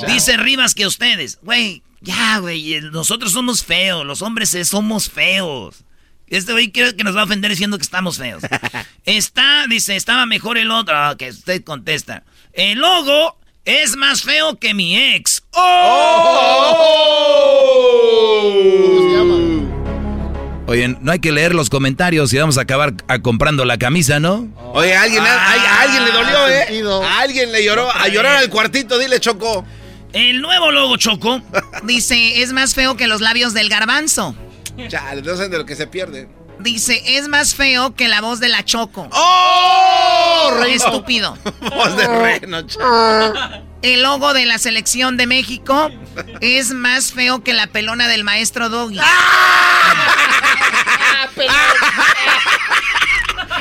Dice 0.06 0.38
Rivas 0.38 0.74
que 0.74 0.86
ustedes. 0.86 1.40
Güey, 1.42 1.82
ya, 2.00 2.38
güey, 2.38 2.80
nosotros 2.90 3.32
somos 3.32 3.64
feos, 3.64 4.06
los 4.06 4.22
hombres 4.22 4.56
somos 4.64 5.10
feos. 5.10 5.84
Este 6.30 6.52
güey 6.52 6.70
creo 6.70 6.94
que 6.96 7.04
nos 7.04 7.16
va 7.16 7.22
a 7.22 7.24
ofender 7.24 7.50
diciendo 7.50 7.78
que 7.78 7.82
estamos 7.82 8.18
feos. 8.18 8.42
Está, 9.04 9.66
dice, 9.68 9.96
estaba 9.96 10.26
mejor 10.26 10.58
el 10.58 10.70
otro. 10.70 10.94
Ah, 10.94 11.16
que 11.18 11.30
usted 11.30 11.64
contesta. 11.64 12.24
El 12.52 12.78
logo 12.78 13.38
es 13.64 13.96
más 13.96 14.22
feo 14.22 14.58
que 14.58 14.74
mi 14.74 14.96
ex. 14.96 15.42
Oye, 20.66 20.88
no 21.00 21.12
hay 21.12 21.18
que 21.18 21.32
leer 21.32 21.54
los 21.54 21.70
comentarios 21.70 22.30
y 22.34 22.38
vamos 22.38 22.58
a 22.58 22.62
acabar 22.62 22.92
a 23.08 23.20
comprando 23.20 23.64
la 23.64 23.78
camisa, 23.78 24.20
¿no? 24.20 24.48
Oye, 24.74 24.94
a 24.94 25.02
alguien, 25.02 25.22
a, 25.22 25.34
a 25.34 25.80
alguien 25.80 26.04
le 26.04 26.12
dolió, 26.12 26.48
¿eh? 26.48 26.64
sentido. 26.66 27.02
A 27.02 27.20
alguien 27.20 27.52
le 27.52 27.64
lloró. 27.64 27.90
A 27.90 28.08
llorar 28.08 28.36
al 28.36 28.50
cuartito, 28.50 28.98
dile, 28.98 29.18
Choco. 29.18 29.64
El 30.12 30.42
nuevo 30.42 30.70
logo, 30.70 30.98
Choco. 30.98 31.40
Dice, 31.84 32.42
es 32.42 32.52
más 32.52 32.74
feo 32.74 32.98
que 32.98 33.06
los 33.06 33.22
labios 33.22 33.54
del 33.54 33.70
garbanzo. 33.70 34.34
Chale, 34.86 35.22
no 35.22 35.34
saben 35.34 35.50
de 35.50 35.58
lo 35.58 35.66
que 35.66 35.74
se 35.74 35.86
pierde. 35.88 36.28
Dice, 36.60 37.02
es 37.18 37.28
más 37.28 37.54
feo 37.54 37.94
que 37.94 38.08
la 38.08 38.20
voz 38.20 38.40
de 38.40 38.48
la 38.48 38.64
Choco. 38.64 39.08
¡Oh! 39.12 40.50
Reino! 40.60 40.84
Estúpido. 40.84 41.36
Voz 41.60 41.96
de 41.96 42.06
reno. 42.06 42.58
El 43.82 44.02
logo 44.02 44.32
de 44.34 44.44
la 44.44 44.58
selección 44.58 45.16
de 45.16 45.26
México 45.28 45.88
es 46.40 46.72
más 46.72 47.12
feo 47.12 47.44
que 47.44 47.52
la 47.54 47.68
pelona 47.68 48.08
del 48.08 48.24
maestro 48.24 48.68
Doggy. 48.68 48.98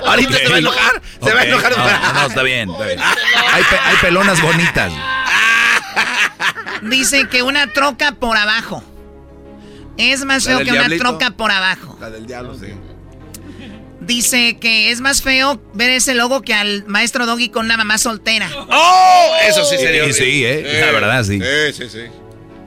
Ahorita 0.06 0.38
se 0.38 0.48
va 0.50 0.56
a 0.56 0.60
enojar. 0.60 1.02
Se 1.24 1.34
va 1.34 1.40
a 1.42 1.44
enojar. 1.44 1.78
No, 1.78 2.14
no, 2.14 2.26
está 2.28 2.44
bien. 2.44 2.70
está 2.70 2.86
bien. 2.86 3.00
Hay, 3.00 3.64
pe- 3.64 3.80
hay 3.80 3.96
pelonas 3.98 4.42
bonitas. 4.42 4.92
Dice 6.82 7.28
que 7.30 7.44
una 7.44 7.68
troca 7.74 8.14
por 8.14 8.38
abajo. 8.38 8.84
Es 9.98 10.24
más 10.26 10.46
feo 10.46 10.60
que 10.60 10.72
una 10.72 10.90
troca 10.98 11.32
por 11.32 11.52
abajo. 11.52 11.98
La 12.00 12.10
del 12.10 12.28
diablo, 12.28 12.58
sí. 12.58 12.68
Dice 14.00 14.58
que 14.58 14.92
es 14.92 15.02
más 15.02 15.22
feo 15.22 15.62
ver 15.74 15.90
ese 15.90 16.14
logo 16.14 16.42
que 16.42 16.54
al 16.54 16.86
maestro 16.88 17.26
Doggy 17.26 17.50
con 17.50 17.66
una 17.66 17.78
mamá 17.78 17.98
soltera. 17.98 18.50
¡Oh! 18.70 19.32
Eso 19.44 19.66
sí 19.66 19.78
sería. 19.78 20.06
Sí, 20.06 20.14
sí, 20.14 20.46
eh, 20.46 20.82
la 20.86 20.92
verdad, 20.92 21.24
sí. 21.24 21.40
Sí, 21.42 21.74
sí, 21.74 21.90
sí. 21.90 22.02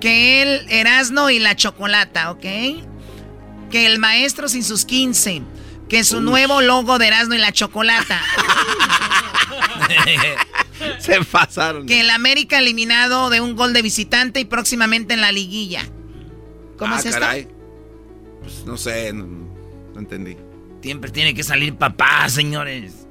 Que 0.01 0.43
el 0.43 0.71
Erasno 0.71 1.31
y 1.31 1.39
la 1.39 1.57
chocolata, 1.57 2.31
¿ok? 2.33 2.43
Que 3.71 3.87
el 3.87 3.99
maestro 3.99 4.49
sin 4.49 4.65
sus 4.65 4.85
15. 4.85 5.43
Que 5.89 6.05
su 6.05 6.21
nuevo 6.21 6.61
logo 6.61 6.99
de 6.99 7.07
Erasno 7.07 7.35
y 7.35 7.39
la 7.39 7.53
chocolata. 7.53 8.21
Se 10.99 11.23
pasaron. 11.25 11.87
que 11.87 12.01
el 12.01 12.11
América 12.11 12.59
eliminado 12.59 13.31
de 13.31 13.41
un 13.41 13.55
gol 13.55 13.73
de 13.73 13.83
visitante 13.83 14.41
y 14.41 14.45
próximamente 14.45 15.15
en 15.15 15.21
la 15.21 15.33
liguilla. 15.33 15.85
¿Cómo 16.81 16.95
ah, 16.97 16.99
es 16.99 17.05
esto? 17.07 17.21
caray. 17.21 17.47
Pues 18.43 18.65
no 18.67 18.77
sé, 18.77 19.13
no, 19.13 19.27
no 19.95 20.01
entendí. 20.01 20.37
Siempre 20.83 21.11
tiene 21.13 21.35
que 21.35 21.45
salir 21.45 21.77
papá, 21.77 22.29
señores. 22.29 23.07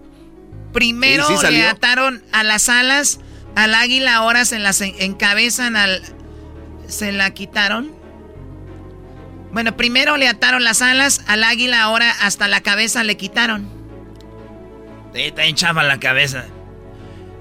Primero 0.74 1.26
Sí, 1.28 1.36
sí 1.36 1.42
salió. 1.42 1.60
le 1.60 1.68
ataron 1.68 2.22
a 2.34 2.44
las 2.44 2.68
alas 2.68 3.20
al 3.56 3.74
águila, 3.76 4.16
ahora 4.16 4.44
se 4.46 4.60
las 4.60 4.82
en- 4.82 4.96
encabezan 5.00 5.76
al... 5.78 6.02
¿Se 6.88 7.12
la 7.12 7.32
quitaron? 7.34 7.92
Bueno, 9.52 9.78
primero 9.78 10.18
le 10.18 10.28
ataron 10.28 10.64
las 10.64 10.82
alas 10.82 11.22
al 11.28 11.44
águila, 11.44 11.82
ahora 11.84 12.12
hasta 12.22 12.48
la 12.48 12.62
cabeza 12.62 13.04
le 13.04 13.18
quitaron. 13.18 13.68
Sí, 15.14 15.22
está 15.22 15.44
bien 15.44 15.56
chafa 15.56 15.84
la 15.84 16.00
cabeza. 16.00 16.46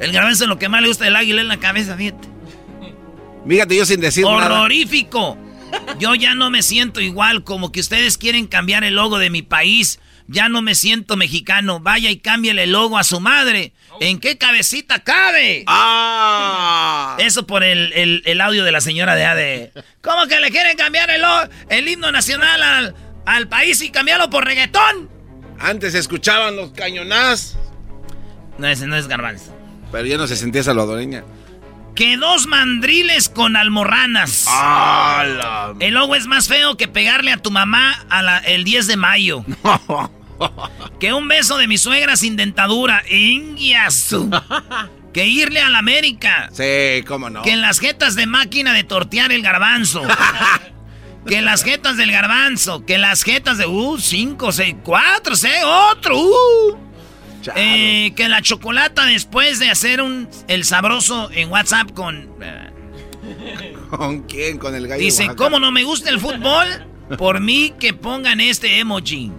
El 0.00 0.12
garbanzo 0.12 0.46
lo 0.46 0.58
que 0.58 0.68
más 0.68 0.80
le 0.82 0.88
gusta 0.88 1.04
del 1.04 1.16
águila 1.16 1.40
es 1.42 1.48
la 1.48 1.58
cabeza, 1.58 1.96
fíjate. 1.96 2.28
Fíjate, 3.46 3.76
yo 3.76 3.84
sin 3.86 4.00
decir 4.00 4.24
nada. 4.24 4.46
¡Horrorífico! 4.46 5.36
Yo 5.98 6.14
ya 6.14 6.34
no 6.34 6.50
me 6.50 6.62
siento 6.62 7.00
igual, 7.00 7.44
como 7.44 7.72
que 7.72 7.80
ustedes 7.80 8.18
quieren 8.18 8.46
cambiar 8.46 8.84
el 8.84 8.94
logo 8.94 9.18
de 9.18 9.30
mi 9.30 9.42
país. 9.42 9.98
Ya 10.30 10.48
no 10.48 10.60
me 10.62 10.74
siento 10.74 11.16
mexicano. 11.16 11.80
Vaya 11.80 12.10
y 12.10 12.18
cámbiale 12.18 12.64
el 12.64 12.72
logo 12.72 12.98
a 12.98 13.04
su 13.04 13.18
madre. 13.18 13.72
¿En 14.00 14.20
qué 14.20 14.36
cabecita 14.38 15.02
cabe? 15.02 15.64
¡Ah! 15.66 17.16
Eso 17.18 17.46
por 17.46 17.64
el, 17.64 17.92
el- 17.94 18.22
el 18.26 18.40
audio 18.40 18.64
de 18.64 18.70
la 18.72 18.80
señora 18.80 19.14
de 19.14 19.24
ADE. 19.24 19.72
¿Cómo 20.02 20.26
que 20.26 20.38
le 20.40 20.50
quieren 20.50 20.76
cambiar 20.76 21.10
el, 21.10 21.22
el 21.70 21.88
himno 21.88 22.12
nacional 22.12 22.62
al, 22.62 22.94
al 23.26 23.48
país 23.48 23.80
y 23.82 23.90
cambiarlo 23.90 24.28
por 24.30 24.44
reggaetón? 24.44 25.08
Antes 25.58 25.92
se 25.92 25.98
escuchaban 25.98 26.54
los 26.56 26.70
cañonás. 26.72 27.56
No, 28.58 28.68
ese 28.68 28.86
no 28.86 28.96
es 28.96 29.08
garbanzo. 29.08 29.56
Pero 29.90 30.06
ya 30.06 30.18
no 30.18 30.26
se 30.26 30.36
sentía 30.36 30.62
salvadoreña. 30.62 31.24
Que 31.98 32.16
dos 32.16 32.46
mandriles 32.46 33.28
con 33.28 33.56
almorranas. 33.56 34.44
¡Hala! 34.46 35.74
El 35.80 35.94
logo 35.94 36.14
es 36.14 36.28
más 36.28 36.46
feo 36.46 36.76
que 36.76 36.86
pegarle 36.86 37.32
a 37.32 37.38
tu 37.38 37.50
mamá 37.50 38.06
a 38.08 38.22
la- 38.22 38.38
el 38.38 38.62
10 38.62 38.86
de 38.86 38.96
mayo. 38.96 39.44
que 41.00 41.12
un 41.12 41.26
beso 41.26 41.58
de 41.58 41.66
mi 41.66 41.76
suegra 41.76 42.14
sin 42.16 42.36
dentadura. 42.36 43.02
Ingiasu. 43.10 44.30
que 45.12 45.26
irle 45.26 45.60
a 45.60 45.70
la 45.70 45.80
América. 45.80 46.50
Sí, 46.52 47.02
cómo 47.04 47.30
no. 47.30 47.42
Que 47.42 47.50
en 47.50 47.62
las 47.62 47.80
jetas 47.80 48.14
de 48.14 48.26
máquina 48.26 48.72
de 48.74 48.84
tortear 48.84 49.32
el 49.32 49.42
garbanzo. 49.42 50.04
que 51.26 51.42
las 51.42 51.64
jetas 51.64 51.96
del 51.96 52.12
garbanzo. 52.12 52.86
Que 52.86 52.98
las 52.98 53.24
jetas 53.24 53.58
de. 53.58 53.66
Uh, 53.66 53.98
5, 53.98 54.52
6, 54.52 54.76
4, 54.84 55.34
6, 55.34 55.52
otro. 55.64 56.16
Uh. 56.16 56.87
Eh, 57.56 58.12
que 58.16 58.28
la 58.28 58.42
chocolata 58.42 59.04
después 59.06 59.58
de 59.58 59.70
hacer 59.70 60.00
un 60.02 60.28
el 60.48 60.64
sabroso 60.64 61.30
en 61.32 61.50
WhatsApp 61.50 61.92
con. 61.92 62.28
eh, 62.40 62.70
¿Con 63.90 64.22
quién? 64.22 64.58
Con 64.58 64.74
el 64.74 64.86
gallo. 64.86 65.02
Dice. 65.02 65.28
¿cómo 65.36 65.58
no 65.58 65.70
me 65.72 65.84
gusta 65.84 66.10
el 66.10 66.20
fútbol? 66.20 66.66
Por 67.16 67.40
mí 67.40 67.72
que 67.78 67.94
pongan 67.94 68.40
este 68.40 68.78
emoji. 68.78 69.32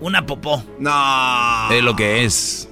Una 0.00 0.26
popó. 0.26 0.64
No. 0.78 1.70
Es 1.70 1.82
lo 1.82 1.96
que 1.96 2.24
es. 2.24 2.68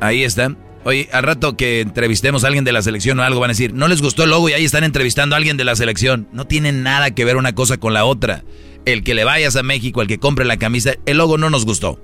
Ahí 0.00 0.24
está. 0.24 0.54
Oye, 0.84 1.08
al 1.12 1.22
rato 1.24 1.56
que 1.56 1.80
entrevistemos 1.80 2.42
a 2.44 2.46
alguien 2.46 2.64
de 2.64 2.72
la 2.72 2.80
selección 2.80 3.18
o 3.20 3.22
algo, 3.22 3.40
van 3.40 3.50
a 3.50 3.52
decir, 3.52 3.74
no 3.74 3.86
les 3.86 4.00
gustó 4.00 4.24
el 4.24 4.30
logo 4.30 4.48
y 4.48 4.54
ahí 4.54 4.64
están 4.64 4.84
entrevistando 4.84 5.34
a 5.34 5.38
alguien 5.38 5.58
de 5.58 5.64
la 5.64 5.76
selección. 5.76 6.26
No 6.32 6.46
tiene 6.46 6.72
nada 6.72 7.10
que 7.10 7.24
ver 7.26 7.36
una 7.36 7.54
cosa 7.54 7.76
con 7.78 7.92
la 7.92 8.04
otra. 8.06 8.44
El 8.86 9.04
que 9.04 9.14
le 9.14 9.24
vayas 9.24 9.56
a 9.56 9.62
México, 9.62 10.00
el 10.00 10.08
que 10.08 10.18
compre 10.18 10.46
la 10.46 10.56
camisa, 10.56 10.94
el 11.04 11.18
logo 11.18 11.36
no 11.36 11.50
nos 11.50 11.66
gustó. 11.66 12.00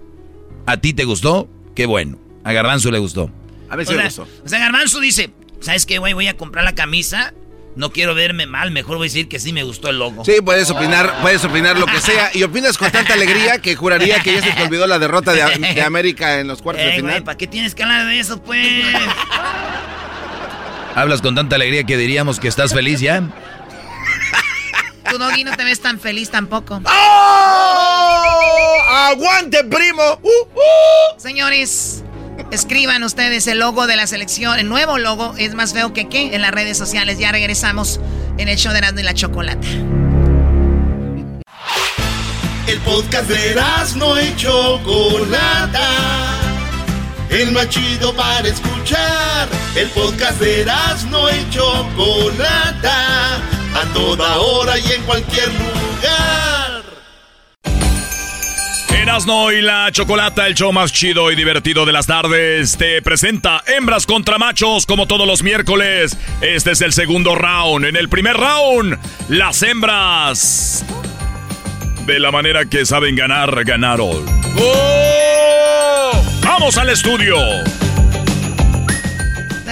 ¿A 0.67 0.77
ti 0.79 0.93
te 0.93 1.05
gustó? 1.05 1.49
Qué 1.75 1.87
bueno. 1.87 2.19
A 2.45 2.53
Garbanzo 2.53 2.91
le 2.91 2.99
gustó. 2.99 3.31
A 3.69 3.77
ver 3.77 3.87
O 3.87 3.91
sea, 3.91 4.25
o 4.45 4.49
sea, 4.49 4.59
Garbanzo 4.59 5.01
dice, 5.01 5.31
¿sabes 5.61 5.87
qué, 5.87 5.99
güey? 5.99 6.13
Voy 6.13 6.29
a 6.29 6.37
comprar 6.37 6.65
la 6.65 6.75
camisa. 6.75 7.35
No 7.77 7.93
quiero 7.93 8.15
verme 8.15 8.47
mal, 8.47 8.71
mejor 8.71 8.97
voy 8.97 9.07
a 9.07 9.09
decir 9.11 9.29
que 9.29 9.39
sí 9.39 9.53
me 9.53 9.63
gustó 9.63 9.91
el 9.91 9.99
logo. 9.99 10.25
Sí, 10.25 10.37
puedes 10.43 10.71
opinar, 10.71 11.21
puedes 11.21 11.45
opinar 11.45 11.79
lo 11.79 11.85
que 11.85 12.01
sea. 12.01 12.31
Y 12.33 12.43
opinas 12.43 12.79
con 12.79 12.91
tanta 12.91 13.13
alegría 13.13 13.59
que 13.59 13.77
juraría 13.77 14.21
que 14.21 14.33
ya 14.33 14.43
se 14.43 14.51
te 14.53 14.63
olvidó 14.63 14.87
la 14.87 14.99
derrota 14.99 15.33
de, 15.33 15.43
de 15.75 15.83
América 15.83 16.41
en 16.41 16.49
los 16.49 16.63
cuartos 16.63 16.83
de 16.83 16.93
güey, 16.93 17.01
final. 17.03 17.25
¿para 17.25 17.37
qué 17.37 17.47
tienes 17.47 17.75
que 17.75 17.83
hablar 17.83 18.07
de 18.07 18.19
eso, 18.19 18.43
pues? 18.43 18.83
Hablas 20.95 21.21
con 21.21 21.35
tanta 21.35 21.57
alegría 21.57 21.85
que 21.85 21.99
diríamos 21.99 22.41
que 22.41 22.49
estás 22.49 22.73
feliz 22.73 23.01
ya. 23.01 23.23
Tu 25.11 25.19
Doggy 25.19 25.45
no 25.45 25.55
te 25.55 25.63
ves 25.63 25.81
tan 25.81 26.01
feliz 26.01 26.31
tampoco. 26.31 26.81
¡Oh! 26.87 27.96
¡Aguante, 28.89 29.65
primo! 29.65 30.19
¡Uh, 30.23 30.29
uh! 30.29 31.21
Señores, 31.21 32.03
escriban 32.51 33.03
ustedes 33.03 33.47
el 33.47 33.59
logo 33.59 33.87
de 33.87 33.97
la 33.97 34.07
selección. 34.07 34.59
El 34.59 34.69
nuevo 34.69 34.99
logo 34.99 35.35
es 35.39 35.55
más 35.55 35.73
feo 35.73 35.93
que 35.93 36.09
qué 36.09 36.35
en 36.35 36.43
las 36.43 36.51
redes 36.51 36.79
sociales. 36.79 37.19
Ya 37.19 37.33
regresamos 37.33 38.01
en 38.39 38.49
el 38.49 38.57
show 38.57 38.73
de 38.73 38.79
Erasmo 38.79 39.01
y 39.01 39.03
la 39.03 39.15
Chocolata. 39.15 39.67
El 42.67 42.81
podcast 42.81 43.29
de 43.29 43.55
no 43.97 44.21
y 44.21 44.35
Chocolata. 44.37 45.89
El 47.31 47.53
más 47.53 47.69
chido 47.69 48.15
para 48.15 48.49
escuchar. 48.49 49.49
El 49.77 49.89
podcast 49.91 50.41
de 50.41 50.65
no 51.11 51.31
y 51.31 51.51
Chocolata. 51.51 53.37
A 53.37 53.93
toda 53.93 54.39
hora 54.39 54.79
y 54.79 54.93
en 54.93 55.03
cualquier 55.03 55.49
lugar. 55.49 56.56
Erasno 59.07 59.53
y 59.53 59.63
la 59.63 59.89
Chocolata, 59.93 60.49
el 60.49 60.57
show 60.57 60.73
más 60.73 60.93
chido 60.93 61.31
y 61.31 61.37
divertido 61.37 61.87
de 61.87 61.93
las 61.93 62.09
tardes, 62.09 62.77
te 62.77 63.01
presenta 63.03 63.63
hembras 63.65 64.05
contra 64.05 64.37
machos 64.37 64.85
como 64.85 65.07
todos 65.07 65.29
los 65.29 65.45
miércoles. 65.45 66.17
Este 66.41 66.73
es 66.73 66.81
el 66.81 66.93
segundo 66.93 67.37
round. 67.37 67.87
En 67.87 67.95
el 67.95 68.09
primer 68.09 68.37
round, 68.37 68.99
las 69.29 69.63
hembras, 69.63 70.85
de 72.05 72.19
la 72.19 72.33
manera 72.33 72.65
que 72.65 72.85
saben 72.85 73.15
ganar, 73.15 73.65
ganaron. 73.65 74.27
¡Oh! 74.59 76.25
¡Vamos 76.43 76.77
al 76.77 76.91
estudio! 76.91 77.37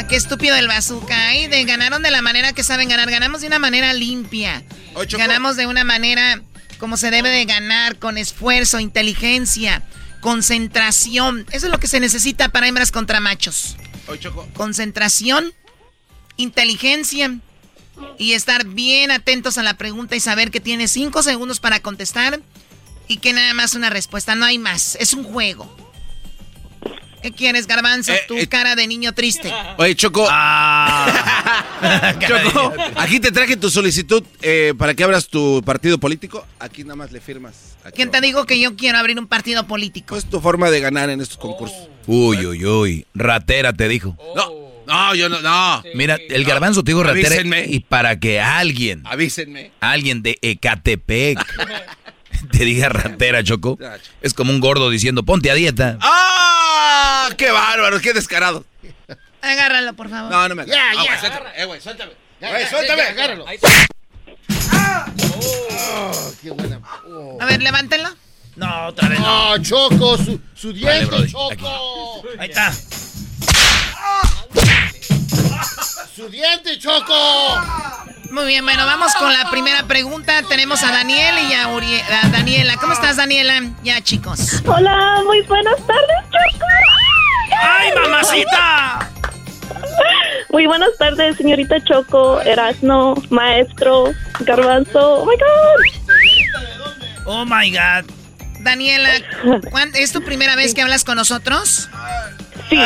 Qué 0.09 0.15
estúpido 0.15 0.55
el 0.55 0.69
bazooka. 0.69 1.35
¿eh? 1.35 1.49
De, 1.49 1.65
ganaron 1.65 2.05
de 2.05 2.13
la 2.13 2.23
manera 2.23 2.53
que 2.53 2.63
saben 2.63 2.89
ganar. 2.89 3.11
Ganamos 3.11 3.41
de 3.41 3.49
una 3.49 3.59
manera 3.59 3.95
limpia. 3.95 4.63
Ganamos 5.11 5.57
de 5.57 5.67
una 5.67 5.83
manera 5.83 6.41
como 6.85 6.99
se 6.99 7.11
debe 7.11 7.31
de 7.31 7.47
ganar, 7.47 7.99
con 7.99 8.19
esfuerzo, 8.19 8.79
inteligencia, 8.79 9.83
concentración. 10.21 11.47
Eso 11.51 11.65
es 11.65 11.73
lo 11.73 11.81
que 11.81 11.87
se 11.87 11.99
necesita 11.99 12.51
para 12.51 12.69
hembras 12.69 12.93
contra 12.93 13.21
machos. 13.21 13.77
Concentración, 14.53 15.55
inteligencia 16.37 17.39
y 18.19 18.35
estar 18.35 18.67
bien 18.67 19.11
atentos 19.11 19.57
a 19.57 19.63
la 19.63 19.79
pregunta 19.79 20.15
y 20.15 20.21
saber 20.21 20.51
que 20.51 20.61
tienes 20.61 20.91
cinco 20.91 21.23
segundos 21.23 21.59
para 21.59 21.81
contestar 21.81 22.43
y 23.09 23.17
que 23.17 23.33
nada 23.33 23.55
más 23.55 23.73
una 23.73 23.89
respuesta, 23.89 24.35
no 24.35 24.45
hay 24.45 24.59
más. 24.59 24.99
Es 25.01 25.15
un 25.15 25.25
juego. 25.25 25.94
¿Qué 27.25 27.33
quieres, 27.33 27.67
Garbanzo? 27.67 28.13
Eh, 28.13 28.21
tu 28.29 28.37
eh. 28.37 28.47
cara 28.47 28.77
de 28.77 28.87
niño 28.87 29.15
triste. 29.15 29.51
Oye, 29.79 29.97
Choco. 29.97 30.25
Choco, 32.21 32.75
aquí 32.97 33.19
te 33.19 33.33
traje 33.33 33.57
tu 33.57 33.71
solicitud 33.71 34.23
eh, 34.43 34.75
para 34.77 34.93
que 34.93 35.05
abras 35.05 35.29
tu 35.29 35.63
partido 35.65 35.97
político. 35.97 36.47
Aquí 36.59 36.83
nada 36.83 36.97
más 36.97 37.13
le 37.13 37.23
firmas. 37.23 37.79
Aquí 37.83 37.97
¿Quién 37.97 38.11
te 38.11 38.21
digo 38.21 38.45
que 38.45 38.61
yo 38.61 38.77
quiero 38.77 38.99
abrir 38.99 39.19
un 39.19 39.27
partido 39.27 39.67
político? 39.67 40.19
Es 40.19 40.27
tu 40.27 40.39
forma 40.39 40.71
de 40.71 40.81
ganar 40.81 41.09
en 41.09 41.23
estos 41.23 41.39
concursos. 41.39 41.89
Uy, 42.07 42.45
uy, 42.45 42.67
uy. 42.67 43.07
Ratera 43.15 43.73
te 43.73 43.89
dijo. 43.89 44.19
No, 44.37 44.51
no, 44.87 45.15
yo 45.15 45.31
no, 45.31 45.41
no. 45.41 45.83
Mira, 45.95 46.19
el 46.29 46.45
garbanzo 46.45 46.85
te 46.85 46.91
dijo 46.91 47.03
ratera. 47.03 47.29
Avísenme. 47.29 47.65
Y 47.69 47.81
para 47.81 48.21
que 48.21 48.39
alguien, 48.39 49.01
Avísenme. 49.07 49.71
alguien 49.81 50.21
de 50.21 50.39
Ecatepec 50.43 51.39
te 52.53 52.65
diga 52.65 52.89
ratera, 52.89 53.43
Choco. 53.45 53.79
Es 54.23 54.35
como 54.35 54.51
un 54.53 54.61
gordo 54.61 54.91
diciendo, 54.91 55.23
ponte 55.25 55.51
a 55.51 55.55
dieta. 55.55 55.99
¡Ah! 56.01 57.29
¡Qué 57.37 57.51
bárbaro! 57.51 58.01
¡Qué 58.01 58.13
descarado! 58.13 58.65
Agárralo, 59.43 59.93
por 59.95 60.09
favor. 60.09 60.31
No, 60.31 60.49
no 60.49 60.55
me 60.55 60.67
Ya, 60.67 60.91
Ah, 60.91 60.95
ya. 60.95 61.03
güey, 61.05 61.19
suéltame. 61.21 61.49
Eh, 61.57 61.65
güey, 61.67 61.81
suéltame. 61.81 62.13
Ya, 62.41 62.49
Güey, 62.51 62.63
ya, 62.63 62.71
suéltame. 62.71 62.99
ya, 63.03 63.05
ya, 63.05 63.11
agárralo. 63.13 63.45
qué 66.43 66.51
buena. 66.51 66.81
Oh. 67.07 67.39
A 67.41 67.45
ver, 67.47 67.63
levántenlo. 67.63 68.09
No, 68.57 68.87
otra 68.87 69.09
vez 69.09 69.19
No, 69.21 69.59
Choco, 69.63 70.17
su, 70.17 70.41
su 70.55 70.73
diente, 70.73 71.27
Choco. 71.29 72.23
Ahí 72.39 72.49
está. 72.49 72.73
Su 76.17 76.29
diente, 76.29 76.79
Choco. 76.79 77.15
Muy 78.31 78.47
bien, 78.47 78.65
bueno, 78.65 78.85
vamos 78.87 79.15
con 79.15 79.33
la 79.33 79.49
primera 79.51 79.85
pregunta. 79.85 80.43
Tenemos 80.49 80.83
a 80.83 80.91
Daniel 80.91 81.35
y 81.49 81.55
a, 81.55 81.69
Uri- 81.69 82.03
a 82.25 82.29
Daniela. 82.29 82.77
¿Cómo 82.77 82.93
estás, 82.93 83.17
Daniela? 83.17 83.61
Ya, 83.83 84.01
chicos. 84.01 84.63
Hola, 84.67 85.23
muy 85.25 85.41
buenas 85.43 85.77
tardes, 85.87 86.31
Choco. 86.31 86.67
¡Ay, 87.63 87.91
mamacita! 87.95 89.11
Muy 90.51 90.67
buenas 90.67 90.91
tardes, 90.99 91.37
señorita 91.37 91.77
Choco, 91.85 92.41
Erasno, 92.41 93.15
maestro, 93.31 94.13
Garbanzo. 94.41 95.23
Oh 95.23 95.27
my 95.27 95.37
God. 95.37 97.27
Oh 97.27 97.45
my 97.45 97.71
God. 97.71 98.11
Daniela, 98.61 99.11
¿cuán- 99.71 99.93
¿es 99.95 100.13
tu 100.13 100.23
primera 100.23 100.57
vez 100.57 100.75
que 100.75 100.83
hablas 100.83 101.05
con 101.05 101.17
nosotros? 101.17 101.89
Sí. 102.71 102.79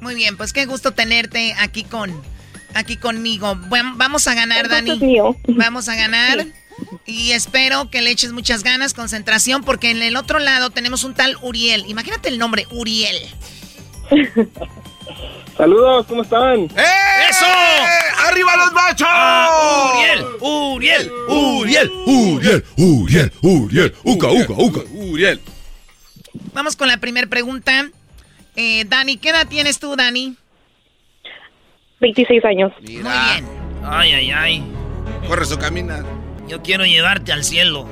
Muy 0.00 0.14
bien, 0.14 0.36
pues 0.36 0.52
qué 0.52 0.66
gusto 0.66 0.92
tenerte 0.92 1.54
aquí 1.58 1.84
con 1.84 2.12
aquí 2.74 2.96
conmigo. 2.96 3.56
Bueno, 3.68 3.94
vamos 3.96 4.26
a 4.26 4.34
ganar, 4.34 4.68
Dani. 4.68 4.92
es 4.92 5.00
mío. 5.00 5.36
Vamos 5.48 5.88
a 5.88 5.94
ganar. 5.94 6.46
Y 7.06 7.32
espero 7.32 7.90
que 7.90 8.00
le 8.00 8.10
eches 8.10 8.32
muchas 8.32 8.62
ganas, 8.62 8.94
concentración, 8.94 9.62
porque 9.64 9.90
en 9.90 10.02
el 10.02 10.16
otro 10.16 10.38
lado 10.38 10.70
tenemos 10.70 11.04
un 11.04 11.14
tal 11.14 11.36
Uriel. 11.42 11.84
Imagínate 11.88 12.28
el 12.28 12.38
nombre, 12.38 12.66
Uriel. 12.70 13.16
Saludos, 15.56 16.06
¿cómo 16.06 16.22
están? 16.22 16.64
¡Eso! 16.64 17.46
¡Arriba 18.26 18.56
los 18.56 18.72
machos! 18.72 19.06
Ah, 19.10 19.90
Uriel, 19.94 20.24
Uriel, 20.40 21.12
Uriel. 21.28 21.90
Uriel, 22.06 22.64
Uriel, 22.76 23.32
Uriel, 23.42 23.94
Uca, 24.04 24.28
Uca, 24.30 24.54
Uca. 24.56 24.80
Uriel. 24.94 25.40
Vamos 26.54 26.76
con 26.76 26.88
la 26.88 26.96
primera 26.96 27.26
pregunta. 27.26 27.90
Eh, 28.56 28.84
Dani, 28.86 29.16
¿qué 29.16 29.30
edad 29.30 29.46
tienes 29.48 29.78
tú, 29.78 29.96
Dani? 29.96 30.36
26 32.00 32.44
años. 32.44 32.72
Muy 32.80 32.94
bien. 32.96 33.46
Ay, 33.84 34.12
ay, 34.12 34.30
ay. 34.30 34.64
Corre 35.28 35.44
su 35.44 35.58
camina. 35.58 36.04
Yo 36.48 36.62
quiero 36.62 36.84
llevarte 36.84 37.32
al 37.32 37.44
cielo. 37.44 37.86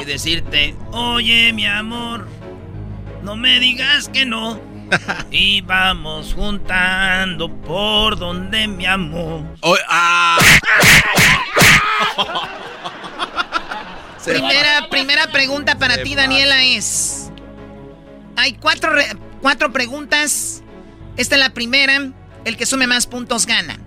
Y 0.00 0.04
decirte, 0.06 0.74
oye, 0.92 1.52
mi 1.52 1.66
amor, 1.66 2.26
no 3.22 3.36
me 3.36 3.60
digas 3.60 4.08
que 4.08 4.24
no. 4.26 4.60
Y 5.30 5.60
vamos 5.60 6.32
juntando 6.34 7.50
por 7.60 8.18
donde 8.18 8.66
mi 8.66 8.86
amor. 8.86 9.42
Oye, 9.60 9.82
ah. 9.88 10.38
Primera, 14.24 14.88
primera 14.90 15.26
pregunta 15.28 15.78
para 15.78 16.02
ti. 16.02 16.14
Daniela, 16.14 16.62
es... 16.64 17.27
Hay 18.38 18.52
cuatro, 18.52 18.90
re- 18.92 19.16
cuatro 19.42 19.72
preguntas. 19.72 20.62
Esta 21.16 21.34
es 21.34 21.40
la 21.40 21.50
primera. 21.50 22.12
El 22.44 22.56
que 22.56 22.66
sume 22.66 22.86
más 22.86 23.08
puntos 23.08 23.46
gana. 23.46 23.78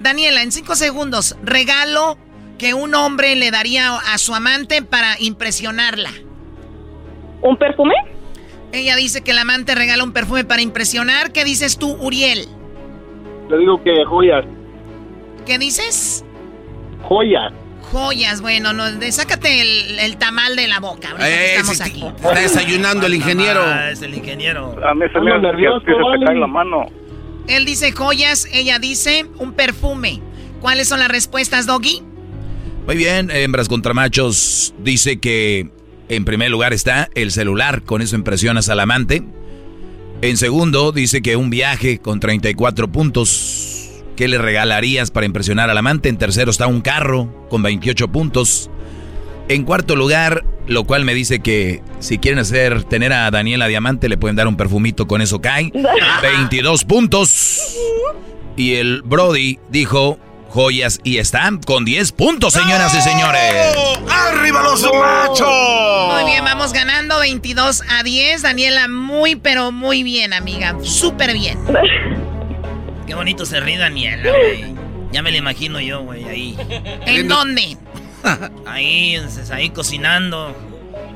Daniela, 0.00 0.42
en 0.44 0.52
cinco 0.52 0.76
segundos, 0.76 1.36
regalo 1.42 2.16
que 2.58 2.74
un 2.74 2.94
hombre 2.94 3.34
le 3.34 3.50
daría 3.50 3.96
a 3.96 4.18
su 4.18 4.34
amante 4.36 4.82
para 4.82 5.16
impresionarla. 5.18 6.10
¿Un 7.42 7.56
perfume? 7.56 7.94
Ella 8.70 8.94
dice 8.94 9.22
que 9.22 9.32
el 9.32 9.38
amante 9.38 9.74
regala 9.74 10.04
un 10.04 10.12
perfume 10.12 10.44
para 10.44 10.62
impresionar. 10.62 11.32
¿Qué 11.32 11.42
dices 11.44 11.76
tú, 11.76 11.90
Uriel? 12.00 12.46
Le 13.50 13.58
digo 13.58 13.82
que 13.82 14.04
joyas, 14.04 14.44
¿Qué 15.44 15.58
dices? 15.58 16.24
joyas. 17.02 17.52
Joyas, 17.92 18.40
bueno, 18.40 18.72
no, 18.72 18.90
de- 18.92 19.12
sácate 19.12 19.60
el, 19.60 19.98
el 20.00 20.16
tamal 20.18 20.56
de 20.56 20.68
la 20.68 20.80
boca. 20.80 21.10
Ahorita 21.10 21.26
que 21.26 21.34
Eh, 21.34 21.54
estamos 21.56 21.76
sí, 21.76 21.82
aquí. 21.82 22.04
Está 22.16 22.40
desayunando 22.40 23.06
el 23.06 23.14
ingeniero. 23.14 23.60
Ah, 23.64 23.90
es 23.90 24.02
el 24.02 24.14
ingeniero. 24.14 24.76
A 24.86 24.94
mí 24.94 25.04
se 25.12 25.20
me 25.20 25.30
hace 25.32 25.40
nervioso, 25.42 25.80
que 25.84 25.92
se 25.92 25.98
te 26.20 26.24
cae 26.26 26.36
la 26.36 26.46
mano. 26.46 26.86
Él 27.46 27.64
dice 27.64 27.92
joyas, 27.92 28.46
ella 28.52 28.78
dice 28.78 29.26
un 29.38 29.52
perfume. 29.52 30.20
¿Cuáles 30.60 30.88
son 30.88 30.98
las 31.00 31.08
respuestas, 31.08 31.66
Doggy? 31.66 32.02
Muy 32.86 32.96
bien, 32.96 33.30
hembras 33.30 33.68
contra 33.68 33.94
machos 33.94 34.74
dice 34.78 35.18
que 35.18 35.70
en 36.08 36.24
primer 36.24 36.50
lugar 36.50 36.72
está 36.72 37.08
el 37.14 37.30
celular, 37.32 37.82
con 37.82 38.02
eso 38.02 38.16
impresionas 38.16 38.68
al 38.68 38.80
amante. 38.80 39.22
En 40.20 40.36
segundo 40.36 40.90
dice 40.92 41.22
que 41.22 41.36
un 41.36 41.48
viaje 41.48 41.98
con 42.00 42.18
34 42.18 42.88
puntos. 42.88 43.77
¿Qué 44.18 44.26
le 44.26 44.36
regalarías 44.38 45.12
para 45.12 45.26
impresionar 45.26 45.70
al 45.70 45.78
amante? 45.78 46.08
En 46.08 46.18
tercero 46.18 46.50
está 46.50 46.66
un 46.66 46.80
carro 46.80 47.46
con 47.48 47.62
28 47.62 48.08
puntos. 48.08 48.68
En 49.48 49.62
cuarto 49.62 49.94
lugar, 49.94 50.44
lo 50.66 50.82
cual 50.82 51.04
me 51.04 51.14
dice 51.14 51.38
que 51.38 51.84
si 52.00 52.18
quieren 52.18 52.40
hacer 52.40 52.82
tener 52.82 53.12
a 53.12 53.30
Daniela 53.30 53.68
Diamante, 53.68 54.08
le 54.08 54.16
pueden 54.16 54.34
dar 54.34 54.48
un 54.48 54.56
perfumito, 54.56 55.06
con 55.06 55.22
eso 55.22 55.40
cae. 55.40 55.70
22 56.22 56.82
puntos. 56.82 57.76
Y 58.56 58.74
el 58.74 59.02
Brody 59.02 59.60
dijo 59.68 60.18
joyas 60.48 60.98
y 61.04 61.18
está 61.18 61.48
con 61.64 61.84
10 61.84 62.10
puntos, 62.10 62.54
señoras 62.54 62.92
y 62.96 63.00
señores. 63.00 63.76
¡Arriba 64.10 64.64
los 64.64 64.82
machos! 64.82 66.12
Muy 66.12 66.24
bien, 66.28 66.44
vamos 66.44 66.72
ganando 66.72 67.20
22 67.20 67.84
a 67.88 68.02
10. 68.02 68.42
Daniela, 68.42 68.88
muy, 68.88 69.36
pero 69.36 69.70
muy 69.70 70.02
bien, 70.02 70.32
amiga. 70.32 70.76
Súper 70.82 71.34
bien. 71.34 71.56
Qué 73.08 73.14
bonito 73.14 73.44
se 73.46 73.58
ríe 73.58 73.78
Daniela, 73.78 74.30
güey. 74.30 74.74
Ya 75.10 75.22
me 75.22 75.30
lo 75.32 75.38
imagino 75.38 75.80
yo, 75.80 76.02
güey, 76.02 76.24
ahí. 76.28 76.56
¿En 77.06 77.26
dónde? 77.26 77.76
Ahí, 78.66 79.14
entonces, 79.14 79.50
ahí 79.50 79.70
cocinando. 79.70 80.54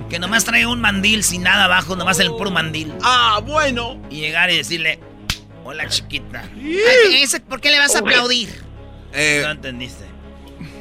Que 0.08 0.18
nomás 0.18 0.44
traiga 0.44 0.68
un 0.68 0.80
mandil 0.80 1.22
sin 1.24 1.42
nada 1.42 1.64
abajo, 1.64 1.96
nomás 1.96 2.18
el 2.20 2.30
puro 2.30 2.50
mandil. 2.50 2.94
Ah, 3.02 3.40
bueno. 3.44 4.00
Y 4.08 4.20
llegar 4.20 4.50
y 4.50 4.56
decirle, 4.56 5.00
hola 5.64 5.88
chiquita. 5.88 6.44
¿Por 7.48 7.60
qué 7.60 7.70
le 7.70 7.78
vas 7.78 7.94
a 7.96 7.98
aplaudir? 7.98 8.48
Eh, 9.12 9.42
No 9.44 9.50
entendiste. 9.50 10.04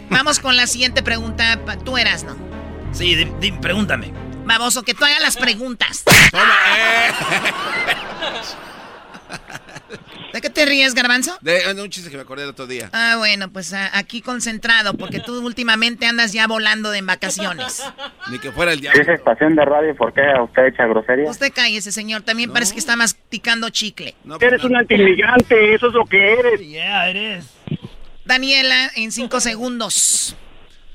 Vamos 0.09 0.39
con 0.39 0.55
la 0.55 0.67
siguiente 0.67 1.01
pregunta. 1.03 1.59
Tú 1.83 1.97
eras, 1.97 2.23
¿no? 2.23 2.38
Sí, 2.93 3.15
di- 3.15 3.31
di- 3.41 3.51
pregúntame. 3.51 4.13
Baboso, 4.45 4.83
que 4.83 4.93
tú 4.93 5.03
hagas 5.03 5.21
las 5.21 5.35
preguntas. 5.38 6.03
¿De 10.34 10.41
qué 10.41 10.49
te 10.49 10.65
ríes, 10.65 10.93
Garbanzo? 10.93 11.38
De, 11.41 11.73
de 11.73 11.81
un 11.81 11.89
chiste 11.89 12.09
que 12.09 12.15
me 12.18 12.23
acordé 12.23 12.43
el 12.43 12.49
otro 12.49 12.68
día. 12.68 12.89
Ah, 12.93 13.15
bueno, 13.18 13.51
pues 13.51 13.73
ah, 13.73 13.89
aquí 13.93 14.22
concentrado, 14.22 14.93
porque 14.95 15.19
tú 15.19 15.45
últimamente 15.45 16.05
andas 16.05 16.31
ya 16.34 16.47
volando 16.47 16.91
de 16.91 17.01
vacaciones. 17.01 17.84
Ni 18.30 18.39
que 18.39 18.51
fuera 18.51 18.72
el 18.72 18.77
Si 18.77 18.81
diablo. 18.84 19.01
es 19.01 19.07
estación 19.09 19.55
de 19.55 19.65
radio, 19.65 19.95
¿por 19.95 20.13
qué 20.13 20.22
usted 20.43 20.68
echa 20.68 20.85
grosería? 20.88 21.30
Usted 21.30 21.51
cállese, 21.53 21.91
señor. 21.91 22.22
También 22.22 22.51
parece 22.51 22.73
que 22.73 22.80
está 22.80 22.95
masticando 22.95 23.69
chicle. 23.69 24.15
Eres 24.39 24.63
un 24.63 24.76
antimigrante, 24.76 25.73
eso 25.76 25.88
es 25.88 25.93
lo 25.93 26.05
que 26.05 26.34
eres. 26.34 26.59
Yeah, 26.61 27.09
eres. 27.09 27.45
Daniela, 28.26 28.91
en 28.95 29.11
cinco 29.11 29.39
segundos. 29.39 30.35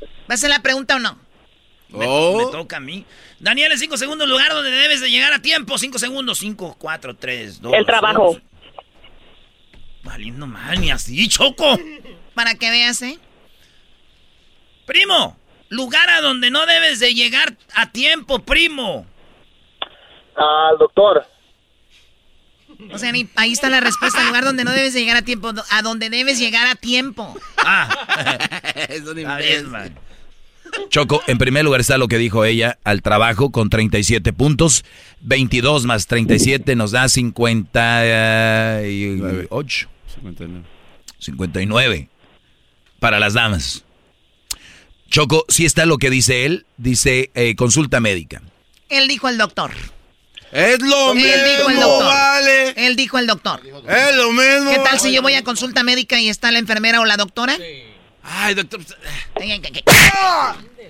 ¿Va 0.02 0.06
a 0.30 0.34
hacer 0.34 0.50
la 0.50 0.60
pregunta 0.60 0.96
o 0.96 0.98
no? 0.98 1.18
Me, 1.88 2.04
Oh. 2.08 2.36
me 2.38 2.50
toca 2.52 2.78
a 2.78 2.80
mí. 2.80 3.04
Daniel, 3.38 3.70
en 3.72 3.78
cinco 3.78 3.96
segundos, 3.96 4.28
lugar 4.28 4.50
donde 4.52 4.70
debes 4.70 5.00
de 5.00 5.10
llegar 5.10 5.32
a 5.32 5.40
tiempo. 5.40 5.76
Cinco 5.78 5.98
segundos. 5.98 6.38
Cinco, 6.38 6.74
cuatro, 6.78 7.14
tres, 7.14 7.60
dos. 7.60 7.74
El 7.74 7.84
trabajo. 7.86 8.32
dos. 8.34 8.42
Valiendo 10.06 10.46
mal, 10.46 10.80
ni 10.80 10.90
así, 10.90 11.28
Choco. 11.28 11.78
Para 12.34 12.54
que 12.54 12.70
veas, 12.70 13.02
¿eh? 13.02 13.18
Primo, 14.86 15.36
lugar 15.68 16.08
a 16.08 16.20
donde 16.20 16.50
no 16.50 16.64
debes 16.64 17.00
de 17.00 17.12
llegar 17.12 17.56
a 17.74 17.90
tiempo, 17.90 18.38
primo. 18.38 19.04
Al 20.36 20.78
doctor. 20.78 21.26
O 22.92 22.98
sea, 22.98 23.10
ni- 23.10 23.28
ahí 23.36 23.52
está 23.52 23.68
la 23.68 23.80
respuesta. 23.80 24.22
Lugar 24.24 24.44
donde 24.44 24.64
no 24.64 24.72
debes 24.72 24.94
de 24.94 25.00
llegar 25.00 25.16
a 25.16 25.22
tiempo. 25.22 25.52
A 25.70 25.82
donde 25.82 26.08
debes 26.08 26.38
llegar 26.38 26.66
a 26.66 26.76
tiempo. 26.76 27.34
Ah. 27.58 27.88
es 28.88 29.02
un 29.02 29.70
man. 29.70 29.98
Choco, 30.90 31.22
en 31.26 31.38
primer 31.38 31.64
lugar 31.64 31.80
está 31.80 31.98
lo 31.98 32.06
que 32.06 32.18
dijo 32.18 32.44
ella, 32.44 32.78
al 32.84 33.02
trabajo 33.02 33.50
con 33.50 33.70
37 33.70 34.32
puntos, 34.32 34.84
22 35.20 35.86
más 35.86 36.06
37 36.06 36.76
nos 36.76 36.90
da 36.90 37.08
58, 37.08 39.88
59 41.18 42.08
para 43.00 43.18
las 43.20 43.34
damas. 43.34 43.84
Choco, 45.08 45.44
si 45.48 45.64
está 45.64 45.86
lo 45.86 45.98
que 45.98 46.10
dice 46.10 46.44
él, 46.46 46.66
dice 46.76 47.30
eh, 47.34 47.54
consulta 47.56 48.00
médica. 48.00 48.42
Él 48.88 49.08
dijo 49.08 49.28
el 49.28 49.38
doctor. 49.38 49.70
Es 50.52 50.80
lo 50.80 51.12
Él 51.12 51.18
dijo 51.18 51.68
el 51.68 51.74
mismo, 51.76 51.82
doctor. 51.90 52.06
vale. 52.06 52.70
Él 52.86 52.96
dijo 52.96 53.18
el 53.18 53.26
doctor. 53.26 53.60
Es 53.88 54.16
lo 54.16 54.32
mismo. 54.32 54.70
¿Qué 54.70 54.78
tal 54.84 54.98
si 55.00 55.12
yo 55.12 55.22
voy 55.22 55.34
a 55.34 55.42
consulta 55.44 55.82
médica 55.82 56.20
y 56.20 56.28
está 56.28 56.50
la 56.50 56.58
enfermera 56.58 57.00
o 57.00 57.04
la 57.04 57.16
doctora? 57.16 57.56
Ay, 58.22 58.54
doctor. 58.54 58.80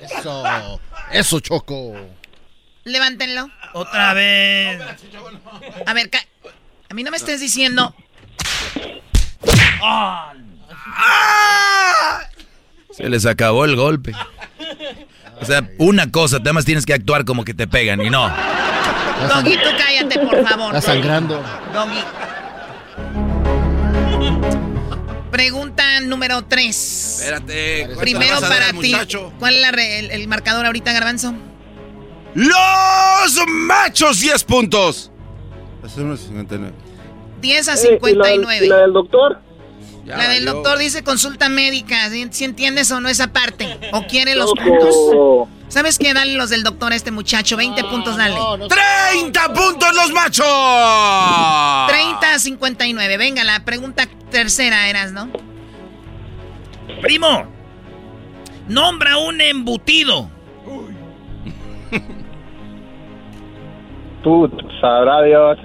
Eso. 0.00 0.80
Eso, 1.12 1.40
Choco. 1.40 1.94
Levántenlo. 2.84 3.50
Otra 3.74 4.14
vez. 4.14 4.80
A 5.86 5.92
ver, 5.94 6.10
ca- 6.10 6.26
a 6.88 6.94
mí 6.94 7.02
no 7.02 7.10
me 7.10 7.16
estés 7.16 7.40
diciendo. 7.40 7.94
Se 12.90 13.08
les 13.08 13.26
acabó 13.26 13.64
el 13.64 13.76
golpe. 13.76 14.12
O 15.40 15.44
sea, 15.44 15.68
una 15.78 16.10
cosa, 16.10 16.36
además 16.38 16.64
tienes 16.64 16.86
que 16.86 16.94
actuar 16.94 17.24
como 17.24 17.44
que 17.44 17.52
te 17.54 17.66
pegan 17.66 18.00
y 18.00 18.08
no. 18.10 18.28
Doggy, 19.28 19.54
tú 19.56 19.68
cállate, 19.78 20.18
por 20.20 20.48
favor. 20.48 20.74
Está 20.76 20.92
sangrando. 20.92 21.42
Doggy. 21.72 22.00
Pregunta 25.30 26.00
número 26.00 26.42
3. 26.44 27.18
Espérate. 27.20 27.78
¿cuánto 27.86 27.94
le 27.94 28.00
Primero 28.00 28.40
para 28.40 28.72
ti. 28.72 28.94
¿Cuál 29.38 29.54
es 29.56 29.60
la 29.60 29.70
re- 29.72 29.98
el, 29.98 30.10
el 30.10 30.28
marcador 30.28 30.64
ahorita, 30.64 30.92
Garbanzo? 30.92 31.34
Los 32.34 33.38
machos 33.48 34.20
10 34.20 34.44
puntos. 34.44 35.10
Hacemos 35.84 36.20
59. 36.20 36.72
10 37.40 37.68
a 37.68 37.74
Eh, 37.74 37.76
59. 37.76 38.56
¿y 38.56 38.60
la, 38.60 38.66
y 38.66 38.68
la 38.68 38.76
del 38.82 38.92
doctor? 38.92 39.38
Ya 40.04 40.16
La 40.16 40.28
del 40.28 40.44
doctor 40.44 40.78
dice 40.78 41.02
consulta 41.02 41.48
médica. 41.48 42.08
¿Si 42.30 42.44
entiendes 42.44 42.90
o 42.92 43.00
no 43.00 43.08
esa 43.08 43.32
parte? 43.32 43.76
¿O 43.92 44.02
quiere 44.06 44.36
los 44.36 44.52
puntos? 44.52 45.48
¿Sabes 45.68 45.98
qué? 45.98 46.14
Dale 46.14 46.34
los 46.34 46.48
del 46.50 46.62
doctor 46.62 46.92
a 46.92 46.94
este 46.96 47.10
muchacho. 47.10 47.56
20 47.56 47.82
puntos, 47.84 48.16
dale. 48.16 48.36
30 49.12 49.52
puntos 49.52 49.94
los 49.96 50.12
machos. 50.12 50.46
30 51.88 52.34
a 52.34 52.38
59. 52.38 53.16
Venga, 53.16 53.42
la 53.42 53.64
pregunta 53.64 54.06
tercera 54.30 54.88
eras, 54.88 55.10
¿no? 55.10 55.28
Primo, 57.02 57.46
nombra 58.68 59.18
un 59.18 59.40
embutido. 59.40 60.30
Tú, 64.22 64.50
sabrá 64.80 65.22
Dios. 65.22 65.58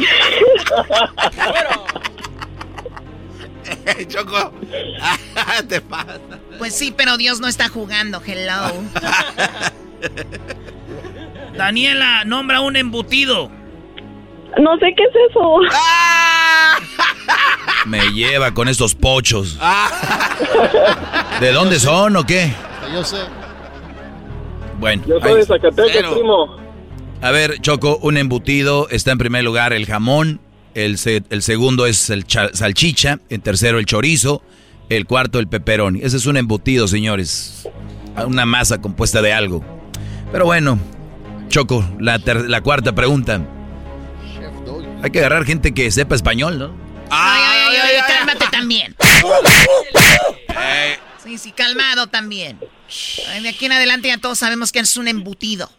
Choco. 4.08 4.52
Te 5.68 5.80
pasa. 5.80 6.18
Pues 6.58 6.74
sí, 6.74 6.92
pero 6.96 7.16
Dios 7.16 7.40
no 7.40 7.48
está 7.48 7.68
jugando. 7.68 8.20
Hello. 8.24 8.72
Daniela, 11.56 12.24
nombra 12.24 12.60
un 12.60 12.76
embutido. 12.76 13.50
No 14.58 14.76
sé 14.78 14.86
qué 14.96 15.02
es 15.04 15.10
eso. 15.30 15.58
Me 17.86 18.00
lleva 18.12 18.52
con 18.52 18.68
estos 18.68 18.94
pochos. 18.94 19.58
¿De 21.40 21.52
dónde 21.52 21.78
son 21.78 22.16
o 22.16 22.24
qué? 22.24 22.52
Yo 22.92 23.04
sé. 23.04 23.18
Bueno, 24.78 25.02
Yo 25.06 25.20
soy 25.20 25.30
ahí- 25.30 25.36
de 25.36 25.46
Zacatecas, 25.46 26.12
primo. 26.12 26.56
A 27.22 27.30
ver, 27.30 27.60
Choco, 27.60 27.98
un 28.02 28.16
embutido 28.16 28.88
está 28.90 29.12
en 29.12 29.18
primer 29.18 29.44
lugar 29.44 29.72
el 29.72 29.86
jamón, 29.86 30.40
el, 30.74 30.98
se- 30.98 31.22
el 31.30 31.42
segundo 31.42 31.86
es 31.86 32.10
el 32.10 32.26
cha- 32.26 32.50
salchicha, 32.54 33.18
el 33.28 33.40
tercero 33.42 33.78
el 33.78 33.86
chorizo, 33.86 34.42
el 34.88 35.06
cuarto 35.06 35.38
el 35.38 35.46
pepperoni. 35.48 36.00
Ese 36.02 36.16
es 36.16 36.26
un 36.26 36.36
embutido, 36.36 36.88
señores. 36.88 37.68
Una 38.26 38.46
masa 38.46 38.80
compuesta 38.80 39.22
de 39.22 39.32
algo. 39.32 39.64
Pero 40.32 40.44
bueno, 40.46 40.78
Choco, 41.48 41.84
la, 41.98 42.18
ter- 42.18 42.48
la 42.48 42.60
cuarta 42.62 42.94
pregunta. 42.94 43.40
Hay 45.02 45.10
que 45.10 45.18
agarrar 45.20 45.44
gente 45.44 45.72
que 45.72 45.90
sepa 45.90 46.14
español, 46.14 46.58
¿no? 46.58 46.74
Ay, 47.10 47.42
ay, 47.42 47.76
ay, 47.76 47.90
ay, 47.96 48.02
cálmate 48.16 48.44
también. 48.50 48.96
Sí, 51.22 51.36
sí, 51.38 51.52
calmado 51.52 52.06
también. 52.06 52.58
Ay, 53.28 53.42
De 53.42 53.48
aquí 53.50 53.66
en 53.66 53.72
adelante 53.72 54.08
ya 54.08 54.18
todos 54.18 54.38
sabemos 54.38 54.72
que 54.72 54.80
es 54.80 54.96
un 54.96 55.08
embutido. 55.08 55.70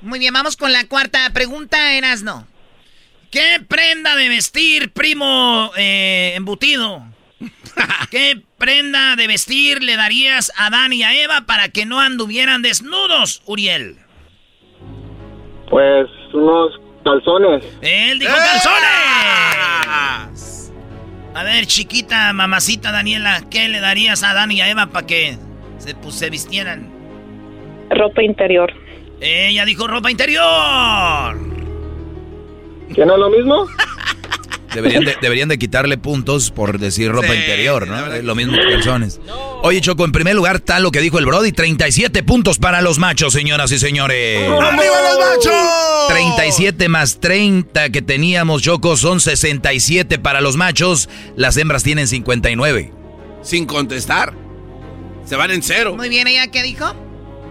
Muy 0.00 0.18
bien, 0.18 0.32
vamos 0.34 0.56
con 0.56 0.72
la 0.72 0.86
cuarta 0.86 1.30
pregunta, 1.32 1.94
Erasno. 1.94 2.46
¿Qué 3.30 3.60
prenda 3.66 4.14
de 4.16 4.28
vestir, 4.28 4.92
primo 4.92 5.70
eh, 5.76 6.34
embutido? 6.36 7.02
¿Qué 8.10 8.42
prenda 8.58 9.16
de 9.16 9.26
vestir 9.26 9.82
le 9.82 9.96
darías 9.96 10.52
a 10.56 10.68
Dan 10.68 10.92
y 10.92 11.02
a 11.02 11.14
Eva 11.14 11.46
para 11.46 11.70
que 11.70 11.86
no 11.86 12.00
anduvieran 12.00 12.60
desnudos, 12.60 13.42
Uriel? 13.46 13.96
Pues 15.70 16.08
unos 16.34 16.78
calzones. 17.02 17.64
Él 17.80 18.18
dijo 18.18 18.34
calzones. 18.34 18.82
A 21.34 21.44
ver, 21.44 21.66
chiquita, 21.66 22.34
mamacita 22.34 22.92
Daniela, 22.92 23.42
¿qué 23.50 23.68
le 23.68 23.80
darías 23.80 24.22
a 24.22 24.34
Dan 24.34 24.52
y 24.52 24.60
a 24.60 24.68
Eva 24.68 24.88
para 24.88 25.06
que 25.06 25.38
se, 25.82 25.94
pues, 25.94 26.14
se 26.14 26.30
vistieran? 26.30 26.88
Ropa 27.90 28.22
interior. 28.22 28.72
Ella 29.20 29.64
dijo 29.64 29.86
ropa 29.86 30.10
interior. 30.10 31.38
¿Que 32.94 33.06
no 33.06 33.14
es 33.14 33.18
lo 33.18 33.30
mismo? 33.30 33.66
Deberían 34.74 35.04
de, 35.04 35.16
deberían 35.20 35.48
de 35.50 35.58
quitarle 35.58 35.98
puntos 35.98 36.50
por 36.50 36.78
decir 36.78 37.12
ropa 37.12 37.28
Sí, 37.28 37.34
interior, 37.34 37.86
¿no? 37.86 38.06
Es 38.14 38.24
lo 38.24 38.34
mismo 38.34 38.54
que 38.56 38.72
calzones. 38.72 39.20
Oye, 39.62 39.82
Choco, 39.82 40.06
en 40.06 40.12
primer 40.12 40.34
lugar 40.34 40.56
está 40.56 40.80
lo 40.80 40.90
que 40.90 41.00
dijo 41.00 41.18
el 41.18 41.26
Brody, 41.26 41.52
37 41.52 42.22
puntos 42.22 42.58
para 42.58 42.80
los 42.80 42.98
machos, 42.98 43.34
señoras 43.34 43.70
y 43.70 43.78
señores. 43.78 44.48
¡Arriba 44.48 44.94
los 45.10 45.18
machos! 45.18 46.08
37 46.08 46.88
más 46.88 47.20
30 47.20 47.90
que 47.90 48.00
teníamos, 48.00 48.62
Choco, 48.62 48.96
son 48.96 49.20
67 49.20 50.18
para 50.18 50.40
los 50.40 50.56
machos. 50.56 51.10
Las 51.36 51.58
hembras 51.58 51.82
tienen 51.82 52.08
59. 52.08 52.92
Sin 53.42 53.66
contestar. 53.66 54.32
Se 55.24 55.36
van 55.36 55.50
en 55.50 55.62
cero. 55.62 55.94
Muy 55.96 56.08
bien, 56.08 56.26
¿ella 56.26 56.48
qué 56.48 56.62
dijo? 56.62 56.94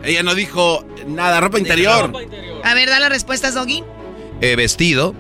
Ella 0.03 0.23
no 0.23 0.35
dijo 0.35 0.85
nada, 1.07 1.39
ropa 1.39 1.60
interior. 1.60 2.11
A 2.64 2.73
ver, 2.73 2.89
da 2.89 2.99
las 2.99 3.10
respuestas, 3.10 3.53
Doggy. 3.53 3.84
Eh, 4.41 4.56
vestido, 4.56 5.15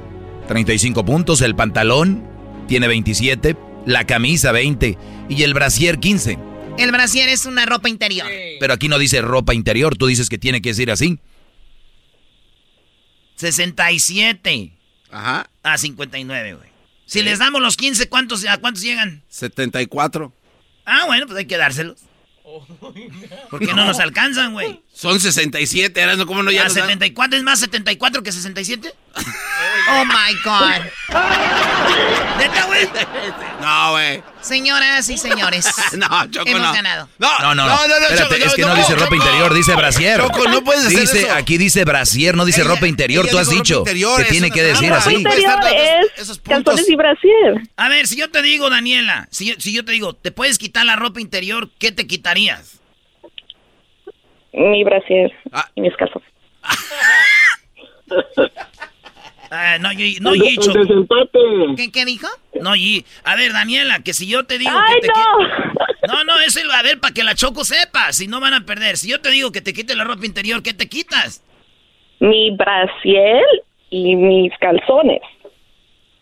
35 0.47 1.05
puntos. 1.05 1.41
El 1.41 1.55
pantalón 1.55 2.27
tiene 2.67 2.87
27. 2.87 3.55
La 3.85 4.05
camisa, 4.05 4.51
20. 4.51 4.97
Y 5.29 5.43
el 5.43 5.53
brasier, 5.53 5.99
15. 5.99 6.37
El 6.77 6.91
brasier 6.91 7.29
es 7.29 7.45
una 7.45 7.65
ropa 7.65 7.89
interior. 7.89 8.27
Pero 8.59 8.73
aquí 8.73 8.87
no 8.87 8.97
dice 8.97 9.21
ropa 9.21 9.53
interior, 9.53 9.97
tú 9.97 10.07
dices 10.07 10.29
que 10.29 10.37
tiene 10.37 10.61
que 10.61 10.69
decir 10.69 10.89
así. 10.91 11.19
67 13.35 14.71
Ajá. 15.11 15.49
a 15.63 15.77
59, 15.77 16.53
güey. 16.53 16.69
Si 17.05 17.21
les 17.21 17.39
damos 17.39 17.61
los 17.61 17.75
15, 17.75 18.07
¿cuántos, 18.07 18.45
¿a 18.45 18.57
cuántos 18.57 18.83
llegan? 18.83 19.23
74. 19.27 20.31
Ah, 20.85 21.03
bueno, 21.07 21.25
pues 21.25 21.37
hay 21.37 21.45
que 21.45 21.57
dárselos. 21.57 21.99
Porque 23.49 23.67
no, 23.67 23.85
nos 23.85 23.99
alcanzan, 23.99 24.53
güey. 24.53 24.81
Son 24.93 25.19
67, 25.19 25.99
eras 25.99 26.17
no 26.17 26.25
cómo 26.25 26.43
no 26.43 26.51
ya 26.51 26.61
¿A 26.61 26.63
nos 26.65 26.75
dan? 26.75 26.85
74 26.85 27.37
es 27.37 27.43
más 27.43 27.59
74 27.59 28.23
que 28.23 28.31
67? 28.31 28.93
Oh 29.93 30.05
my 30.05 30.33
God. 30.43 31.70
¿Neta, 32.37 32.65
güey? 32.65 32.87
No, 33.61 33.91
güey. 33.91 34.23
Señoras 34.41 35.07
y 35.09 35.17
señores. 35.17 35.69
no, 35.97 36.07
Choco, 36.31 36.49
hemos 36.49 36.61
no. 36.61 36.73
ganado. 36.73 37.09
No, 37.19 37.39
no, 37.39 37.55
no. 37.55 37.65
no, 37.67 37.75
no, 37.75 37.87
no, 37.87 37.93
Espérate, 38.07 38.23
Choco, 38.23 38.33
es 38.47 38.53
que 38.55 38.61
no, 38.63 38.67
no, 38.69 38.75
dice 38.75 38.93
no, 38.93 38.99
ropa 38.99 39.15
Choco. 39.15 39.15
interior, 39.27 39.53
dice 39.53 39.75
brasier. 39.75 40.21
Choco, 40.21 40.47
no 40.49 40.63
puedes 40.63 40.85
hacer 40.85 40.99
dice, 41.01 41.19
eso. 41.23 41.33
Aquí 41.33 41.57
dice 41.57 41.85
brasier, 41.85 42.35
no 42.35 42.45
dice 42.45 42.61
Ella- 42.61 42.69
ropa 42.71 42.87
interior. 42.87 43.27
Tú 43.27 43.37
has 43.37 43.49
dicho 43.49 43.79
interior, 43.79 44.23
que 44.23 44.29
tiene 44.31 44.47
no 44.49 44.53
que 44.55 44.63
decir 44.63 44.91
así. 44.93 45.09
Ropa 45.15 45.29
interior 45.29 45.59
es 46.17 46.39
calzones 46.39 46.89
y 46.89 46.95
brasier. 46.95 47.61
A 47.77 47.89
ver, 47.89 48.07
si 48.07 48.15
yo 48.17 48.31
te 48.31 48.41
digo, 48.41 48.69
Daniela, 48.69 49.27
si 49.31 49.47
yo, 49.49 49.55
si 49.59 49.73
yo 49.73 49.85
te 49.85 49.91
digo, 49.91 50.13
¿te 50.15 50.31
puedes 50.31 50.57
quitar 50.57 50.85
la 50.85 50.95
ropa 50.95 51.21
interior? 51.21 51.69
¿Qué 51.77 51.91
te 51.91 52.07
quitarías? 52.07 52.79
Mi 54.53 54.83
brasier 54.83 55.31
Ah. 55.53 55.69
y 55.75 55.81
mis 55.81 55.95
calzones. 55.95 56.27
Ah, 59.53 59.77
no, 59.79 59.91
yo, 59.91 60.05
no, 60.21 60.33
El 60.33 60.41
Yicho. 60.41 60.71
el 60.71 60.87
desempate. 60.87 61.37
¿Qué, 61.75 61.91
qué 61.91 62.05
dijo? 62.05 62.25
No, 62.61 62.73
Yi. 62.75 63.05
A 63.25 63.35
ver, 63.35 63.51
Daniela, 63.51 63.99
que 63.99 64.13
si 64.13 64.25
yo 64.27 64.45
te 64.45 64.57
digo 64.57 64.71
¡Ay, 64.73 64.95
que 65.01 65.01
te 65.01 65.07
no! 65.07 65.13
qui- 65.15 66.07
No, 66.07 66.23
no, 66.23 66.39
es 66.39 66.55
el, 66.55 66.71
a 66.71 66.81
ver, 66.81 66.99
para 67.01 67.13
que 67.13 67.23
la 67.25 67.35
Choco 67.35 67.65
sepa, 67.65 68.13
si 68.13 68.27
no 68.27 68.39
van 68.39 68.53
a 68.53 68.65
perder. 68.65 68.95
Si 68.97 69.09
yo 69.09 69.19
te 69.19 69.29
digo 69.29 69.51
que 69.51 69.59
te 69.61 69.73
quites 69.73 69.95
la 69.97 70.05
ropa 70.05 70.25
interior, 70.25 70.63
¿qué 70.63 70.73
te 70.73 70.87
quitas? 70.87 71.43
Mi 72.21 72.55
brasier 72.55 73.43
y 73.89 74.15
mis 74.15 74.53
calzones. 74.59 75.19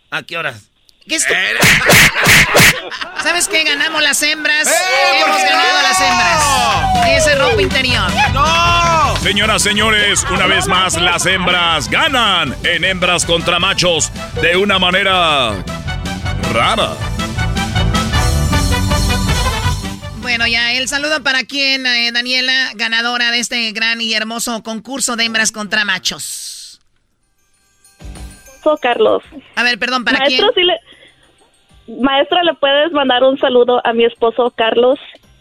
¿A 0.10 0.24
qué 0.24 0.36
horas? 0.38 0.72
¿Qué 1.08 1.16
es 1.16 1.24
¿Sabes 3.24 3.48
qué? 3.48 3.64
Ganamos 3.64 4.02
las 4.02 4.22
hembras. 4.24 4.68
¡Eh, 4.68 5.22
Hemos 5.24 5.38
ganado 5.38 5.78
no! 5.78 5.82
las 5.84 6.02
hembras. 6.02 7.08
Esa 7.18 7.34
es 7.34 7.40
ropa 7.40 7.62
interior. 7.62 8.08
¡No! 8.34 9.09
Señoras, 9.22 9.62
señores, 9.62 10.26
una 10.34 10.48
vez 10.48 10.68
más 10.68 11.00
las 11.00 11.26
hembras 11.26 11.90
ganan 11.90 12.56
en 12.64 12.86
hembras 12.86 13.26
contra 13.26 13.60
machos 13.60 14.12
de 14.42 14.56
una 14.56 14.80
manera 14.80 15.62
rara. 16.54 16.94
Bueno, 20.22 20.48
ya 20.48 20.74
el 20.74 20.88
saludo 20.88 21.22
para 21.22 21.44
quien, 21.44 21.86
eh, 21.86 22.12
Daniela, 22.14 22.72
ganadora 22.76 23.32
de 23.32 23.40
este 23.40 23.72
gran 23.74 24.00
y 24.00 24.14
hermoso 24.14 24.64
concurso 24.64 25.18
de 25.18 25.26
hembras 25.26 25.52
contra 25.52 25.84
machos. 25.84 26.80
Carlos. 28.82 29.24
A 29.56 29.64
ver, 29.64 29.80
perdón, 29.80 30.06
¿para 30.06 30.20
Maestro, 30.20 30.52
quién? 30.54 30.66
sí 30.66 30.72
le... 31.88 32.02
Maestra, 32.02 32.44
¿le 32.44 32.54
puedes 32.54 32.92
mandar 32.92 33.24
un 33.24 33.38
saludo 33.40 33.82
a 33.86 33.94
mi 33.94 34.06
esposo 34.06 34.54
Carlos? 34.56 35.00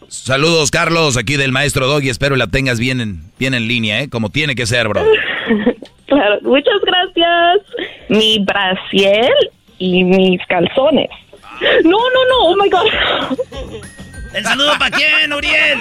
Saludos, 0.09 0.71
Carlos, 0.71 1.17
aquí 1.17 1.37
del 1.37 1.51
maestro 1.51 1.87
Doggy. 1.87 2.09
Espero 2.09 2.35
la 2.35 2.47
tengas 2.47 2.79
bien 2.79 2.99
en, 2.99 3.21
bien 3.37 3.53
en 3.53 3.67
línea, 3.67 4.01
¿eh? 4.01 4.09
Como 4.09 4.29
tiene 4.29 4.55
que 4.55 4.65
ser, 4.65 4.87
bro. 4.87 5.03
Claro, 6.07 6.39
muchas 6.41 6.73
gracias. 6.83 7.59
Mi 8.09 8.39
brasier 8.39 9.31
y 9.77 10.03
mis 10.03 10.43
calzones. 10.47 11.07
No, 11.83 11.97
no, 11.99 12.25
no, 12.29 12.39
oh 12.45 12.55
my 12.55 12.67
God. 12.67 12.87
¿El 14.33 14.43
saludo 14.43 14.71
para 14.79 14.89
quién, 14.89 15.31
Uriel? 15.31 15.79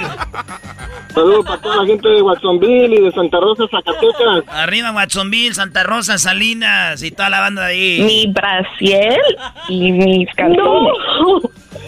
Saludos 1.15 1.47
para 1.47 1.63
toda 1.63 1.77
la 1.77 1.87
gente 1.87 2.09
de 2.09 2.21
Watsonville 2.21 2.95
y 2.95 3.01
de 3.01 3.13
Santa 3.13 3.39
Rosa, 3.41 3.65
Zacatecas. 3.71 4.45
Arriba, 4.49 4.93
Watsonville, 4.93 5.55
Santa 5.55 5.83
Rosa, 5.83 6.19
Salinas 6.19 7.03
y 7.03 7.11
toda 7.11 7.31
la 7.31 7.41
banda 7.41 7.67
de 7.67 7.73
ahí. 7.73 8.03
Mi 8.03 8.27
brasier 8.31 9.19
y 9.69 9.93
mis 9.93 10.29
calzones. 10.35 10.93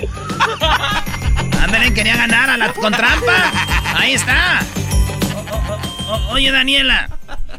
Ándale, 1.70 1.94
quería 1.94 2.16
ganar 2.16 2.50
a 2.50 2.56
la 2.56 2.72
con 2.72 2.92
trampa. 2.92 3.52
Ahí 3.94 4.14
está. 4.14 4.58
O- 5.36 6.12
o- 6.12 6.16
o- 6.16 6.32
oye, 6.32 6.50
Daniela, 6.50 7.08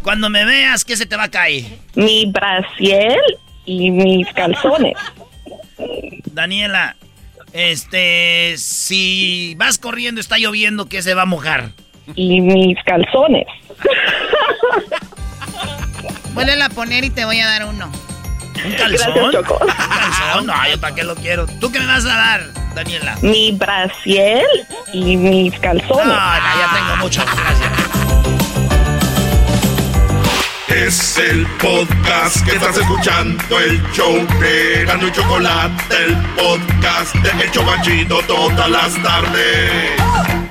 cuando 0.03 0.29
me 0.29 0.43
veas, 0.43 0.83
¿qué 0.83 0.97
se 0.97 1.05
te 1.05 1.15
va 1.15 1.23
a 1.23 1.31
caer? 1.31 1.63
Mi 1.95 2.25
brasier 2.25 3.17
y 3.65 3.89
mis 3.89 4.27
calzones. 4.33 4.95
Daniela, 6.33 6.97
este, 7.53 8.55
si 8.57 9.55
vas 9.57 9.77
corriendo, 9.77 10.19
está 10.19 10.37
lloviendo, 10.37 10.89
¿qué 10.89 11.01
se 11.01 11.13
va 11.13 11.21
a 11.21 11.25
mojar? 11.25 11.69
Y 12.13 12.41
mis 12.41 12.77
calzones. 12.83 13.47
Vuelve 16.33 16.61
a 16.61 16.67
poner 16.67 17.05
y 17.05 17.11
te 17.11 17.23
voy 17.23 17.39
a 17.39 17.47
dar 17.47 17.65
uno. 17.65 17.89
¿Un 18.63 18.71
calzón? 18.73 19.13
Gracias, 19.15 19.31
Choco. 19.31 19.57
¿Un 19.61 19.67
calzón? 19.67 20.45
No, 20.47 20.69
yo 20.69 20.79
para 20.79 20.95
qué 20.95 21.03
lo 21.03 21.15
quiero. 21.15 21.47
¿Tú 21.59 21.71
qué 21.71 21.79
me 21.79 21.85
vas 21.85 22.05
a 22.05 22.15
dar, 22.15 22.53
Daniela? 22.75 23.17
Mi 23.21 23.51
brasier 23.51 24.45
y 24.93 25.17
mis 25.17 25.57
calzones. 25.59 26.05
No, 26.05 26.13
no, 26.13 26.59
ya 26.59 26.69
tengo 26.73 26.97
mucho. 26.97 27.23
Gracias. 27.25 28.01
Es 30.67 31.17
el 31.17 31.45
podcast 31.61 32.45
que 32.45 32.55
estás 32.55 32.77
escuchando, 32.77 33.59
el 33.59 33.81
show 33.91 34.25
de 34.39 34.85
Gano 34.85 35.07
y 35.07 35.11
Chocolate, 35.11 35.95
el 36.05 36.15
podcast 36.35 37.13
de 37.15 37.43
El 37.43 37.51
Chobachito 37.51 38.21
todas 38.25 38.69
las 38.69 39.03
tardes. 39.03 40.50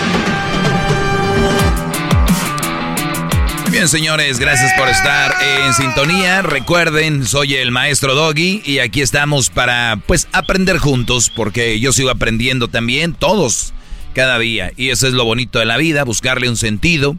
Bien, 3.71 3.87
señores, 3.87 4.37
gracias 4.37 4.73
por 4.77 4.89
estar 4.89 5.33
en 5.41 5.73
sintonía. 5.73 6.41
Recuerden, 6.41 7.25
soy 7.25 7.55
el 7.55 7.71
maestro 7.71 8.15
Doggy 8.15 8.61
y 8.65 8.79
aquí 8.79 8.99
estamos 8.99 9.49
para, 9.49 9.97
pues, 10.07 10.27
aprender 10.33 10.77
juntos, 10.77 11.31
porque 11.33 11.79
yo 11.79 11.93
sigo 11.93 12.09
aprendiendo 12.09 12.67
también, 12.67 13.13
todos, 13.13 13.73
cada 14.13 14.37
día. 14.39 14.73
Y 14.75 14.89
eso 14.89 15.07
es 15.07 15.13
lo 15.13 15.23
bonito 15.23 15.57
de 15.57 15.65
la 15.65 15.77
vida, 15.77 16.03
buscarle 16.03 16.49
un 16.49 16.57
sentido. 16.57 17.15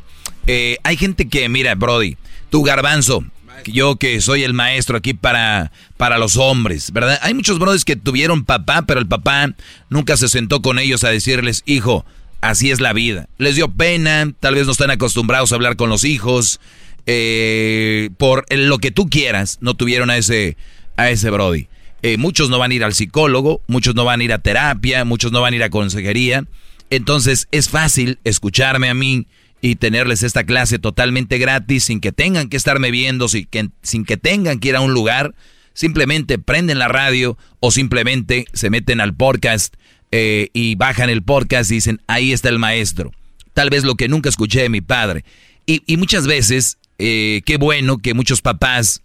Eh, 0.47 0.77
hay 0.85 0.99
gente 0.99 1.27
que, 1.27 1.49
mira, 1.49 1.75
Brody, 1.75 2.19
tú 2.51 2.63
garbanzo, 2.63 3.25
yo 3.65 3.97
que 3.97 4.21
soy 4.21 4.45
el 4.45 4.53
maestro 4.53 4.99
aquí 4.99 5.15
para, 5.15 5.73
para 5.97 6.19
los 6.19 6.37
hombres, 6.37 6.93
¿verdad? 6.93 7.19
Hay 7.23 7.33
muchos 7.33 7.59
brodis 7.59 7.87
que 7.87 7.97
tuvieron 7.97 8.45
papá, 8.45 8.83
pero 8.83 9.01
el 9.01 9.09
papá 9.09 9.55
nunca 9.89 10.19
se 10.19 10.29
sentó 10.29 10.61
con 10.61 10.79
ellos 10.79 11.03
a 11.03 11.09
decirles, 11.09 11.63
hijo, 11.65 12.05
así 12.43 12.71
es 12.71 12.81
la 12.81 12.93
vida. 12.93 13.29
Les 13.39 13.57
dio 13.57 13.69
pena, 13.69 14.31
tal 14.39 14.57
vez 14.57 14.67
no 14.67 14.73
están 14.73 14.91
acostumbrados 14.91 15.53
a 15.53 15.55
hablar 15.55 15.77
con 15.77 15.89
los 15.89 16.05
hijos, 16.05 16.61
eh, 17.07 18.11
por 18.19 18.45
lo 18.55 18.79
que 18.79 18.91
tú 18.91 19.09
quieras, 19.09 19.59
no 19.63 19.75
tuvieron 19.75 20.11
a 20.11 20.19
ese, 20.19 20.59
a 20.97 21.09
ese 21.09 21.31
Brody. 21.31 21.69
Eh, 22.03 22.19
muchos 22.19 22.51
no 22.51 22.59
van 22.59 22.73
a 22.73 22.75
ir 22.75 22.85
al 22.85 22.95
psicólogo, 22.95 23.63
muchos 23.69 23.95
no 23.95 24.05
van 24.05 24.21
a 24.21 24.25
ir 24.25 24.33
a 24.33 24.41
terapia, 24.41 25.05
muchos 25.05 25.33
no 25.33 25.41
van 25.41 25.55
a 25.55 25.57
ir 25.57 25.63
a 25.63 25.71
consejería. 25.71 26.45
Entonces 26.91 27.49
es 27.53 27.69
fácil 27.69 28.19
escucharme 28.25 28.89
a 28.91 28.95
mí 28.95 29.27
y 29.61 29.77
tenerles 29.77 30.25
esta 30.25 30.45
clase 30.45 30.81
totalmente 30.81 31.39
gratis 31.39 31.85
sin 31.85 32.01
que 32.01 32.11
tengan 32.11 32.49
que 32.49 32.57
estarme 32.57 32.91
viendo, 32.91 33.29
sin 33.29 33.47
que, 33.47 33.71
sin 33.83 34.05
que 34.05 34.17
tengan 34.17 34.59
que 34.59 34.71
ir 34.71 34.77
a 34.77 34.81
un 34.81 34.93
lugar. 34.93 35.35
Simplemente 35.75 36.39
prenden 36.39 36.81
la 36.81 36.89
radio 36.89 37.39
o 37.61 37.71
simplemente 37.71 38.47
se 38.53 38.69
meten 38.69 39.01
al 39.01 39.15
podcast 39.15 39.77
eh, 40.13 40.51
y 40.53 40.75
bajan 40.77 41.11
el 41.11 41.23
podcast 41.23 41.71
y 41.71 41.77
dicen, 41.77 42.01
ahí 42.07 42.33
está 42.33 42.51
el 42.51 42.59
maestro. 42.59 43.13
Tal 43.55 43.71
vez 43.71 43.83
lo 43.83 43.97
que 43.97 44.09
nunca 44.09 44.29
escuché 44.29 44.63
de 44.63 44.69
mi 44.69 44.83
padre. 44.83 45.25
Y, 45.67 45.83
y 45.87 45.97
muchas 45.97 46.27
veces, 46.27 46.79
eh, 46.99 47.43
qué 47.45 47.57
bueno 47.57 47.99
que 47.99 48.15
muchos 48.15 48.43
papás 48.43 49.03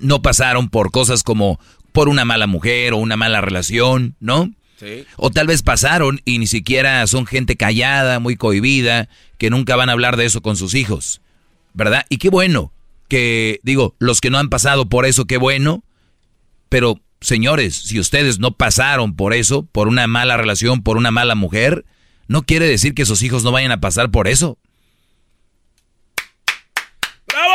no 0.00 0.22
pasaron 0.22 0.68
por 0.68 0.90
cosas 0.90 1.22
como 1.22 1.60
por 1.92 2.08
una 2.08 2.24
mala 2.24 2.48
mujer 2.48 2.92
o 2.92 2.96
una 2.98 3.16
mala 3.16 3.40
relación, 3.40 4.16
¿no? 4.18 4.50
Sí. 4.78 5.06
O 5.16 5.30
tal 5.30 5.46
vez 5.46 5.62
pasaron 5.62 6.20
y 6.24 6.38
ni 6.38 6.48
siquiera 6.48 7.06
son 7.06 7.26
gente 7.26 7.56
callada, 7.56 8.18
muy 8.18 8.36
cohibida, 8.36 9.08
que 9.38 9.50
nunca 9.50 9.76
van 9.76 9.88
a 9.88 9.92
hablar 9.92 10.16
de 10.16 10.24
eso 10.24 10.42
con 10.42 10.56
sus 10.56 10.74
hijos, 10.74 11.20
¿verdad? 11.72 12.04
Y 12.08 12.18
qué 12.18 12.28
bueno 12.28 12.72
que, 13.08 13.60
digo, 13.62 13.94
los 14.00 14.20
que 14.20 14.30
no 14.30 14.38
han 14.38 14.48
pasado 14.48 14.88
por 14.88 15.06
eso, 15.06 15.26
qué 15.26 15.36
bueno, 15.36 15.84
pero 16.68 17.00
señores, 17.24 17.74
si 17.74 17.98
ustedes 17.98 18.38
no 18.38 18.52
pasaron 18.52 19.16
por 19.16 19.32
eso, 19.32 19.64
por 19.64 19.88
una 19.88 20.06
mala 20.06 20.36
relación, 20.36 20.82
por 20.82 20.96
una 20.96 21.10
mala 21.10 21.34
mujer, 21.34 21.84
no 22.28 22.42
quiere 22.42 22.66
decir 22.66 22.94
que 22.94 23.06
sus 23.06 23.22
hijos 23.22 23.42
no 23.44 23.52
vayan 23.52 23.72
a 23.72 23.80
pasar 23.80 24.10
por 24.10 24.28
eso. 24.28 24.58
¡Bravo! 27.26 27.54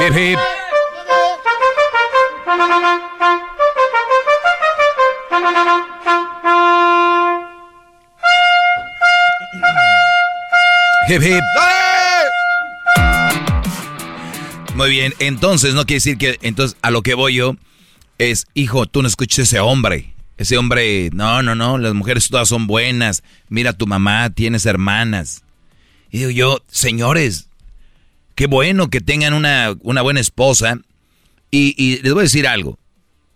Hip, 0.00 0.12
hip. 0.16 0.38
Hip, 11.08 11.22
hip. 11.22 11.71
Muy 14.82 14.90
bien, 14.90 15.14
entonces 15.20 15.74
no 15.74 15.86
quiere 15.86 15.98
decir 15.98 16.18
que 16.18 16.38
entonces 16.42 16.76
a 16.82 16.90
lo 16.90 17.02
que 17.02 17.14
voy 17.14 17.34
yo 17.34 17.54
es, 18.18 18.48
hijo, 18.52 18.86
tú 18.86 19.00
no 19.00 19.06
escuches 19.06 19.46
ese 19.46 19.60
hombre. 19.60 20.12
Ese 20.38 20.58
hombre, 20.58 21.08
no, 21.12 21.40
no, 21.40 21.54
no, 21.54 21.78
las 21.78 21.94
mujeres 21.94 22.28
todas 22.28 22.48
son 22.48 22.66
buenas. 22.66 23.22
Mira 23.48 23.74
tu 23.74 23.86
mamá, 23.86 24.30
tienes 24.30 24.66
hermanas. 24.66 25.44
Y 26.10 26.18
digo 26.18 26.30
yo, 26.30 26.64
señores, 26.66 27.48
qué 28.34 28.48
bueno 28.48 28.90
que 28.90 29.00
tengan 29.00 29.34
una, 29.34 29.72
una 29.82 30.02
buena 30.02 30.18
esposa. 30.18 30.80
Y, 31.52 31.76
y 31.80 32.02
les 32.02 32.12
voy 32.12 32.22
a 32.22 32.24
decir 32.24 32.48
algo, 32.48 32.76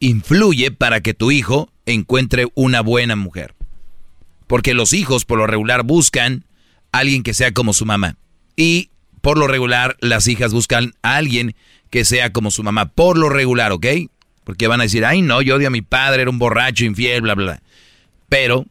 influye 0.01 0.73
para 0.73 1.01
que 1.01 1.14
tu 1.14 1.31
hijo 1.31 1.70
encuentre 1.86 2.48
una 2.56 2.81
buena 2.81 3.14
mujer. 3.14 3.55
Porque 4.48 4.74
los 4.74 4.93
hijos 4.93 5.24
por 5.24 5.39
lo 5.39 5.47
regular 5.47 5.85
buscan 5.85 6.44
a 6.90 6.98
alguien 6.98 7.23
que 7.23 7.35
sea 7.35 7.52
como 7.52 7.73
su 7.73 7.86
mamá. 7.86 8.16
Y 8.56 8.90
por 9.27 9.39
lo 9.39 9.48
regular 9.48 9.97
las 9.98 10.28
hijas 10.28 10.53
buscan 10.53 10.94
a 11.03 11.16
alguien 11.16 11.57
que 11.90 12.05
sea 12.05 12.32
como 12.32 12.53
su 12.53 12.62
mamá. 12.62 12.90
Por 12.93 13.19
lo 13.19 13.28
regular, 13.28 13.73
¿ok? 13.73 13.85
Porque 14.44 14.69
van 14.69 14.78
a 14.78 14.85
decir, 14.85 15.05
ay 15.05 15.20
no, 15.20 15.43
yo 15.43 15.57
odio 15.57 15.66
a 15.66 15.70
mi 15.73 15.82
padre, 15.82 16.23
era 16.23 16.31
un 16.31 16.39
borracho, 16.39 16.85
infiel, 16.85 17.23
bla, 17.23 17.35
bla. 17.35 17.61
Pero 18.28 18.66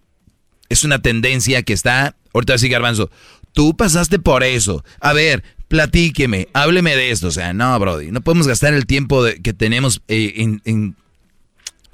es 0.70 0.86
una 0.86 1.02
tendencia 1.02 1.62
que 1.64 1.74
está, 1.74 2.16
ahorita 2.34 2.58
sí, 2.58 2.70
Garbanzo, 2.70 3.12
tú 3.52 3.76
pasaste 3.76 4.18
por 4.18 4.46
eso. 4.46 4.86
A 5.02 5.12
ver, 5.12 5.44
platíqueme, 5.68 6.48
hábleme 6.54 6.96
de 6.96 7.12
esto. 7.12 7.28
O 7.28 7.32
sea, 7.32 7.52
no, 7.52 7.78
Brody, 7.78 8.12
no 8.14 8.22
podemos 8.22 8.48
gastar 8.48 8.74
el 8.74 8.86
tiempo 8.86 9.26
que 9.44 9.52
tenemos 9.52 10.04
eh, 10.08 10.36
en- 10.64 10.96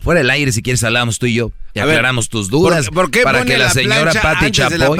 fuera 0.01 0.19
del 0.19 0.29
aire 0.29 0.51
si 0.51 0.61
quieres 0.61 0.83
hablamos 0.83 1.17
tú 1.19 1.27
y 1.27 1.35
yo. 1.35 1.51
Y 1.73 1.79
A 1.79 1.85
ver, 1.85 1.95
aclaramos 1.95 2.27
tus 2.27 2.49
dudas 2.49 2.87
¿por- 2.87 2.95
por 2.95 3.11
qué 3.11 3.21
para 3.23 3.45
que 3.45 3.57
la, 3.57 3.69
señora 3.69 4.11
Pati 4.11 4.51
Chapoy, 4.51 4.97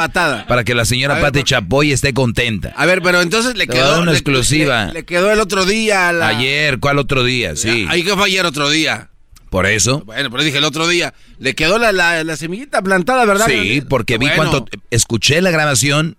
para 0.48 0.64
que 0.64 0.74
la 0.74 0.86
señora 0.86 1.16
ver, 1.16 1.24
Pati 1.24 1.40
por- 1.40 1.48
Chapoy 1.48 1.92
esté 1.92 2.14
contenta. 2.14 2.74
A 2.78 2.86
ver, 2.86 3.02
pero 3.02 3.22
entonces 3.22 3.56
le 3.58 3.68
quedó 3.68 4.02
una 4.02 4.12
le- 4.12 4.18
exclusiva. 4.18 4.86
Le, 4.86 4.94
le 4.94 5.06
quedó 5.06 5.32
el 5.32 5.40
otro 5.42 5.66
día. 5.66 6.14
La... 6.14 6.30
Ayer, 6.30 6.80
¿cuál 6.80 6.98
otro 7.00 7.24
día? 7.26 7.56
Sí. 7.58 7.86
Ahí 7.90 8.04
que 8.04 8.14
fue 8.16 8.28
ayer 8.28 8.46
otro 8.46 8.70
día. 8.70 9.10
Por 9.50 9.66
eso. 9.66 10.04
Bueno, 10.06 10.32
pero 10.32 10.44
dije 10.44 10.60
el 10.60 10.64
otro 10.64 10.88
día. 10.88 11.14
Le 11.38 11.56
quedó 11.56 11.78
la, 11.78 11.92
la, 11.92 12.24
la 12.24 12.38
semillita 12.38 12.82
plantada, 12.82 13.26
¿verdad? 13.26 13.48
Sí, 13.50 13.82
porque 13.90 14.18
vi 14.18 14.28
Bueno. 14.28 14.50
cuánto. 14.52 14.66
Escuché 14.92 15.42
la 15.42 15.52
grabación 15.52 16.16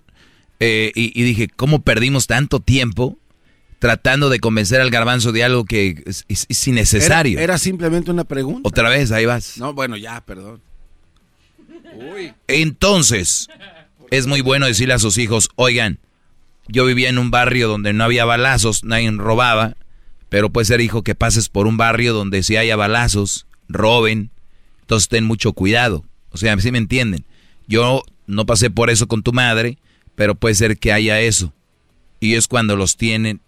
eh, 0.60 0.92
y, 0.94 1.18
y 1.18 1.24
dije, 1.24 1.48
¿cómo 1.56 1.80
perdimos 1.80 2.26
tanto 2.26 2.60
tiempo 2.60 3.16
tratando 3.82 4.30
de 4.30 4.38
convencer 4.38 4.80
al 4.80 4.90
garbanzo 4.90 5.32
de 5.32 5.42
algo 5.42 5.64
que 5.64 6.00
es, 6.06 6.24
es- 6.28 6.46
es 6.48 6.68
innecesario? 6.68 7.32
Era, 7.38 7.42
era 7.42 7.58
simplemente 7.58 8.12
una 8.12 8.22
pregunta. 8.22 8.60
Otra 8.68 8.88
vez, 8.88 9.10
ahí 9.10 9.26
vas. 9.26 9.58
No, 9.58 9.74
bueno, 9.74 9.96
ya, 9.96 10.20
perdón. 10.24 10.60
Entonces, 12.46 13.48
es 14.12 14.26
muy 14.28 14.40
bueno 14.40 14.66
decirle 14.66 14.94
a 14.94 14.98
sus 15.00 15.18
hijos, 15.18 15.48
oigan, 15.56 15.98
yo 16.68 16.84
vivía 16.86 17.08
en 17.08 17.18
un 17.18 17.32
barrio 17.32 17.66
donde 17.68 17.92
no 17.92 18.04
había 18.04 18.24
balazos, 18.24 18.84
nadie 18.84 19.10
robaba, 19.10 19.76
pero 20.28 20.50
puede 20.50 20.64
ser 20.66 20.80
hijo 20.80 21.02
que 21.02 21.16
pases 21.16 21.48
por 21.48 21.66
un 21.66 21.76
barrio 21.76 22.14
donde 22.14 22.44
si 22.44 22.56
haya 22.56 22.76
balazos, 22.76 23.46
roben, 23.68 24.30
entonces 24.82 25.08
ten 25.08 25.24
mucho 25.24 25.52
cuidado. 25.54 26.04
O 26.30 26.36
sea, 26.38 26.56
si 26.60 26.70
me 26.70 26.78
entienden. 26.78 27.24
Yo 27.66 28.02
no 28.28 28.46
pasé 28.46 28.70
por 28.70 28.90
eso 28.90 29.08
con 29.08 29.22
tu 29.24 29.32
madre, 29.32 29.76
pero 30.14 30.34
puede 30.36 30.54
ser 30.54 30.78
que 30.78 30.92
haya 30.92 31.20
eso. 31.20 31.52
Y 32.20 32.34
es 32.34 32.46
cuando 32.46 32.76
los 32.76 32.96
tienen. 32.96 33.40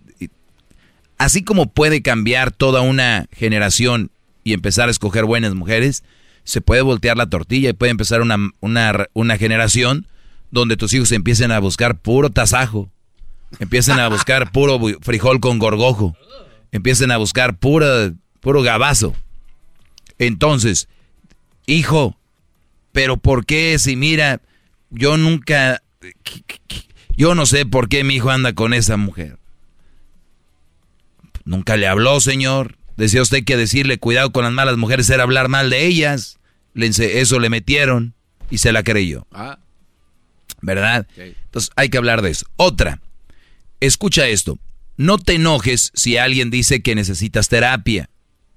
Así 1.18 1.44
como 1.44 1.70
puede 1.70 2.02
cambiar 2.02 2.50
toda 2.50 2.80
una 2.80 3.26
generación 3.32 4.10
y 4.42 4.52
empezar 4.52 4.88
a 4.88 4.90
escoger 4.90 5.24
buenas 5.24 5.54
mujeres, 5.54 6.04
se 6.44 6.60
puede 6.60 6.82
voltear 6.82 7.16
la 7.16 7.28
tortilla 7.28 7.70
y 7.70 7.72
puede 7.72 7.90
empezar 7.90 8.20
una, 8.20 8.36
una, 8.60 9.06
una 9.14 9.38
generación 9.38 10.06
donde 10.50 10.76
tus 10.76 10.92
hijos 10.94 11.10
empiecen 11.12 11.50
a 11.50 11.58
buscar 11.58 11.98
puro 11.98 12.30
tasajo, 12.30 12.90
empiecen 13.58 13.98
a 13.98 14.08
buscar 14.08 14.52
puro 14.52 14.78
frijol 15.00 15.40
con 15.40 15.58
gorgojo, 15.58 16.16
empiecen 16.70 17.10
a 17.10 17.16
buscar 17.16 17.56
puro, 17.56 18.12
puro 18.40 18.62
gabazo. 18.62 19.14
Entonces, 20.18 20.88
hijo, 21.66 22.16
pero 22.92 23.16
¿por 23.16 23.46
qué 23.46 23.78
si 23.78 23.96
mira, 23.96 24.40
yo 24.90 25.16
nunca, 25.16 25.82
yo 27.16 27.34
no 27.34 27.46
sé 27.46 27.66
por 27.66 27.88
qué 27.88 28.04
mi 28.04 28.16
hijo 28.16 28.30
anda 28.30 28.52
con 28.52 28.74
esa 28.74 28.96
mujer? 28.96 29.38
Nunca 31.44 31.76
le 31.76 31.86
habló, 31.86 32.20
señor. 32.20 32.76
Decía 32.96 33.22
usted 33.22 33.44
que 33.44 33.56
decirle 33.56 33.98
cuidado 33.98 34.30
con 34.32 34.44
las 34.44 34.52
malas 34.52 34.76
mujeres 34.76 35.10
era 35.10 35.22
hablar 35.24 35.48
mal 35.48 35.70
de 35.70 35.86
ellas. 35.86 36.38
Eso 36.74 37.38
le 37.40 37.50
metieron 37.50 38.14
y 38.50 38.58
se 38.58 38.72
la 38.72 38.82
creyó. 38.82 39.26
Ah, 39.32 39.58
¿Verdad? 40.60 41.06
Entonces 41.44 41.70
hay 41.76 41.88
que 41.88 41.98
hablar 41.98 42.22
de 42.22 42.30
eso. 42.30 42.46
Otra, 42.56 43.00
escucha 43.80 44.26
esto. 44.28 44.58
No 44.96 45.18
te 45.18 45.34
enojes 45.34 45.90
si 45.94 46.16
alguien 46.16 46.50
dice 46.50 46.80
que 46.82 46.94
necesitas 46.94 47.48
terapia. 47.48 48.08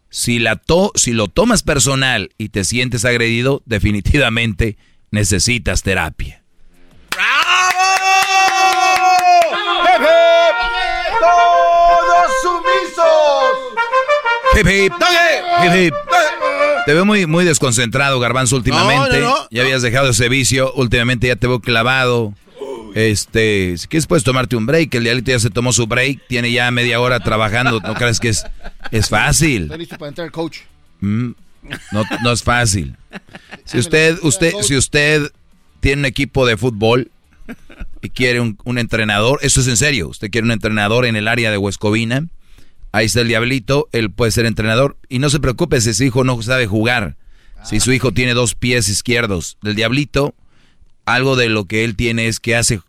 Si, 0.10 0.40
la 0.40 0.56
to- 0.56 0.92
si 0.96 1.12
lo 1.12 1.28
tomas 1.28 1.64
personal 1.64 2.30
y 2.38 2.50
te 2.50 2.64
sientes 2.64 3.04
agredido, 3.06 3.62
definitivamente 3.66 4.78
necesitas 5.12 5.82
terapia. 5.84 6.44
Hip, 14.58 14.68
hip. 14.68 14.94
Hip, 15.64 15.76
hip. 15.76 15.94
Te 16.88 16.94
veo 16.94 17.06
muy, 17.06 17.28
muy 17.28 17.46
desconcentrado, 17.46 18.20
Garbanzo, 18.20 18.56
últimamente. 18.56 19.20
No, 19.20 19.30
no, 19.30 19.38
no. 19.42 19.48
Ya 19.52 19.62
habías 19.62 19.84
dejado 19.84 20.10
ese 20.10 20.30
vicio. 20.30 20.74
Últimamente 20.74 21.28
ya 21.28 21.36
te 21.36 21.46
veo 21.46 21.60
clavado. 21.60 22.34
Este, 22.96 23.78
si 23.78 23.88
quieres 23.88 24.08
puedes 24.08 24.24
tomarte 24.24 24.56
un 24.56 24.66
break. 24.66 24.96
El 24.96 25.04
diablito 25.04 25.30
ya 25.30 25.40
se 25.40 25.52
tomó 25.52 25.74
su 25.74 25.86
break. 25.86 26.22
Tiene 26.28 26.52
ya 26.52 26.72
media 26.72 27.00
hora 27.00 27.20
trabajando. 27.20 27.80
¿No 27.82 27.94
crees 27.94 28.20
que 28.20 28.30
es, 28.30 28.46
es 28.92 29.10
fácil? 29.10 29.64
Está 29.64 29.78
listo 29.78 29.98
para 29.98 30.10
entrar, 30.10 30.32
coach. 30.32 30.60
Mm, 31.02 31.32
no, 31.92 32.04
no 32.24 32.32
es 32.32 32.42
fácil. 32.42 32.96
Si 33.66 33.78
usted, 33.78 34.18
usted, 34.24 34.54
si 34.62 34.76
usted 34.76 35.32
tiene 35.82 36.02
un 36.02 36.06
equipo 36.06 36.48
de 36.48 36.58
fútbol 36.58 37.12
y 38.02 38.10
quiere 38.10 38.40
un, 38.40 38.58
un 38.64 38.80
entrenador, 38.80 39.38
eso 39.44 39.62
es 39.62 39.68
en 39.68 39.78
serio. 39.78 40.08
Usted 40.08 40.32
quiere 40.32 40.46
un 40.46 40.52
entrenador 40.52 41.06
en 41.06 41.16
el 41.16 41.28
área 41.28 41.52
de 41.52 41.58
Huescovina. 41.58 42.26
Ahí 42.92 43.06
está 43.06 43.22
el 43.22 43.28
diablito, 43.28 43.90
él 43.92 44.12
puede 44.12 44.32
ser 44.32 44.46
entrenador. 44.46 44.98
Y 45.10 45.20
no 45.20 45.30
se 45.30 45.40
preocupe 45.40 45.82
si 45.82 45.94
su 45.94 46.04
hijo 46.04 46.24
no 46.24 46.42
sabe 46.42 46.68
jugar. 46.68 47.18
Si 47.64 47.80
su 47.80 47.92
hijo 47.92 48.12
tiene 48.12 48.34
dos 48.34 48.56
pies 48.56 48.88
izquierdos 48.88 49.58
del 49.62 49.76
diablito, 49.76 50.36
algo 51.06 51.36
de 51.36 51.50
lo 51.50 51.66
que 51.66 51.84
él 51.84 51.96
tiene 51.96 52.28
es 52.28 52.40
que 52.40 52.56
hace 52.56 52.82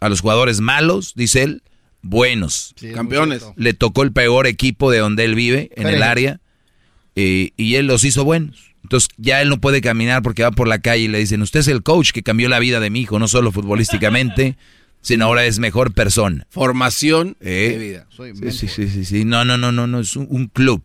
a 0.00 0.08
los 0.08 0.20
jugadores 0.20 0.60
malos, 0.60 1.12
dice 1.14 1.42
él, 1.42 1.62
buenos. 2.02 2.74
Campeones. 2.94 3.44
Le 3.56 3.72
tocó 3.74 4.02
el 4.02 4.12
peor 4.12 4.46
equipo 4.46 4.90
de 4.90 4.98
donde 4.98 5.24
él 5.24 5.34
vive, 5.34 5.70
en 5.76 5.86
el 5.86 6.02
área, 6.02 6.40
eh, 7.14 7.52
y 7.56 7.76
él 7.76 7.86
los 7.86 8.04
hizo 8.04 8.24
buenos. 8.24 8.74
Entonces 8.82 9.08
ya 9.16 9.42
él 9.42 9.48
no 9.48 9.60
puede 9.60 9.80
caminar 9.80 10.22
porque 10.22 10.42
va 10.42 10.52
por 10.52 10.68
la 10.68 10.78
calle 10.78 11.04
y 11.04 11.08
le 11.08 11.18
dicen, 11.18 11.42
usted 11.42 11.60
es 11.60 11.68
el 11.68 11.82
coach 11.82 12.12
que 12.12 12.22
cambió 12.22 12.48
la 12.48 12.60
vida 12.60 12.78
de 12.78 12.90
mi 12.90 13.00
hijo, 13.00 13.18
no 13.18 13.26
solo 13.26 13.50
futbolísticamente, 13.50 14.56
sino 15.06 15.26
ahora 15.26 15.44
es 15.44 15.60
mejor 15.60 15.94
persona. 15.94 16.48
Formación 16.50 17.36
Eh, 17.40 17.68
de 17.70 17.78
vida. 17.78 18.06
Sí, 18.10 18.50
sí, 18.50 18.66
sí, 18.66 18.88
sí, 18.88 19.04
sí. 19.04 19.24
No, 19.24 19.44
no, 19.44 19.56
no, 19.56 19.70
no, 19.70 19.86
no, 19.86 20.00
es 20.00 20.16
un, 20.16 20.26
un 20.28 20.48
club. 20.48 20.82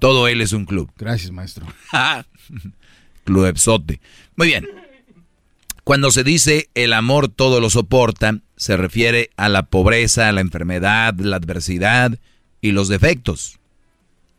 Todo 0.00 0.26
él 0.26 0.40
es 0.40 0.52
un 0.52 0.64
club. 0.64 0.90
Gracias, 0.96 1.30
maestro. 1.30 1.66
Clubsote. 3.24 4.00
Muy 4.34 4.48
bien. 4.48 4.66
Cuando 5.84 6.10
se 6.10 6.24
dice 6.24 6.68
el 6.74 6.92
amor 6.92 7.28
todo 7.28 7.60
lo 7.60 7.70
soporta, 7.70 8.40
se 8.56 8.76
refiere 8.76 9.30
a 9.36 9.48
la 9.48 9.66
pobreza, 9.66 10.28
a 10.28 10.32
la 10.32 10.40
enfermedad, 10.40 11.14
la 11.16 11.36
adversidad 11.36 12.18
y 12.60 12.72
los 12.72 12.88
defectos. 12.88 13.60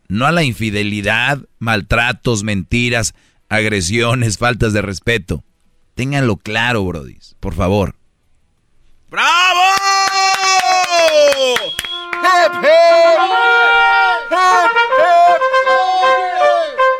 No 0.09 0.25
a 0.25 0.33
la 0.33 0.43
infidelidad, 0.43 1.39
maltratos, 1.59 2.43
mentiras, 2.43 3.13
agresiones, 3.47 4.37
faltas 4.39 4.73
de 4.73 4.81
respeto. 4.81 5.45
Ténganlo 5.95 6.35
claro, 6.35 6.83
brodis, 6.83 7.37
por 7.39 7.53
favor. 7.53 7.95
¡Bravo! 9.09 9.61
¡Hip, 12.23 12.53
hip! 12.57 12.67
¡Hip, 14.31 14.45
hip! 14.97 15.41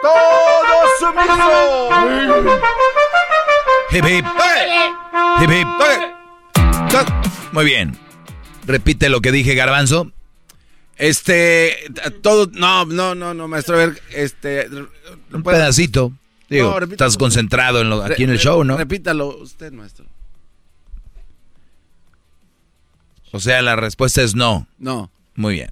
¡Todos 0.02 0.90
sumisos! 1.00 2.62
Hip, 3.92 4.06
hip. 4.06 4.26
Hip, 5.42 5.52
hip. 5.52 5.68
Muy 7.52 7.66
bien. 7.66 7.98
Repite 8.66 9.10
lo 9.10 9.20
que 9.20 9.34
dije, 9.34 9.56
Garbanzo. 9.56 10.12
Este, 10.96 11.76
todo, 12.22 12.50
no, 12.54 12.86
no, 12.86 13.16
no, 13.16 13.34
no, 13.34 13.48
maestro, 13.48 13.76
a 13.76 13.80
ver, 13.80 14.02
este... 14.14 14.70
Un 15.32 15.44
pedacito. 15.44 16.14
Digo, 16.50 16.80
No, 16.80 16.86
estás 16.86 17.18
concentrado 17.18 17.82
en 17.82 17.90
lo, 17.90 18.02
aquí 18.02 18.24
en 18.24 18.30
el 18.30 18.40
show, 18.40 18.64
¿no? 18.64 18.78
Repítalo 18.78 19.28
usted, 19.38 19.74
maestro. 19.74 20.06
O 23.32 23.40
sea, 23.40 23.62
la 23.62 23.76
respuesta 23.76 24.22
es 24.22 24.36
no. 24.36 24.68
No. 24.78 25.12
Muy 25.36 25.56
bien. 25.56 25.72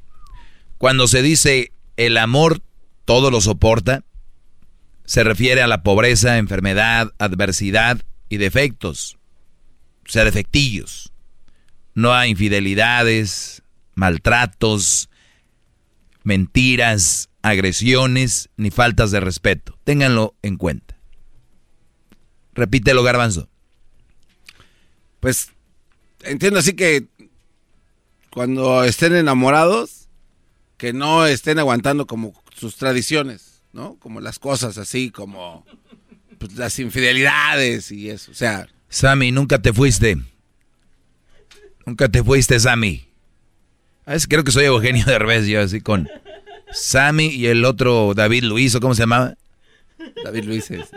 Cuando 0.78 1.08
se 1.08 1.22
dice 1.22 1.72
el 1.98 2.18
amor 2.18 2.62
todo 3.06 3.32
lo 3.32 3.42
soporta, 3.42 4.04
se 5.06 5.24
refiere 5.24 5.62
a 5.62 5.68
la 5.68 5.84
pobreza, 5.84 6.38
enfermedad, 6.38 7.14
adversidad 7.20 8.02
y 8.30 8.38
defectos. 8.38 9.18
O 10.08 10.12
sea, 10.12 10.26
defectillos. 10.26 11.12
No 11.94 12.14
a 12.14 12.28
infidelidades, 12.28 13.64
maltratos, 13.94 15.10
mentiras, 16.24 17.30
agresiones 17.42 18.50
ni 18.58 18.72
faltas 18.72 19.12
de 19.12 19.20
respeto. 19.20 19.78
Ténganlo 19.84 20.36
en 20.42 20.58
cuenta. 20.58 20.98
Repítelo, 22.54 23.04
garbanzo. 23.04 23.50
Pues 25.20 25.52
entiendo 26.24 26.60
así 26.60 26.74
que 26.74 27.08
cuando 28.36 28.84
estén 28.84 29.16
enamorados, 29.16 30.10
que 30.76 30.92
no 30.92 31.26
estén 31.26 31.58
aguantando 31.58 32.06
como 32.06 32.34
sus 32.54 32.76
tradiciones, 32.76 33.62
¿no? 33.72 33.96
Como 33.96 34.20
las 34.20 34.40
cosas 34.40 34.78
así, 34.78 35.10
como 35.10 35.66
pues, 36.38 36.58
las 36.58 36.78
infidelidades 36.80 37.94
y 37.94 38.10
eso. 38.10 38.32
O 38.32 38.36
sea, 38.36 38.68
Sammy, 38.90 39.32
nunca 39.32 39.62
te 39.62 39.72
fuiste. 39.72 40.18
Nunca 41.86 42.10
te 42.10 42.22
fuiste, 42.26 42.60
Sammy. 42.60 43.08
A 44.06 44.12
veces 44.12 44.28
creo 44.28 44.44
que 44.44 44.52
soy 44.52 44.66
Eugenio 44.66 45.06
Derbez, 45.06 45.48
yo 45.48 45.62
así 45.62 45.80
con 45.80 46.10
Sammy 46.74 47.28
y 47.28 47.46
el 47.46 47.64
otro 47.64 48.14
David 48.16 48.44
Luis, 48.44 48.76
¿o 48.76 48.82
cómo 48.82 48.96
se 48.96 49.04
llamaba? 49.04 49.38
David 50.26 50.44
Luis 50.44 50.70
es. 50.72 50.90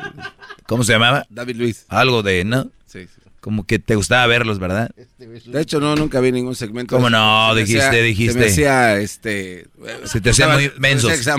¿Cómo 0.66 0.82
se 0.82 0.92
llamaba? 0.92 1.24
David 1.30 1.54
Luis. 1.54 1.86
Algo 1.88 2.24
de, 2.24 2.44
¿no? 2.44 2.64
Sí, 2.84 3.06
sí. 3.06 3.27
Como 3.40 3.64
que 3.64 3.78
te 3.78 3.94
gustaba 3.94 4.26
verlos, 4.26 4.58
¿verdad? 4.58 4.90
De 5.16 5.60
hecho, 5.60 5.78
no, 5.78 5.94
nunca 5.94 6.18
vi 6.20 6.32
ningún 6.32 6.56
segmento. 6.56 6.96
¿Cómo 6.96 7.08
no? 7.08 7.54
Se 7.54 7.60
Dijiste, 7.60 8.02
dijiste. 8.02 8.32
Se 8.32 8.38
me 8.38 8.46
hacía, 8.46 8.98
este... 8.98 9.68
Se 10.04 10.20
te 10.20 10.30
hacían 10.30 10.52
muy 10.54 10.72
mensos. 10.78 11.12
Este 11.12 11.30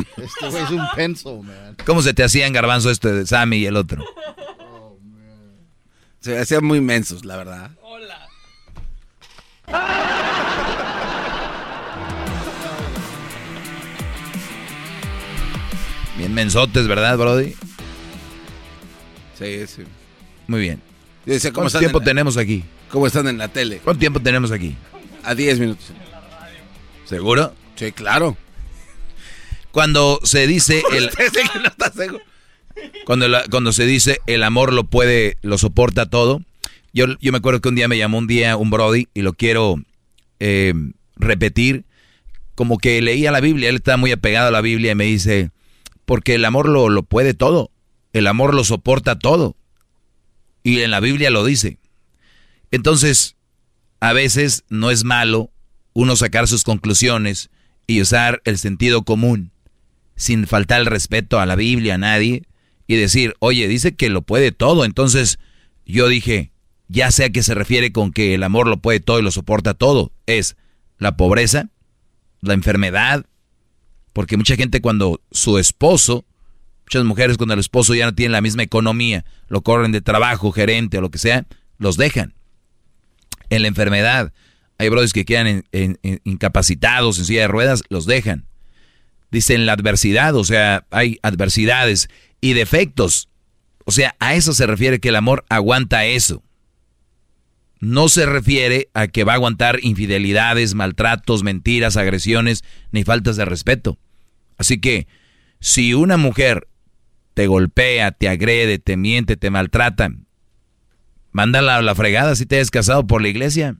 güey 0.49 0.63
es 0.63 0.69
un 0.69 0.87
pencil, 0.95 1.41
man. 1.43 1.75
¿Cómo 1.85 2.01
se 2.01 2.13
te 2.13 2.23
hacían 2.23 2.53
garbanzo 2.53 2.89
este 2.89 3.11
de 3.11 3.27
Sammy 3.27 3.57
y 3.57 3.65
el 3.65 3.75
otro? 3.75 4.03
Se 6.21 6.31
me 6.31 6.39
hacían 6.39 6.63
muy 6.63 6.79
mensos, 6.79 7.25
la 7.25 7.35
verdad. 7.37 7.71
Bien 16.17 16.33
mensotes, 16.33 16.87
¿verdad, 16.87 17.17
Brody? 17.17 17.55
Sí, 19.37 19.67
sí. 19.67 19.83
Muy 20.47 20.59
bien. 20.61 20.88
Yo 21.29 21.33
decía, 21.35 21.51
¿cómo 21.53 21.65
¿Cuánto 21.65 21.77
tiempo 21.79 21.99
en- 21.99 22.05
tenemos 22.05 22.37
aquí? 22.37 22.63
¿Cómo 22.89 23.05
están 23.05 23.27
en 23.27 23.37
la 23.37 23.49
tele? 23.49 23.79
¿Cuánto 23.83 23.99
tiempo 23.99 24.19
tenemos 24.19 24.51
aquí? 24.51 24.75
A 25.23 25.35
10 25.35 25.59
minutos. 25.59 25.85
¿Seguro? 27.05 27.53
Sí, 27.75 27.91
claro. 27.91 28.35
Cuando 29.71 30.19
se 30.23 30.47
dice 30.47 30.81
el, 30.91 31.09
que 31.11 31.59
no 31.61 31.67
está 31.67 31.91
seguro. 31.91 32.23
Cuando, 33.05 33.27
la- 33.27 33.43
cuando 33.51 33.71
se 33.73 33.85
dice 33.85 34.19
el 34.25 34.41
amor 34.41 34.73
lo 34.73 34.85
puede, 34.85 35.37
lo 35.43 35.59
soporta 35.59 36.07
todo. 36.09 36.41
Yo, 36.93 37.05
yo 37.21 37.31
me 37.31 37.37
acuerdo 37.37 37.61
que 37.61 37.69
un 37.69 37.75
día 37.75 37.87
me 37.87 37.99
llamó 37.99 38.17
un 38.17 38.25
día 38.25 38.57
un 38.57 38.71
Brody 38.71 39.07
y 39.13 39.21
lo 39.21 39.33
quiero 39.33 39.75
eh, 40.39 40.73
repetir. 41.15 41.85
Como 42.55 42.79
que 42.79 42.99
leía 43.03 43.31
la 43.31 43.39
Biblia, 43.39 43.69
él 43.69 43.75
está 43.75 43.97
muy 43.97 44.11
apegado 44.11 44.47
a 44.47 44.51
la 44.51 44.61
Biblia 44.61 44.93
y 44.93 44.95
me 44.95 45.03
dice, 45.05 45.51
porque 46.05 46.33
el 46.33 46.43
amor 46.43 46.67
lo, 46.67 46.89
lo 46.89 47.03
puede 47.03 47.35
todo. 47.35 47.69
El 48.13 48.25
amor 48.25 48.55
lo 48.55 48.63
soporta 48.63 49.19
todo. 49.19 49.55
Y 50.63 50.81
en 50.81 50.91
la 50.91 50.99
Biblia 50.99 51.29
lo 51.29 51.45
dice. 51.45 51.77
Entonces, 52.71 53.35
a 53.99 54.13
veces 54.13 54.63
no 54.69 54.91
es 54.91 55.03
malo 55.03 55.51
uno 55.93 56.15
sacar 56.15 56.47
sus 56.47 56.63
conclusiones 56.63 57.49
y 57.87 58.01
usar 58.01 58.41
el 58.45 58.57
sentido 58.57 59.03
común 59.03 59.51
sin 60.15 60.47
faltar 60.47 60.81
el 60.81 60.85
respeto 60.85 61.39
a 61.39 61.45
la 61.45 61.55
Biblia, 61.55 61.95
a 61.95 61.97
nadie, 61.97 62.43
y 62.87 62.95
decir, 62.95 63.35
oye, 63.39 63.67
dice 63.67 63.95
que 63.95 64.09
lo 64.09 64.21
puede 64.21 64.51
todo. 64.51 64.83
Entonces 64.83 65.39
yo 65.85 66.07
dije, 66.07 66.51
ya 66.87 67.11
sé 67.11 67.25
a 67.25 67.29
qué 67.29 67.41
se 67.41 67.55
refiere 67.55 67.91
con 67.91 68.11
que 68.11 68.35
el 68.35 68.43
amor 68.43 68.67
lo 68.67 68.77
puede 68.77 68.99
todo 68.99 69.19
y 69.19 69.23
lo 69.23 69.31
soporta 69.31 69.73
todo. 69.73 70.11
Es 70.25 70.57
la 70.97 71.15
pobreza, 71.15 71.69
la 72.41 72.53
enfermedad, 72.53 73.25
porque 74.11 74.37
mucha 74.37 74.55
gente 74.55 74.81
cuando 74.81 75.21
su 75.31 75.57
esposo, 75.57 76.25
muchas 76.89 77.05
mujeres 77.05 77.37
cuando 77.37 77.53
el 77.53 77.59
esposo 77.59 77.93
ya 77.93 78.05
no 78.05 78.15
tiene 78.15 78.31
la 78.31 78.41
misma 78.41 78.63
economía, 78.63 79.23
lo 79.47 79.61
corren 79.61 79.91
de 79.91 80.01
trabajo, 80.01 80.51
gerente 80.51 80.97
o 80.97 81.01
lo 81.01 81.11
que 81.11 81.19
sea, 81.19 81.45
los 81.77 81.97
dejan. 81.97 82.33
En 83.51 83.61
la 83.61 83.67
enfermedad, 83.67 84.33
hay 84.79 84.89
brothers 84.89 85.13
que 85.13 85.23
quedan 85.23 85.65
incapacitados 86.23 87.19
en 87.19 87.25
silla 87.25 87.41
de 87.41 87.47
ruedas, 87.47 87.83
los 87.89 88.07
dejan. 88.07 88.47
Dicen 89.29 89.67
la 89.67 89.73
adversidad, 89.73 90.33
o 90.33 90.43
sea, 90.43 90.87
hay 90.89 91.19
adversidades 91.21 92.09
y 92.41 92.53
defectos. 92.53 93.29
O 93.85 93.91
sea, 93.91 94.15
a 94.19 94.33
eso 94.33 94.53
se 94.53 94.65
refiere 94.65 94.99
que 94.99 95.09
el 95.09 95.15
amor 95.15 95.45
aguanta 95.47 96.05
eso. 96.05 96.41
No 97.79 98.09
se 98.09 98.25
refiere 98.25 98.89
a 98.95 99.05
que 99.07 99.23
va 99.23 99.33
a 99.33 99.35
aguantar 99.35 99.77
infidelidades, 99.83 100.73
maltratos, 100.73 101.43
mentiras, 101.43 101.97
agresiones, 101.97 102.63
ni 102.91 103.03
faltas 103.03 103.35
de 103.35 103.45
respeto. 103.45 103.99
Así 104.57 104.81
que, 104.81 105.07
si 105.59 105.93
una 105.93 106.17
mujer 106.17 106.67
te 107.33 107.47
golpea, 107.47 108.11
te 108.11 108.29
agrede, 108.29 108.79
te 108.79 108.97
miente, 108.97 109.37
te 109.37 109.49
maltrata, 109.49 110.09
mándala 111.31 111.77
a 111.77 111.81
la 111.81 111.95
fregada 111.95 112.35
si 112.35 112.45
te 112.45 112.55
hayas 112.55 112.71
casado 112.71 113.07
por 113.07 113.21
la 113.21 113.29
iglesia. 113.29 113.75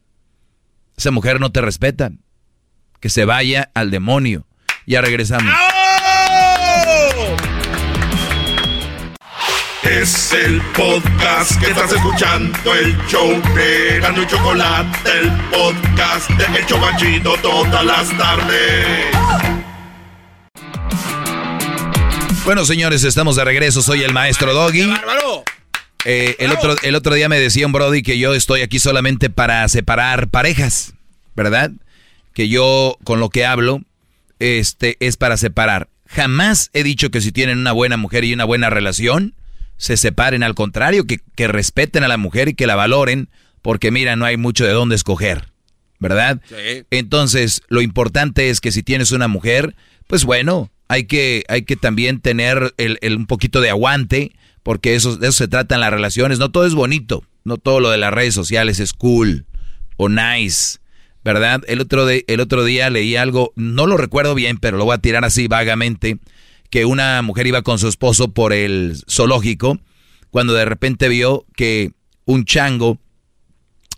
Esa 0.97 1.11
mujer 1.11 1.39
no 1.39 1.51
te 1.51 1.61
respeta. 1.61 2.11
Que 2.99 3.09
se 3.09 3.23
vaya 3.23 3.71
al 3.73 3.91
demonio. 3.91 4.45
Ya 4.85 4.99
regresamos. 5.01 5.53
Es 9.83 10.33
el 10.33 10.61
podcast 10.75 11.59
que 11.59 11.71
estás 11.71 11.91
escuchando, 11.93 12.75
el 12.75 12.97
show 13.07 13.41
de 13.55 13.99
Gano 14.01 14.21
y 14.21 14.27
Chocolate, 14.27 15.09
el 15.19 15.31
podcast 15.49 16.29
de 16.31 16.59
El 16.59 16.65
Chocachito 16.65 17.33
todas 17.41 17.85
las 17.85 18.09
tardes. 18.17 19.58
Bueno, 22.45 22.65
señores, 22.65 23.03
estamos 23.03 23.35
de 23.35 23.45
regreso. 23.45 23.81
Soy 23.81 24.01
el 24.03 24.13
maestro 24.13 24.53
Doggy. 24.53 24.91
Eh, 26.05 26.35
el, 26.39 26.51
otro, 26.51 26.75
el 26.81 26.95
otro 26.95 27.13
día 27.13 27.29
me 27.29 27.39
decía 27.39 27.65
un 27.65 27.73
Brody 27.73 28.01
que 28.01 28.17
yo 28.17 28.33
estoy 28.33 28.61
aquí 28.61 28.79
solamente 28.79 29.29
para 29.29 29.67
separar 29.67 30.29
parejas, 30.29 30.93
¿verdad? 31.35 31.71
Que 32.33 32.47
yo 32.47 32.97
con 33.03 33.19
lo 33.19 33.29
que 33.29 33.45
hablo 33.45 33.81
este, 34.39 34.97
es 34.99 35.17
para 35.17 35.37
separar. 35.37 35.89
Jamás 36.07 36.69
he 36.73 36.83
dicho 36.83 37.11
que 37.11 37.21
si 37.21 37.31
tienen 37.31 37.59
una 37.59 37.73
buena 37.73 37.97
mujer 37.97 38.23
y 38.23 38.33
una 38.33 38.45
buena 38.45 38.69
relación, 38.69 39.35
se 39.77 39.97
separen. 39.97 40.41
Al 40.41 40.55
contrario, 40.55 41.05
que, 41.05 41.19
que 41.35 41.47
respeten 41.47 42.03
a 42.03 42.07
la 42.07 42.17
mujer 42.17 42.49
y 42.49 42.53
que 42.55 42.65
la 42.67 42.75
valoren, 42.75 43.29
porque 43.61 43.91
mira, 43.91 44.15
no 44.15 44.25
hay 44.25 44.37
mucho 44.37 44.65
de 44.65 44.71
dónde 44.71 44.95
escoger, 44.95 45.49
¿verdad? 45.99 46.41
Sí. 46.47 46.85
Entonces, 46.89 47.61
lo 47.67 47.81
importante 47.81 48.49
es 48.49 48.61
que 48.61 48.71
si 48.71 48.81
tienes 48.81 49.11
una 49.11 49.27
mujer, 49.27 49.75
pues 50.07 50.23
bueno, 50.23 50.71
hay 50.89 51.05
que, 51.05 51.43
hay 51.47 51.61
que 51.61 51.75
también 51.77 52.19
tener 52.19 52.73
el, 52.77 52.97
el- 53.01 53.15
un 53.15 53.25
poquito 53.27 53.61
de 53.61 53.69
aguante, 53.69 54.33
porque 54.63 54.95
eso, 54.95 55.15
de 55.15 55.29
eso 55.29 55.37
se 55.37 55.47
trata 55.47 55.75
en 55.75 55.81
las 55.81 55.91
relaciones. 55.91 56.37
No 56.39 56.49
todo 56.51 56.65
es 56.65 56.73
bonito, 56.75 57.23
no 57.45 57.57
todo 57.57 57.79
lo 57.79 57.89
de 57.89 57.97
las 57.97 58.13
redes 58.13 58.33
sociales 58.33 58.79
es 58.81 58.91
cool 58.93 59.45
o 59.97 60.09
nice, 60.09 60.79
¿verdad? 61.23 61.61
El 61.67 61.79
otro, 61.81 62.05
de, 62.05 62.25
el 62.27 62.39
otro 62.41 62.63
día 62.65 62.89
leí 62.89 63.15
algo, 63.15 63.53
no 63.55 63.85
lo 63.87 63.97
recuerdo 63.97 64.35
bien, 64.35 64.57
pero 64.57 64.77
lo 64.77 64.85
voy 64.85 64.95
a 64.95 64.99
tirar 64.99 65.23
así 65.25 65.47
vagamente, 65.47 66.17
que 66.69 66.85
una 66.85 67.21
mujer 67.21 67.47
iba 67.47 67.61
con 67.61 67.79
su 67.79 67.87
esposo 67.87 68.31
por 68.33 68.51
el 68.53 68.95
zoológico, 69.09 69.79
cuando 70.31 70.53
de 70.53 70.65
repente 70.65 71.07
vio 71.09 71.45
que 71.55 71.91
un 72.25 72.45
chango 72.45 72.99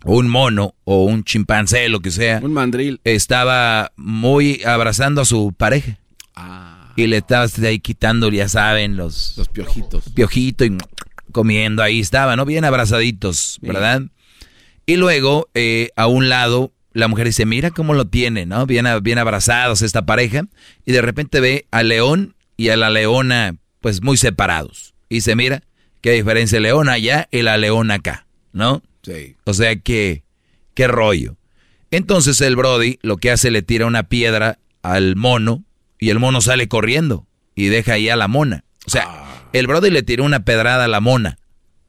o 0.04 0.16
un 0.16 0.28
mono 0.28 0.74
o 0.84 1.04
un 1.04 1.22
chimpancé, 1.24 1.88
lo 1.88 2.00
que 2.00 2.10
sea, 2.10 2.40
Un 2.42 2.52
mandril. 2.54 3.00
estaba 3.04 3.92
muy 3.96 4.62
abrazando 4.64 5.20
a 5.20 5.24
su 5.24 5.52
pareja. 5.56 5.98
Y 6.96 7.06
le 7.06 7.18
estaba 7.18 7.46
ahí 7.64 7.78
quitando, 7.80 8.28
ya 8.30 8.48
saben, 8.48 8.96
los, 8.96 9.34
Los 9.36 9.48
piojitos. 9.48 10.04
piojito 10.14 10.64
y 10.64 10.76
comiendo, 11.32 11.82
ahí 11.82 12.00
estaba, 12.00 12.36
¿no? 12.36 12.44
Bien 12.44 12.64
abrazaditos, 12.64 13.58
¿verdad? 13.62 14.02
Y 14.86 14.96
luego, 14.96 15.48
eh, 15.54 15.90
a 15.96 16.06
un 16.06 16.28
lado, 16.28 16.72
la 16.92 17.08
mujer 17.08 17.26
dice, 17.26 17.46
mira 17.46 17.70
cómo 17.70 17.94
lo 17.94 18.06
tiene, 18.06 18.46
¿no? 18.46 18.66
Bien, 18.66 18.86
bien 19.02 19.18
abrazados 19.18 19.82
esta 19.82 20.04
pareja. 20.04 20.44
Y 20.84 20.92
de 20.92 21.02
repente 21.02 21.40
ve 21.40 21.66
al 21.70 21.88
león 21.88 22.34
y 22.56 22.68
a 22.68 22.76
la 22.76 22.90
leona, 22.90 23.56
pues 23.80 24.02
muy 24.02 24.16
separados. 24.16 24.94
Y 25.08 25.16
dice, 25.16 25.34
mira, 25.36 25.62
qué 26.00 26.12
diferencia 26.12 26.56
el 26.56 26.64
león 26.64 26.88
allá 26.88 27.28
y 27.30 27.42
la 27.42 27.56
leona 27.56 27.94
acá, 27.94 28.26
¿no? 28.52 28.82
Sí. 29.02 29.36
O 29.44 29.54
sea 29.54 29.76
que, 29.76 30.24
qué 30.74 30.86
rollo. 30.86 31.36
Entonces 31.90 32.40
el 32.40 32.56
Brody 32.56 32.98
lo 33.02 33.18
que 33.18 33.30
hace 33.30 33.50
le 33.50 33.62
tira 33.62 33.86
una 33.86 34.04
piedra 34.04 34.58
al 34.82 35.16
mono 35.16 35.64
y 36.02 36.10
el 36.10 36.18
mono 36.18 36.40
sale 36.40 36.66
corriendo 36.66 37.28
y 37.54 37.66
deja 37.66 37.92
ahí 37.92 38.08
a 38.08 38.16
la 38.16 38.26
mona. 38.26 38.64
O 38.88 38.90
sea, 38.90 39.46
el 39.52 39.68
Brody 39.68 39.88
le 39.88 40.02
tiró 40.02 40.24
una 40.24 40.44
pedrada 40.44 40.86
a 40.86 40.88
la 40.88 40.98
mona, 40.98 41.38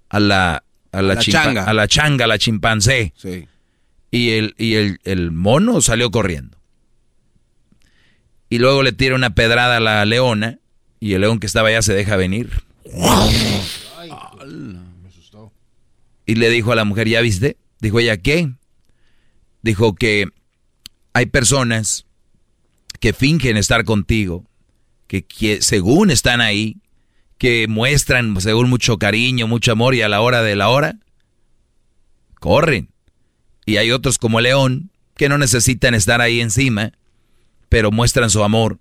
a 0.07 0.19
la, 0.19 0.63
a 0.91 1.01
la, 1.01 1.17
changa. 1.17 1.63
a 1.63 1.73
la 1.73 1.87
changa, 1.87 2.25
a 2.25 2.27
la 2.27 2.37
chimpancé. 2.37 3.11
Sí. 3.15 3.47
Y, 4.11 4.29
el, 4.33 4.53
y 4.59 4.75
el, 4.75 4.99
el 5.03 5.31
mono 5.31 5.81
salió 5.81 6.11
corriendo. 6.11 6.59
Y 8.49 8.59
luego 8.59 8.83
le 8.83 8.91
tira 8.91 9.15
una 9.15 9.33
pedrada 9.33 9.77
a 9.77 9.79
la 9.79 10.05
leona 10.05 10.59
y 10.99 11.13
el 11.15 11.21
león 11.21 11.39
que 11.39 11.47
estaba 11.47 11.69
allá 11.69 11.81
se 11.81 11.95
deja 11.95 12.15
venir. 12.15 12.51
Y 16.27 16.35
le 16.35 16.49
dijo 16.51 16.71
a 16.71 16.75
la 16.75 16.85
mujer, 16.85 17.09
¿ya 17.09 17.19
viste? 17.21 17.57
Dijo 17.79 17.99
ella, 17.99 18.17
¿qué? 18.17 18.51
Dijo 19.63 19.95
que 19.95 20.27
hay 21.13 21.25
personas 21.25 22.05
que 23.03 23.11
fingen 23.11 23.57
estar 23.57 23.83
contigo, 23.83 24.45
que, 25.07 25.25
que 25.25 25.61
según 25.61 26.09
están 26.09 26.39
ahí, 26.39 26.77
que 27.37 27.67
muestran 27.67 28.39
según 28.39 28.69
mucho 28.69 28.97
cariño, 28.97 29.45
mucho 29.45 29.73
amor 29.73 29.93
y 29.93 30.01
a 30.01 30.07
la 30.07 30.21
hora 30.21 30.41
de 30.41 30.55
la 30.55 30.69
hora, 30.69 30.95
corren. 32.39 32.87
Y 33.65 33.75
hay 33.75 33.91
otros 33.91 34.17
como 34.17 34.39
león 34.39 34.89
que 35.17 35.27
no 35.27 35.37
necesitan 35.37 35.95
estar 35.95 36.21
ahí 36.21 36.39
encima, 36.39 36.93
pero 37.67 37.91
muestran 37.91 38.29
su 38.29 38.41
amor 38.41 38.79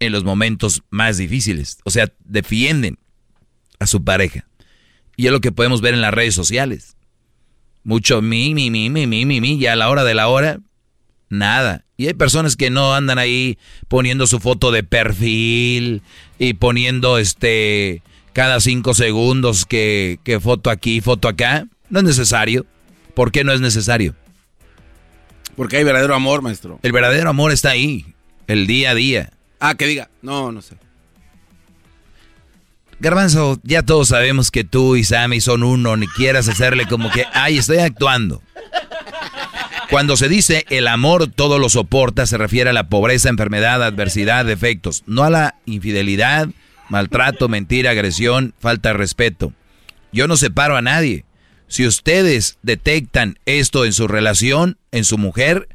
en 0.00 0.10
los 0.10 0.24
momentos 0.24 0.82
más 0.90 1.18
difíciles. 1.18 1.78
O 1.84 1.90
sea, 1.90 2.12
defienden 2.24 2.98
a 3.78 3.86
su 3.86 4.02
pareja. 4.02 4.48
Y 5.16 5.26
es 5.26 5.32
lo 5.32 5.40
que 5.40 5.52
podemos 5.52 5.82
ver 5.82 5.94
en 5.94 6.00
las 6.00 6.12
redes 6.12 6.34
sociales. 6.34 6.96
Mucho 7.84 8.22
mi, 8.22 8.54
mi, 8.54 8.72
mi, 8.72 8.90
mi, 8.90 9.06
mi, 9.06 9.24
mi, 9.24 9.40
mi, 9.40 9.54
y 9.54 9.66
a 9.66 9.76
la 9.76 9.88
hora 9.88 10.02
de 10.02 10.14
la 10.14 10.26
hora, 10.26 10.58
nada. 11.32 11.84
Y 11.96 12.06
hay 12.06 12.14
personas 12.14 12.56
que 12.56 12.70
no 12.70 12.94
andan 12.94 13.18
ahí 13.18 13.58
poniendo 13.88 14.26
su 14.26 14.38
foto 14.38 14.70
de 14.70 14.82
perfil 14.82 16.02
y 16.38 16.54
poniendo 16.54 17.18
este 17.18 18.02
cada 18.32 18.60
cinco 18.60 18.94
segundos 18.94 19.66
que, 19.66 20.18
que 20.24 20.40
foto 20.40 20.70
aquí, 20.70 21.00
foto 21.00 21.28
acá. 21.28 21.66
No 21.90 21.98
es 21.98 22.04
necesario. 22.04 22.66
¿Por 23.14 23.32
qué 23.32 23.44
no 23.44 23.52
es 23.52 23.60
necesario? 23.60 24.14
Porque 25.56 25.76
hay 25.76 25.84
verdadero 25.84 26.14
amor, 26.14 26.40
maestro. 26.42 26.78
El 26.82 26.92
verdadero 26.92 27.28
amor 27.28 27.52
está 27.52 27.70
ahí, 27.70 28.06
el 28.46 28.66
día 28.66 28.92
a 28.92 28.94
día. 28.94 29.30
Ah, 29.60 29.74
que 29.74 29.86
diga. 29.86 30.08
No, 30.22 30.50
no 30.50 30.62
sé. 30.62 30.76
Garbanzo, 33.00 33.60
ya 33.64 33.82
todos 33.82 34.08
sabemos 34.08 34.50
que 34.50 34.62
tú 34.64 34.94
y 34.94 35.04
Sammy 35.04 35.40
son 35.40 35.64
uno, 35.64 35.96
ni 35.96 36.06
quieras 36.06 36.48
hacerle 36.48 36.86
como 36.86 37.10
que, 37.10 37.24
ay, 37.32 37.58
estoy 37.58 37.78
actuando. 37.78 38.40
Cuando 39.92 40.16
se 40.16 40.30
dice 40.30 40.64
el 40.70 40.88
amor 40.88 41.26
todo 41.28 41.58
lo 41.58 41.68
soporta, 41.68 42.24
se 42.26 42.38
refiere 42.38 42.70
a 42.70 42.72
la 42.72 42.88
pobreza, 42.88 43.28
enfermedad, 43.28 43.82
adversidad, 43.82 44.46
defectos, 44.46 45.02
no 45.06 45.22
a 45.22 45.28
la 45.28 45.56
infidelidad, 45.66 46.48
maltrato, 46.88 47.48
mentira, 47.50 47.90
agresión, 47.90 48.54
falta 48.58 48.88
de 48.88 48.94
respeto. 48.94 49.52
Yo 50.10 50.26
no 50.28 50.38
separo 50.38 50.76
a 50.76 50.82
nadie. 50.82 51.26
Si 51.68 51.86
ustedes 51.86 52.58
detectan 52.62 53.38
esto 53.44 53.84
en 53.84 53.92
su 53.92 54.08
relación, 54.08 54.78
en 54.92 55.04
su 55.04 55.18
mujer, 55.18 55.68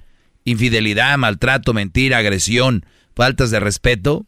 infidelidad, 0.45 1.15
maltrato, 1.19 1.75
mentira, 1.75 2.17
agresión, 2.17 2.85
faltas 3.15 3.51
de 3.51 3.59
respeto, 3.59 4.25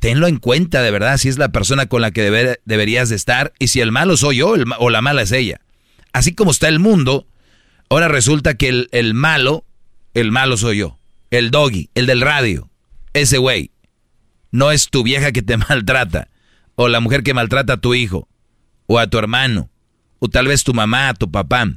tenlo 0.00 0.26
en 0.26 0.38
cuenta 0.38 0.82
de 0.82 0.90
verdad 0.90 1.18
si 1.18 1.28
es 1.28 1.38
la 1.38 1.50
persona 1.50 1.86
con 1.86 2.00
la 2.02 2.10
que 2.10 2.28
deber- 2.28 2.58
deberías 2.64 3.08
de 3.08 3.16
estar 3.16 3.52
y 3.60 3.68
si 3.68 3.80
el 3.80 3.92
malo 3.92 4.16
soy 4.16 4.38
yo 4.38 4.54
o 4.78 4.90
la 4.90 5.02
mala 5.02 5.22
es 5.22 5.30
ella. 5.30 5.60
Así 6.12 6.34
como 6.34 6.50
está 6.50 6.66
el 6.66 6.80
mundo, 6.80 7.26
ahora 7.90 8.08
resulta 8.08 8.54
que 8.54 8.68
el, 8.68 8.88
el 8.92 9.12
malo, 9.12 9.64
el 10.14 10.32
malo 10.32 10.56
soy 10.56 10.78
yo. 10.78 10.98
El 11.30 11.50
doggy, 11.50 11.90
el 11.94 12.06
del 12.06 12.22
radio, 12.22 12.70
ese 13.12 13.38
güey. 13.38 13.70
No 14.50 14.72
es 14.72 14.88
tu 14.88 15.02
vieja 15.02 15.32
que 15.32 15.42
te 15.42 15.56
maltrata 15.68 16.28
o 16.76 16.88
la 16.88 17.00
mujer 17.00 17.22
que 17.22 17.34
maltrata 17.34 17.74
a 17.74 17.80
tu 17.80 17.94
hijo 17.94 18.26
o 18.86 18.98
a 18.98 19.08
tu 19.08 19.18
hermano 19.18 19.70
o 20.20 20.28
tal 20.28 20.46
vez 20.46 20.64
tu 20.64 20.72
mamá, 20.72 21.12
tu 21.14 21.30
papá. 21.30 21.68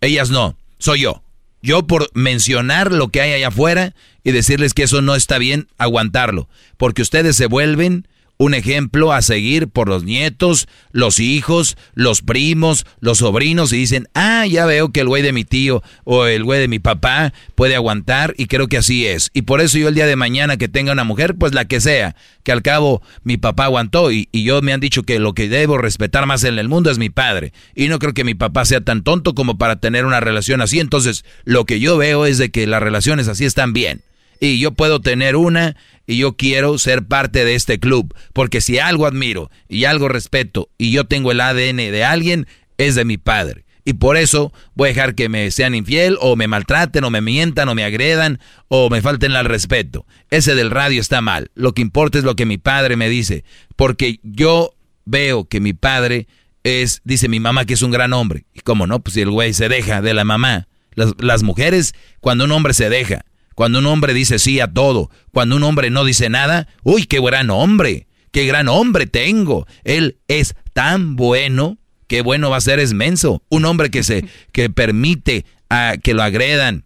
Ellas 0.00 0.30
no, 0.30 0.56
soy 0.78 1.02
yo. 1.02 1.22
Yo 1.62 1.86
por 1.86 2.10
mencionar 2.14 2.90
lo 2.90 3.08
que 3.08 3.20
hay 3.20 3.34
allá 3.34 3.48
afuera 3.48 3.94
y 4.24 4.32
decirles 4.32 4.74
que 4.74 4.82
eso 4.82 5.00
no 5.00 5.14
está 5.14 5.38
bien, 5.38 5.68
aguantarlo. 5.78 6.48
Porque 6.76 7.02
ustedes 7.02 7.36
se 7.36 7.46
vuelven 7.46 8.08
un 8.42 8.54
ejemplo 8.54 9.12
a 9.12 9.22
seguir 9.22 9.68
por 9.68 9.88
los 9.88 10.02
nietos, 10.02 10.66
los 10.90 11.20
hijos, 11.20 11.76
los 11.94 12.22
primos, 12.22 12.86
los 12.98 13.18
sobrinos 13.18 13.72
y 13.72 13.76
dicen, 13.76 14.08
ah, 14.14 14.44
ya 14.48 14.66
veo 14.66 14.90
que 14.90 15.00
el 15.00 15.06
güey 15.06 15.22
de 15.22 15.32
mi 15.32 15.44
tío 15.44 15.80
o 16.02 16.26
el 16.26 16.42
güey 16.42 16.58
de 16.58 16.66
mi 16.66 16.80
papá 16.80 17.32
puede 17.54 17.76
aguantar 17.76 18.34
y 18.36 18.46
creo 18.46 18.66
que 18.66 18.78
así 18.78 19.06
es. 19.06 19.30
Y 19.32 19.42
por 19.42 19.60
eso 19.60 19.78
yo 19.78 19.86
el 19.86 19.94
día 19.94 20.06
de 20.06 20.16
mañana 20.16 20.56
que 20.56 20.66
tenga 20.66 20.90
una 20.90 21.04
mujer, 21.04 21.36
pues 21.36 21.54
la 21.54 21.66
que 21.66 21.80
sea, 21.80 22.16
que 22.42 22.50
al 22.50 22.62
cabo 22.62 23.00
mi 23.22 23.36
papá 23.36 23.66
aguantó 23.66 24.10
y, 24.10 24.28
y 24.32 24.42
yo 24.42 24.60
me 24.60 24.72
han 24.72 24.80
dicho 24.80 25.04
que 25.04 25.20
lo 25.20 25.34
que 25.34 25.48
debo 25.48 25.78
respetar 25.78 26.26
más 26.26 26.42
en 26.42 26.58
el 26.58 26.68
mundo 26.68 26.90
es 26.90 26.98
mi 26.98 27.10
padre. 27.10 27.52
Y 27.76 27.86
no 27.86 28.00
creo 28.00 28.12
que 28.12 28.24
mi 28.24 28.34
papá 28.34 28.64
sea 28.64 28.80
tan 28.80 29.04
tonto 29.04 29.36
como 29.36 29.56
para 29.56 29.76
tener 29.76 30.04
una 30.04 30.18
relación 30.18 30.60
así. 30.62 30.80
Entonces, 30.80 31.24
lo 31.44 31.64
que 31.64 31.78
yo 31.78 31.96
veo 31.96 32.26
es 32.26 32.38
de 32.38 32.50
que 32.50 32.66
las 32.66 32.82
relaciones 32.82 33.28
así 33.28 33.44
están 33.44 33.72
bien 33.72 34.02
y 34.42 34.58
yo 34.58 34.72
puedo 34.72 35.00
tener 35.00 35.36
una 35.36 35.76
y 36.06 36.18
yo 36.18 36.36
quiero 36.36 36.78
ser 36.78 37.04
parte 37.04 37.44
de 37.44 37.54
este 37.54 37.78
club, 37.78 38.14
porque 38.32 38.60
si 38.60 38.78
algo 38.78 39.06
admiro 39.06 39.50
y 39.68 39.84
algo 39.84 40.08
respeto 40.08 40.68
y 40.78 40.90
yo 40.90 41.04
tengo 41.04 41.32
el 41.32 41.40
ADN 41.40 41.76
de 41.76 42.04
alguien, 42.04 42.46
es 42.78 42.94
de 42.94 43.04
mi 43.04 43.18
padre. 43.18 43.64
Y 43.84 43.94
por 43.94 44.16
eso 44.16 44.52
voy 44.74 44.88
a 44.88 44.92
dejar 44.92 45.14
que 45.14 45.28
me 45.28 45.50
sean 45.50 45.74
infiel 45.74 46.16
o 46.20 46.36
me 46.36 46.46
maltraten 46.46 47.02
o 47.02 47.10
me 47.10 47.20
mientan 47.20 47.68
o 47.68 47.74
me 47.74 47.84
agredan 47.84 48.38
o 48.68 48.90
me 48.90 49.02
falten 49.02 49.32
al 49.32 49.46
respeto. 49.46 50.06
Ese 50.30 50.54
del 50.54 50.70
radio 50.70 51.00
está 51.00 51.20
mal. 51.20 51.50
Lo 51.54 51.72
que 51.72 51.82
importa 51.82 52.18
es 52.18 52.24
lo 52.24 52.36
que 52.36 52.46
mi 52.46 52.58
padre 52.58 52.96
me 52.96 53.08
dice, 53.08 53.44
porque 53.74 54.20
yo 54.22 54.74
veo 55.04 55.46
que 55.48 55.60
mi 55.60 55.72
padre 55.72 56.28
es, 56.62 57.00
dice 57.04 57.28
mi 57.28 57.40
mamá 57.40 57.64
que 57.64 57.74
es 57.74 57.82
un 57.82 57.90
gran 57.90 58.12
hombre. 58.12 58.44
Y 58.54 58.60
cómo 58.60 58.86
no, 58.86 59.00
pues 59.00 59.14
si 59.14 59.22
el 59.22 59.30
güey 59.30 59.52
se 59.52 59.68
deja 59.68 60.00
de 60.00 60.14
la 60.14 60.24
mamá. 60.24 60.68
Las, 60.94 61.14
las 61.18 61.42
mujeres, 61.42 61.94
cuando 62.20 62.44
un 62.44 62.52
hombre 62.52 62.74
se 62.74 62.88
deja, 62.88 63.24
cuando 63.54 63.78
un 63.78 63.86
hombre 63.86 64.14
dice 64.14 64.38
sí 64.38 64.60
a 64.60 64.72
todo, 64.72 65.10
cuando 65.32 65.56
un 65.56 65.62
hombre 65.64 65.90
no 65.90 66.04
dice 66.04 66.28
nada, 66.28 66.68
uy, 66.82 67.04
qué 67.04 67.20
gran 67.20 67.50
hombre, 67.50 68.06
qué 68.30 68.46
gran 68.46 68.68
hombre 68.68 69.06
tengo. 69.06 69.66
Él 69.84 70.18
es 70.28 70.54
tan 70.72 71.16
bueno, 71.16 71.78
qué 72.06 72.22
bueno 72.22 72.50
va 72.50 72.56
a 72.56 72.62
ser 72.62 72.80
es 72.80 72.92
menso. 72.92 73.42
Un 73.48 73.64
hombre 73.64 73.90
que 73.90 74.02
se, 74.02 74.24
que 74.52 74.70
permite 74.70 75.44
a 75.68 75.96
que 76.02 76.14
lo 76.14 76.22
agredan, 76.22 76.84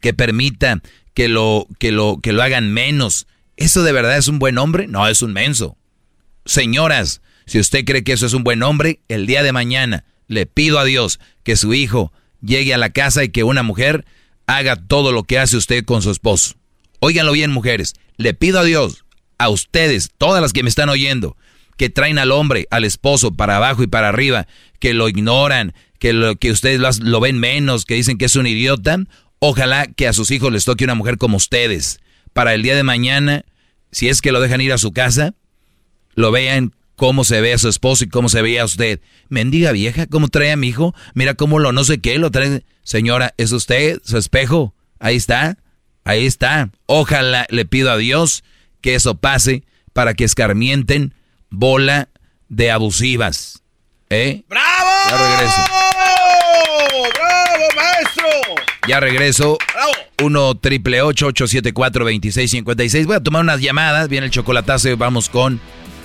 que 0.00 0.14
permita 0.14 0.80
que 1.14 1.28
lo, 1.28 1.66
que 1.78 1.92
lo, 1.92 2.18
que 2.22 2.32
lo 2.32 2.42
hagan 2.42 2.72
menos. 2.72 3.26
¿Eso 3.56 3.82
de 3.82 3.92
verdad 3.92 4.16
es 4.16 4.28
un 4.28 4.38
buen 4.38 4.58
hombre? 4.58 4.86
No, 4.86 5.06
es 5.06 5.22
un 5.22 5.32
menso. 5.32 5.76
Señoras, 6.44 7.20
si 7.46 7.58
usted 7.58 7.84
cree 7.84 8.04
que 8.04 8.12
eso 8.12 8.26
es 8.26 8.32
un 8.32 8.44
buen 8.44 8.62
hombre, 8.62 9.00
el 9.08 9.26
día 9.26 9.42
de 9.42 9.52
mañana 9.52 10.04
le 10.28 10.46
pido 10.46 10.78
a 10.78 10.84
Dios 10.84 11.20
que 11.42 11.56
su 11.56 11.74
hijo 11.74 12.12
llegue 12.40 12.72
a 12.72 12.78
la 12.78 12.90
casa 12.90 13.24
y 13.24 13.30
que 13.30 13.44
una 13.44 13.62
mujer 13.62 14.04
haga 14.56 14.76
todo 14.76 15.12
lo 15.12 15.22
que 15.22 15.38
hace 15.38 15.56
usted 15.56 15.84
con 15.84 16.02
su 16.02 16.10
esposo. 16.10 16.54
Óiganlo 16.98 17.32
bien, 17.32 17.52
mujeres. 17.52 17.94
Le 18.16 18.34
pido 18.34 18.58
a 18.58 18.64
Dios, 18.64 19.04
a 19.38 19.48
ustedes, 19.48 20.10
todas 20.18 20.42
las 20.42 20.52
que 20.52 20.62
me 20.62 20.68
están 20.68 20.88
oyendo, 20.88 21.36
que 21.76 21.88
traen 21.88 22.18
al 22.18 22.32
hombre, 22.32 22.66
al 22.70 22.84
esposo, 22.84 23.32
para 23.32 23.56
abajo 23.56 23.82
y 23.82 23.86
para 23.86 24.08
arriba, 24.08 24.48
que 24.80 24.92
lo 24.92 25.08
ignoran, 25.08 25.72
que, 25.98 26.12
lo, 26.12 26.36
que 26.36 26.50
ustedes 26.50 26.80
lo, 26.80 26.90
lo 27.00 27.20
ven 27.20 27.38
menos, 27.38 27.84
que 27.84 27.94
dicen 27.94 28.18
que 28.18 28.24
es 28.24 28.36
un 28.36 28.46
idiota. 28.46 28.98
Ojalá 29.38 29.86
que 29.86 30.08
a 30.08 30.12
sus 30.12 30.30
hijos 30.30 30.52
les 30.52 30.64
toque 30.64 30.84
una 30.84 30.94
mujer 30.94 31.16
como 31.16 31.36
ustedes. 31.36 32.00
Para 32.32 32.52
el 32.52 32.62
día 32.62 32.74
de 32.74 32.82
mañana, 32.82 33.44
si 33.92 34.08
es 34.08 34.20
que 34.20 34.32
lo 34.32 34.40
dejan 34.40 34.60
ir 34.60 34.72
a 34.72 34.78
su 34.78 34.92
casa, 34.92 35.34
lo 36.14 36.32
vean 36.32 36.74
cómo 37.00 37.24
se 37.24 37.40
ve 37.40 37.54
a 37.54 37.58
su 37.58 37.70
esposo 37.70 38.04
y 38.04 38.08
cómo 38.10 38.28
se 38.28 38.42
veía 38.42 38.60
a 38.60 38.66
usted. 38.66 39.00
Mendiga 39.30 39.72
vieja, 39.72 40.06
cómo 40.06 40.28
trae 40.28 40.52
a 40.52 40.56
mi 40.56 40.68
hijo, 40.68 40.94
mira 41.14 41.32
cómo 41.32 41.58
lo 41.58 41.72
no 41.72 41.82
sé 41.82 41.98
qué, 42.02 42.18
lo 42.18 42.30
trae. 42.30 42.62
Señora, 42.82 43.32
¿es 43.38 43.52
usted 43.52 44.02
su 44.04 44.18
espejo? 44.18 44.74
Ahí 44.98 45.16
está, 45.16 45.56
ahí 46.04 46.26
está. 46.26 46.68
Ojalá 46.84 47.46
le 47.48 47.64
pido 47.64 47.90
a 47.90 47.96
Dios 47.96 48.44
que 48.82 48.94
eso 48.94 49.14
pase 49.14 49.62
para 49.94 50.12
que 50.12 50.24
escarmienten 50.24 51.14
bola 51.48 52.10
de 52.50 52.70
abusivas. 52.70 53.62
¿Eh? 54.10 54.42
¡Bravo! 54.46 54.90
Ya 55.08 55.16
regreso. 55.16 55.62
¡Bravo, 57.14 57.64
maestro! 57.76 58.28
Ya 58.86 59.00
regreso. 59.00 59.58
1 60.22 60.54
triple 60.56 61.00
874 61.00 62.04
2656 62.04 63.06
Voy 63.06 63.16
a 63.16 63.20
tomar 63.20 63.40
unas 63.40 63.62
llamadas. 63.62 64.10
Viene 64.10 64.26
el 64.26 64.32
chocolatazo 64.32 64.90
y 64.90 64.94
vamos 64.96 65.30
con 65.30 65.62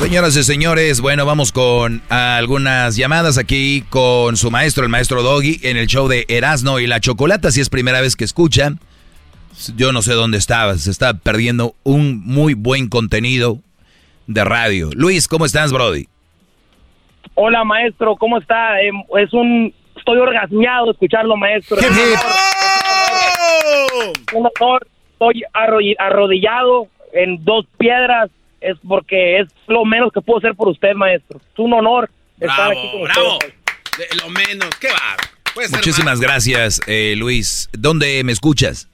Señoras 0.00 0.36
y 0.36 0.42
señores, 0.42 1.00
bueno, 1.00 1.24
vamos 1.26 1.52
con 1.52 2.02
algunas 2.08 2.96
llamadas 2.96 3.36
aquí 3.38 3.84
con 3.90 4.36
su 4.36 4.50
maestro, 4.50 4.82
el 4.84 4.88
maestro 4.90 5.22
Doggy, 5.22 5.60
en 5.62 5.76
el 5.76 5.86
show 5.86 6.08
de 6.08 6.24
Erasno 6.28 6.80
y 6.80 6.86
la 6.86 7.00
Chocolata. 7.00 7.50
Si 7.50 7.60
es 7.60 7.68
primera 7.68 8.00
vez 8.00 8.16
que 8.16 8.24
escucha, 8.24 8.70
yo 9.76 9.92
no 9.92 10.00
sé 10.02 10.14
dónde 10.14 10.38
estaba, 10.38 10.74
se 10.76 10.90
está 10.90 11.14
perdiendo 11.14 11.74
un 11.84 12.20
muy 12.24 12.54
buen 12.54 12.88
contenido 12.88 13.58
de 14.26 14.42
radio. 14.44 14.88
Luis, 14.94 15.28
¿cómo 15.28 15.44
estás, 15.44 15.70
Brody? 15.72 16.06
Hola, 17.34 17.62
maestro, 17.64 18.16
¿cómo 18.16 18.38
está? 18.38 18.80
Em, 18.82 18.96
es 19.18 19.32
un... 19.32 19.72
Estoy 19.96 20.18
orgasmeado 20.18 20.86
de 20.86 20.92
escucharlo, 20.92 21.36
maestro. 21.36 21.76
Es 21.78 21.86
un 21.90 21.98
honor. 21.98 22.26
Un 24.34 24.48
honor. 24.58 24.86
Estoy 25.12 25.44
arro- 25.52 25.94
arrodillado 25.98 26.88
en 27.12 27.44
dos 27.44 27.66
piedras. 27.78 28.30
Es 28.60 28.76
porque 28.86 29.40
es 29.40 29.48
lo 29.66 29.84
menos 29.84 30.12
que 30.12 30.20
puedo 30.20 30.38
hacer 30.38 30.54
por 30.54 30.68
usted, 30.68 30.94
maestro. 30.94 31.38
Es 31.38 31.58
un 31.58 31.72
honor 31.72 32.10
estar 32.38 32.70
aquí 32.70 32.88
con 32.92 33.02
bravo. 33.04 33.32
usted. 33.34 33.54
De 33.98 34.16
lo 34.22 34.28
menos, 34.30 34.70
¿qué 34.80 34.88
va? 34.88 35.16
Puede 35.54 35.68
ser 35.68 35.78
Muchísimas 35.78 36.20
gracias, 36.20 36.80
eh, 36.86 37.14
Luis. 37.16 37.68
¿Dónde 37.72 38.22
me 38.24 38.32
escuchas? 38.32 38.88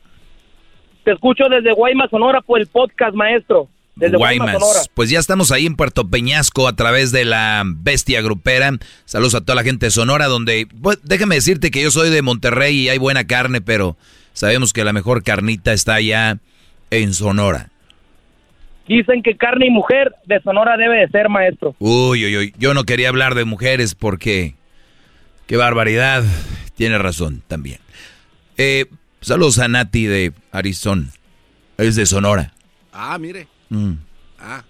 Te 1.04 1.12
escucho 1.12 1.44
desde 1.48 1.72
Guaymas, 1.72 2.10
Sonora, 2.10 2.40
por 2.40 2.60
el 2.60 2.66
podcast, 2.66 3.14
maestro. 3.14 3.68
Desde 3.94 4.16
Guaymas, 4.16 4.52
Sonora. 4.52 4.66
Guaymas. 4.66 4.90
Pues 4.94 5.10
ya 5.10 5.18
estamos 5.18 5.52
ahí 5.52 5.66
en 5.66 5.76
Puerto 5.76 6.08
Peñasco 6.08 6.66
a 6.66 6.74
través 6.74 7.12
de 7.12 7.24
la 7.24 7.62
bestia 7.64 8.20
grupera. 8.22 8.72
Saludos 9.04 9.34
a 9.34 9.40
toda 9.42 9.54
la 9.54 9.62
gente 9.62 9.86
de 9.86 9.90
Sonora, 9.90 10.26
donde, 10.26 10.66
pues, 10.82 10.98
déjame 11.02 11.36
decirte 11.36 11.70
que 11.70 11.82
yo 11.82 11.90
soy 11.90 12.10
de 12.10 12.22
Monterrey 12.22 12.76
y 12.76 12.88
hay 12.88 12.98
buena 12.98 13.26
carne, 13.26 13.60
pero 13.60 13.96
sabemos 14.32 14.72
que 14.72 14.84
la 14.84 14.92
mejor 14.92 15.22
carnita 15.22 15.72
está 15.72 15.94
allá 15.94 16.38
en 16.90 17.14
Sonora. 17.14 17.70
Dicen 18.88 19.22
que 19.22 19.36
carne 19.36 19.66
y 19.66 19.70
mujer 19.70 20.14
de 20.26 20.40
Sonora 20.42 20.76
debe 20.76 20.98
de 21.00 21.08
ser, 21.08 21.28
maestro. 21.28 21.74
Uy, 21.78 22.24
uy, 22.24 22.36
uy. 22.36 22.54
Yo 22.58 22.72
no 22.74 22.84
quería 22.84 23.08
hablar 23.08 23.34
de 23.34 23.44
mujeres 23.44 23.94
porque. 23.94 24.54
Qué 25.46 25.56
barbaridad. 25.56 26.22
Tiene 26.76 26.98
razón 26.98 27.42
también. 27.48 27.78
Eh, 28.58 28.86
saludos 29.20 29.58
a 29.58 29.68
Nati 29.68 30.06
de 30.06 30.32
Arizona. 30.52 31.06
Es 31.78 31.96
de 31.96 32.06
Sonora. 32.06 32.52
Ah, 32.92 33.18
mire. 33.18 33.46
Mm, 33.70 33.92
Ah. 34.38 34.62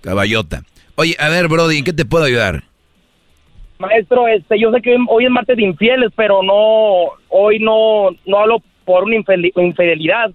caballota. 0.00 0.62
Oye, 0.94 1.16
a 1.18 1.28
ver, 1.28 1.48
Brody, 1.48 1.78
¿en 1.78 1.84
qué 1.84 1.92
te 1.92 2.04
puedo 2.04 2.24
ayudar? 2.24 2.62
Maestro, 3.78 4.26
este, 4.28 4.58
yo 4.58 4.70
sé 4.72 4.80
que 4.80 4.96
hoy 5.08 5.24
es 5.26 5.30
martes 5.30 5.56
de 5.56 5.62
infieles, 5.64 6.10
pero 6.16 6.42
no, 6.42 7.10
hoy 7.28 7.58
no, 7.58 8.08
no 8.24 8.38
hablo 8.38 8.62
por 8.84 9.04
una 9.04 9.16
infidelidad. 9.16 10.30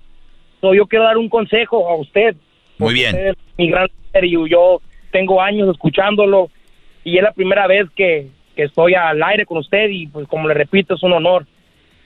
So, 0.59 0.75
yo 0.75 0.85
quiero 0.85 1.05
dar 1.05 1.17
un 1.17 1.29
consejo 1.29 1.89
a 1.89 1.95
usted. 1.95 2.35
Muy 2.81 2.95
bien. 2.95 3.15
Usted 3.15 3.27
es 3.27 3.37
mi 3.57 3.69
gran 3.69 3.87
y 4.21 4.49
yo 4.49 4.81
tengo 5.11 5.41
años 5.41 5.69
escuchándolo 5.69 6.49
y 7.03 7.17
es 7.17 7.23
la 7.23 7.31
primera 7.31 7.67
vez 7.67 7.89
que, 7.95 8.27
que 8.55 8.63
estoy 8.63 8.95
al 8.95 9.21
aire 9.21 9.45
con 9.45 9.59
usted 9.59 9.89
y 9.89 10.07
pues 10.07 10.27
como 10.27 10.47
le 10.47 10.53
repito 10.53 10.95
es 10.95 11.03
un 11.03 11.13
honor. 11.13 11.45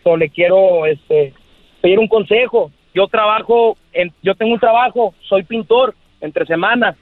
So, 0.04 0.18
le 0.18 0.30
quiero 0.30 0.86
este, 0.86 1.34
pedir 1.82 1.98
un 1.98 2.08
consejo. 2.08 2.72
Yo 2.94 3.08
trabajo, 3.08 3.78
en, 3.94 4.12
yo 4.22 4.36
tengo 4.36 4.54
un 4.54 4.60
trabajo, 4.60 5.16
soy 5.22 5.44
pintor 5.44 5.96
entre 6.22 6.46
semanas. 6.46 6.96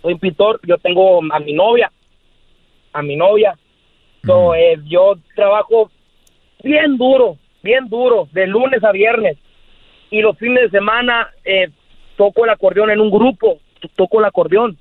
Soy 0.00 0.14
pintor, 0.14 0.60
yo 0.64 0.78
tengo 0.78 1.20
a 1.32 1.40
mi 1.40 1.52
novia, 1.52 1.90
a 2.92 3.02
mi 3.02 3.16
novia. 3.16 3.58
So, 4.24 4.54
eh, 4.54 4.78
yo 4.86 5.16
trabajo 5.34 5.90
bien 6.62 6.96
duro, 6.96 7.36
bien 7.62 7.88
duro, 7.88 8.28
de 8.32 8.46
lunes 8.46 8.82
a 8.84 8.92
viernes. 8.92 9.36
Y 10.10 10.22
los 10.22 10.38
fines 10.38 10.62
de 10.62 10.78
semana 10.78 11.28
eh, 11.44 11.68
toco 12.18 12.44
el 12.44 12.50
acordeón 12.50 12.90
en 12.90 13.00
un 13.00 13.10
grupo, 13.10 13.58
to- 13.80 13.88
toco 13.96 14.18
el 14.18 14.26
acordeón. 14.26 14.76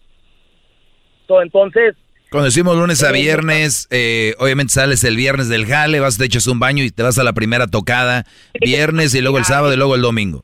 Entonces, 1.29 1.95
Cuando 2.31 2.45
decimos 2.45 2.75
lunes 2.77 3.03
a 3.03 3.11
viernes, 3.11 3.87
eh, 3.91 4.33
obviamente 4.39 4.73
sales 4.73 5.03
el 5.05 5.15
viernes 5.15 5.47
del 5.49 5.65
jale, 5.65 5.99
vas, 6.01 6.17
te 6.17 6.25
echas 6.25 6.47
un 6.47 6.59
baño 6.59 6.83
y 6.83 6.89
te 6.91 7.03
vas 7.03 7.17
a 7.19 7.23
la 7.23 7.33
primera 7.33 7.67
tocada. 7.67 8.25
Viernes 8.59 9.13
y 9.15 9.21
luego 9.21 9.37
el 9.37 9.45
sábado 9.45 9.73
y 9.73 9.77
luego 9.77 9.95
el 9.95 10.01
domingo. 10.01 10.43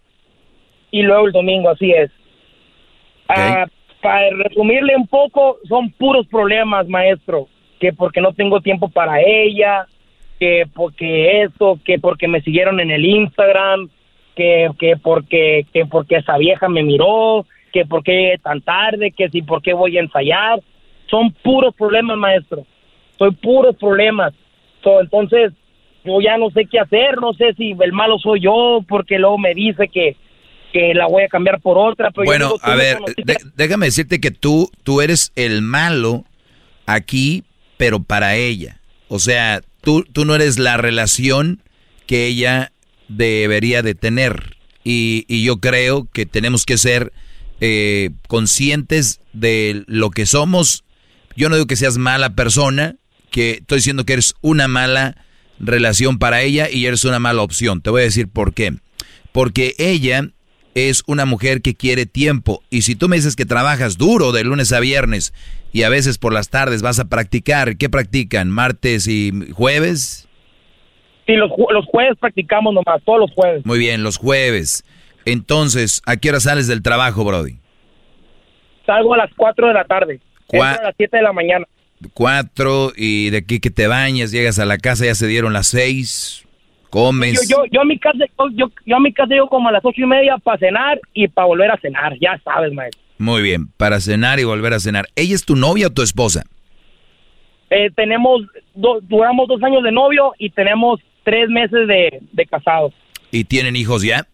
y 0.91 1.01
luego 1.01 1.25
el 1.27 1.33
domingo, 1.33 1.69
así 1.71 1.91
es. 1.91 2.11
Ah, 3.27 3.65
para 4.01 4.29
resumirle 4.31 4.95
un 4.95 5.07
poco, 5.07 5.57
son 5.67 5.91
puros 5.93 6.27
problemas, 6.27 6.87
maestro. 6.87 7.47
Que 7.79 7.91
porque 7.93 8.21
no 8.21 8.31
tengo 8.33 8.61
tiempo 8.61 8.89
para 8.89 9.19
ella, 9.21 9.87
que 10.39 10.65
porque 10.73 11.41
eso, 11.43 11.79
que 11.83 11.97
porque 11.99 12.27
me 12.27 12.41
siguieron 12.41 12.79
en 12.79 12.91
el 12.91 13.03
Instagram, 13.05 13.89
que, 14.35 14.69
que 14.79 14.97
porque 14.97 15.65
que 15.73 15.85
porque 15.85 16.15
esa 16.17 16.37
vieja 16.37 16.67
me 16.69 16.83
miró, 16.83 17.45
que 17.71 17.85
porque 17.85 18.11
llegué 18.11 18.37
tan 18.39 18.61
tarde, 18.61 19.11
que 19.11 19.29
si 19.29 19.41
por 19.41 19.61
qué 19.61 19.73
voy 19.73 19.97
a 19.97 20.01
ensayar. 20.01 20.59
Son 21.09 21.31
puros 21.31 21.75
problemas, 21.75 22.17
maestro. 22.17 22.65
Son 23.19 23.35
puros 23.35 23.75
problemas. 23.77 24.33
So, 24.83 24.99
entonces, 25.01 25.51
yo 26.03 26.19
ya 26.21 26.37
no 26.37 26.49
sé 26.49 26.65
qué 26.65 26.79
hacer, 26.79 27.17
no 27.21 27.33
sé 27.33 27.53
si 27.55 27.75
el 27.79 27.93
malo 27.93 28.17
soy 28.19 28.41
yo, 28.41 28.79
porque 28.87 29.19
luego 29.19 29.37
me 29.37 29.53
dice 29.53 29.87
que, 29.87 30.15
que 30.71 30.93
la 30.93 31.07
voy 31.07 31.23
a 31.23 31.27
cambiar 31.27 31.61
por 31.61 31.77
otra. 31.77 32.11
Pero 32.11 32.25
Bueno, 32.25 32.45
digo, 32.47 32.59
a 32.63 32.75
ver, 32.75 32.97
de- 33.17 33.37
déjame 33.55 33.85
decirte 33.85 34.19
que 34.19 34.31
tú, 34.31 34.69
tú 34.83 35.01
eres 35.01 35.31
el 35.35 35.61
malo 35.61 36.23
aquí, 36.85 37.43
pero 37.77 38.01
para 38.03 38.35
ella. 38.35 38.79
O 39.07 39.19
sea, 39.19 39.61
tú, 39.81 40.03
tú 40.11 40.25
no 40.25 40.35
eres 40.35 40.57
la 40.59 40.77
relación 40.77 41.59
que 42.07 42.25
ella 42.27 42.71
debería 43.07 43.81
de 43.81 43.95
tener. 43.95 44.57
Y, 44.83 45.25
y 45.27 45.43
yo 45.43 45.57
creo 45.57 46.09
que 46.11 46.25
tenemos 46.25 46.65
que 46.65 46.77
ser 46.77 47.13
eh, 47.65 48.09
conscientes 48.27 49.21
de 49.31 49.83
lo 49.87 50.09
que 50.09 50.25
somos. 50.25 50.83
Yo 51.37 51.47
no 51.47 51.55
digo 51.55 51.67
que 51.67 51.77
seas 51.77 51.97
mala 51.97 52.35
persona, 52.35 52.97
que 53.31 53.59
estoy 53.61 53.77
diciendo 53.77 54.05
que 54.05 54.13
eres 54.13 54.35
una 54.41 54.67
mala 54.67 55.15
relación 55.59 56.19
para 56.19 56.41
ella 56.41 56.69
y 56.69 56.85
eres 56.85 57.05
una 57.05 57.19
mala 57.19 57.41
opción. 57.41 57.81
Te 57.81 57.89
voy 57.89 58.01
a 58.01 58.05
decir 58.05 58.27
por 58.27 58.53
qué. 58.53 58.73
Porque 59.31 59.75
ella 59.77 60.29
es 60.75 61.03
una 61.07 61.25
mujer 61.25 61.61
que 61.61 61.75
quiere 61.75 62.05
tiempo. 62.05 62.63
Y 62.69 62.81
si 62.81 62.95
tú 62.95 63.07
me 63.07 63.15
dices 63.15 63.35
que 63.35 63.45
trabajas 63.45 63.97
duro 63.97 64.33
de 64.33 64.43
lunes 64.43 64.71
a 64.73 64.79
viernes 64.79 65.33
y 65.71 65.83
a 65.83 65.89
veces 65.89 66.17
por 66.17 66.33
las 66.33 66.49
tardes 66.49 66.81
vas 66.81 66.99
a 66.99 67.05
practicar, 67.05 67.77
¿qué 67.77 67.89
practican? 67.89 68.49
¿Martes 68.49 69.07
y 69.07 69.31
jueves? 69.53 70.27
Sí, 71.25 71.33
los, 71.35 71.49
los 71.71 71.85
jueves 71.85 72.17
practicamos 72.19 72.73
nomás, 72.73 73.01
todos 73.05 73.19
los 73.19 73.31
jueves. 73.33 73.65
Muy 73.65 73.79
bien, 73.79 74.03
los 74.03 74.17
jueves. 74.17 74.83
Entonces, 75.25 76.01
¿a 76.05 76.17
qué 76.17 76.29
hora 76.29 76.39
sales 76.39 76.67
del 76.67 76.81
trabajo, 76.81 77.23
Brody? 77.23 77.57
Salgo 78.85 79.13
a 79.13 79.17
las 79.17 79.31
4 79.35 79.67
de 79.67 79.73
la 79.73 79.85
tarde. 79.85 80.19
Cua- 80.47 80.71
Entro 80.71 80.81
a 80.83 80.87
las 80.87 80.95
7 80.97 81.17
de 81.17 81.23
la 81.23 81.31
mañana. 81.33 81.65
Cuatro 82.13 82.91
y 82.97 83.29
de 83.29 83.37
aquí 83.37 83.61
que 83.61 83.71
te 83.71 83.87
bañas, 83.87 84.31
llegas 84.31 84.59
a 84.59 84.65
la 84.65 84.77
casa, 84.77 85.05
ya 85.05 85.15
se 85.15 85.25
dieron 85.25 85.53
las 85.53 85.67
seis, 85.67 86.45
comes. 86.89 87.47
Yo, 87.49 87.59
yo, 87.63 87.65
yo 87.71 87.79
a 87.81 87.85
mi 87.85 87.97
casa, 87.97 88.25
yo, 88.57 88.67
yo, 88.85 88.95
a 88.97 88.99
mi 88.99 89.13
casa 89.13 89.29
llego 89.33 89.47
como 89.47 89.69
a 89.69 89.71
las 89.71 89.85
ocho 89.85 90.01
y 90.01 90.05
media 90.05 90.37
para 90.37 90.57
cenar 90.57 90.99
y 91.13 91.29
para 91.29 91.47
volver 91.47 91.71
a 91.71 91.77
cenar, 91.77 92.13
ya 92.19 92.37
sabes, 92.43 92.73
maestro. 92.73 92.99
Muy 93.19 93.41
bien, 93.41 93.69
para 93.77 94.01
cenar 94.01 94.41
y 94.41 94.43
volver 94.43 94.73
a 94.73 94.79
cenar. 94.81 95.05
¿Ella 95.15 95.33
es 95.33 95.45
tu 95.45 95.55
novia 95.55 95.87
o 95.87 95.91
tu 95.91 96.01
esposa? 96.01 96.43
Eh, 97.69 97.89
tenemos, 97.95 98.41
do- 98.75 98.99
duramos 99.01 99.47
dos 99.47 99.63
años 99.63 99.81
de 99.81 99.93
novio 99.93 100.33
y 100.37 100.49
tenemos 100.49 100.99
tres 101.23 101.49
meses 101.49 101.87
de, 101.87 102.21
de 102.31 102.45
casados. 102.45 102.93
¿Y 103.31 103.43
tienen 103.45 103.75
hijos 103.75 104.03
ya? 104.03 104.27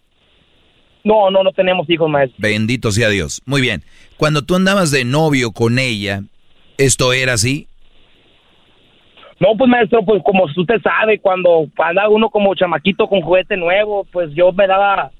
No, 1.03 1.31
no, 1.31 1.43
no 1.43 1.51
tenemos 1.51 1.89
hijos, 1.89 2.09
maestro. 2.09 2.37
Bendito 2.39 2.91
sea 2.91 3.09
Dios. 3.09 3.41
Muy 3.45 3.61
bien. 3.61 3.83
Cuando 4.17 4.41
tú 4.41 4.55
andabas 4.55 4.91
de 4.91 5.05
novio 5.05 5.51
con 5.51 5.79
ella, 5.79 6.23
¿esto 6.77 7.13
era 7.13 7.33
así? 7.33 7.67
No, 9.39 9.55
pues 9.57 9.69
maestro, 9.69 10.03
pues 10.03 10.21
como 10.23 10.43
usted 10.43 10.81
sabe, 10.83 11.19
cuando 11.19 11.67
anda 11.77 12.09
uno 12.09 12.29
como 12.29 12.53
chamaquito 12.55 13.07
con 13.07 13.21
juguete 13.21 13.55
nuevo, 13.55 14.05
pues 14.11 14.31
yo 14.35 14.51
me 14.51 14.67
daba 14.67 15.11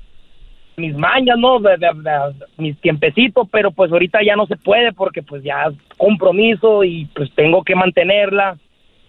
mis 0.76 0.94
mañas, 0.98 1.38
¿no? 1.38 1.60
De, 1.60 1.78
de- 1.78 1.88
de- 2.04 2.46
mis 2.58 2.78
tiempecitos, 2.82 3.48
pero 3.50 3.72
pues 3.72 3.92
ahorita 3.92 4.20
ya 4.26 4.36
no 4.36 4.46
se 4.46 4.58
puede 4.58 4.92
porque 4.92 5.24
pues 5.24 5.42
ya 5.44 5.72
compromiso 5.98 6.84
y 6.84 7.06
pues 7.16 7.34
tengo 7.36 7.64
que 7.64 7.76
mantenerla, 7.76 8.58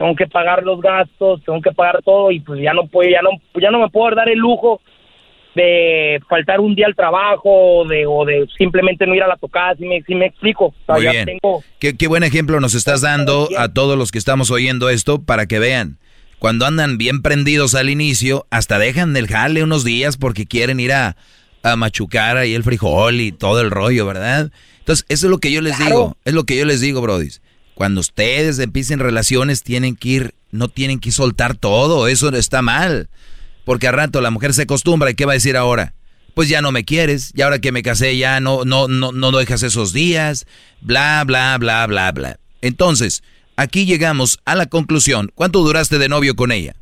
tengo 0.00 0.16
que 0.16 0.26
pagar 0.26 0.62
los 0.62 0.80
gastos, 0.80 1.42
tengo 1.44 1.60
que 1.60 1.72
pagar 1.72 2.00
todo 2.02 2.30
y 2.30 2.40
pues 2.40 2.58
ya 2.62 2.72
no 2.72 2.86
puedo, 2.86 3.10
ya 3.10 3.20
no, 3.20 3.28
ya 3.60 3.70
no 3.70 3.80
me 3.80 3.90
puedo 3.90 4.14
dar 4.16 4.30
el 4.30 4.38
lujo 4.38 4.80
de 5.54 6.18
faltar 6.26 6.58
un 6.60 6.74
día 6.74 6.86
al 6.86 6.94
trabajo 6.94 7.50
o 7.80 7.84
de, 7.86 8.06
o 8.06 8.24
de 8.24 8.46
simplemente 8.56 9.06
no 9.06 9.14
ir 9.14 9.22
a 9.22 9.28
la 9.28 9.36
tocada, 9.36 9.74
si 9.76 9.84
me, 9.84 10.00
si 10.02 10.14
me 10.14 10.26
explico. 10.26 10.66
O 10.66 10.74
sea, 10.86 10.94
Muy 10.94 11.04
ya 11.04 11.10
bien. 11.12 11.26
tengo- 11.26 11.62
Qué, 11.78 11.96
qué 11.98 12.06
buen 12.08 12.22
ejemplo 12.22 12.60
nos 12.60 12.74
estás 12.74 13.02
dando 13.02 13.46
a 13.58 13.68
todos 13.68 13.98
los 13.98 14.10
que 14.10 14.16
estamos 14.18 14.50
oyendo 14.50 14.88
esto 14.88 15.20
para 15.22 15.44
que 15.46 15.58
vean. 15.58 15.98
Cuando 16.38 16.64
andan 16.64 16.96
bien 16.96 17.20
prendidos 17.20 17.74
al 17.74 17.90
inicio, 17.90 18.46
hasta 18.50 18.78
dejan 18.78 19.14
el 19.18 19.26
jale 19.26 19.62
unos 19.62 19.84
días 19.84 20.16
porque 20.16 20.46
quieren 20.46 20.80
ir 20.80 20.92
a, 20.94 21.16
a 21.62 21.76
machucar 21.76 22.38
ahí 22.38 22.54
el 22.54 22.62
frijol 22.62 23.20
y 23.20 23.32
todo 23.32 23.60
el 23.60 23.70
rollo, 23.70 24.06
¿verdad? 24.06 24.50
Entonces, 24.78 25.04
eso 25.10 25.26
es 25.26 25.30
lo 25.30 25.38
que 25.38 25.52
yo 25.52 25.60
les 25.60 25.78
digo, 25.78 26.16
es 26.24 26.32
lo 26.32 26.44
que 26.44 26.56
yo 26.56 26.64
les 26.64 26.80
digo, 26.80 27.02
brodis. 27.02 27.42
Cuando 27.74 28.00
ustedes 28.00 28.58
empiecen 28.58 28.98
relaciones, 28.98 29.62
tienen 29.62 29.96
que 29.96 30.08
ir, 30.08 30.34
no 30.50 30.68
tienen 30.68 31.00
que 31.00 31.12
soltar 31.12 31.56
todo, 31.56 32.08
eso 32.08 32.28
está 32.30 32.62
mal. 32.62 33.08
Porque 33.64 33.88
al 33.88 33.94
rato 33.94 34.20
la 34.20 34.30
mujer 34.30 34.52
se 34.54 34.62
acostumbra 34.62 35.10
y 35.10 35.14
¿qué 35.14 35.24
va 35.24 35.32
a 35.32 35.34
decir 35.34 35.56
ahora? 35.56 35.94
Pues 36.34 36.48
ya 36.48 36.62
no 36.62 36.72
me 36.72 36.84
quieres, 36.84 37.32
y 37.34 37.42
ahora 37.42 37.58
que 37.58 37.72
me 37.72 37.82
casé 37.82 38.16
ya 38.16 38.40
no, 38.40 38.64
no, 38.64 38.88
no, 38.88 39.12
no 39.12 39.30
dejas 39.32 39.62
esos 39.62 39.92
días, 39.92 40.46
bla, 40.80 41.24
bla, 41.24 41.56
bla, 41.58 41.86
bla, 41.86 42.12
bla. 42.12 42.38
Entonces, 42.62 43.22
aquí 43.56 43.86
llegamos 43.86 44.38
a 44.44 44.54
la 44.54 44.66
conclusión. 44.66 45.30
¿Cuánto 45.34 45.60
duraste 45.60 45.98
de 45.98 46.08
novio 46.08 46.36
con 46.36 46.52
ella? 46.52 46.74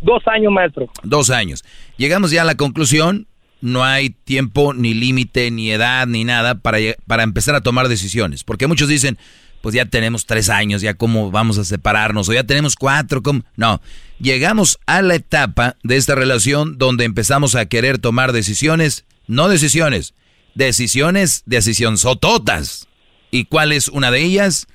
Dos 0.00 0.22
años, 0.26 0.52
maestro. 0.52 0.90
Dos 1.02 1.30
años. 1.30 1.64
Llegamos 1.96 2.30
ya 2.30 2.42
a 2.42 2.44
la 2.44 2.54
conclusión, 2.54 3.26
no 3.60 3.84
hay 3.84 4.10
tiempo, 4.10 4.74
ni 4.74 4.94
límite, 4.94 5.50
ni 5.50 5.70
edad, 5.70 6.06
ni 6.06 6.24
nada 6.24 6.56
para, 6.56 6.78
para 7.06 7.22
empezar 7.22 7.54
a 7.54 7.62
tomar 7.62 7.88
decisiones. 7.88 8.44
Porque 8.44 8.66
muchos 8.66 8.88
dicen, 8.88 9.18
pues 9.66 9.74
ya 9.74 9.84
tenemos 9.86 10.26
tres 10.26 10.48
años, 10.48 10.80
ya 10.80 10.94
cómo 10.94 11.32
vamos 11.32 11.58
a 11.58 11.64
separarnos, 11.64 12.28
o 12.28 12.32
ya 12.32 12.44
tenemos 12.44 12.76
cuatro, 12.76 13.20
¿cómo? 13.20 13.42
No, 13.56 13.82
llegamos 14.20 14.78
a 14.86 15.02
la 15.02 15.16
etapa 15.16 15.74
de 15.82 15.96
esta 15.96 16.14
relación 16.14 16.78
donde 16.78 17.04
empezamos 17.04 17.56
a 17.56 17.66
querer 17.66 17.98
tomar 17.98 18.30
decisiones, 18.30 19.06
no 19.26 19.48
decisiones, 19.48 20.14
decisiones, 20.54 21.42
decisión 21.46 21.98
sototas. 21.98 22.86
¿Y 23.32 23.46
cuál 23.46 23.72
es 23.72 23.88
una 23.88 24.12
de 24.12 24.22
ellas? 24.22 24.68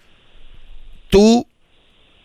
Tú 1.10 1.48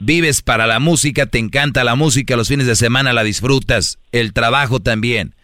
vives 0.01 0.43
para 0.43 0.67
la 0.67 0.81
música, 0.81 1.27
te 1.27 1.39
encanta 1.39 1.85
la 1.85 1.95
música, 1.95 2.35
los 2.35 2.49
fines 2.49 2.67
de 2.67 2.75
semana 2.75 3.13
la 3.13 3.23
disfrutas, 3.23 4.01
el 4.11 4.33
trabajo 4.33 4.81
también. 4.81 5.37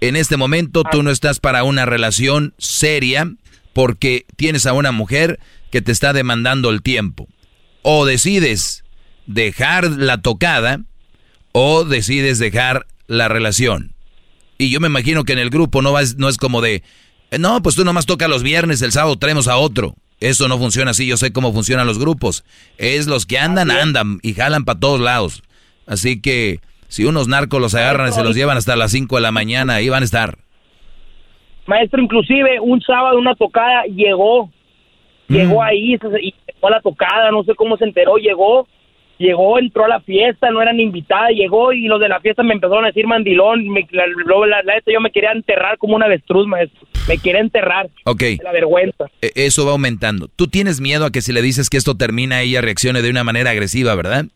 En 0.00 0.14
este 0.14 0.36
momento 0.36 0.84
tú 0.88 1.02
no 1.02 1.10
estás 1.10 1.40
para 1.40 1.64
una 1.64 1.86
relación 1.86 2.54
seria 2.56 3.32
porque 3.72 4.26
tienes 4.36 4.64
a 4.66 4.74
una 4.74 4.92
mujer 4.92 5.40
que 5.70 5.82
te 5.82 5.92
está 5.92 6.12
demandando 6.12 6.70
el 6.70 6.82
tiempo. 6.82 7.26
O 7.82 8.06
decides 8.06 8.84
dejar 9.26 9.90
la 9.90 10.20
tocada 10.20 10.80
o 11.52 11.84
decides 11.84 12.38
dejar 12.38 12.86
la 13.06 13.28
relación. 13.28 13.92
Y 14.58 14.70
yo 14.70 14.80
me 14.80 14.88
imagino 14.88 15.24
que 15.24 15.32
en 15.32 15.38
el 15.38 15.50
grupo 15.50 15.82
no, 15.82 15.94
no 16.16 16.28
es 16.28 16.36
como 16.36 16.60
de, 16.60 16.82
no, 17.38 17.62
pues 17.62 17.76
tú 17.76 17.84
nomás 17.84 18.06
tocas 18.06 18.28
los 18.28 18.42
viernes, 18.42 18.82
el 18.82 18.92
sábado 18.92 19.16
traemos 19.16 19.48
a 19.48 19.56
otro. 19.56 19.94
Eso 20.20 20.48
no 20.48 20.58
funciona 20.58 20.90
así, 20.90 21.06
yo 21.06 21.16
sé 21.16 21.32
cómo 21.32 21.52
funcionan 21.52 21.86
los 21.86 21.98
grupos. 21.98 22.44
Es 22.76 23.06
los 23.06 23.24
que 23.24 23.38
andan, 23.38 23.70
andan 23.70 24.18
y 24.22 24.34
jalan 24.34 24.64
para 24.64 24.80
todos 24.80 25.00
lados. 25.00 25.42
Así 25.86 26.20
que 26.20 26.60
si 26.88 27.04
unos 27.04 27.28
narcos 27.28 27.60
los 27.60 27.74
agarran 27.74 28.08
y 28.08 28.12
se 28.12 28.24
los 28.24 28.34
llevan 28.34 28.56
hasta 28.56 28.74
las 28.74 28.90
5 28.90 29.14
de 29.14 29.22
la 29.22 29.30
mañana, 29.30 29.74
ahí 29.74 29.88
van 29.88 30.02
a 30.02 30.06
estar. 30.06 30.38
Maestro, 31.66 32.02
inclusive 32.02 32.58
un 32.60 32.80
sábado 32.80 33.18
una 33.18 33.34
tocada 33.34 33.84
llegó, 33.84 34.50
llegó 35.28 35.56
mm. 35.56 35.62
ahí 35.62 35.94
y 35.94 35.98
llegó 35.98 36.68
a 36.68 36.70
la 36.70 36.80
tocada, 36.80 37.30
no 37.30 37.44
sé 37.44 37.54
cómo 37.54 37.76
se 37.76 37.84
enteró, 37.84 38.16
llegó, 38.16 38.66
llegó, 39.18 39.58
entró 39.58 39.84
a 39.84 39.88
la 39.88 40.00
fiesta, 40.00 40.50
no 40.50 40.62
eran 40.62 40.80
invitadas, 40.80 41.30
llegó 41.30 41.72
y 41.72 41.86
los 41.86 42.00
de 42.00 42.08
la 42.08 42.20
fiesta 42.20 42.42
me 42.42 42.54
empezaron 42.54 42.84
a 42.84 42.88
decir 42.88 43.06
mandilón, 43.06 43.68
me, 43.68 43.86
la, 43.90 44.06
la, 44.06 44.82
yo 44.86 45.00
me 45.00 45.10
quería 45.10 45.32
enterrar 45.32 45.78
como 45.78 45.96
un 45.96 46.02
avestruz, 46.02 46.46
maestro, 46.46 46.86
me 47.06 47.18
quería 47.18 47.40
enterrar. 47.40 47.88
Ok. 48.04 48.22
La 48.42 48.52
vergüenza. 48.52 49.06
E, 49.20 49.32
eso 49.34 49.66
va 49.66 49.72
aumentando. 49.72 50.28
Tú 50.28 50.46
tienes 50.46 50.80
miedo 50.80 51.04
a 51.04 51.10
que 51.10 51.20
si 51.20 51.32
le 51.32 51.42
dices 51.42 51.68
que 51.68 51.76
esto 51.76 51.96
termina, 51.96 52.42
ella 52.42 52.60
reaccione 52.60 53.02
de 53.02 53.10
una 53.10 53.24
manera 53.24 53.50
agresiva, 53.50 53.94
¿verdad? 53.94 54.26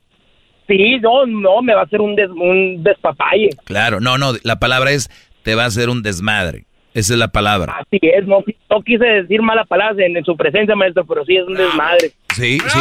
Sí, 0.68 0.98
no, 1.00 1.26
no, 1.26 1.60
me 1.62 1.74
va 1.74 1.82
a 1.82 1.84
hacer 1.84 2.00
un, 2.00 2.14
des, 2.14 2.30
un 2.30 2.82
despapalle. 2.82 3.50
Claro, 3.64 4.00
no, 4.00 4.16
no, 4.16 4.32
la 4.42 4.58
palabra 4.58 4.92
es, 4.92 5.10
te 5.42 5.54
va 5.54 5.64
a 5.64 5.66
hacer 5.66 5.88
un 5.88 6.02
desmadre. 6.02 6.64
Esa 6.94 7.14
es 7.14 7.18
la 7.18 7.28
palabra. 7.28 7.74
Así 7.80 7.98
es, 8.02 8.26
no, 8.26 8.44
no 8.70 8.82
quise 8.82 9.04
decir 9.04 9.40
mala 9.40 9.64
palabra 9.64 10.04
en, 10.04 10.22
su 10.24 10.36
presencia, 10.36 10.76
maestro, 10.76 11.06
pero 11.06 11.24
sí 11.24 11.36
es 11.36 11.46
un 11.46 11.54
desmadre. 11.54 12.12
Sí, 12.34 12.58
sí, 12.58 12.78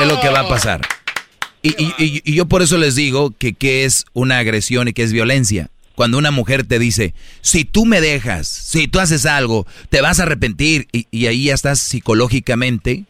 es, 0.00 0.08
lo 0.08 0.20
que 0.20 0.28
va 0.30 0.40
a 0.40 0.48
pasar. 0.48 0.80
Y, 1.62 1.70
y, 1.70 2.22
y, 2.24 2.34
yo 2.34 2.46
por 2.46 2.62
eso 2.62 2.78
les 2.78 2.96
digo 2.96 3.32
que 3.36 3.52
qué 3.52 3.84
es 3.84 4.06
una 4.14 4.38
agresión 4.38 4.88
y 4.88 4.94
qué 4.94 5.02
es 5.02 5.12
violencia. 5.12 5.68
Cuando 5.94 6.16
una 6.16 6.30
mujer 6.30 6.64
te 6.64 6.78
dice, 6.78 7.12
si 7.42 7.66
tú 7.66 7.84
me 7.84 8.00
dejas, 8.00 8.48
si 8.48 8.88
tú 8.88 8.98
haces 9.00 9.26
algo, 9.26 9.66
te 9.90 10.00
vas 10.00 10.18
a 10.18 10.22
arrepentir. 10.22 10.88
Y, 10.92 11.26
ahí 11.26 11.44
ya 11.44 11.54
estás 11.54 11.80
psicológicamente 11.80 13.04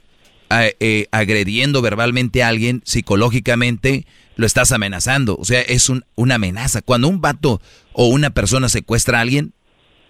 eh, 0.50 1.06
agrediendo 1.12 1.82
verbalmente 1.82 2.42
a 2.42 2.48
alguien, 2.48 2.82
psicológicamente 2.84 4.04
lo 4.34 4.46
estás 4.46 4.72
amenazando. 4.72 5.36
O 5.38 5.44
sea, 5.44 5.60
es 5.60 5.88
un, 5.88 6.04
una 6.16 6.36
amenaza. 6.36 6.82
Cuando 6.82 7.06
un 7.06 7.20
vato 7.20 7.60
o 7.92 8.08
una 8.08 8.30
persona 8.30 8.68
secuestra 8.68 9.18
a 9.18 9.20
alguien, 9.20 9.52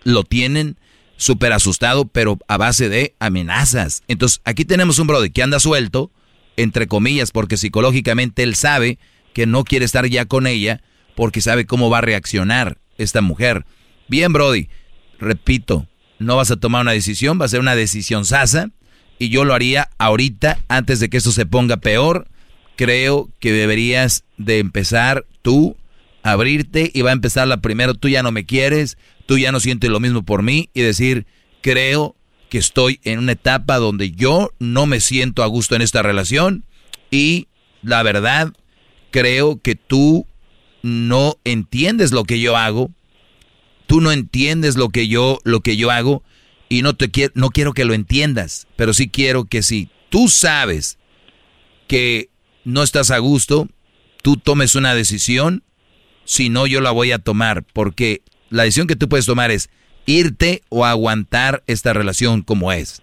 lo 0.05 0.25
tienen 0.25 0.77
súper 1.17 1.53
asustado, 1.53 2.07
pero 2.07 2.39
a 2.49 2.57
base 2.57 2.89
de 2.89 3.15
amenazas. 3.19 4.03
Entonces, 4.09 4.41
aquí 4.45 4.65
tenemos 4.65 4.99
un 4.99 5.07
brother 5.07 5.31
que 5.31 5.43
anda 5.43 5.61
suelto, 5.61 6.11
entre 6.57 6.87
comillas, 6.87 7.31
porque 7.31 7.57
psicológicamente 7.57 8.43
él 8.43 8.55
sabe 8.55 8.99
que 9.35 9.47
no 9.47 9.65
quiere 9.65 9.85
estar 9.85 10.07
ya 10.07 10.25
con 10.25 10.47
ella, 10.47 10.83
porque 11.15 11.41
sabe 11.41 11.67
cómo 11.67 11.91
va 11.91 11.99
a 11.99 12.03
reaccionar 12.03 12.79
esta 12.97 13.20
mujer. 13.20 13.67
Bien, 14.09 14.33
Brody, 14.33 14.69
repito, 15.19 15.87
no 16.19 16.37
vas 16.37 16.51
a 16.51 16.57
tomar 16.57 16.83
una 16.83 16.93
decisión, 16.93 17.41
va 17.41 17.45
a 17.45 17.49
ser 17.49 17.61
una 17.61 17.77
decisión 17.77 18.25
sasa, 18.25 18.70
y 19.19 19.29
yo 19.29 19.45
lo 19.45 19.55
haría 19.55 19.91
ahorita, 19.99 20.59
antes 20.69 20.99
de 21.01 21.11
que 21.11 21.19
esto 21.19 21.33
se 21.33 21.45
ponga 21.45 21.77
peor. 21.77 22.29
Creo 22.77 23.29
que 23.39 23.53
deberías 23.53 24.25
de 24.39 24.59
empezar 24.59 25.27
tú 25.43 25.77
a 26.23 26.33
abrirte 26.33 26.91
y 26.95 27.03
va 27.03 27.11
a 27.11 27.12
empezar 27.12 27.47
la 27.47 27.61
primera, 27.61 27.93
tú 27.93 28.09
ya 28.09 28.23
no 28.23 28.33
me 28.33 28.47
quieres, 28.47 28.97
tú 29.31 29.39
ya 29.39 29.52
no 29.52 29.60
sientes 29.60 29.89
lo 29.89 30.00
mismo 30.00 30.25
por 30.25 30.42
mí 30.42 30.70
y 30.75 30.81
decir, 30.81 31.25
creo 31.60 32.17
que 32.49 32.59
estoy 32.59 32.99
en 33.05 33.20
una 33.20 33.31
etapa 33.31 33.76
donde 33.76 34.10
yo 34.10 34.50
no 34.59 34.86
me 34.86 34.99
siento 34.99 35.44
a 35.44 35.47
gusto 35.47 35.76
en 35.76 35.83
esta 35.83 36.02
relación 36.02 36.65
y 37.12 37.47
la 37.81 38.02
verdad 38.02 38.52
creo 39.12 39.60
que 39.62 39.76
tú 39.76 40.26
no 40.83 41.36
entiendes 41.44 42.10
lo 42.10 42.25
que 42.25 42.41
yo 42.41 42.57
hago, 42.57 42.91
tú 43.86 44.00
no 44.00 44.10
entiendes 44.10 44.75
lo 44.75 44.89
que 44.89 45.07
yo 45.07 45.39
lo 45.44 45.60
que 45.60 45.76
yo 45.76 45.92
hago 45.92 46.25
y 46.68 46.83
no 46.83 46.97
te 46.97 47.12
quiero 47.12 47.33
no 47.36 47.50
quiero 47.50 47.73
que 47.73 47.84
lo 47.84 47.94
entiendas, 47.94 48.67
pero 48.75 48.92
sí 48.92 49.09
quiero 49.09 49.44
que 49.44 49.62
si 49.62 49.91
tú 50.09 50.26
sabes 50.26 50.99
que 51.86 52.31
no 52.65 52.83
estás 52.83 53.12
a 53.12 53.18
gusto, 53.18 53.68
tú 54.23 54.39
tomes 54.39 54.75
una 54.75 54.92
decisión, 54.92 55.62
si 56.25 56.49
no 56.49 56.67
yo 56.67 56.81
la 56.81 56.91
voy 56.91 57.12
a 57.12 57.20
tomar 57.20 57.62
porque 57.62 58.23
la 58.51 58.65
decisión 58.65 58.87
que 58.87 58.97
tú 58.97 59.09
puedes 59.09 59.27
tomar 59.27 59.51
es 59.51 59.70
irte 60.07 60.62
o 60.69 60.85
aguantar 60.85 61.62
esta 61.67 61.93
relación 61.93 62.43
como 62.43 62.73
es. 62.73 63.03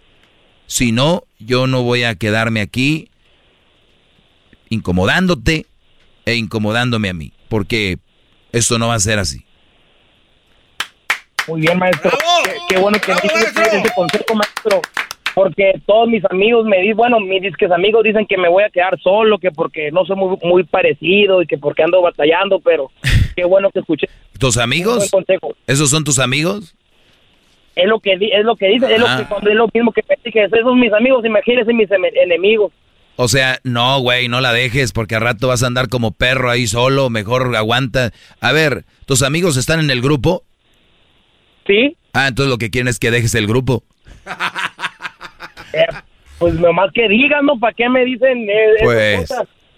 Si 0.68 0.92
no, 0.92 1.24
yo 1.40 1.68
no 1.68 1.84
voy 1.84 2.04
a 2.04 2.16
quedarme 2.16 2.62
aquí 2.62 3.10
incomodándote 4.70 5.66
e 6.26 6.36
incomodándome 6.36 7.10
a 7.10 7.14
mí, 7.14 7.32
porque 7.48 7.98
esto 8.52 8.78
no 8.78 8.90
va 8.90 8.96
a 8.96 9.00
ser 9.00 9.20
así. 9.20 9.46
Muy 11.48 11.62
bien, 11.62 11.80
maestro. 11.80 12.12
Qué, 12.68 12.78
bueno 12.78 13.00
que 13.00 13.14
me 13.14 13.18
ese 13.18 13.90
consejo, 13.96 14.36
maestro. 14.36 14.82
Porque 15.34 15.80
todos 15.86 16.10
mis 16.10 16.26
amigos 16.32 16.66
me 16.66 16.82
dicen, 16.82 16.98
bueno, 16.98 17.20
mis 17.20 17.42
disques 17.42 17.72
amigos 17.72 18.04
dicen 18.04 18.26
que 18.26 18.38
me 18.38 18.50
voy 18.50 18.64
a 18.64 18.70
quedar 18.70 19.00
solo, 19.00 19.38
que 19.38 19.52
porque 19.52 19.92
no 19.92 20.04
soy 20.04 20.16
muy, 20.16 20.36
muy 20.42 20.64
parecido 20.64 21.42
y 21.42 21.48
que 21.48 21.58
porque 21.58 21.84
ando 21.84 22.02
batallando, 22.02 22.60
pero 22.60 22.92
qué 23.36 23.46
bueno 23.46 23.70
que 23.70 23.80
escuché. 23.80 24.10
¿Tus 24.40 24.58
amigos? 24.58 25.10
¿Esos 25.66 25.90
son 25.90 26.04
tus 26.04 26.20
amigos? 26.20 26.76
Es 27.76 27.86
lo 27.86 28.00
que 28.00 28.14
es 28.14 28.44
lo 28.44 28.56
que 28.56 28.68
dice, 28.70 28.92
es 28.92 29.00
lo, 29.00 29.06
que, 29.06 29.50
es 29.52 29.56
lo 29.56 29.70
mismo 29.72 29.92
que 29.92 30.02
me 30.10 30.18
dije, 30.24 30.46
esos 30.46 30.60
son 30.62 30.80
mis 30.80 30.92
amigos, 30.94 31.24
imagínense 31.24 31.74
mis 31.74 31.90
enemigos. 31.92 32.72
O 33.18 33.28
sea, 33.28 33.60
no, 33.64 34.00
güey, 34.00 34.28
no 34.28 34.42
la 34.42 34.52
dejes 34.54 34.94
porque 34.94 35.16
al 35.16 35.22
rato 35.22 35.48
vas 35.48 35.64
a 35.64 35.68
andar 35.68 35.88
como 35.88 36.12
perro 36.12 36.50
ahí 36.50 36.68
solo, 36.68 37.10
mejor 37.10 37.56
aguanta. 37.56 38.12
A 38.42 38.52
ver, 38.52 38.86
¿tus 39.06 39.24
amigos 39.24 39.58
están 39.58 39.80
en 39.80 39.90
el 39.90 40.02
grupo? 40.02 40.44
Sí. 41.66 41.96
Ah, 42.14 42.28
entonces 42.28 42.50
lo 42.50 42.58
que 42.58 42.70
quieren 42.70 42.88
es 42.88 43.00
que 43.00 43.12
dejes 43.12 43.36
el 43.36 43.48
grupo. 43.48 43.84
Eh, 45.74 45.86
pues 46.40 46.54
nomás 46.56 46.92
que 46.94 47.08
digan, 47.10 47.46
¿no? 47.46 47.60
¿Para 47.60 47.74
qué 47.74 47.90
me 47.90 48.06
dicen 48.06 48.48
eh, 48.50 48.76
pues, 48.82 49.34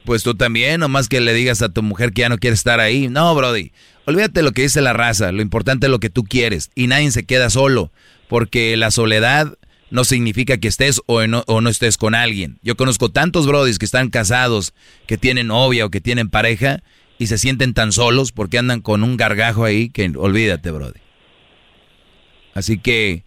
pues 0.05 0.23
tú 0.23 0.35
también, 0.35 0.79
nomás 0.79 1.07
que 1.07 1.21
le 1.21 1.33
digas 1.33 1.61
a 1.61 1.69
tu 1.69 1.83
mujer 1.83 2.13
que 2.13 2.21
ya 2.21 2.29
no 2.29 2.37
quiere 2.37 2.55
estar 2.55 2.79
ahí. 2.79 3.09
No, 3.09 3.33
Brody, 3.35 3.71
olvídate 4.05 4.41
lo 4.41 4.51
que 4.51 4.63
dice 4.63 4.81
la 4.81 4.93
raza, 4.93 5.31
lo 5.31 5.41
importante 5.41 5.87
es 5.87 5.91
lo 5.91 5.99
que 5.99 6.09
tú 6.09 6.23
quieres. 6.23 6.71
Y 6.75 6.87
nadie 6.87 7.11
se 7.11 7.23
queda 7.23 7.49
solo, 7.49 7.91
porque 8.27 8.75
la 8.77 8.91
soledad 8.91 9.57
no 9.91 10.03
significa 10.03 10.57
que 10.57 10.67
estés 10.67 11.01
o 11.05 11.25
no, 11.25 11.69
estés 11.69 11.97
con 11.97 12.15
alguien. 12.15 12.59
Yo 12.61 12.75
conozco 12.75 13.09
tantos 13.09 13.47
Brodis 13.47 13.79
que 13.79 13.85
están 13.85 14.09
casados, 14.09 14.73
que 15.07 15.17
tienen 15.17 15.47
novia 15.47 15.85
o 15.85 15.89
que 15.89 16.01
tienen 16.01 16.29
pareja 16.29 16.83
y 17.17 17.27
se 17.27 17.37
sienten 17.37 17.73
tan 17.73 17.91
solos 17.91 18.31
porque 18.31 18.57
andan 18.57 18.81
con 18.81 19.03
un 19.03 19.17
gargajo 19.17 19.65
ahí 19.65 19.89
que 19.89 20.11
olvídate, 20.15 20.71
Brody. 20.71 20.99
Así 22.53 22.77
que 22.77 23.23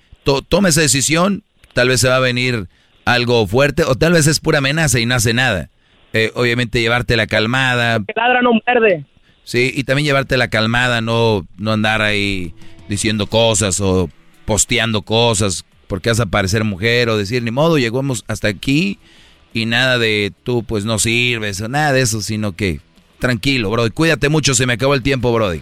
toma 0.49 0.68
esa 0.68 0.81
decisión, 0.81 1.42
tal 1.75 1.89
vez 1.89 2.01
se 2.01 2.09
va 2.09 2.17
a 2.17 2.20
venir 2.20 2.68
algo 3.05 3.47
fuerte 3.47 3.84
o 3.84 3.94
tal 3.97 4.12
vez 4.12 4.26
es 4.26 4.41
pura 4.41 4.59
amenaza 4.59 5.01
y 5.01 5.07
no 5.07 5.15
hace 5.15 5.34
nada. 5.34 5.70
Eh, 6.12 6.31
obviamente 6.34 6.81
llevarte 6.81 7.16
la 7.16 7.26
calmada. 7.26 8.00
Que 8.00 8.12
ladra 8.15 8.42
no 8.42 8.52
muerde. 8.52 9.05
Sí, 9.44 9.73
y 9.74 9.84
también 9.84 10.07
llevarte 10.07 10.36
la 10.36 10.49
calmada, 10.49 11.00
no, 11.00 11.47
no 11.58 11.73
andar 11.73 12.02
ahí 12.02 12.55
diciendo 12.89 13.26
cosas 13.26 13.81
o 13.81 14.08
posteando 14.44 15.02
cosas 15.02 15.65
porque 15.92 16.08
vas 16.08 16.20
a 16.20 16.26
parecer 16.26 16.65
mujer 16.65 17.10
o 17.10 17.18
decir, 17.18 17.42
ni 17.42 17.50
modo, 17.50 17.76
llegamos 17.76 18.24
hasta 18.26 18.49
aquí 18.49 18.99
y 19.52 19.66
nada 19.66 19.99
de 19.99 20.32
tú 20.42 20.62
pues 20.62 20.86
no 20.86 20.99
sirves 20.99 21.60
o 21.60 21.68
nada 21.68 21.92
de 21.92 22.00
eso, 22.00 22.23
sino 22.23 22.52
que 22.52 22.81
tranquilo, 23.18 23.68
Brody. 23.68 23.91
Cuídate 23.91 24.31
mucho, 24.31 24.55
se 24.55 24.65
me 24.65 24.73
acabó 24.73 24.94
el 24.94 25.02
tiempo, 25.02 25.31
Brody. 25.34 25.60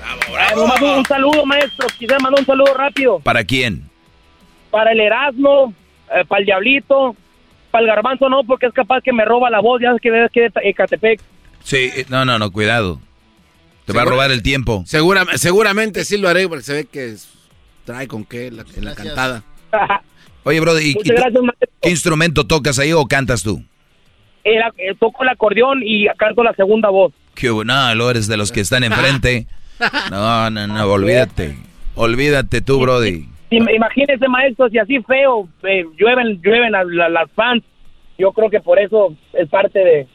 Bravo, 0.00 0.64
bravo. 0.66 0.98
Un 0.98 1.04
saludo, 1.04 1.46
maestro. 1.46 1.86
Quisiera 1.96 2.18
mandar 2.18 2.40
un 2.40 2.46
saludo 2.46 2.74
rápido. 2.74 3.20
¿Para 3.20 3.44
quién? 3.44 3.88
Para 4.72 4.90
el 4.90 4.98
Erasmo, 4.98 5.72
eh, 6.12 6.24
para 6.26 6.40
el 6.40 6.46
Diablito, 6.46 7.14
para 7.70 7.82
el 7.82 7.88
Garbanzo 7.88 8.28
no, 8.28 8.44
porque 8.44 8.66
es 8.66 8.72
capaz 8.72 9.00
que 9.02 9.12
me 9.12 9.24
roba 9.24 9.50
la 9.50 9.60
voz. 9.60 9.80
Ya 9.80 9.94
que 10.00 10.08
es 10.24 10.30
que 10.32 10.40
de 10.42 10.50
Ecatepec. 10.62 11.20
Sí, 11.62 11.90
eh, 11.94 12.06
no, 12.08 12.24
no, 12.24 12.38
no, 12.38 12.50
cuidado. 12.50 13.00
Te 13.84 13.92
va 13.92 14.02
a 14.02 14.04
robar 14.04 14.30
el 14.30 14.42
tiempo. 14.42 14.82
Segura, 14.86 15.24
seguramente 15.36 16.04
sí 16.04 16.18
lo 16.18 16.28
haré 16.28 16.46
porque 16.46 16.62
se 16.64 16.72
ve 16.74 16.84
que 16.84 17.06
es- 17.12 17.28
trae 17.84 18.06
con 18.06 18.24
qué 18.24 18.50
la- 18.50 18.64
en 18.76 18.84
la 18.84 18.94
cantada. 18.94 19.42
Oye, 20.44 20.60
Brody, 20.60 20.90
¿y- 20.90 21.08
gracias. 21.08 21.32
¿qué 21.80 21.90
instrumento 21.90 22.46
tocas 22.46 22.78
ahí 22.78 22.92
o 22.92 23.06
cantas 23.06 23.42
tú? 23.42 23.62
Era- 24.44 24.72
eh, 24.78 24.94
toco 24.98 25.22
el 25.22 25.28
acordeón 25.30 25.80
y 25.82 26.06
canto 26.18 26.42
la 26.42 26.54
segunda 26.54 26.90
voz. 26.90 27.12
¿Qué 27.34 27.50
hubo? 27.50 27.64
No, 27.64 27.94
lo 27.94 28.10
eres 28.10 28.28
de 28.28 28.36
los 28.36 28.52
que 28.52 28.60
están 28.60 28.84
enfrente. 28.84 29.46
No, 30.10 30.50
no, 30.50 30.66
no, 30.66 30.84
olvídate. 30.86 31.56
Olvídate 31.94 32.60
tú, 32.60 32.78
Brody. 32.80 33.28
Im- 33.50 33.68
Imagínese, 33.74 34.28
maestro, 34.28 34.68
si 34.68 34.78
así 34.78 35.00
feo 35.02 35.48
eh, 35.62 35.84
llueven, 35.98 36.40
llueven 36.42 36.72
las, 36.72 36.86
las- 36.86 37.10
las 37.10 37.30
fans. 37.32 37.62
Yo 38.18 38.32
creo 38.32 38.50
que 38.50 38.60
por 38.60 38.78
eso 38.78 39.14
es 39.32 39.48
parte 39.48 39.78
de, 39.78 40.06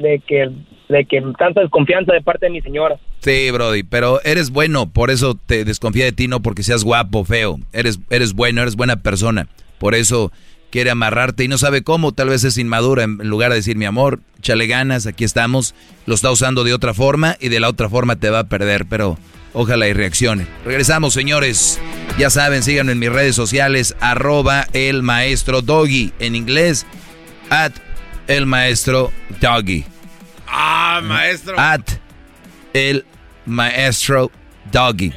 de 0.00 0.20
que 0.26 0.48
de 0.88 1.04
que 1.04 1.22
tanta 1.38 1.60
desconfianza 1.60 2.12
de 2.12 2.20
parte 2.20 2.46
de 2.46 2.50
mi 2.52 2.60
señora. 2.62 2.96
Sí, 3.20 3.48
Brody, 3.52 3.84
pero 3.84 4.20
eres 4.24 4.50
bueno, 4.50 4.90
por 4.90 5.10
eso 5.10 5.34
te 5.46 5.64
desconfía 5.64 6.04
de 6.04 6.10
ti, 6.12 6.26
no 6.26 6.40
porque 6.40 6.64
seas 6.64 6.82
guapo, 6.82 7.24
feo. 7.24 7.58
Eres, 7.72 8.00
eres 8.10 8.32
bueno, 8.32 8.62
eres 8.62 8.74
buena 8.74 8.96
persona. 8.96 9.46
Por 9.78 9.94
eso 9.94 10.32
quiere 10.70 10.90
amarrarte 10.90 11.44
y 11.44 11.48
no 11.48 11.58
sabe 11.58 11.82
cómo, 11.84 12.10
tal 12.12 12.28
vez 12.30 12.42
es 12.42 12.58
inmadura. 12.58 13.04
En 13.04 13.18
lugar 13.18 13.50
de 13.50 13.56
decir, 13.56 13.76
mi 13.76 13.84
amor, 13.84 14.18
échale 14.38 14.66
ganas, 14.66 15.06
aquí 15.06 15.22
estamos. 15.22 15.76
Lo 16.06 16.14
está 16.14 16.32
usando 16.32 16.64
de 16.64 16.74
otra 16.74 16.92
forma 16.92 17.36
y 17.40 17.50
de 17.50 17.60
la 17.60 17.68
otra 17.68 17.88
forma 17.88 18.16
te 18.16 18.30
va 18.30 18.40
a 18.40 18.48
perder, 18.48 18.86
pero 18.90 19.16
ojalá 19.52 19.88
y 19.88 19.92
reaccione. 19.92 20.46
Regresamos, 20.64 21.14
señores. 21.14 21.78
Ya 22.18 22.28
saben, 22.30 22.62
síganme 22.62 22.92
en 22.92 22.98
mis 22.98 23.10
redes 23.10 23.34
sociales, 23.36 23.94
arroba 24.00 24.66
el 24.72 25.02
maestro 25.02 25.62
Doggy. 25.62 26.12
En 26.18 26.34
inglés, 26.34 26.86
at 27.50 27.72
el 28.26 28.46
maestro 28.46 29.12
Doggy. 29.40 29.84
Ah, 30.46 31.00
maestro. 31.02 31.58
At 31.58 31.88
el 32.74 33.04
maestro 33.46 34.30
Doggy. 34.72 35.12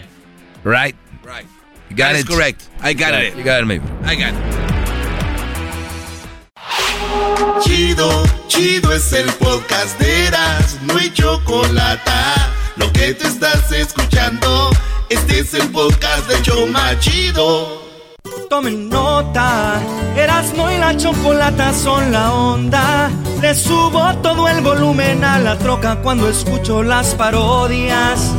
Right? 0.63 0.95
Right. 1.25 1.45
You 1.89 1.95
got 1.97 2.13
That 2.13 2.19
it? 2.21 2.27
correct. 2.27 2.61
I 2.81 2.93
got 2.93 3.11
Right, 3.11 3.33
it. 3.33 3.37
You 3.37 3.43
got 3.43 3.61
it, 3.61 3.65
maybe. 3.65 3.85
I 4.05 4.15
got 4.15 4.33
it. 4.33 4.53
Chido, 7.63 8.23
chido 8.47 8.91
es 8.93 9.11
el 9.13 9.25
podcast 9.33 9.99
de 9.99 10.27
Eras, 10.27 10.77
no 10.83 10.97
hay 10.97 11.09
chocolate. 11.11 12.11
Lo 12.83 12.91
que 12.91 13.13
te 13.13 13.25
estás 13.25 13.71
escuchando, 13.71 14.69
este 15.07 15.39
es 15.39 15.53
el 15.53 15.69
podcast 15.71 16.27
de 16.27 16.41
Choma 16.41 16.99
Chido. 16.99 17.81
Tomen 18.49 18.89
nota, 18.89 19.81
Erasmo 20.17 20.69
y 20.69 20.77
la 20.79 20.97
chocolata 20.97 21.71
son 21.73 22.11
la 22.11 22.33
onda. 22.33 23.09
Le 23.41 23.55
subo 23.55 24.13
todo 24.17 24.49
el 24.49 24.59
volumen 24.59 25.23
a 25.23 25.39
la 25.39 25.57
troca 25.57 26.01
cuando 26.01 26.27
escucho 26.27 26.83
las 26.83 27.15
parodias. 27.15 28.33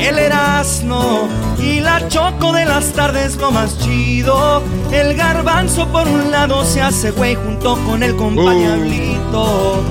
El 0.00 0.20
Erasmo 0.20 1.28
y 1.58 1.80
la 1.80 2.06
choco 2.06 2.52
de 2.52 2.64
las 2.64 2.92
tardes 2.92 3.38
lo 3.38 3.50
más 3.50 3.76
chido. 3.80 4.62
El 4.92 5.16
garbanzo 5.16 5.88
por 5.88 6.06
un 6.06 6.30
lado 6.30 6.64
se 6.64 6.80
hace 6.80 7.10
güey 7.10 7.34
junto 7.34 7.76
con 7.84 8.04
el 8.04 8.14
compañablito. 8.14 9.82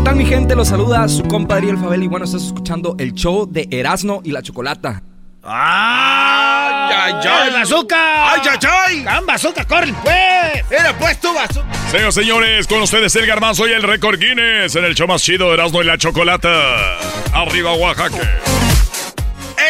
¿Qué 0.00 0.04
tal 0.04 0.16
mi 0.16 0.24
gente? 0.24 0.56
Los 0.56 0.68
saluda 0.68 1.06
su 1.08 1.22
compadre 1.24 1.68
El 1.68 1.76
Fabel 1.76 2.02
y 2.02 2.06
bueno, 2.06 2.24
estás 2.24 2.42
escuchando 2.44 2.96
el 2.98 3.12
show 3.12 3.46
de 3.46 3.68
Erasmo 3.70 4.22
y 4.24 4.30
la 4.30 4.40
Chocolata. 4.40 5.02
¡Ay, 5.42 6.94
ay, 6.96 7.14
ay! 7.28 7.52
bazooka! 7.52 8.32
¡Ay, 8.32 8.40
ay, 8.50 8.58
ay! 8.62 9.04
¡Can 9.04 9.26
bazooka, 9.26 9.66
corre, 9.66 9.92
pues! 10.02 10.64
¡Era 10.70 10.96
pues 10.98 11.20
tu 11.20 11.34
bazooka! 11.34 11.68
Señoras 11.90 12.16
y 12.16 12.20
señores, 12.20 12.66
con 12.66 12.80
ustedes 12.80 13.14
el 13.14 13.26
garbanzo 13.26 13.68
y 13.68 13.72
el 13.72 13.82
récord 13.82 14.18
Guinness 14.18 14.74
en 14.74 14.86
el 14.86 14.94
show 14.94 15.06
más 15.06 15.22
chido 15.22 15.48
de 15.48 15.54
Erasmo 15.54 15.82
y 15.82 15.84
la 15.84 15.98
Chocolata. 15.98 16.98
Arriba, 17.34 17.74
Oaxaca. 17.74 18.40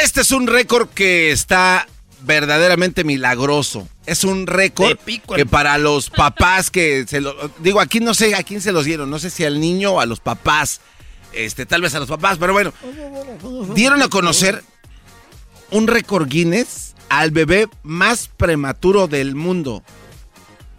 Este 0.05 0.21
es 0.21 0.31
un 0.31 0.47
récord 0.47 0.91
que 0.91 1.33
está 1.33 1.89
verdaderamente 2.21 3.03
milagroso. 3.03 3.89
Es 4.11 4.25
un 4.25 4.49
récord 4.49 4.99
que 5.37 5.47
para 5.47 5.79
los 5.79 6.11
papás 6.11 6.73
que 6.73 7.07
se 7.07 7.21
lo 7.21 7.33
digo 7.61 7.81
aquí 7.81 8.01
no 8.01 8.13
sé 8.13 8.35
a 8.35 8.43
quién 8.43 8.61
se 8.61 8.73
los 8.73 8.85
dieron, 8.85 9.09
no 9.09 9.21
sé 9.21 9.31
si 9.31 9.45
al 9.45 9.61
niño 9.61 9.93
o 9.93 10.01
a 10.01 10.07
los 10.07 10.19
papás. 10.19 10.81
Este, 11.33 11.65
tal 11.65 11.81
vez 11.81 11.95
a 11.95 12.01
los 12.01 12.09
papás, 12.09 12.37
pero 12.37 12.53
bueno, 12.53 12.73
dieron 13.73 14.03
a 14.03 14.09
conocer 14.09 14.65
un 15.71 15.87
récord 15.87 16.29
Guinness 16.29 16.97
al 17.09 17.31
bebé 17.31 17.69
más 17.85 18.29
prematuro 18.37 19.07
del 19.07 19.37
mundo. 19.37 19.85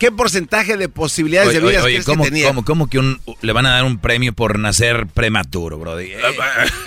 ¿Qué 0.01 0.11
porcentaje 0.11 0.77
de 0.77 0.89
posibilidades 0.89 1.49
Oye, 1.49 1.59
de 1.59 1.67
vida 1.67 1.77
oye, 1.77 1.85
oye, 1.85 1.93
crees 1.97 2.05
¿cómo, 2.07 2.23
que 2.23 2.31
tenía? 2.31 2.47
cómo- 2.47 2.65
cómo 2.65 2.89
que 2.89 2.97
un- 2.97 3.21
le 3.43 3.53
van 3.53 3.67
a 3.67 3.69
dar 3.69 3.83
un 3.83 3.99
premio 3.99 4.33
por 4.33 4.57
nacer 4.57 5.05
prematuro, 5.05 5.77
Brody? 5.77 6.05
Eh, 6.05 6.17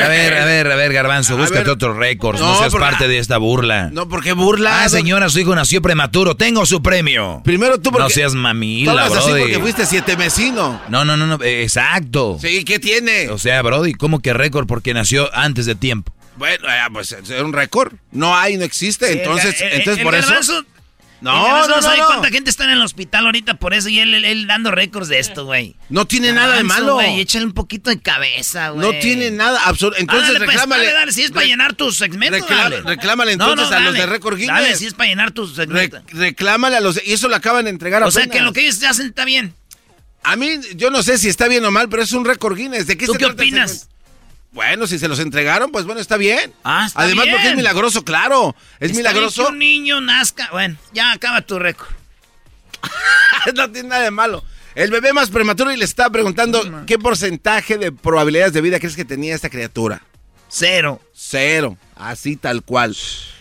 a 0.01 0.09
ver, 0.09 0.35
a 0.35 0.45
ver, 0.45 0.73
a 0.73 0.75
ver, 0.75 0.93
Garbanzo, 0.93 1.35
A 1.35 1.37
búscate 1.37 1.61
ver. 1.61 1.71
otros 1.71 1.97
récords, 1.97 2.41
no, 2.41 2.49
No, 2.49 2.59
seas 2.59 2.73
porque- 2.73 2.85
parte 2.91 3.07
de 3.07 3.19
esta 3.19 3.39
burla. 3.39 3.91
No, 3.93 4.09
porque 4.09 4.33
burla. 4.33 4.83
Ah, 4.83 4.89
señora, 4.89 5.29
su 5.29 5.39
hijo 5.39 5.55
nació 5.55 5.81
prematuro, 5.81 6.35
tengo 6.37 6.67
su 6.67 6.83
premio. 6.83 7.41
Primero 7.45 7.79
tú 7.79 7.93
porque 7.93 8.03
No 8.03 8.11
seas 8.11 8.35
mamila, 8.35 8.91
hablas 8.91 9.13
así 9.19 9.29
Brody. 9.29 9.43
porque 9.43 9.59
fuiste 9.61 9.87
siete 9.87 10.17
mesino. 10.17 10.83
No, 10.89 11.05
no, 11.05 11.17
no, 11.17 11.29
no, 11.29 11.41
eh, 11.41 11.63
exacto. 11.63 12.39
Sí, 12.41 12.65
¿qué 12.65 12.81
tiene? 12.81 13.29
O 13.31 13.39
sea, 13.39 13.63
Brody, 13.63 13.95
¿cómo 13.95 14.19
que 14.19 14.33
récord 14.35 14.67
porque 14.67 14.93
nació 14.93 15.33
antes 15.37 15.67
de 15.67 15.77
tiempo? 15.77 16.13
Bueno, 16.37 16.67
eh, 16.69 16.79
pues 16.93 17.13
es 17.13 17.31
un 17.41 17.53
récord. 17.53 17.93
No 18.11 18.37
hay, 18.37 18.57
no 18.57 18.65
existe. 18.65 19.07
Sí, 19.13 19.19
entonces, 19.21 19.61
el- 19.61 19.69
el- 19.69 19.75
entonces 19.79 19.99
el 19.99 20.05
por 20.05 20.17
eso. 20.17 20.65
No, 21.33 21.67
no, 21.69 21.77
no, 21.77 21.83
sabe 21.83 21.99
no. 21.99 22.07
cuánta 22.07 22.29
gente 22.29 22.51
está 22.51 22.65
en 22.65 22.71
el 22.71 22.83
hospital 22.83 23.27
ahorita 23.27 23.55
por 23.55 23.75
eso 23.75 23.89
y 23.89 23.99
él, 23.99 24.15
él- 24.15 24.25
él 24.25 24.47
dando 24.47 24.71
récords 24.71 25.09
de 25.09 25.19
esto, 25.19 25.45
güey. 25.45 25.75
No 25.89 26.07
tiene 26.07 26.33
nada 26.33 26.57
de 26.57 26.65
malo. 26.65 26.95
güey, 26.95 27.21
échale 27.21 27.45
un 27.47 27.53
poquito 27.53 27.91
de 27.91 28.01
cabeza, 28.01 28.71
güey. 28.71 28.87
No 28.93 28.99
tiene 29.01 29.31
nada 29.31 29.61
absoluto. 29.65 29.99
Entonces 29.99 30.27
Dale, 30.29 30.39
pues, 30.41 30.51
reclámale. 30.51 30.85
dale, 30.85 30.95
dale, 30.99 31.13
si 31.13 31.23
es 31.23 31.31
para 31.33 31.47
llenar 31.47 31.75
tu 31.75 31.91
segmento, 31.93 32.37
reclama- 32.39 32.63
dale. 32.63 32.81
reclámale 32.83 33.37
No, 33.37 33.47
no, 33.47 33.53
entonces 33.53 33.75
a 33.77 33.81
los 33.81 33.93
dale. 33.95 33.99
de 34.01 34.07
Récord 34.07 34.37
Guinness. 34.37 34.55
Dale, 34.63 34.77
si 34.77 34.87
es 34.87 34.95
para 34.95 35.09
llenar 35.09 35.31
tu 35.33 35.47
segmento. 35.47 35.97
Re- 35.99 36.19
reclámale 36.19 36.77
a 36.77 36.81
los. 36.81 37.01
Y 37.05 37.13
eso 37.13 37.29
lo 37.29 37.37
acaban 37.37 37.65
de 37.65 37.71
entregar 37.71 38.03
o 38.03 38.11
sea 38.11 38.23
apenas. 38.25 38.37
que 38.39 38.43
lo 38.43 38.53
que 38.53 38.61
ellos 38.61 38.83
hacen 38.85 39.07
está 39.07 39.25
bien. 39.25 39.55
A 40.23 40.37
mí, 40.37 40.59
yo 40.77 40.91
no 40.91 41.03
sé 41.03 41.19
si 41.19 41.29
está 41.29 41.49
bien 41.49 41.65
o 41.65 41.71
mal, 41.71 41.89
pero 41.89 42.03
es 42.03 42.13
un 42.13 42.25
récord 42.25 42.57
Guinness. 42.57 42.87
¿De 42.87 42.97
qué 42.97 43.07
¿Tú 43.07 43.13
se 43.13 43.19
qué 43.19 43.25
trata 43.27 43.43
opinas? 43.43 43.89
Bueno, 44.55 44.87
si 44.87 44.99
se 44.99 45.09
los 45.09 45.19
entregaron, 45.19 45.71
pues 45.73 45.85
bueno, 45.85 46.01
está 46.01 46.17
bien. 46.17 46.55
Ah, 46.63 46.85
está 46.87 47.03
Además, 47.03 47.25
bien. 47.27 47.37
porque 47.37 47.51
es 47.51 47.57
milagroso, 47.57 48.05
claro. 48.05 48.55
Es 48.81 48.93
Está 48.93 48.99
milagroso. 48.99 49.43
bien 49.43 49.47
que 49.47 49.53
un 49.53 49.59
niño 49.59 50.01
nazca. 50.01 50.49
Bueno, 50.53 50.77
ya 50.93 51.13
acaba 51.13 51.43
tu 51.43 51.59
récord. 51.59 51.89
no 53.55 53.71
tiene 53.71 53.89
nada 53.89 54.03
de 54.03 54.11
malo. 54.11 54.45
El 54.75 54.91
bebé 54.91 55.13
más 55.13 55.31
prematuro 55.31 55.73
y 55.73 55.77
le 55.77 55.85
estaba 55.85 56.11
preguntando 56.11 56.85
qué 56.87 56.99
porcentaje 56.99 57.79
de 57.79 57.93
probabilidades 57.93 58.53
de 58.53 58.61
vida 58.61 58.79
crees 58.79 58.97
que 58.97 59.05
tenía 59.05 59.35
esta 59.35 59.51
criatura. 59.51 60.03
Cero. 60.49 61.01
Cero. 61.13 61.77
Así 61.97 62.37
tal 62.37 62.63
cual. 62.63 62.97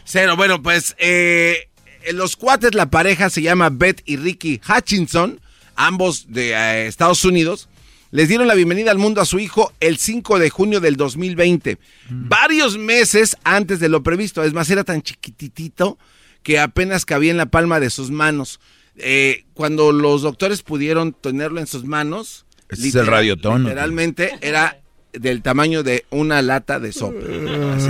Cero. 0.06 0.36
Bueno, 0.36 0.62
pues 0.62 0.96
eh, 0.98 1.70
los 2.12 2.36
cuates, 2.36 2.74
la 2.76 2.88
pareja 2.90 3.30
se 3.30 3.42
llama 3.42 3.70
Beth 3.72 4.02
y 4.06 4.18
Ricky 4.18 4.62
Hutchinson, 4.68 5.40
ambos 5.76 6.26
de 6.30 6.52
eh, 6.54 6.88
Estados 6.88 7.24
Unidos. 7.26 7.68
Les 8.14 8.28
dieron 8.30 8.48
la 8.48 8.54
bienvenida 8.54 8.92
al 8.92 9.00
mundo 9.00 9.22
a 9.22 9.26
su 9.26 9.40
hijo 9.40 9.74
el 9.80 9.98
5 9.98 10.38
de 10.38 10.52
junio 10.52 10.80
del 10.80 10.98
2020, 10.98 11.80
varios 12.12 12.78
meses 12.78 13.36
antes 13.44 13.80
de 13.80 13.90
lo 13.90 14.04
previsto. 14.04 14.44
Es 14.44 14.54
más, 14.54 14.70
era 14.70 14.84
tan 14.84 15.02
chiquititito 15.02 15.98
que 16.44 16.60
apenas 16.60 17.06
cabía 17.06 17.32
en 17.32 17.38
la 17.38 17.48
palma 17.48 17.80
de 17.80 17.90
sus 17.90 18.12
manos. 18.12 18.60
Eh, 18.98 19.46
cuando 19.56 19.92
los 19.92 20.22
doctores 20.22 20.62
pudieron 20.62 21.14
tenerlo 21.14 21.60
en 21.60 21.66
sus 21.66 21.86
manos, 21.86 22.46
Este 22.70 22.90
es 22.90 22.94
el 22.96 23.08
radiotón, 23.08 23.64
¿no? 23.64 23.70
literalmente 23.70 24.38
era 24.42 24.78
del 25.12 25.42
tamaño 25.42 25.82
de 25.82 26.06
una 26.12 26.44
lata 26.44 26.80
de 26.80 26.92
sopa. 26.92 27.18
Así. 27.76 27.90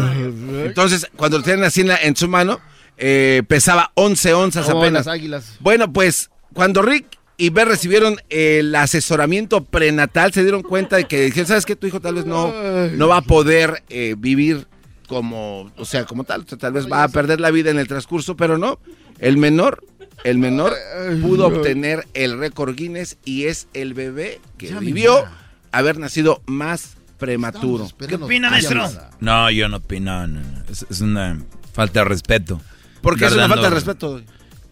Entonces, 0.65 1.05
cuando 1.17 1.39
lo 1.39 1.43
tienen 1.43 1.65
así 1.65 1.81
en, 1.81 1.89
la- 1.89 1.97
en 2.01 2.15
su 2.15 2.29
mano, 2.29 2.61
eh, 2.95 3.43
pesaba 3.45 3.91
11 3.95 4.33
onzas 4.33 4.69
apenas. 4.69 5.05
las 5.05 5.07
águilas. 5.07 5.57
Bueno, 5.59 5.91
pues 5.91 6.29
cuando 6.53 6.81
Rick 6.81 7.07
y 7.37 7.49
Beth 7.49 7.67
recibieron 7.67 8.17
el 8.29 8.73
asesoramiento 8.75 9.63
prenatal, 9.63 10.31
se 10.33 10.43
dieron 10.43 10.61
cuenta 10.61 10.97
de 10.97 11.05
que 11.05 11.25
dijeron, 11.25 11.47
¿sabes 11.47 11.65
qué? 11.65 11.75
Tu 11.75 11.87
hijo 11.87 11.99
tal 11.99 12.15
vez 12.15 12.25
no, 12.25 12.53
no 12.91 13.07
va 13.07 13.17
a 13.17 13.21
poder 13.21 13.83
eh, 13.89 14.15
vivir 14.17 14.67
como, 15.07 15.71
o 15.77 15.85
sea, 15.85 16.05
como 16.05 16.23
tal. 16.23 16.41
O 16.41 16.47
sea, 16.47 16.57
tal 16.57 16.73
vez 16.73 16.91
va 16.91 17.03
a 17.03 17.07
perder 17.07 17.39
la 17.39 17.51
vida 17.51 17.71
en 17.71 17.79
el 17.79 17.87
transcurso, 17.87 18.35
pero 18.35 18.57
no. 18.57 18.79
El 19.19 19.37
menor, 19.37 19.83
el 20.23 20.37
menor 20.37 20.73
pudo 21.21 21.47
obtener 21.47 22.07
el 22.13 22.37
récord 22.37 22.75
Guinness 22.75 23.17
y 23.25 23.45
es 23.45 23.67
el 23.73 23.93
bebé 23.93 24.39
que 24.57 24.67
Ya, 24.67 24.79
vivió 24.79 25.25
haber 25.71 25.97
nacido 25.97 26.41
más 26.45 26.97
prematuro. 27.17 27.89
¿Qué 28.07 28.15
opina, 28.15 28.49
maestro? 28.49 28.89
No, 29.19 29.49
yo 29.49 29.69
no 29.69 29.77
opino, 29.77 30.27
no, 30.27 30.41
no. 30.41 30.63
Es, 30.69 30.85
es 30.89 31.01
una 31.01 31.39
falta 31.73 32.01
de 32.01 32.05
respeto. 32.05 32.61
¿Por 33.01 33.17
qué 33.17 33.25
es 33.25 33.33
una 33.33 33.47
falta 33.47 33.69
de 33.69 33.75
respeto? 33.75 34.21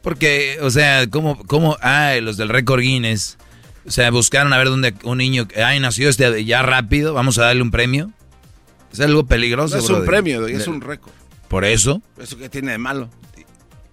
Porque, 0.02 0.58
o 0.62 0.70
sea, 0.70 1.08
¿cómo, 1.08 1.38
cómo, 1.46 1.78
ah, 1.82 2.16
los 2.22 2.38
del 2.38 2.50
récord 2.50 2.82
Guinness, 2.82 3.38
o 3.86 3.92
sea, 3.92 4.10
buscaron 4.12 4.52
a 4.54 4.58
ver 4.58 4.68
dónde 4.68 4.96
un 5.04 5.20
niño, 5.20 5.48
ay, 5.64 5.80
nació 5.80 6.10
este 6.10 6.44
ya 6.44 6.62
rápido, 6.64 7.14
vamos 7.14 7.38
a 7.38 7.44
darle 7.46 7.62
un 7.62 7.72
premio? 7.72 8.12
Es 8.92 9.00
algo 9.00 9.26
peligroso, 9.26 9.78
No 9.78 9.84
es 9.84 9.90
un 9.90 10.06
premio, 10.06 10.48
es 10.48 10.68
un 10.68 10.82
récord. 10.82 11.14
Por 11.48 11.66
eso. 11.66 12.02
¿Eso 12.18 12.38
qué 12.38 12.50
tiene 12.50 12.72
de 12.72 12.78
malo? 12.78 13.10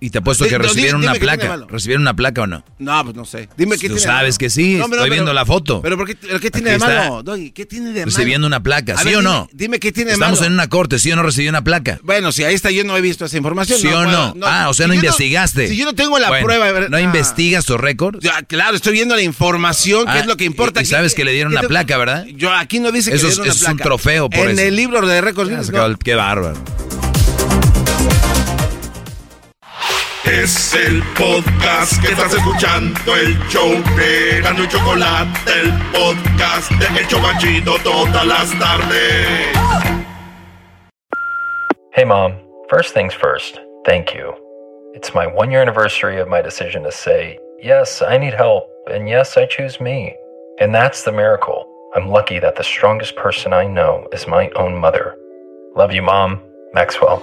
Y 0.01 0.11
te 0.11 0.19
apuesto 0.19 0.45
Di- 0.45 0.51
que 0.51 0.59
no, 0.59 0.63
recibieron 0.65 1.01
dime 1.01 1.11
una 1.11 1.15
de 1.15 1.21
placa. 1.21 1.67
¿Recibieron 1.69 2.03
una 2.03 2.15
placa 2.15 2.43
o 2.43 2.47
no? 2.47 2.65
No, 2.79 3.03
pues 3.05 3.17
no 3.17 3.25
sé. 3.25 3.49
Dime 3.57 3.73
qué 3.79 3.89
Tú 3.89 3.95
tiene 3.95 3.95
de 3.97 4.01
sabes 4.01 4.35
malo. 4.35 4.39
que 4.39 4.51
sí, 4.51 4.75
No, 4.77 4.85
estoy 4.85 4.99
pero- 5.01 5.11
viendo 5.13 5.33
la 5.33 5.45
foto. 5.45 5.83
Pero 5.83 5.97
¿por 5.97 6.07
qué, 6.07 6.15
tiene 6.15 6.71
Aquí 6.71 6.79
de 6.79 6.79
malo? 6.79 7.23
Doggy? 7.25 7.51
¿Qué 7.51 7.67
tiene 7.67 7.87
de 7.87 8.01
malo? 8.01 8.05
Recibiendo 8.07 8.47
una 8.47 8.63
placa, 8.63 8.97
¿sí 8.97 9.05
ver, 9.07 9.17
o 9.17 9.23
no? 9.23 9.49
Dime 9.53 9.81
qué 9.81 9.91
tiene 9.91 10.11
de 10.11 10.15
Estamos 10.15 10.39
malo. 10.39 10.47
en 10.47 10.53
una 10.53 10.69
corte, 10.69 10.99
¿sí 11.01 11.11
o 11.11 11.17
no 11.17 11.25
recibí 11.25 11.49
una 11.49 11.65
placa? 11.65 11.99
Bueno, 12.05 12.31
si 12.31 12.45
ahí 12.45 12.55
está, 12.55 12.71
yo 12.71 12.85
no 12.85 12.97
he 12.97 13.01
visto 13.01 13.25
esa 13.25 13.37
información. 13.37 13.79
¿Sí 13.81 13.89
o 13.89 14.05
no? 14.07 14.35
Ah, 14.45 14.69
o 14.69 14.75
sea, 14.75 14.85
Si 14.87 14.89
no 14.91 14.95
investigaste. 14.95 15.67
si 15.69 15.77
yo 15.77 15.85
no 15.85 15.95
tengo 15.95 16.17
la 16.21 16.29
Bueno, 16.29 16.45
prueba. 16.47 16.71
ver, 16.71 16.91
¿No 16.91 16.97
ah. 16.97 17.01
investigas 17.01 17.65
tus 17.65 17.79
récords? 17.81 18.21
Ya, 18.23 18.43
claro, 18.43 18.77
estoy 18.77 18.93
viendo 18.93 19.17
la 19.17 19.23
información, 19.23 20.05
que 20.05 20.11
Ah, 20.13 20.21
es 20.21 20.27
lo 20.27 20.37
que 20.37 20.45
importa. 20.45 20.81
y- 20.81 20.85
y 20.85 20.87
sabes 20.87 21.15
que 21.15 21.25
le 21.25 21.33
dieron 21.33 21.53
una 21.53 21.63
placa, 21.63 21.99
¿verdad? 21.99 22.25
Yo 22.37 22.53
aquí 22.53 22.79
no 22.79 22.93
dice 22.93 23.11
que 23.11 23.17
le 23.17 23.23
dieron 23.23 23.41
una 23.41 23.49
eso 23.51 23.57
es 23.65 23.69
un 23.69 23.77
placa. 23.79 23.85
trofeo 23.85 24.31
por 24.31 24.49
En 24.49 24.59
el 24.61 24.77
libro 24.77 25.05
de 25.07 25.21
récords. 25.21 25.51
Qué 26.05 26.15
bárbaro. 26.15 26.55
Es 30.25 30.75
el 30.75 31.03
podcast 31.17 32.03
que 32.03 32.09
estás 32.13 32.35
escuchando, 32.35 33.15
el 33.15 33.39
show 33.49 33.69
de 33.97 34.41
Gano 34.43 34.65
y 34.65 34.69
Chocolate, 34.69 35.31
el 35.61 35.73
podcast 35.93 36.71
de 36.73 37.01
El 37.01 37.07
Chobachito 37.07 37.79
todas 37.83 38.27
las 38.27 38.51
tardes. 38.59 39.57
Hey, 41.93 42.05
Mom. 42.05 42.35
First 42.69 42.93
things 42.93 43.15
first, 43.15 43.61
thank 43.87 44.13
you. 44.13 44.35
It's 44.93 45.15
my 45.15 45.27
one 45.27 45.51
year 45.51 45.63
anniversary 45.63 46.21
of 46.21 46.29
my 46.29 46.43
decision 46.43 46.83
to 46.83 46.93
say, 46.93 47.39
yes, 47.63 48.03
I 48.03 48.19
need 48.19 48.35
help, 48.35 48.69
and 48.91 49.09
yes, 49.09 49.37
I 49.39 49.47
choose 49.47 49.81
me. 49.81 50.15
And 50.61 50.75
that's 50.75 51.05
the 51.05 51.13
miracle. 51.13 51.65
I'm 51.95 52.09
lucky 52.09 52.41
that 52.41 52.57
the 52.57 52.65
strongest 52.65 53.17
person 53.17 53.53
I 53.55 53.67
know 53.67 54.07
is 54.13 54.27
my 54.27 54.51
own 54.57 54.77
mother. 54.77 55.17
Love 55.77 55.93
you, 55.93 56.03
Mom. 56.03 56.43
Maxwell. 56.75 57.23